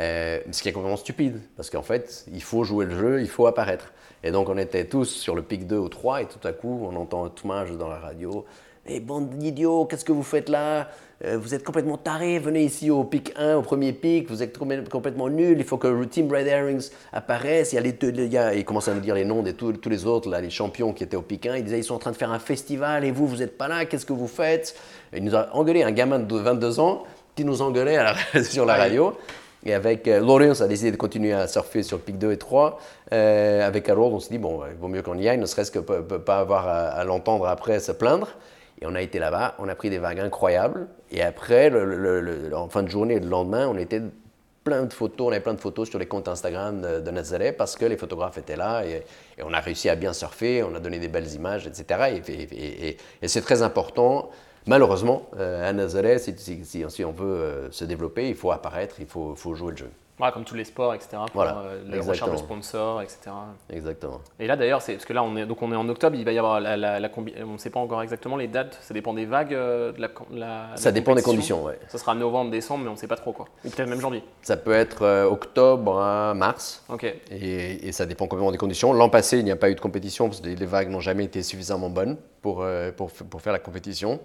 Euh, 0.00 0.40
ce 0.50 0.62
qui 0.62 0.70
est 0.70 0.72
complètement 0.72 0.96
stupide, 0.96 1.40
parce 1.54 1.68
qu'en 1.68 1.82
fait, 1.82 2.24
il 2.32 2.42
faut 2.42 2.64
jouer 2.64 2.86
le 2.86 2.98
jeu, 2.98 3.20
il 3.20 3.28
faut 3.28 3.46
apparaître. 3.46 3.92
Et 4.24 4.30
donc, 4.30 4.48
on 4.48 4.56
était 4.56 4.86
tous 4.86 5.04
sur 5.04 5.34
le 5.34 5.42
pic 5.42 5.66
2 5.66 5.76
ou 5.76 5.88
3, 5.90 6.22
et 6.22 6.26
tout 6.26 6.46
à 6.48 6.52
coup, 6.52 6.88
on 6.90 6.96
entend 6.96 7.28
Toumage 7.28 7.72
dans 7.72 7.88
la 7.88 7.98
radio. 7.98 8.46
Mais 8.86 8.98
bande 9.00 9.28
d'idiots, 9.30 9.84
qu'est-ce 9.84 10.04
que 10.04 10.12
vous 10.12 10.22
faites 10.22 10.48
là? 10.48 10.88
Euh, 11.24 11.38
Vous 11.38 11.54
êtes 11.54 11.62
complètement 11.62 11.98
tarés, 11.98 12.40
venez 12.40 12.64
ici 12.64 12.90
au 12.90 13.04
pic 13.04 13.32
1, 13.36 13.56
au 13.56 13.62
premier 13.62 13.92
pic, 13.92 14.28
vous 14.28 14.42
êtes 14.42 14.58
complètement 14.58 15.28
nuls, 15.28 15.56
il 15.56 15.64
faut 15.64 15.76
que 15.76 16.04
Team 16.04 16.32
Red 16.32 16.48
Herrings 16.48 16.88
apparaisse. 17.12 17.72
Il, 17.72 17.76
y 17.76 17.78
a 17.78 17.82
les 17.82 17.92
deux, 17.92 18.12
il, 18.12 18.64
commence 18.64 18.88
à 18.88 18.94
nous 18.94 19.00
dire 19.00 19.14
les 19.14 19.24
noms 19.24 19.42
de 19.42 19.52
tous, 19.52 19.88
les 19.88 20.06
autres, 20.06 20.28
là, 20.28 20.40
les 20.40 20.50
champions 20.50 20.92
qui 20.92 21.04
étaient 21.04 21.16
au 21.16 21.22
pic 21.22 21.46
1. 21.46 21.58
Il 21.58 21.64
disait 21.64 21.78
ils 21.78 21.84
sont 21.84 21.94
en 21.94 22.00
train 22.00 22.10
de 22.10 22.16
faire 22.16 22.32
un 22.32 22.40
festival 22.40 23.04
et 23.04 23.12
vous, 23.12 23.28
vous 23.28 23.36
n'êtes 23.36 23.56
pas 23.56 23.68
là, 23.68 23.84
qu'est-ce 23.84 24.06
que 24.06 24.12
vous 24.12 24.26
faites? 24.26 24.74
Il 25.14 25.24
nous 25.24 25.34
a 25.34 25.48
engueulé, 25.52 25.82
un 25.82 25.92
gamin 25.92 26.18
de 26.18 26.36
22 26.36 26.80
ans 26.80 27.04
qui 27.34 27.44
nous 27.44 27.62
engueulait 27.62 27.98
sur 28.44 28.64
la 28.64 28.76
radio. 28.76 29.14
Et 29.64 29.74
avec 29.74 30.08
euh, 30.08 30.20
Lawrence, 30.20 30.60
on 30.60 30.64
a 30.64 30.68
décidé 30.68 30.90
de 30.90 30.96
continuer 30.96 31.32
à 31.32 31.46
surfer 31.46 31.82
sur 31.82 31.98
le 31.98 32.02
pic 32.02 32.18
2 32.18 32.32
et 32.32 32.36
3. 32.36 32.80
Euh, 33.12 33.66
avec 33.66 33.88
Harold, 33.88 34.14
on 34.14 34.20
s'est 34.20 34.30
dit, 34.30 34.38
bon, 34.38 34.60
il 34.68 34.76
vaut 34.76 34.88
mieux 34.88 35.02
qu'on 35.02 35.18
y 35.18 35.28
aille, 35.28 35.38
ne 35.38 35.46
serait-ce 35.46 35.70
que 35.70 35.78
pas 35.78 36.40
avoir 36.40 36.66
à, 36.66 37.04
l'entendre 37.04 37.46
après 37.46 37.78
se 37.78 37.92
plaindre. 37.92 38.28
Et 38.80 38.86
on 38.86 38.94
a 38.96 39.02
été 39.02 39.20
là-bas, 39.20 39.54
on 39.58 39.68
a 39.68 39.74
pris 39.76 39.90
des 39.90 39.98
vagues 39.98 40.18
incroyables. 40.18 40.88
Et 41.12 41.22
après, 41.22 41.70
le, 41.70 42.50
en 42.56 42.68
fin 42.68 42.82
de 42.82 42.88
journée, 42.88 43.20
le 43.20 43.28
lendemain, 43.28 43.68
on 43.68 43.78
était 43.78 44.02
plein 44.64 44.84
de 44.84 44.92
photos, 44.92 45.28
on 45.28 45.30
avait 45.30 45.40
plein 45.40 45.54
de 45.54 45.60
photos 45.60 45.88
sur 45.88 45.98
les 45.98 46.06
comptes 46.06 46.26
Instagram 46.26 46.80
de, 46.80 47.00
de 47.00 47.10
Nazareth 47.10 47.56
parce 47.56 47.76
que 47.76 47.84
les 47.84 47.96
photographes 47.96 48.38
étaient 48.38 48.56
là 48.56 48.84
et, 48.84 49.02
on 49.44 49.52
a 49.52 49.58
réussi 49.58 49.88
à 49.88 49.96
bien 49.96 50.12
surfer, 50.12 50.62
on 50.62 50.72
a 50.76 50.78
donné 50.78 51.00
des 51.00 51.08
belles 51.08 51.32
images, 51.34 51.66
etc. 51.66 52.22
et, 52.28 52.96
et 53.22 53.28
c'est 53.28 53.40
très 53.40 53.62
important 53.62 54.30
Malheureusement, 54.66 55.26
euh, 55.38 55.68
à 55.68 55.72
Nazareth, 55.72 56.38
si, 56.38 57.04
on 57.04 57.12
veut 57.12 57.26
euh, 57.26 57.70
se 57.72 57.84
développer, 57.84 58.28
il 58.28 58.34
faut 58.34 58.52
apparaître, 58.52 58.96
il 59.00 59.06
faut, 59.06 59.34
jouer 59.54 59.72
le 59.72 59.76
jeu. 59.76 59.90
comme 60.32 60.44
tous 60.44 60.54
les 60.54 60.64
sports, 60.64 60.94
etc. 60.94 61.16
Pour 61.32 61.42
euh, 61.42 61.82
les 61.88 61.98
recherches 61.98 62.30
de 62.30 62.36
sponsors, 62.36 63.02
etc. 63.02 63.32
Exactement. 63.70 64.20
Et 64.38 64.46
là, 64.46 64.56
d'ailleurs, 64.56 64.80
c'est 64.80 64.92
parce 64.92 65.04
que 65.04 65.12
là, 65.12 65.24
on 65.24 65.36
est 65.36 65.46
donc 65.46 65.60
on 65.62 65.72
est 65.72 65.76
en 65.76 65.88
octobre, 65.88 66.14
il 66.14 66.24
va 66.24 66.30
y 66.30 66.38
avoir 66.38 66.60
la, 66.60 66.76
la, 66.76 67.10
on 67.16 67.52
ne 67.52 67.58
sait 67.58 67.70
pas 67.70 67.80
encore 67.80 68.02
exactement 68.02 68.36
les 68.36 68.46
dates. 68.46 68.78
Ça 68.82 68.94
dépend 68.94 69.14
des 69.14 69.24
vagues, 69.24 69.50
de 69.50 69.94
la. 70.30 70.68
ça 70.76 70.92
dépend 70.92 71.16
des 71.16 71.22
conditions, 71.22 71.64
ouais. 71.64 71.80
Ça 71.88 71.98
sera 71.98 72.14
novembre, 72.14 72.52
décembre, 72.52 72.84
mais 72.84 72.90
on 72.90 72.94
ne 72.94 72.98
sait 72.98 73.08
pas 73.08 73.16
trop 73.16 73.32
quoi. 73.32 73.46
Ou 73.64 73.70
peut-être 73.70 73.88
même 73.88 74.00
janvier. 74.00 74.22
Ça 74.42 74.56
peut 74.56 74.74
être 74.74 75.26
octobre 75.28 75.98
à 75.98 76.34
mars. 76.34 76.84
Ok. 76.88 77.12
Et, 77.32 77.90
ça 77.90 78.06
dépend 78.06 78.28
complètement 78.28 78.52
des 78.52 78.58
conditions. 78.58 78.92
L'an 78.92 79.08
passé, 79.08 79.38
il 79.38 79.44
n'y 79.44 79.50
a 79.50 79.56
pas 79.56 79.70
eu 79.70 79.74
de 79.74 79.80
compétition 79.80 80.28
parce 80.28 80.40
que 80.40 80.46
les 80.46 80.66
vagues 80.66 80.88
n'ont 80.88 81.00
jamais 81.00 81.24
été 81.24 81.42
suffisamment 81.42 81.90
bonnes 81.90 82.16
pour, 82.42 82.64
pour, 82.96 83.10
pour 83.10 83.42
faire 83.42 83.52
la 83.52 83.58
compétition. 83.58 84.20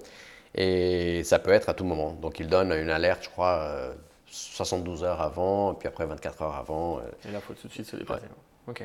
Et 0.55 1.23
ça 1.23 1.39
peut 1.39 1.51
être 1.51 1.69
à 1.69 1.73
tout 1.73 1.85
moment. 1.85 2.13
Donc 2.13 2.39
il 2.39 2.47
donne 2.47 2.71
une 2.71 2.89
alerte, 2.89 3.23
je 3.23 3.29
crois, 3.29 3.95
72 4.29 5.03
heures 5.03 5.21
avant, 5.21 5.73
puis 5.73 5.87
après 5.87 6.05
24 6.05 6.41
heures 6.41 6.55
avant. 6.55 6.99
Euh. 6.99 7.01
Et 7.27 7.31
là, 7.31 7.39
il 7.39 7.41
faut 7.41 7.53
tout 7.53 7.67
de 7.67 7.73
suite 7.73 7.85
se 7.85 7.95
déplacer. 7.95 8.25
Ok. 8.67 8.83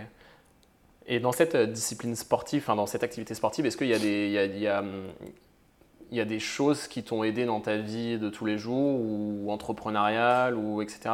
Et 1.06 1.18
dans 1.18 1.32
cette 1.32 1.54
euh, 1.54 1.66
discipline 1.66 2.14
sportive, 2.14 2.62
enfin 2.62 2.76
dans 2.76 2.86
cette 2.86 3.02
activité 3.02 3.34
sportive, 3.34 3.66
est-ce 3.66 3.76
qu'il 3.76 3.88
y 3.88 3.94
a 3.94 3.98
des, 3.98 4.26
il 4.26 4.32
y 4.32 4.38
a, 4.38 4.44
il 4.44 4.58
y 4.58 4.68
a, 4.68 4.84
il 6.10 6.16
y 6.16 6.20
a 6.20 6.24
des 6.24 6.38
choses 6.38 6.86
qui 6.86 7.02
t'ont 7.02 7.24
aidé 7.24 7.44
dans 7.44 7.60
ta 7.60 7.76
vie 7.76 8.18
de 8.18 8.28
tous 8.28 8.44
les 8.44 8.58
jours, 8.58 9.00
ou 9.00 9.50
entrepreneuriale, 9.50 10.54
ou 10.56 10.82
etc. 10.82 11.10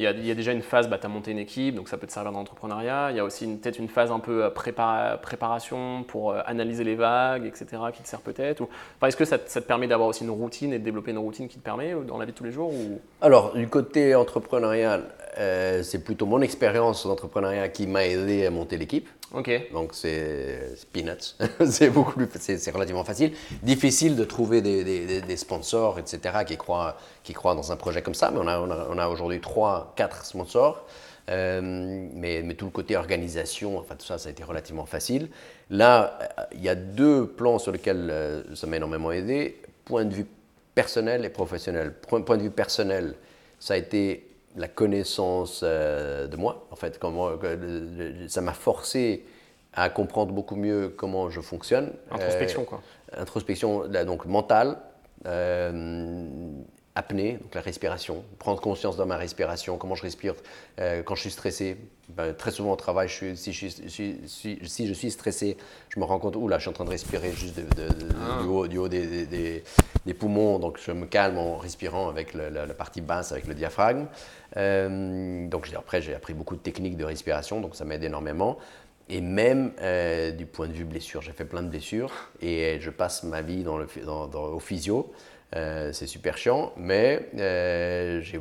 Il 0.00 0.04
y, 0.04 0.30
a, 0.30 0.34
déjà 0.34 0.52
une 0.52 0.62
phase, 0.62 0.88
bah, 0.88 0.96
tu 0.96 1.04
as 1.04 1.10
monté 1.10 1.30
une 1.30 1.38
équipe, 1.38 1.74
donc 1.74 1.90
ça 1.90 1.98
peut 1.98 2.06
te 2.06 2.12
servir 2.12 2.32
dans 2.32 2.38
l'entrepreneuriat. 2.38 3.10
Il 3.10 3.18
y 3.18 3.20
a 3.20 3.24
aussi 3.24 3.46
peut-être 3.46 3.78
une 3.78 3.88
phase 3.88 4.10
un 4.10 4.18
peu 4.18 4.44
euh, 4.44 4.48
préparation 4.48 6.04
pour 6.04 6.30
euh, 6.30 6.40
analyser 6.46 6.84
les 6.84 6.94
vagues, 6.94 7.44
etc., 7.44 7.66
qui 7.92 8.02
te 8.02 8.08
sert 8.08 8.22
peut-être. 8.22 8.62
Enfin, 8.62 9.08
Est-ce 9.08 9.16
que 9.18 9.26
ça, 9.26 9.36
te 9.38 9.58
permet 9.58 9.88
d'avoir 9.88 10.08
aussi 10.08 10.24
une 10.24 10.30
routine 10.30 10.72
et 10.72 10.78
de 10.78 10.84
développer 10.84 11.10
une 11.10 11.18
routine 11.18 11.48
qui 11.48 11.58
te 11.58 11.62
permet 11.62 11.92
euh, 11.92 12.00
dans 12.00 12.16
la 12.16 12.24
vie 12.24 12.32
de 12.32 12.36
tous 12.38 12.44
les 12.44 12.50
jours 12.50 12.72
ou... 12.72 12.98
Alors, 13.20 13.52
du 13.52 13.68
côté 13.68 14.14
entrepreneurial, 14.14 15.04
c'est 15.36 16.04
plutôt 16.04 16.26
mon 16.26 16.40
expérience 16.42 17.06
d'entrepreneuriat 17.06 17.68
qui 17.68 17.86
m'a 17.86 18.04
aidé 18.04 18.46
à 18.46 18.50
monter 18.50 18.76
l'équipe. 18.76 19.08
Ok. 19.32 19.72
Donc 19.72 19.94
c'est 19.94 20.74
peanuts, 20.92 21.36
c'est 21.66 21.90
beaucoup 21.90 22.14
plus, 22.14 22.28
c'est 22.38 22.70
relativement 22.72 23.04
facile. 23.04 23.32
Difficile 23.62 24.16
de 24.16 24.24
trouver 24.24 24.60
des, 24.60 25.36
sponsors, 25.36 25.98
etc., 26.00 26.44
qui 26.44 26.56
croient, 26.56 26.96
qui 27.22 27.32
croient 27.32 27.54
dans 27.54 27.70
un 27.70 27.76
projet 27.76 28.02
comme 28.02 28.14
ça, 28.14 28.30
mais 28.32 28.40
on 28.40 28.48
a, 28.48 28.58
on 28.58 28.98
a, 28.98 29.08
aujourd'hui 29.08 29.40
trois, 29.40 29.92
quatre 29.96 30.24
sponsors. 30.24 30.84
Euh, 31.28 31.60
mais, 32.12 32.42
mais, 32.42 32.54
tout 32.54 32.64
le 32.64 32.72
côté 32.72 32.96
organisation, 32.96 33.78
enfin 33.78 33.94
tout 33.94 34.06
ça, 34.06 34.18
ça 34.18 34.28
a 34.28 34.32
été 34.32 34.42
relativement 34.42 34.86
facile. 34.86 35.28
Là, 35.68 36.18
il 36.52 36.60
y 36.60 36.68
a 36.68 36.74
deux 36.74 37.26
plans 37.28 37.60
sur 37.60 37.70
lesquels 37.70 38.08
euh, 38.10 38.56
ça 38.56 38.66
m'a 38.66 38.78
énormément 38.78 39.12
aidé. 39.12 39.60
Point 39.84 40.06
de 40.06 40.14
vue 40.14 40.26
personnel 40.74 41.24
et 41.24 41.28
professionnel. 41.28 41.94
Point, 42.08 42.22
point 42.22 42.36
de 42.36 42.42
vue 42.42 42.50
personnel, 42.50 43.14
ça 43.60 43.74
a 43.74 43.76
été 43.76 44.29
la 44.56 44.68
connaissance 44.68 45.60
euh, 45.62 46.26
de 46.26 46.36
moi. 46.36 46.66
En 46.70 46.76
fait, 46.76 46.98
comment, 46.98 47.30
ça 48.28 48.40
m'a 48.40 48.52
forcé 48.52 49.24
à 49.72 49.88
comprendre 49.88 50.32
beaucoup 50.32 50.56
mieux 50.56 50.88
comment 50.88 51.30
je 51.30 51.40
fonctionne. 51.40 51.92
Introspection, 52.10 52.64
quoi. 52.64 52.82
Euh, 53.14 53.22
introspection, 53.22 53.86
donc 53.88 54.26
mentale, 54.26 54.78
euh, 55.26 56.52
apnée, 57.00 57.38
donc 57.40 57.54
la 57.54 57.62
respiration, 57.62 58.24
prendre 58.38 58.60
conscience 58.60 58.96
de 58.96 59.04
ma 59.04 59.16
respiration, 59.16 59.78
comment 59.78 59.94
je 59.94 60.02
respire 60.02 60.34
euh, 60.78 61.02
quand 61.02 61.14
je 61.14 61.22
suis 61.22 61.30
stressé. 61.30 61.76
Ben, 62.10 62.34
très 62.34 62.50
souvent 62.50 62.72
au 62.72 62.76
travail, 62.76 63.08
je 63.08 63.34
si, 63.34 63.52
je 63.52 63.68
suis, 63.68 64.20
si, 64.26 64.88
je 64.88 64.92
suis 64.92 65.10
stressé, 65.10 65.56
je 65.88 66.00
me 66.00 66.04
rends 66.04 66.18
compte, 66.18 66.36
là, 66.48 66.58
je 66.58 66.62
suis 66.62 66.70
en 66.70 66.72
train 66.72 66.84
de 66.84 66.90
respirer 66.90 67.30
juste 67.32 67.60
ah. 67.60 68.42
du 68.42 68.48
haut, 68.48 68.66
du 68.66 68.78
haut 68.78 68.88
des, 68.88 69.26
des, 69.26 70.14
poumons, 70.14 70.58
donc 70.58 70.78
je 70.84 70.90
me 70.90 71.06
calme 71.06 71.38
en 71.38 71.56
respirant 71.56 72.08
avec 72.08 72.34
la, 72.34 72.66
partie 72.74 73.00
basse, 73.00 73.30
avec 73.32 73.46
le 73.46 73.54
diaphragme. 73.54 74.06
Euh, 74.56 75.46
donc 75.46 75.70
après, 75.76 76.02
j'ai 76.02 76.14
appris 76.14 76.34
beaucoup 76.34 76.56
de 76.56 76.60
techniques 76.60 76.96
de 76.96 77.04
respiration, 77.04 77.60
donc 77.60 77.76
ça 77.76 77.84
m'aide 77.84 78.02
énormément. 78.02 78.58
Et 79.08 79.20
même 79.20 79.72
euh, 79.80 80.30
du 80.30 80.46
point 80.46 80.68
de 80.68 80.72
vue 80.72 80.84
blessure, 80.84 81.20
j'ai 81.20 81.32
fait 81.32 81.44
plein 81.44 81.62
de 81.62 81.68
blessures 81.68 82.12
et 82.40 82.78
je 82.80 82.90
passe 82.90 83.24
ma 83.24 83.42
vie 83.42 83.64
dans 83.64 83.76
le, 83.76 83.88
dans, 84.04 84.28
au 84.28 84.60
physio. 84.60 85.12
Euh, 85.56 85.90
c'est 85.92 86.06
super 86.06 86.38
chiant, 86.38 86.72
mais 86.76 87.28
euh, 87.36 88.20
j'ai 88.22 88.38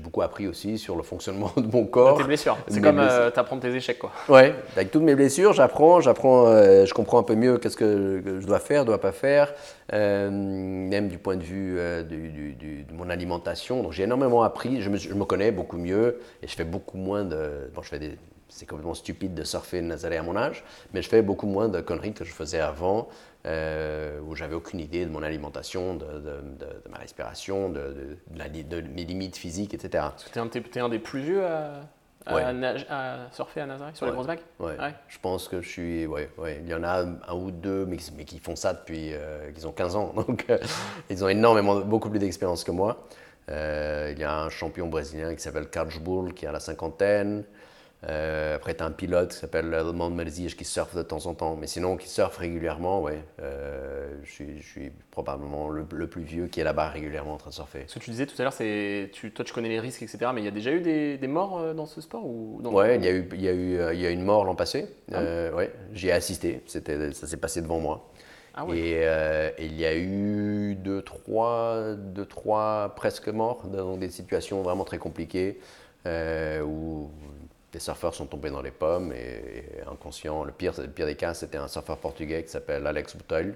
beaucoup 0.00 0.22
appris 0.22 0.48
aussi 0.48 0.78
sur 0.78 0.96
le 0.96 1.04
fonctionnement 1.04 1.52
de 1.56 1.70
mon 1.70 1.86
corps. 1.86 2.18
Tes 2.18 2.24
blessures. 2.24 2.58
C'est 2.66 2.80
comme 2.80 2.98
euh, 2.98 3.30
t'apprendre 3.30 3.62
tes 3.62 3.72
échecs, 3.72 4.00
quoi. 4.00 4.10
Ouais, 4.28 4.52
avec 4.74 4.90
toutes 4.90 5.04
mes 5.04 5.14
blessures, 5.14 5.52
j'apprends, 5.52 6.00
j'apprends, 6.00 6.46
je 6.46 6.92
comprends 6.92 7.20
un 7.20 7.22
peu 7.22 7.36
mieux 7.36 7.58
qu'est-ce 7.58 7.76
que 7.76 8.20
je 8.40 8.46
dois 8.46 8.58
faire, 8.58 8.84
dois 8.84 9.00
pas 9.00 9.12
faire, 9.12 9.54
même 9.92 11.08
du 11.08 11.18
point 11.18 11.36
de 11.36 11.44
vue 11.44 11.76
de 11.76 12.94
mon 12.94 13.10
alimentation. 13.10 13.84
Donc 13.84 13.92
j'ai 13.92 14.02
énormément 14.02 14.42
appris. 14.42 14.82
Je 14.82 14.90
me, 14.90 14.96
je 14.96 15.14
me, 15.14 15.24
connais 15.24 15.52
beaucoup 15.52 15.78
mieux 15.78 16.18
et 16.42 16.48
je 16.48 16.54
fais 16.56 16.64
beaucoup 16.64 16.98
moins 16.98 17.22
de. 17.22 17.70
Bon, 17.74 17.82
je 17.82 17.88
fais 17.88 18.00
des. 18.00 18.18
C'est 18.48 18.66
complètement 18.66 18.94
stupide 18.94 19.34
de 19.34 19.44
surfer 19.44 19.80
Nazaré 19.80 20.16
à 20.16 20.24
mon 20.24 20.36
âge, 20.36 20.64
mais 20.92 21.02
je 21.02 21.08
fais 21.08 21.22
beaucoup 21.22 21.46
moins 21.46 21.68
de 21.68 21.80
conneries 21.80 22.12
que 22.12 22.24
je 22.24 22.32
faisais 22.32 22.58
avant 22.58 23.08
euh, 23.46 24.20
où 24.20 24.34
j'avais 24.34 24.54
aucune 24.54 24.80
idée 24.80 25.04
de 25.04 25.10
mon 25.10 25.22
alimentation, 25.22 25.94
de, 25.94 26.04
ma 26.90 26.98
respiration, 26.98 27.68
de, 27.70 28.16
mes 28.94 29.04
limites 29.04 29.36
physiques, 29.36 29.74
etc. 29.74 30.04
tu 30.30 30.38
es, 30.38 30.80
un 30.82 30.88
des 30.88 30.98
plus 30.98 31.20
vieux 31.20 31.44
à, 31.46 31.80
à, 32.26 32.52
nage- 32.52 32.86
à 32.90 33.28
surfer 33.32 33.62
à 33.62 33.66
Nazaré 33.66 33.92
sur 33.94 34.04
les 34.06 34.10
Ouais. 34.10 34.16
grosses 34.16 34.26
vagues? 34.26 34.40
Ouais. 34.58 34.76
Je 35.08 35.18
pense 35.20 35.48
que 35.48 35.62
je 35.62 35.68
suis. 35.68 36.02
Il 36.02 36.68
y 36.68 36.74
en 36.74 36.84
a 36.84 37.04
un 37.28 37.34
ou 37.34 37.50
deux, 37.50 37.86
mais, 37.86 37.96
qui- 37.96 38.12
mais 38.16 38.24
qui 38.24 38.38
font 38.40 38.56
ça 38.56 38.74
depuis 38.74 39.12
euh, 39.14 39.50
qu'ils 39.52 39.66
ont 39.66 39.72
15 39.72 39.96
ans. 39.96 40.12
Donc, 40.28 40.44
euh, 40.50 40.58
ils 41.08 41.24
ont 41.24 41.28
énormément, 41.28 41.80
beaucoup 41.80 42.10
plus 42.10 42.18
d'expérience 42.18 42.62
que 42.64 42.72
moi. 42.72 43.06
Euh, 43.48 44.10
il 44.12 44.18
y 44.20 44.24
a 44.24 44.38
un 44.38 44.48
champion 44.50 44.86
brésilien 44.88 45.34
qui 45.34 45.40
s'appelle 45.40 45.68
Carlos 45.68 46.28
qui 46.34 46.46
a 46.46 46.52
la 46.52 46.60
cinquantaine. 46.60 47.44
Euh, 48.08 48.56
après, 48.56 48.74
tu 48.74 48.82
as 48.82 48.86
un 48.86 48.90
pilote 48.90 49.32
qui 49.32 49.36
s'appelle 49.36 49.74
Edmond 49.74 50.10
Merzige 50.10 50.56
qui 50.56 50.64
surfe 50.64 50.96
de 50.96 51.02
temps 51.02 51.26
en 51.26 51.34
temps. 51.34 51.56
Mais 51.56 51.66
sinon, 51.66 51.96
qui 51.96 52.08
surfe 52.08 52.38
régulièrement, 52.38 53.02
ouais. 53.02 53.22
Euh, 53.42 54.08
je, 54.22 54.30
suis, 54.30 54.62
je 54.62 54.66
suis 54.66 54.92
probablement 55.10 55.68
le, 55.68 55.84
le 55.92 56.06
plus 56.06 56.22
vieux 56.22 56.46
qui 56.46 56.60
est 56.60 56.64
là-bas 56.64 56.88
régulièrement 56.88 57.34
en 57.34 57.36
train 57.36 57.50
de 57.50 57.54
surfer. 57.54 57.84
Ce 57.88 57.98
que 57.98 58.04
tu 58.04 58.10
disais 58.10 58.26
tout 58.26 58.36
à 58.38 58.42
l'heure, 58.42 58.52
c'est 58.54 59.10
tu, 59.12 59.30
toi 59.32 59.44
tu 59.44 59.52
connais 59.52 59.68
les 59.68 59.80
risques, 59.80 60.02
etc. 60.02 60.30
Mais 60.34 60.40
il 60.40 60.44
y 60.44 60.48
a 60.48 60.52
déjà 60.52 60.70
eu 60.70 60.80
des, 60.80 61.18
des 61.18 61.26
morts 61.26 61.58
euh, 61.58 61.74
dans 61.74 61.86
ce 61.86 62.00
sport 62.00 62.24
ou 62.24 62.60
Ouais, 62.64 62.96
il 62.96 63.04
y 63.04 63.08
a 63.08 63.12
eu, 63.12 63.28
il 63.34 63.42
y 63.42 63.48
a 63.48 63.52
eu, 63.52 63.78
euh, 63.78 63.94
il 63.94 64.00
y 64.00 64.06
a 64.06 64.10
une 64.10 64.24
mort 64.24 64.44
l'an 64.44 64.54
passé. 64.54 64.86
Euh, 65.12 65.52
ouais, 65.52 65.70
j'y 65.92 66.08
ai 66.08 66.12
assisté. 66.12 66.62
C'était, 66.66 67.12
ça 67.12 67.26
s'est 67.26 67.36
passé 67.36 67.60
devant 67.60 67.80
moi. 67.80 68.08
Ah 68.54 68.64
ouais. 68.64 68.78
Et 68.78 68.94
euh, 69.04 69.50
il 69.58 69.78
y 69.78 69.84
a 69.84 69.94
eu 69.94 70.74
deux, 70.74 71.02
trois, 71.02 71.94
deux, 71.96 72.26
trois 72.26 72.94
presque 72.96 73.28
morts 73.28 73.66
dans 73.68 73.96
des 73.96 74.10
situations 74.10 74.62
vraiment 74.62 74.84
très 74.84 74.98
compliquées 74.98 75.60
euh, 76.06 76.62
où 76.62 77.10
des 77.72 77.78
surfeurs 77.80 78.14
sont 78.14 78.26
tombés 78.26 78.50
dans 78.50 78.62
les 78.62 78.70
pommes 78.72 79.12
et, 79.12 79.64
et 79.78 79.82
inconscients. 79.90 80.44
Le 80.44 80.52
pire, 80.52 80.72
le 80.80 80.88
pire 80.88 81.06
des 81.06 81.16
cas, 81.16 81.34
c'était 81.34 81.58
un 81.58 81.68
surfeur 81.68 81.98
portugais 81.98 82.42
qui 82.44 82.50
s'appelle 82.50 82.86
Alex 82.86 83.16
Bouteuil. 83.16 83.54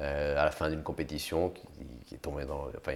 euh, 0.00 0.36
à 0.40 0.44
la 0.44 0.50
fin 0.50 0.70
d'une 0.70 0.82
compétition, 0.82 1.50
qui, 2.06 2.14
est 2.14 2.18
tombé 2.18 2.44
dans. 2.44 2.68
Enfin, 2.78 2.92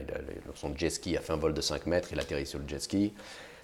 son 0.54 0.76
jet 0.76 0.90
ski 0.90 1.16
a 1.16 1.20
fait 1.20 1.32
un 1.32 1.36
vol 1.36 1.54
de 1.54 1.60
5 1.60 1.86
mètres, 1.86 2.08
il 2.12 2.18
a 2.18 2.22
atterri 2.22 2.46
sur 2.46 2.58
le 2.60 2.68
jet 2.68 2.80
ski. 2.80 3.12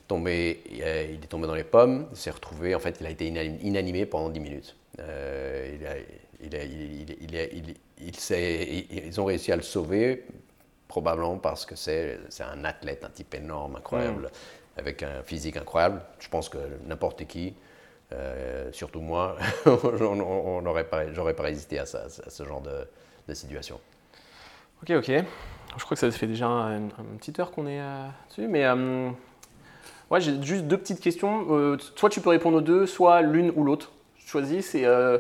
Tombé, 0.09 0.63
il 0.71 0.83
est 0.83 1.29
tombé 1.29 1.47
dans 1.47 1.55
les 1.55 1.65
pommes, 1.65 2.09
il 2.13 2.17
s'est 2.17 2.31
retrouvé, 2.31 2.75
en 2.75 2.81
fait, 2.81 2.97
il 3.01 3.07
a 3.07 3.11
été 3.11 3.31
inani- 3.31 3.61
inanimé 3.63 4.07
pendant 4.07 4.31
10 4.31 4.41
minutes. 4.41 4.77
Ils 8.01 9.21
ont 9.21 9.25
réussi 9.25 9.53
à 9.53 9.57
le 9.57 9.63
sauver, 9.63 10.25
probablement 10.89 11.39
parce 11.39 11.67
que 11.67 11.75
c'est 11.77 12.19
un 12.41 12.65
athlète, 12.65 13.05
un 13.05 13.11
type 13.11 13.35
énorme, 13.35 13.77
incroyable, 13.77 14.31
avec 14.79 15.03
un 15.03 15.23
physique 15.25 15.57
incroyable. 15.57 16.01
Je 16.21 16.29
pense 16.29 16.49
que 16.49 16.59
n'importe 16.87 17.27
qui, 17.27 17.55
euh, 18.13 18.71
surtout 18.73 19.01
moi, 19.01 19.37
on- 19.67 20.63
pas, 20.85 21.13
j'aurais 21.13 21.35
pas 21.35 21.43
résisté 21.43 21.79
à, 21.79 21.87
ça, 21.87 22.05
à 22.05 22.31
ce 22.31 22.45
genre 22.45 22.63
de, 22.63 23.35
situation. 23.35 23.79
Ok, 24.83 24.91
ok. 24.97 25.11
Je 25.77 25.85
crois 25.85 25.95
que 25.95 26.01
ça 26.01 26.11
fait 26.11 26.27
déjà 26.27 26.47
un, 26.47 26.87
un 26.87 27.17
petite 27.19 27.39
heure 27.41 27.51
qu'on 27.51 27.67
est 27.67 27.81
euh, 27.81 28.07
dessus. 28.29 28.49
Mais 28.49 28.65
euh, 28.65 29.11
ouais, 30.11 30.21
j'ai 30.21 30.43
juste 30.43 30.65
deux 30.65 30.79
petites 30.79 31.01
questions. 31.01 31.47
Euh, 31.51 31.77
soit 31.97 32.09
tu 32.09 32.23
peux 32.23 32.31
répondre 32.31 32.57
aux 32.57 32.63
deux, 32.63 32.87
soit 32.87 33.21
l'une 33.21 33.53
ou 33.55 33.65
l'autre. 33.65 33.93
Choisis. 34.25 34.75
Euh, 34.77 35.19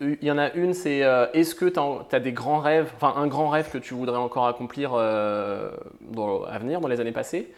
il 0.00 0.22
y 0.22 0.30
en 0.30 0.38
a 0.38 0.52
une, 0.52 0.74
c'est 0.74 1.02
euh, 1.02 1.26
est-ce 1.32 1.54
que 1.54 1.64
tu 1.64 1.80
as, 2.14 2.20
des 2.20 2.32
grands 2.32 2.60
rêves, 2.60 2.90
enfin 2.94 3.14
un 3.16 3.26
grand 3.26 3.48
rêve 3.48 3.70
que 3.70 3.78
tu 3.78 3.94
voudrais 3.94 4.18
encore 4.18 4.46
accomplir 4.46 4.92
euh, 4.94 5.70
à 6.48 6.58
venir, 6.58 6.80
dans 6.80 6.88
les 6.88 7.00
années 7.00 7.12
passées? 7.12 7.52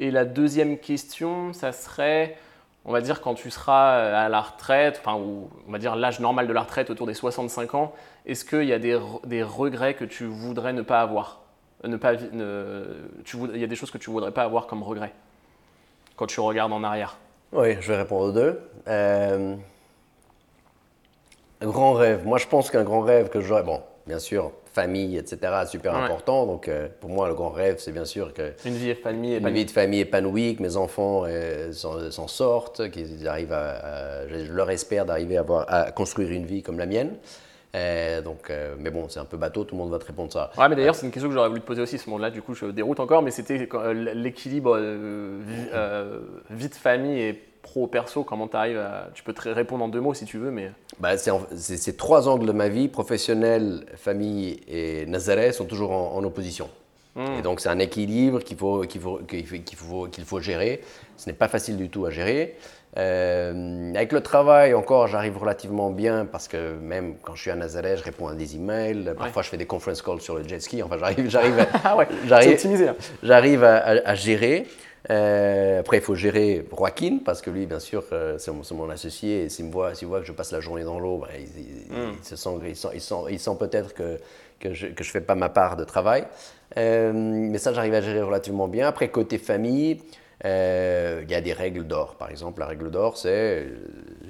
Et 0.00 0.10
la 0.10 0.24
deuxième 0.24 0.78
question, 0.78 1.52
ça 1.52 1.72
serait, 1.72 2.36
on 2.86 2.92
va 2.92 3.02
dire, 3.02 3.20
quand 3.20 3.34
tu 3.34 3.50
seras 3.50 3.92
à 4.24 4.28
la 4.30 4.40
retraite, 4.40 5.00
enfin, 5.04 5.16
ou 5.18 5.50
on 5.68 5.72
va 5.72 5.78
dire 5.78 5.94
l'âge 5.94 6.20
normal 6.20 6.48
de 6.48 6.52
la 6.52 6.62
retraite 6.62 6.88
autour 6.90 7.06
des 7.06 7.14
65 7.14 7.74
ans, 7.74 7.92
est-ce 8.26 8.44
qu'il 8.44 8.64
y 8.64 8.72
a 8.72 8.78
des, 8.78 8.94
re- 8.96 9.24
des 9.26 9.42
regrets 9.42 9.94
que 9.94 10.04
tu 10.06 10.24
voudrais 10.24 10.72
ne 10.72 10.82
pas 10.82 11.02
avoir? 11.02 11.40
Pas, 12.00 12.14
vi- 12.14 12.28
ne- 12.32 12.84
voud- 13.34 13.52
Il 13.54 13.60
y 13.60 13.64
a 13.64 13.66
des 13.66 13.76
choses 13.76 13.90
que 13.90 13.98
tu 13.98 14.10
voudrais 14.10 14.32
pas 14.32 14.42
avoir 14.42 14.66
comme 14.66 14.82
regrets 14.82 15.12
quand 16.16 16.26
tu 16.26 16.40
regardes 16.40 16.72
en 16.72 16.82
arrière? 16.82 17.16
Oui, 17.52 17.76
je 17.80 17.88
vais 17.92 17.96
répondre 17.98 18.26
aux 18.26 18.32
deux. 18.32 18.60
Euh, 18.88 19.56
un 21.62 21.66
grand 21.66 21.92
rêve. 21.92 22.26
Moi, 22.26 22.38
je 22.38 22.46
pense 22.46 22.70
qu'un 22.70 22.84
grand 22.84 23.00
rêve 23.00 23.28
que 23.28 23.40
j'aurais, 23.40 23.62
bon, 23.62 23.82
bien 24.06 24.18
sûr, 24.18 24.52
famille, 24.72 25.16
etc., 25.16 25.38
super 25.68 25.92
Ouais. 25.94 26.00
important. 26.00 26.46
Donc, 26.46 26.68
euh, 26.68 26.88
pour 27.00 27.10
moi, 27.10 27.28
le 27.28 27.34
grand 27.34 27.50
rêve, 27.50 27.76
c'est 27.78 27.92
bien 27.92 28.04
sûr 28.04 28.32
que 28.32 28.52
Une 28.64 28.74
vie 28.74 28.94
famille 28.94 29.30
une 29.32 29.36
épanouie. 29.38 29.58
vie 29.58 29.64
de 29.66 29.70
famille 29.70 30.00
épanouie, 30.00 30.56
que 30.56 30.62
mes 30.62 30.76
enfants 30.76 31.24
euh, 31.26 31.72
s'en 31.72 32.28
sortent, 32.28 32.88
qu'ils 32.90 33.26
arrivent 33.26 33.52
à, 33.52 33.70
à- 33.70 34.28
je 34.28 34.52
leur 34.52 34.70
espère 34.70 35.06
d'arriver 35.06 35.36
à, 35.36 35.40
avoir- 35.40 35.64
à 35.68 35.90
construire 35.90 36.30
une 36.30 36.46
vie 36.46 36.62
comme 36.62 36.78
la 36.78 36.86
mienne. 36.86 37.14
Euh, 37.76 38.20
donc, 38.20 38.50
euh, 38.50 38.74
mais 38.78 38.90
bon, 38.90 39.08
c'est 39.08 39.20
un 39.20 39.24
peu 39.24 39.36
bateau, 39.36 39.62
tout 39.64 39.76
le 39.76 39.80
monde 39.80 39.90
va 39.92 39.98
te 40.00 40.04
répondre 40.06 40.32
ça. 40.32 40.50
Ouais, 40.58 40.68
mais 40.68 40.74
d'ailleurs, 40.74 40.94
c'est 40.96 41.06
une 41.06 41.12
question 41.12 41.28
que 41.28 41.34
j'aurais 41.34 41.48
voulu 41.48 41.60
te 41.60 41.66
poser 41.66 41.80
aussi 41.82 41.98
ce 41.98 42.10
moment-là. 42.10 42.30
Du 42.30 42.42
coup, 42.42 42.52
je 42.54 42.66
déroute 42.66 42.98
encore, 42.98 43.22
mais 43.22 43.30
c'était 43.30 43.68
l'équilibre 44.14 44.76
euh, 44.76 45.38
vie, 45.46 45.68
euh, 45.74 46.18
vie 46.50 46.68
de 46.68 46.74
famille 46.74 47.20
et 47.20 47.42
pro-perso. 47.62 48.24
Comment 48.24 48.48
tu 48.48 48.56
arrives 48.56 48.78
à. 48.78 49.08
Tu 49.14 49.22
peux 49.22 49.32
te 49.32 49.48
répondre 49.48 49.84
en 49.84 49.88
deux 49.88 50.00
mots 50.00 50.14
si 50.14 50.24
tu 50.24 50.38
veux, 50.38 50.50
mais. 50.50 50.70
Bah, 50.98 51.16
c'est 51.16 51.30
en- 51.30 51.46
trois 51.96 52.28
angles 52.28 52.46
de 52.46 52.52
ma 52.52 52.68
vie, 52.68 52.88
professionnel, 52.88 53.84
famille 53.96 54.60
et 54.68 55.06
Nazareth, 55.06 55.54
sont 55.54 55.66
toujours 55.66 55.92
en, 55.92 56.14
en 56.16 56.24
opposition. 56.24 56.68
Hmm. 57.16 57.38
Et 57.38 57.42
donc 57.42 57.60
c'est 57.60 57.68
un 57.68 57.78
équilibre 57.80 58.38
qu'il 58.40 58.56
faut, 58.56 58.82
qu'il 58.82 59.00
faut, 59.00 59.18
qu'il 59.26 59.76
faut, 59.76 60.08
faut, 60.24 60.40
gérer. 60.40 60.80
Ce 61.16 61.28
n'est 61.28 61.34
pas 61.34 61.48
facile 61.48 61.76
du 61.76 61.88
tout 61.88 62.06
à 62.06 62.10
gérer. 62.10 62.56
Euh, 62.96 63.92
avec 63.94 64.12
le 64.12 64.20
travail, 64.20 64.74
encore, 64.74 65.06
j'arrive 65.06 65.36
relativement 65.38 65.90
bien 65.90 66.24
parce 66.24 66.48
que 66.48 66.74
même 66.80 67.16
quand 67.22 67.34
je 67.34 67.42
suis 67.42 67.50
à 67.50 67.56
Nazareth, 67.56 67.98
je 67.98 68.04
réponds 68.04 68.28
à 68.28 68.34
des 68.34 68.56
emails. 68.56 69.12
Parfois, 69.18 69.42
je 69.42 69.48
fais 69.48 69.56
des 69.56 69.66
conference 69.66 70.02
calls 70.02 70.20
sur 70.20 70.36
le 70.36 70.46
jet 70.46 70.60
ski. 70.60 70.82
Enfin, 70.82 70.98
j'arrive, 70.98 71.28
j'arrive, 71.28 71.58
à- 71.58 71.66
Ah 71.84 71.96
j'arrive, 72.26 72.88
hein. 72.88 72.94
j'arrive 73.22 73.64
à 73.64 74.14
gérer. 74.14 74.66
Euh, 75.08 75.80
après, 75.80 75.96
il 75.98 76.02
faut 76.02 76.14
gérer 76.14 76.66
Joaquin 76.76 77.18
parce 77.24 77.40
que 77.40 77.50
lui, 77.50 77.64
bien 77.66 77.78
sûr, 77.80 78.04
euh, 78.12 78.36
c'est 78.38 78.52
mon, 78.52 78.90
associé. 78.90 79.44
Et 79.44 79.48
s'il 79.48 79.66
me 79.66 79.72
voit, 79.72 79.94
s'il 79.94 80.08
voit 80.08 80.20
que 80.20 80.26
je 80.26 80.32
passe 80.32 80.52
la 80.52 80.60
journée 80.60 80.84
dans 80.84 81.00
l'eau, 81.00 81.18
ben, 81.18 81.28
il, 81.38 81.62
il- 81.62 81.86
il 82.18 82.24
se 82.24 82.36
sent, 82.36 82.50
il 82.66 82.76
sent, 82.76 82.88
il 82.94 83.00
sent, 83.00 83.14
il 83.30 83.38
sent 83.40 83.56
peut-être 83.58 83.94
que, 83.94 84.18
que 84.58 84.74
je 84.74 84.86
ne 84.88 85.02
fais 85.04 85.20
pas 85.22 85.34
ma 85.34 85.48
part 85.48 85.76
de 85.76 85.84
travail. 85.84 86.24
Euh, 86.76 87.12
mais 87.14 87.58
ça, 87.58 87.72
j'arrive 87.72 87.94
à 87.94 88.00
gérer 88.02 88.22
relativement 88.22 88.68
bien. 88.68 88.88
Après, 88.88 89.08
côté 89.08 89.38
famille, 89.38 90.02
il 90.44 91.26
y 91.30 91.34
a 91.34 91.40
des 91.40 91.52
règles 91.52 91.84
d'or. 91.86 92.16
Par 92.16 92.30
exemple, 92.30 92.60
la 92.60 92.66
règle 92.66 92.90
d'or, 92.90 93.16
c'est 93.16 93.66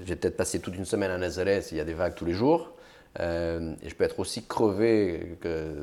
j'ai 0.06 0.16
peut-être 0.16 0.36
passé 0.36 0.59
toute 0.60 0.76
une 0.76 0.84
semaine 0.84 1.10
à 1.10 1.18
Nazareth, 1.18 1.68
il 1.72 1.78
y 1.78 1.80
a 1.80 1.84
des 1.84 1.94
vagues 1.94 2.14
tous 2.14 2.24
les 2.24 2.32
jours. 2.32 2.72
Euh, 3.18 3.72
et 3.82 3.88
je 3.88 3.94
peux 3.96 4.04
être 4.04 4.20
aussi 4.20 4.44
crevé, 4.44 5.36
que, 5.40 5.74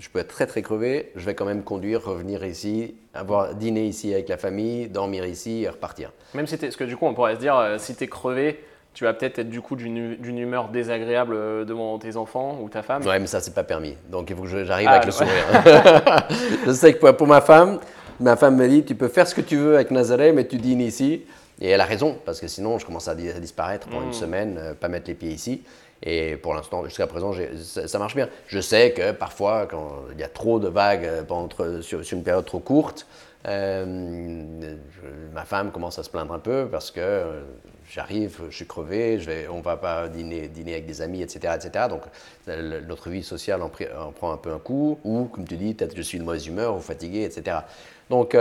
je 0.00 0.08
peux 0.10 0.18
être 0.18 0.28
très 0.28 0.46
très 0.46 0.62
crevé, 0.62 1.12
je 1.14 1.24
vais 1.24 1.34
quand 1.34 1.44
même 1.44 1.62
conduire, 1.62 2.04
revenir 2.04 2.44
ici, 2.44 2.96
avoir 3.14 3.54
dîner 3.54 3.86
ici 3.86 4.12
avec 4.12 4.28
la 4.28 4.36
famille, 4.36 4.88
dormir 4.88 5.24
ici 5.24 5.62
et 5.62 5.68
repartir. 5.68 6.10
Même 6.34 6.46
si 6.48 6.56
parce 6.56 6.74
que 6.74 6.82
du 6.84 6.96
coup, 6.96 7.06
on 7.06 7.14
pourrait 7.14 7.36
se 7.36 7.40
dire, 7.40 7.56
euh, 7.56 7.78
si 7.78 7.94
tu 7.94 8.02
es 8.04 8.08
crevé, 8.08 8.58
tu 8.94 9.04
vas 9.04 9.14
peut-être 9.14 9.38
être 9.38 9.48
du 9.48 9.60
coup 9.60 9.76
d'une 9.76 10.38
humeur 10.38 10.68
désagréable 10.68 11.34
euh, 11.36 11.64
devant 11.64 11.98
tes 12.00 12.16
enfants 12.16 12.58
ou 12.60 12.68
ta 12.68 12.82
femme. 12.82 13.06
Ouais, 13.06 13.18
mais 13.20 13.26
ça, 13.28 13.40
c'est 13.40 13.54
pas 13.54 13.62
permis. 13.64 13.96
Donc, 14.10 14.28
il 14.30 14.36
faut 14.36 14.42
que 14.42 14.64
j'arrive 14.64 14.88
Ah, 14.90 14.96
avec 15.00 15.06
le 15.06 15.12
ouais. 15.12 15.18
sourire. 15.18 16.26
je 16.66 16.72
sais 16.72 16.92
que 16.94 16.98
pour, 16.98 17.16
pour 17.16 17.26
ma 17.28 17.40
femme, 17.40 17.78
ma 18.20 18.34
femme 18.36 18.56
me 18.56 18.68
dit 18.68 18.84
tu 18.84 18.94
peux 18.96 19.08
faire 19.08 19.26
ce 19.28 19.34
que 19.36 19.40
tu 19.40 19.56
veux 19.56 19.76
avec 19.76 19.92
Nazareth, 19.92 20.34
mais 20.34 20.46
tu 20.46 20.56
dînes 20.56 20.80
ici. 20.80 21.22
Et 21.60 21.68
elle 21.68 21.80
a 21.80 21.84
raison, 21.84 22.18
parce 22.24 22.40
que 22.40 22.48
sinon, 22.48 22.78
je 22.80 22.84
commence 22.86 23.06
à, 23.06 23.14
di- 23.14 23.30
à 23.30 23.38
disparaître 23.38 23.86
pendant 23.88 24.04
une 24.04 24.12
semaine, 24.12 24.56
euh, 24.58 24.74
pas 24.74 24.88
mettre 24.88 25.06
les 25.08 25.14
pieds 25.14 25.30
ici. 25.30 25.62
Et 26.04 26.36
pour 26.36 26.54
l'instant, 26.54 26.84
jusqu'à 26.84 27.06
présent, 27.06 27.32
ça, 27.56 27.98
marche 27.98 28.16
bien. 28.16 28.28
Je 28.48 28.60
sais 28.60 28.92
que 28.92 29.12
parfois, 29.12 29.66
quand 29.66 30.04
il 30.12 30.18
y 30.18 30.24
a 30.24 30.28
trop 30.28 30.58
de 30.58 30.68
vagues 30.68 31.04
euh, 31.04 31.82
sur, 31.82 32.00
une 32.12 32.24
période 32.24 32.44
trop 32.44 32.58
courte, 32.58 33.06
euh, 33.46 34.74
ma 35.32 35.44
femme 35.44 35.70
commence 35.70 35.98
à 35.98 36.02
se 36.02 36.10
plaindre 36.10 36.32
un 36.32 36.38
peu 36.38 36.68
parce 36.70 36.90
que 36.90 37.00
euh, 37.00 37.40
j'arrive, 37.88 38.40
je 38.50 38.56
suis 38.56 38.66
crevé, 38.66 39.20
on 39.50 39.60
va 39.60 39.76
pas 39.76 40.08
dîner, 40.08 40.50
avec 40.56 40.86
des 40.86 41.02
amis, 41.02 41.22
etc. 41.22 41.54
etc. 41.56 41.86
Donc 41.88 42.02
notre 42.48 43.08
vie 43.08 43.22
sociale 43.22 43.62
en, 43.62 43.68
prend 43.68 44.32
un 44.32 44.36
peu 44.36 44.52
un 44.52 44.58
coup, 44.58 44.98
ou 45.04 45.24
comme 45.26 45.46
tu 45.46 45.56
dis, 45.56 45.74
peut-être 45.74 45.96
je 45.96 46.02
suis 46.02 46.18
de 46.18 46.24
mauvaise 46.24 46.46
humeur 46.48 46.76
ou 46.76 46.80
fatigué, 46.80 47.22
etc. 47.22 47.58
Donc 48.10 48.36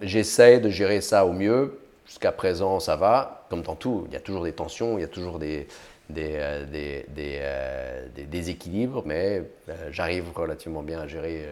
j'essaie 0.00 0.60
de 0.60 0.68
gérer 0.68 1.00
ça 1.00 1.26
au 1.26 1.32
mieux. 1.32 1.76
Jusqu'à 2.06 2.32
présent, 2.32 2.80
ça 2.80 2.96
va. 2.96 3.46
Comme 3.50 3.62
dans 3.62 3.76
tout, 3.76 4.04
il 4.08 4.14
y 4.14 4.16
a 4.16 4.20
toujours 4.20 4.42
des 4.42 4.52
tensions, 4.52 4.98
il 4.98 5.02
y 5.02 5.04
a 5.04 5.08
toujours 5.08 5.38
des, 5.38 5.68
des, 6.10 6.32
euh, 6.34 6.64
des, 6.66 7.06
des, 7.08 7.38
euh, 7.40 8.06
des 8.14 8.24
déséquilibres, 8.24 9.02
mais 9.06 9.42
euh, 9.68 9.88
j'arrive 9.90 10.24
relativement 10.34 10.82
bien 10.82 11.00
à 11.00 11.06
gérer 11.06 11.44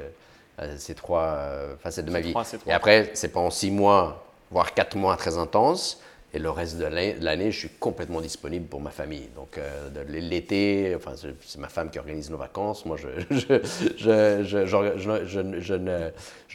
ces 0.77 0.95
trois 0.95 1.39
facettes 1.81 2.07
de 2.07 2.11
ma 2.11 2.21
vie. 2.21 2.31
trois, 2.31 2.45
ces 2.45 2.59
trois. 2.59 2.73
Et 2.73 2.75
après, 2.75 3.11
c'est 3.15 3.29
pendant 3.29 3.51
six 3.51 3.71
mois, 3.71 4.25
voire 4.51 4.75
quatre 4.75 4.97
mois 4.97 5.17
très 5.17 5.39
intenses. 5.39 6.03
Et 6.35 6.39
le 6.39 6.51
reste 6.51 6.77
de 6.79 6.85
l'année, 6.85 7.51
je 7.51 7.59
suis 7.59 7.69
complètement 7.71 8.21
disponible 8.21 8.67
pour 8.67 8.83
ma 8.83 8.91
famille. 8.91 9.29
Donc, 9.35 9.57
euh, 9.57 9.89
l'été, 10.09 10.93
enfin, 10.95 11.13
c'est 11.17 11.59
ma 11.59 11.69
femme 11.69 11.91
qui 11.91 11.99
organise 11.99 12.29
nos 12.31 12.37
vacances. 12.37 12.85
Moi, 12.85 12.99
je, 12.99 13.09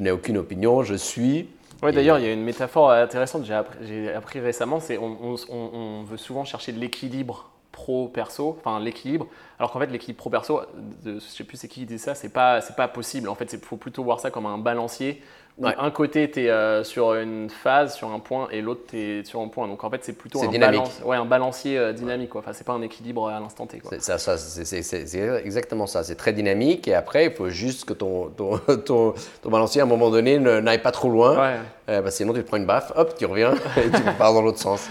n'ai 0.02 0.12
aucune 0.12 0.38
opinion. 0.38 0.84
Je 0.84 0.96
suis. 0.96 1.50
Et- 1.88 1.92
d'ailleurs, 1.92 2.20
il 2.20 2.26
y 2.26 2.30
a 2.30 2.34
une 2.34 2.44
métaphore 2.44 2.92
intéressante 2.92 3.42
que 3.48 3.48
j'ai 3.86 4.12
appris, 4.14 4.40
récemment, 4.40 4.80
c'est 4.80 4.98
on- 4.98 5.36
on 5.50 6.04
veut 6.04 6.18
souvent 6.18 6.46
chercher 6.46 6.72
de 6.72 6.80
l'équilibre 6.80 7.50
pro-perso, 7.74 8.56
enfin 8.58 8.80
l'équilibre, 8.80 9.28
alors 9.60 9.72
qu'en 9.72 9.80
fait 9.80 9.88
l'équilibre 9.88 10.20
pro-perso, 10.20 10.62
je 11.06 11.20
sais 11.20 11.44
plus 11.44 11.58
c'est 11.58 11.68
qui 11.68 11.86
dit 11.86 12.00
ça, 12.00 12.16
c'est 12.16 12.30
pas, 12.30 12.62
pas 12.62 12.88
possible. 12.88 13.28
En 13.28 13.36
fait, 13.36 13.52
il 13.52 13.60
faut 13.60 13.76
plutôt 13.76 14.06
voir 14.06 14.22
ça 14.22 14.32
comme 14.32 14.46
un 14.46 14.58
balancier 14.58 15.22
où 15.58 15.66
Ouais. 15.66 15.76
un 15.78 15.92
côté, 15.92 16.30
tu 16.32 16.48
es 16.48 16.84
sur 16.84 17.14
une 17.14 17.50
phase, 17.50 17.96
sur 17.96 18.12
un 18.12 18.20
point, 18.20 18.48
et 18.52 18.62
l'autre, 18.62 18.82
tu 18.90 18.98
es 19.20 19.24
sur 19.24 19.40
un 19.40 19.48
point. 19.48 19.68
Donc 19.68 19.84
en 19.84 19.90
fait, 19.90 20.04
c'est 20.04 20.14
plutôt 20.14 20.42
un, 20.42 20.48
dynamique. 20.48 20.80
balance- 20.82 21.02
ouais, 21.06 21.16
un 21.18 21.26
balancier 21.26 21.78
euh, 21.78 21.94
dynamique. 21.94 22.30
Quoi. 22.30 22.42
Enfin, 22.42 22.54
c'est 22.54 22.66
pas 22.66 22.74
un 22.74 22.82
équilibre 22.82 23.28
à 23.28 23.40
l'instant 23.40 23.68
T. 23.68 23.82
C'est 24.00 25.42
exactement 25.46 25.86
ça. 25.88 26.04
C'est 26.04 26.16
très 26.16 26.34
dynamique 26.34 26.88
et 26.88 26.96
après, 26.96 27.26
il 27.26 27.32
faut 27.32 27.50
juste 27.50 27.86
que 27.86 27.94
ton, 27.94 28.30
ton, 28.30 28.58
ton, 28.86 29.14
ton 29.42 29.50
balancier, 29.50 29.82
à 29.82 29.84
un 29.84 29.88
moment 29.88 30.10
donné, 30.10 30.40
n'aille 30.40 30.82
pas 30.82 30.92
trop 30.92 31.10
loin. 31.10 31.38
Ouais. 31.38 31.60
Euh, 31.90 32.02
que 32.02 32.10
sinon, 32.10 32.34
tu 32.34 32.42
te 32.42 32.48
prends 32.48 32.58
une 32.58 32.66
baffe, 32.66 32.92
hop, 32.96 33.16
tu 33.18 33.26
reviens 33.26 33.54
et 33.78 33.90
tu 33.92 34.02
pars 34.18 34.34
dans 34.34 34.42
l'autre 34.42 34.60
sens. 34.60 34.88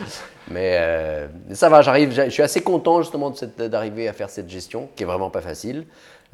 Mais 0.50 0.76
euh, 0.80 1.26
ça 1.52 1.68
va, 1.68 1.82
j'arrive, 1.82 2.12
je 2.12 2.28
suis 2.30 2.42
assez 2.42 2.60
content 2.62 3.00
justement 3.00 3.32
d'arriver 3.58 4.08
à 4.08 4.12
faire 4.12 4.28
cette 4.28 4.48
gestion 4.50 4.88
qui 4.94 5.02
est 5.02 5.06
vraiment 5.06 5.30
pas 5.30 5.40
facile. 5.40 5.86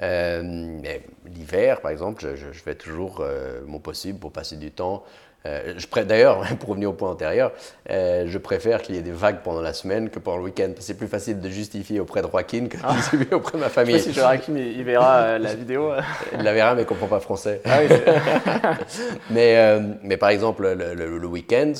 Euh, 0.03 0.43
mais 0.45 1.03
l'hiver, 1.27 1.81
par 1.81 1.91
exemple, 1.91 2.23
je, 2.23 2.37
je- 2.37 2.53
je 2.53 2.63
fais 2.63 2.75
toujours 2.75 3.19
euh, 3.21 3.61
mon 3.67 3.79
possible 3.81 4.19
pour 4.19 4.33
passer 4.33 4.57
du 4.57 4.71
temps. 4.71 5.03
Euh, 5.47 5.75
D'ailleurs, 6.07 6.41
pour 6.61 6.71
revenir 6.71 6.91
au 6.91 6.93
point 6.93 7.11
antérieur, 7.11 7.53
euh, 7.91 8.25
je 8.27 8.39
préfère 8.39 8.83
qu'il 8.83 8.97
y 8.97 8.99
ait 8.99 9.03
des 9.03 9.13
vagues 9.13 9.39
pendant 9.43 9.61
la 9.61 9.73
semaine 9.73 10.11
que 10.11 10.19
pendant 10.19 10.37
le 10.39 10.45
week-end. 10.45 10.71
C'est 10.81 10.97
plus 10.97 11.07
facile 11.09 11.41
de 11.41 11.49
justifier 11.49 12.01
auprès 12.01 12.23
de 12.23 12.29
Joaquin 12.29 12.67
que 12.67 12.77
de 12.77 12.93
justifier 12.97 13.35
auprès 13.35 13.53
de 13.53 13.59
ma 13.63 13.69
Je 13.69 13.71
sais 13.71 13.75
famille. 13.75 13.95
pas 13.97 14.03
si 14.03 14.13
Joachim 14.13 14.57
il, 14.57 14.79
il 14.79 14.85
verra 14.85 15.17
euh, 15.21 15.39
la 15.39 15.55
vidéo. 15.57 15.91
Il 16.37 16.43
la 16.43 16.53
verra, 16.53 16.75
mais 16.75 16.83
il 16.83 16.85
ne 16.85 16.89
comprend 16.89 17.07
pas 17.07 17.21
français. 17.21 17.61
Ah 17.65 17.79
oui, 17.81 17.95
Mais, 19.31 19.81
mais 20.03 20.17
par 20.17 20.31
exemple, 20.31 20.63
le, 20.75 20.95
le- 20.95 21.19
le 21.19 21.27
week-end, 21.27 21.73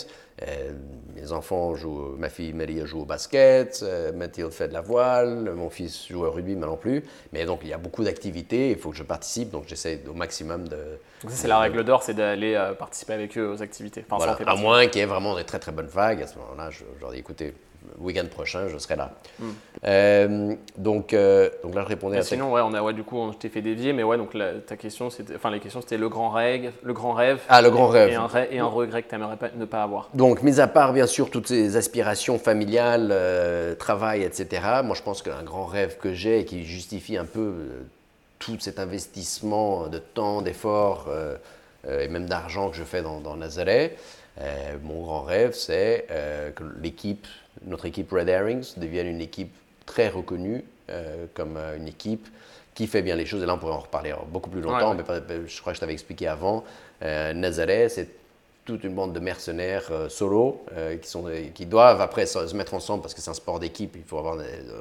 euh, 0.47 0.73
mes 1.17 1.33
enfants 1.33 1.75
jouent, 1.75 2.15
ma 2.17 2.29
fille 2.29 2.53
Marie 2.53 2.87
joue 2.87 3.01
au 3.01 3.05
basket, 3.05 3.81
euh, 3.83 4.13
Mathilde 4.13 4.53
fait 4.53 4.69
de 4.69 4.73
la 4.73 4.81
voile, 4.81 5.53
mon 5.55 5.69
fils 5.71 6.07
joue 6.09 6.25
au 6.25 6.31
rugby, 6.31 6.55
mais 6.55 6.67
non 6.67 6.77
plus. 6.77 7.05
Mais 7.33 7.45
donc, 7.45 7.61
il 7.63 7.69
y 7.69 7.73
a 7.73 7.79
beaucoup 7.79 8.05
d'activités, 8.05 8.71
il 8.71 8.79
faut 8.79 8.91
que 8.91 8.97
je 8.97 9.03
participe, 9.03 9.51
donc 9.51 9.65
j'essaie 9.67 10.03
au 10.09 10.15
maximum 10.15 10.69
de. 10.69 10.77
Donc 11.23 11.31
ça, 11.31 11.37
c'est 11.37 11.49
la 11.49 11.59
règle 11.59 11.83
d'or, 11.83 12.03
c'est 12.03 12.15
d'aller 12.15 12.55
euh, 12.55 12.73
participer 12.75 13.15
avec 13.15 13.37
eux 13.37 13.51
aux 13.51 13.63
activités. 13.63 14.05
Enfin, 14.09 14.25
Voilà, 14.25 14.39
à 14.47 14.57
moins 14.57 14.87
qu'il 14.87 15.01
y 15.01 15.05
ait 15.05 15.07
vraiment 15.07 15.35
des 15.37 15.45
très 15.45 15.59
très 15.59 15.73
bonnes 15.73 15.87
vagues, 15.87 16.23
à 16.23 16.27
ce 16.27 16.39
moment-là, 16.39 16.71
je, 16.71 16.85
je 16.97 17.01
leur 17.01 17.11
dis 17.11 17.19
écoutez, 17.19 17.55
week-end 17.99 18.27
prochain, 18.31 18.69
je 18.69 18.79
serai 18.79 18.97
là. 18.97 19.13
Euh, 19.85 20.55
donc, 20.77 21.13
euh, 21.13 21.49
donc 21.63 21.75
là, 21.75 21.83
je 21.83 21.89
répondais 21.89 22.17
Mais 22.17 22.21
à 22.21 22.25
ta 22.25 22.29
sinon, 22.29 22.53
ouais, 22.53 22.61
on 22.65 22.75
a, 22.75 22.83
ouais, 22.83 22.93
du 22.93 23.03
coup, 23.05 23.17
on 23.19 23.33
t'ai 23.33 23.49
fait 23.49 23.63
dévier, 23.63 23.93
mais 23.93 24.03
ouais, 24.03 24.17
donc 24.17 24.35
la- 24.35 24.55
ta 24.55 24.77
question, 24.77 25.11
c'était, 25.11 25.35
enfin, 25.37 25.51
les 25.51 25.61
questions, 25.61 25.81
c'était 25.81 25.97
le 25.99 26.09
grand 26.09 26.31
rêve, 26.31 26.73
le 26.83 26.93
grand 26.93 27.13
rêve. 27.13 27.41
Ah, 27.49 27.63
le 27.63 27.71
grand 27.71 27.89
et, 27.95 27.99
rêve. 27.99 28.11
Et 28.11 28.15
un, 28.15 28.27
rêve- 28.27 28.49
et 28.51 28.59
un 28.59 28.67
regret 28.67 29.03
que 29.03 29.09
tu 29.09 29.15
aimerais 29.15 29.37
ne 29.57 29.65
pas 29.65 29.83
avoir. 29.83 30.09
Donc, 30.15 30.43
mis 30.43 30.61
à 30.61 30.67
part 30.67 30.93
bien 30.93 31.07
sûr 31.07 31.31
toutes 31.31 31.49
ces 31.49 31.77
aspirations 31.77 32.39
familiales, 32.39 33.09
euh, 33.13 33.75
travail, 33.75 34.23
etc., 34.23 34.63
moi 34.85 34.95
je 34.97 35.03
pense 35.03 35.23
qu'un 35.23 35.43
grand 35.43 35.67
rêve 35.67 35.97
que 35.99 36.13
j'ai 36.13 36.41
et 36.41 36.45
qui 36.45 36.65
justifie 36.65 37.17
un 37.17 37.25
peu 37.25 37.53
tout 38.39 38.57
cet 38.61 38.79
investissement 38.79 39.89
de 39.89 39.99
temps, 39.99 40.43
d'efforts 40.43 41.09
et 41.89 42.09
même 42.09 42.27
d'argent 42.27 42.71
que 42.71 42.77
je 42.77 42.85
fais 42.85 43.03
dans, 43.03 43.21
dans 43.21 43.37
Nazareth, 43.37 43.99
mon 44.85 45.03
grand 45.03 45.23
rêve 45.23 45.53
c'est 45.55 46.07
que 46.55 46.63
l'équipe, 46.81 47.27
notre 47.65 47.87
équipe 47.87 48.11
Red 48.13 48.29
Herrings 48.29 48.75
devienne 48.77 49.07
une 49.07 49.21
équipe 49.21 49.53
très 49.87 50.09
reconnue 50.09 50.65
euh, 50.91 51.27
comme 51.35 51.57
euh, 51.57 51.77
une 51.77 51.89
équipe 51.89 52.27
qui 52.75 52.87
fait 52.87 53.03
bien 53.03 53.17
les 53.17 53.27
choses. 53.27 53.43
Et 53.43 53.47
là, 53.47 53.55
on 53.55 53.59
pourrait 53.59 53.73
en 53.75 53.81
reparler 53.81 54.15
beaucoup 54.29 54.51
plus 54.51 54.61
longtemps, 54.61 54.93
Ouais, 54.95 55.03
ouais. 55.03 55.21
mais 55.29 55.47
je 55.49 55.61
crois 55.61 55.73
que 55.73 55.77
je 55.77 55.81
t'avais 55.81 55.93
expliqué 55.95 56.29
avant. 56.29 56.65
Euh, 57.03 57.33
Nazareth, 57.33 57.91
c'est 57.91 58.09
toute 58.65 58.85
une 58.85 58.95
bande 58.95 59.13
de 59.15 59.19
mercenaires 59.21 59.89
euh, 59.91 60.09
solo 60.11 60.63
euh, 60.77 60.97
qui, 60.99 61.09
sont, 61.09 61.25
qui 61.55 61.65
doivent 61.67 62.01
après 62.03 62.27
se, 62.27 62.55
mettre 62.55 62.75
ensemble 62.75 63.01
parce 63.03 63.15
que 63.15 63.21
c'est 63.23 63.31
un 63.31 63.35
sport 63.35 63.59
d'équipe. 63.59 63.95
Il 63.97 64.05
faut 64.05 64.19
avoir, 64.19 64.37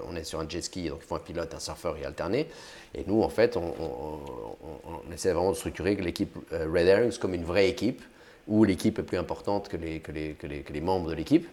on 0.10 0.16
est 0.16 0.24
sur 0.26 0.40
un 0.40 0.48
jet 0.48 0.62
ski, 0.62 0.90
donc 0.90 1.00
il 1.02 1.08
faut 1.08 1.16
un 1.16 1.20
pilote, 1.20 1.54
un 1.54 1.60
surfeur 1.60 1.96
et 1.98 2.06
alterner. 2.06 2.48
Et 2.94 3.04
nous, 3.08 3.22
en 3.24 3.30
fait, 3.30 3.58
on, 3.58 3.62
on- 3.80 4.20
on- 4.64 5.02
on 5.10 5.14
essaie 5.14 5.32
vraiment 5.32 5.52
de 5.52 5.56
structurer 5.56 5.96
l'équipe 5.96 6.36
Red 6.52 6.88
Herrings 6.88 7.18
comme 7.18 7.34
une 7.34 7.46
vraie 7.46 7.70
équipe 7.70 8.02
où 8.48 8.64
l'équipe 8.64 9.00
est 9.00 9.04
plus 9.04 9.18
importante 9.18 9.68
que 9.70 9.78
les, 9.78 10.00
que 10.02 10.12
les, 10.12 10.34
que 10.34 10.48
les, 10.48 10.60
que 10.62 10.72
les 10.74 10.82
membres 10.82 11.10
de 11.10 11.16
l'équipe. 11.16 11.48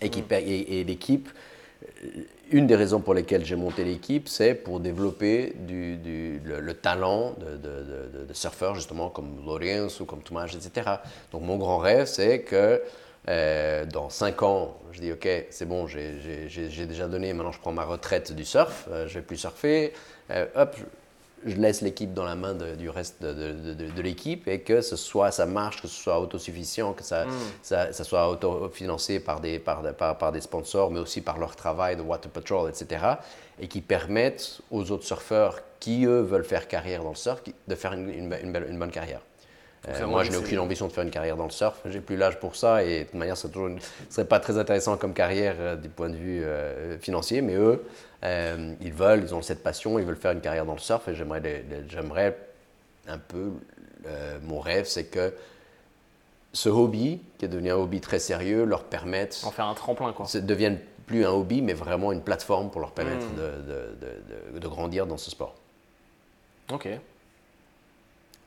Et, 0.00 0.10
qui 0.10 0.22
et- 0.30 0.84
l'équipe, 0.84 1.28
euh, 2.04 2.08
une 2.50 2.66
des 2.66 2.76
raisons 2.76 3.00
pour 3.00 3.14
lesquelles 3.14 3.44
j'ai 3.44 3.56
monté 3.56 3.84
l'équipe, 3.84 4.28
c'est 4.28 4.54
pour 4.54 4.80
développer 4.80 5.54
le, 5.68 6.60
le 6.60 6.74
talent 6.74 7.34
de, 7.38 8.32
surfeurs, 8.32 8.74
justement, 8.74 9.10
comme 9.10 9.44
Lorenz 9.44 10.00
ou 10.00 10.04
comme 10.06 10.22
Tomas, 10.22 10.46
etc. 10.46 10.90
Donc, 11.32 11.42
mon 11.42 11.56
grand 11.56 11.78
rêve, 11.78 12.06
c'est 12.06 12.40
que 12.40 12.80
euh, 13.28 13.84
dans 13.84 14.08
5 14.08 14.42
ans, 14.42 14.78
je 14.92 15.00
dis, 15.00 15.12
OK, 15.12 15.28
c'est 15.50 15.66
bon, 15.66 15.86
j'ai 15.86 16.86
déjà 16.86 17.08
donné, 17.08 17.32
maintenant 17.34 17.52
je 17.52 17.58
prends 17.60 17.72
ma 17.72 17.84
retraite 17.84 18.32
du 18.32 18.44
surf, 18.44 18.88
euh, 18.90 19.06
je 19.06 19.14
vais 19.14 19.24
plus 19.24 19.36
surfer. 19.36 19.92
Euh, 20.30 20.46
hop, 20.54 20.76
je 21.46 21.56
laisse 21.56 21.80
l'équipe 21.82 22.12
dans 22.14 22.24
la 22.24 22.34
main 22.34 22.54
de- 22.54 22.74
du 22.74 22.88
reste 22.90 23.22
de, 23.22 23.32
de- 23.32 24.02
l'équipe 24.02 24.46
et 24.48 24.60
que 24.60 24.80
ce 24.80 24.96
soit, 24.96 25.30
ça 25.30 25.46
marche, 25.46 25.80
que 25.82 25.88
ce 25.88 26.02
soit 26.02 26.18
autosuffisant, 26.20 26.92
que 26.92 27.02
ça, 27.02 27.24
ça, 27.62 27.92
ça 27.92 28.04
soit 28.04 28.28
autofinancé 28.28 29.20
par 29.20 29.40
des, 29.40 29.58
par, 29.58 29.82
par, 29.94 30.18
par 30.18 30.32
des 30.32 30.40
sponsors, 30.40 30.90
mais 30.90 31.00
aussi 31.00 31.20
par 31.20 31.38
leur 31.38 31.54
travail 31.56 31.96
de 31.96 32.02
Water 32.02 32.30
Patrol, 32.30 32.68
etc. 32.70 33.04
Et 33.60 33.68
qui 33.68 33.80
permettent 33.80 34.60
aux 34.70 34.90
autres 34.90 35.04
surfeurs 35.04 35.60
qui, 35.80 36.04
eux, 36.06 36.20
veulent 36.22 36.44
faire 36.44 36.68
carrière 36.68 37.02
dans 37.02 37.10
le 37.10 37.16
surf, 37.16 37.42
de 37.66 37.74
faire 37.74 37.92
une, 37.92 38.08
une, 38.08 38.34
une 38.42 38.52
belle- 38.52 38.66
une 38.68 38.78
bonne 38.78 38.90
carrière. 38.90 39.20
Euh, 39.88 40.06
moi, 40.08 40.24
je 40.24 40.30
n'ai 40.30 40.36
aucune 40.46 40.58
ambition 40.58 40.88
de 40.88 40.92
faire 40.92 41.04
une 41.04 41.10
carrière 41.10 41.36
dans 41.36 41.44
le 41.44 41.50
surf. 41.50 41.78
J'ai 41.86 42.00
plus 42.00 42.16
l'âge 42.16 42.40
pour 42.40 42.56
ça 42.56 42.82
et 42.82 43.00
de 43.00 43.04
toute 43.04 43.14
manière, 43.14 43.36
ce 43.36 43.46
ne 43.46 43.78
serait 44.10 44.26
pas 44.26 44.40
très 44.40 44.58
intéressant 44.58 44.96
comme 44.96 45.14
carrière 45.14 45.54
euh, 45.60 45.76
du 45.76 45.88
point 45.88 46.08
de 46.10 46.16
vue 46.16 46.42
euh, 46.42 46.98
financier. 46.98 47.42
Mais 47.42 47.54
eux, 47.54 47.84
euh, 48.24 48.74
ils 48.80 48.92
veulent, 48.92 49.22
ils 49.22 49.34
ont 49.34 49.42
cette 49.42 49.62
passion, 49.62 49.98
ils 49.98 50.04
veulent 50.04 50.16
faire 50.16 50.32
une 50.32 50.40
carrière 50.40 50.66
dans 50.66 50.72
le 50.74 50.78
surf 50.80 51.06
et 51.08 51.14
j'aimerais, 51.14 51.64
j'aimerais 51.88 52.36
un 53.06 53.18
peu, 53.18 53.52
euh, 54.06 54.38
mon 54.42 54.60
rêve, 54.60 54.86
c'est 54.86 55.04
que 55.06 55.34
ce 56.52 56.68
hobby, 56.68 57.20
qui 57.38 57.44
est 57.44 57.48
devenu 57.48 57.70
un 57.70 57.76
hobby 57.76 58.00
très 58.00 58.18
sérieux, 58.18 58.64
leur 58.64 58.84
permette, 58.84 59.40
En 59.44 59.50
faire 59.50 59.66
un 59.66 59.74
tremplin, 59.74 60.12
quoi. 60.12 60.26
ne 60.34 60.40
devienne 60.40 60.78
plus 61.06 61.24
un 61.24 61.30
hobby, 61.30 61.62
mais 61.62 61.72
vraiment 61.74 62.12
une 62.12 62.22
plateforme 62.22 62.70
pour 62.70 62.80
leur 62.80 62.90
permettre 62.92 63.26
Mm. 63.26 63.36
de- 63.36 63.40
de- 63.40 64.52
de- 64.54 64.58
de 64.58 64.68
grandir 64.68 65.06
dans 65.06 65.16
ce 65.16 65.30
sport. 65.30 65.54
Ok. 66.70 66.88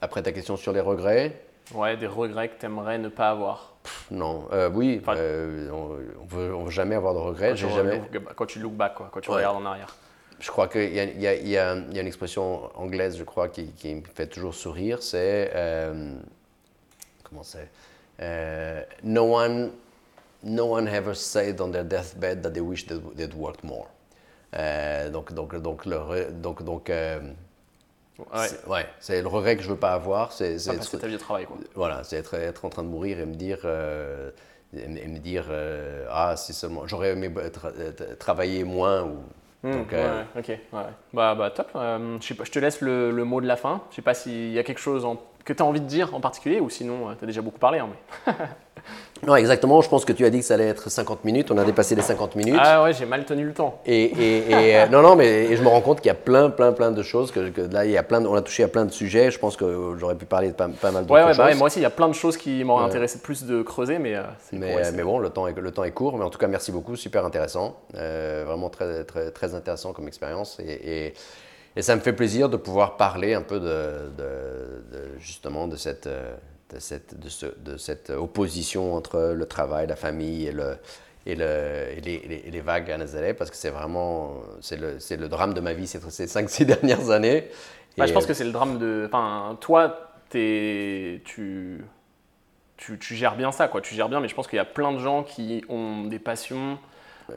Après 0.01 0.21
ta 0.23 0.31
question 0.31 0.57
sur 0.57 0.73
les 0.73 0.79
regrets, 0.81 1.41
Ouais, 1.73 1.95
des 1.95 2.07
regrets 2.07 2.49
que 2.49 2.59
tu 2.59 2.65
aimerais 2.65 2.97
ne 2.97 3.07
pas 3.07 3.29
avoir. 3.29 3.73
Non, 4.09 4.47
euh, 4.51 4.69
oui, 4.73 4.99
Enfin- 5.01 5.15
euh, 5.17 5.69
on 5.71 5.89
ne 5.95 6.27
veut, 6.29 6.55
on 6.55 6.63
veut 6.63 6.71
jamais 6.71 6.95
avoir 6.95 7.13
de 7.13 7.19
regrets. 7.19 7.49
Quand 7.49 7.67
tu, 7.67 7.69
jamais, 7.69 7.97
look- 8.11 8.33
quand 8.35 8.45
tu 8.45 8.59
look 8.59 8.73
back, 8.73 8.95
quoi, 8.95 9.09
quand 9.11 9.21
tu 9.21 9.29
Ouais. 9.29 9.37
regardes 9.37 9.57
en 9.57 9.65
arrière. 9.65 9.95
je 10.39 10.49
crois 10.49 10.67
qu'il 10.67 10.91
y 10.93 10.99
a, 10.99 11.03
y, 11.35 11.49
y 11.49 11.51
y 11.53 11.99
une 11.99 12.07
expression 12.07 12.69
anglaise, 12.75 13.15
je 13.17 13.23
crois, 13.23 13.47
qui, 13.47 13.67
qui 13.73 13.93
me 13.95 14.01
fait 14.15 14.27
toujours 14.27 14.55
sourire. 14.55 15.03
C'est 15.03 15.51
euh, 15.53 16.15
comment 17.23 17.43
c'est 17.43 17.69
No 19.03 19.35
one, 19.35 19.71
no 20.43 20.73
one 20.75 20.87
ever 20.87 21.13
said 21.15 21.59
on 21.61 21.69
their 21.71 21.83
deathbed 21.85 22.41
that 22.41 22.51
they 22.51 22.61
wish 22.61 22.85
they, 22.87 22.99
they'd 23.15 23.33
worked 23.35 23.63
more. 23.63 23.87
Donc, 25.11 25.31
donc, 25.33 25.55
donc, 25.61 25.85
le 25.85 26.31
donc, 26.31 26.63
donc, 26.63 26.91
Ouais, 28.19 28.47
c'est- 28.47 28.67
ouais, 28.67 28.85
c'est 28.99 29.21
le 29.21 29.27
regret 29.27 29.57
que 29.57 29.63
je 29.63 29.69
veux 29.69 29.77
pas 29.77 29.93
avoir. 29.93 30.31
C'est, 30.31 30.53
pas 30.53 30.59
c'est 30.59 30.77
passer 30.77 30.99
ta 30.99 31.07
vie 31.07 31.13
de 31.13 31.17
travail, 31.19 31.45
quoi. 31.45 31.57
Voilà, 31.75 32.03
c'est 32.03 32.17
être, 32.17 32.33
être 32.35 32.65
en 32.65 32.69
train 32.69 32.83
de 32.83 32.87
mourir 32.89 33.19
et 33.19 33.25
me 33.25 33.33
dire, 33.35 33.59
euh, 33.65 34.29
et 34.73 34.87
me 35.07 35.17
dire 35.19 35.45
euh, 35.49 36.05
ah, 36.09 36.35
si 36.37 36.53
seulement 36.53 36.85
j'aurais 36.87 37.11
aimé 37.11 37.29
tra- 37.29 37.73
tra- 37.73 38.17
travailler 38.17 38.63
moins. 38.63 39.03
Ou, 39.03 39.17
Hmm, 39.63 39.73
donc, 39.73 39.93
euh, 39.93 40.21
ouais, 40.21 40.25
ok, 40.39 40.47
ouais. 40.49 40.81
Bah, 41.13 41.35
bah 41.35 41.51
top. 41.51 41.69
Je, 41.73 42.33
te 42.51 42.57
laisse 42.57 42.81
le, 42.81 43.11
le 43.11 43.23
mot 43.25 43.41
de 43.41 43.45
la 43.45 43.55
fin. 43.55 43.81
Je 43.91 43.97
sais 43.97 44.01
pas 44.01 44.15
s'il 44.15 44.51
y 44.51 44.57
a 44.57 44.63
quelque 44.63 44.81
chose 44.81 45.05
en- 45.05 45.17
que 45.45 45.53
tu 45.53 45.61
as 45.61 45.65
envie 45.67 45.81
de 45.81 45.85
dire 45.85 46.15
en 46.15 46.19
particulier 46.19 46.59
ou 46.59 46.69
sinon 46.71 47.15
tu 47.15 47.23
as 47.23 47.27
déjà 47.27 47.41
beaucoup 47.43 47.59
parlé. 47.59 47.77
hein, 47.77 47.89
mais... 48.27 48.33
Non, 49.25 49.35
exactement. 49.35 49.81
Je 49.81 49.89
pense 49.89 50.03
que 50.05 50.13
tu 50.13 50.25
as 50.25 50.29
dit 50.29 50.39
que 50.39 50.45
ça 50.45 50.55
allait 50.55 50.67
être 50.67 50.89
50 50.89 51.23
minutes. 51.25 51.51
On 51.51 51.57
a 51.57 51.63
dépassé 51.63 51.95
les 51.95 52.01
50 52.01 52.35
minutes. 52.35 52.57
Ah 52.59 52.83
ouais, 52.83 52.93
j'ai 52.93 53.05
mal 53.05 53.23
tenu 53.25 53.45
le 53.45 53.53
temps. 53.53 53.79
Et, 53.85 54.03
et- 54.03 54.51
et, 54.51 54.77
euh, 54.79 54.87
non, 54.91 55.01
non, 55.01 55.15
mais 55.15 55.45
et 55.45 55.55
je 55.55 55.61
me 55.61 55.67
rends 55.67 55.81
compte 55.81 55.97
qu'il 56.01 56.07
y 56.07 56.11
a 56.11 56.15
plein, 56.15 56.49
plein, 56.49 56.71
plein 56.73 56.91
de 56.91 57.03
choses. 57.03 57.31
Que, 57.31 57.49
que 57.49 57.61
là, 57.61 57.85
il 57.85 57.91
y 57.91 57.97
a 57.97 58.03
plein 58.03 58.21
de- 58.21 58.27
on 58.27 58.35
a 58.35 58.41
touché 58.41 58.63
à 58.63 58.67
plein 58.67 58.85
de 58.85 58.91
sujets. 58.91 59.29
Je 59.31 59.37
pense 59.39 59.55
que 59.57 59.95
j'aurais 59.99 60.15
pu 60.15 60.25
parler 60.25 60.47
de 60.49 60.53
pas, 60.53 60.67
pas 60.69 60.91
mal 60.91 61.03
d'autres 61.03 61.13
Ouais, 61.13 61.21
ouais, 61.23 61.27
choses. 61.29 61.37
bah 61.37 61.45
ouais, 61.45 61.55
moi 61.55 61.67
aussi, 61.67 61.79
il 61.79 61.83
y 61.83 61.85
a 61.85 61.89
plein 61.91 62.07
de 62.07 62.13
choses 62.13 62.35
qui 62.37 62.63
m'auraient 62.63 62.83
Ouais. 62.83 62.89
intéressé 62.89 63.19
plus 63.19 63.43
de 63.45 63.61
creuser, 63.61 63.99
mais 63.99 64.15
euh, 64.15 64.23
c'est 64.39 64.57
Mais, 64.57 64.75
mais 64.91 65.03
bon, 65.03 65.19
le 65.19 65.29
temps, 65.29 65.47
est, 65.47 65.57
le 65.57 65.71
temps 65.71 65.83
est 65.83 65.91
court. 65.91 66.17
Mais 66.17 66.23
en 66.25 66.29
tout 66.29 66.39
cas, 66.39 66.47
merci 66.47 66.71
beaucoup. 66.71 66.95
Super 66.95 67.23
intéressant. 67.25 67.77
Euh, 67.95 68.43
vraiment 68.47 68.69
très, 68.69 69.03
très, 69.03 69.31
très 69.31 69.53
intéressant 69.53 69.93
comme 69.93 70.07
expérience. 70.07 70.59
Et, 70.59 71.13
ça 71.79 71.95
me 71.95 72.01
fait 72.01 72.11
plaisir 72.13 72.49
de 72.49 72.57
pouvoir 72.57 72.97
parler 72.97 73.33
un 73.33 73.41
peu 73.43 73.59
de, 73.59 74.09
de- 74.17 74.83
de- 74.97 75.19
justement 75.19 75.67
de 75.67 75.77
cette, 75.77 76.05
euh, 76.07 76.33
de, 76.73 76.79
cette, 76.79 77.19
de, 77.19 77.29
ce- 77.29 77.59
de 77.59 77.77
cette 77.77 78.09
opposition 78.09 78.95
entre 78.95 79.33
le 79.35 79.45
travail, 79.45 79.87
la 79.87 79.95
famille 79.95 80.47
et, 80.47 80.51
le, 80.51 80.77
et, 81.25 81.35
le, 81.35 81.45
et, 81.97 82.01
les, 82.01 82.13
et 82.13 82.27
les- 82.27 82.43
et 82.47 82.51
les 82.51 82.61
vagues 82.61 82.91
à 82.91 82.97
Nazareth. 82.97 83.37
Parce 83.37 83.49
que 83.51 83.57
c'est 83.57 83.69
vraiment 83.69 84.35
c'est 84.61 84.77
le, 84.77 85.27
drame 85.27 85.53
de 85.53 85.61
ma 85.61 85.73
vie 85.73 85.87
ces, 85.87 85.99
ces 86.09 86.25
5-6 86.25 86.65
dernières 86.73 87.09
années. 87.09 87.49
Bah, 87.97 88.05
je 88.05 88.13
pense 88.13 88.25
que 88.25 88.33
c'est 88.33 88.45
le 88.45 88.51
drame 88.51 88.77
de. 88.79 89.03
Enfin, 89.07 89.57
toi, 89.59 90.11
tu, 90.31 91.19
tu 92.99 93.15
gères 93.15 93.35
bien 93.35 93.51
ça, 93.51 93.67
quoi. 93.67 93.81
Tu 93.81 93.93
gères 93.95 94.09
bien, 94.09 94.19
mais 94.19 94.27
je 94.27 94.35
pense 94.35 94.47
qu'il 94.47 94.57
y 94.57 94.59
a 94.59 94.65
plein 94.65 94.91
de 94.91 94.97
gens 94.99 95.23
qui 95.23 95.63
ont 95.69 96.05
des 96.05 96.19
passions, 96.19 96.79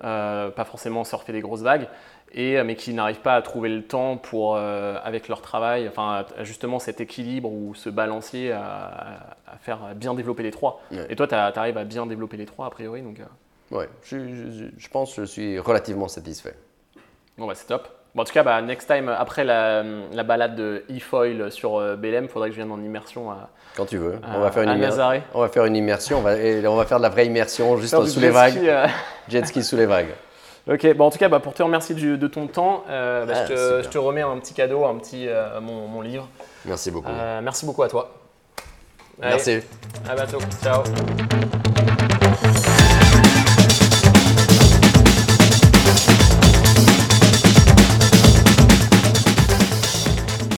euh, 0.03 0.51
pas 0.51 0.65
forcément 0.65 1.05
surfer 1.05 1.33
des 1.33 1.41
grosses 1.41 1.63
vagues, 1.63 1.89
et, 2.35 2.63
mais 2.63 2.75
qui 2.75 2.93
n'arrivent 2.93 3.21
pas 3.21 3.35
à 3.35 3.43
trouver 3.43 3.69
le 3.69 3.83
temps 3.83 4.17
pour, 4.17 4.57
avec 4.57 5.29
leur 5.29 5.41
travail, 5.41 5.89
enfin 5.89 6.25
justement 6.43 6.79
cet 6.79 7.01
équilibre 7.01 7.51
ou 7.51 7.75
ce 7.75 7.89
balancier 7.89 8.53
à, 8.53 9.37
faire 9.61 9.95
bien 9.95 10.15
développer 10.15 10.43
les 10.43 10.51
trois. 10.51 10.83
Et 11.09 11.17
toi, 11.17 11.27
tu 11.27 11.35
arrives 11.35 11.79
à 11.79 11.85
bien 11.85 12.07
développer 12.07 12.37
les 12.37 12.47
trois 12.47 12.67
a 12.67 12.71
priori. 12.71 13.03
Donc, 13.03 13.19
Oui, 13.71 13.85
je, 14.03 14.71
je, 14.77 14.89
pense 14.89 15.15
que 15.15 15.23
je 15.23 15.27
suis 15.27 15.59
relativement 15.59 16.09
satisfait. 16.09 16.55
Bon, 17.39 17.47
bah, 17.47 17.55
c'est 17.55 17.67
top. 17.67 17.89
Bon, 18.15 18.23
en 18.23 18.25
tout 18.25 18.33
cas, 18.33 18.45
bah, 18.45 18.63
next 18.63 18.89
time, 18.89 19.09
après 19.09 19.43
la, 19.43 19.83
la 19.83 20.23
balade 20.23 20.55
de 20.55 20.85
e-foil 20.89 21.51
sur 21.51 21.79
euh, 21.79 21.97
BLM, 21.97 22.25
il 22.25 22.31
faudrait 22.31 22.49
que 22.51 22.55
je 22.55 22.61
vienne 22.61 22.71
en 22.71 22.81
immersion 22.81 23.33
à. 23.33 23.51
Quand 23.77 23.87
tu 23.87 23.99
veux. 23.99 24.21
on, 24.23 24.39
va 24.39 24.53
faire 24.53 24.63
une 24.63 24.71
on 25.35 25.41
va 25.41 25.49
faire 25.49 25.65
une 25.65 25.75
immersion. 25.75 26.19
On 26.19 26.23
va, 26.23 26.37
et 26.37 26.65
on 26.65 26.77
va 26.77 26.87
faire 26.87 26.99
de 26.99 27.03
la 27.03 27.09
vraie 27.09 27.27
immersion 27.27 27.77
juste 27.77 28.01
sous 28.07 28.21
les 28.21 28.31
vagues. 28.31 28.59
Euh. 28.59 28.87
jet 29.29 29.45
ski 29.45 29.65
sous 29.65 29.77
les 29.77 29.87
vagues. 29.87 30.15
Ok, 30.67 30.95
bon, 30.97 31.07
en 31.07 31.11
tout 31.11 31.19
cas, 31.19 31.29
bah, 31.29 31.41
pour 31.41 31.53
te 31.53 31.63
remercier 31.63 31.95
de 31.95 32.27
ton 32.27 32.47
temps, 32.47 32.85
euh, 32.89 33.27
bah, 33.27 33.35
je, 33.47 33.53
te, 33.53 33.83
je, 33.83 33.89
te, 33.89 33.99
remets 33.99 34.23
un 34.23 34.39
petit 34.39 34.55
cadeau, 34.55 34.85
un 34.87 34.97
petit, 34.97 35.29
mon, 35.61 35.89
mon, 35.89 36.01
livre. 36.01 36.29
Merci 36.65 36.91
beaucoup. 36.91 37.13
merci 37.43 37.67
beaucoup 37.67 37.83
à 37.83 37.89
toi. 37.89 38.11
merci. 39.21 39.61
À 40.09 40.15
bientôt. 40.15 40.39
Ciao. 40.63 40.83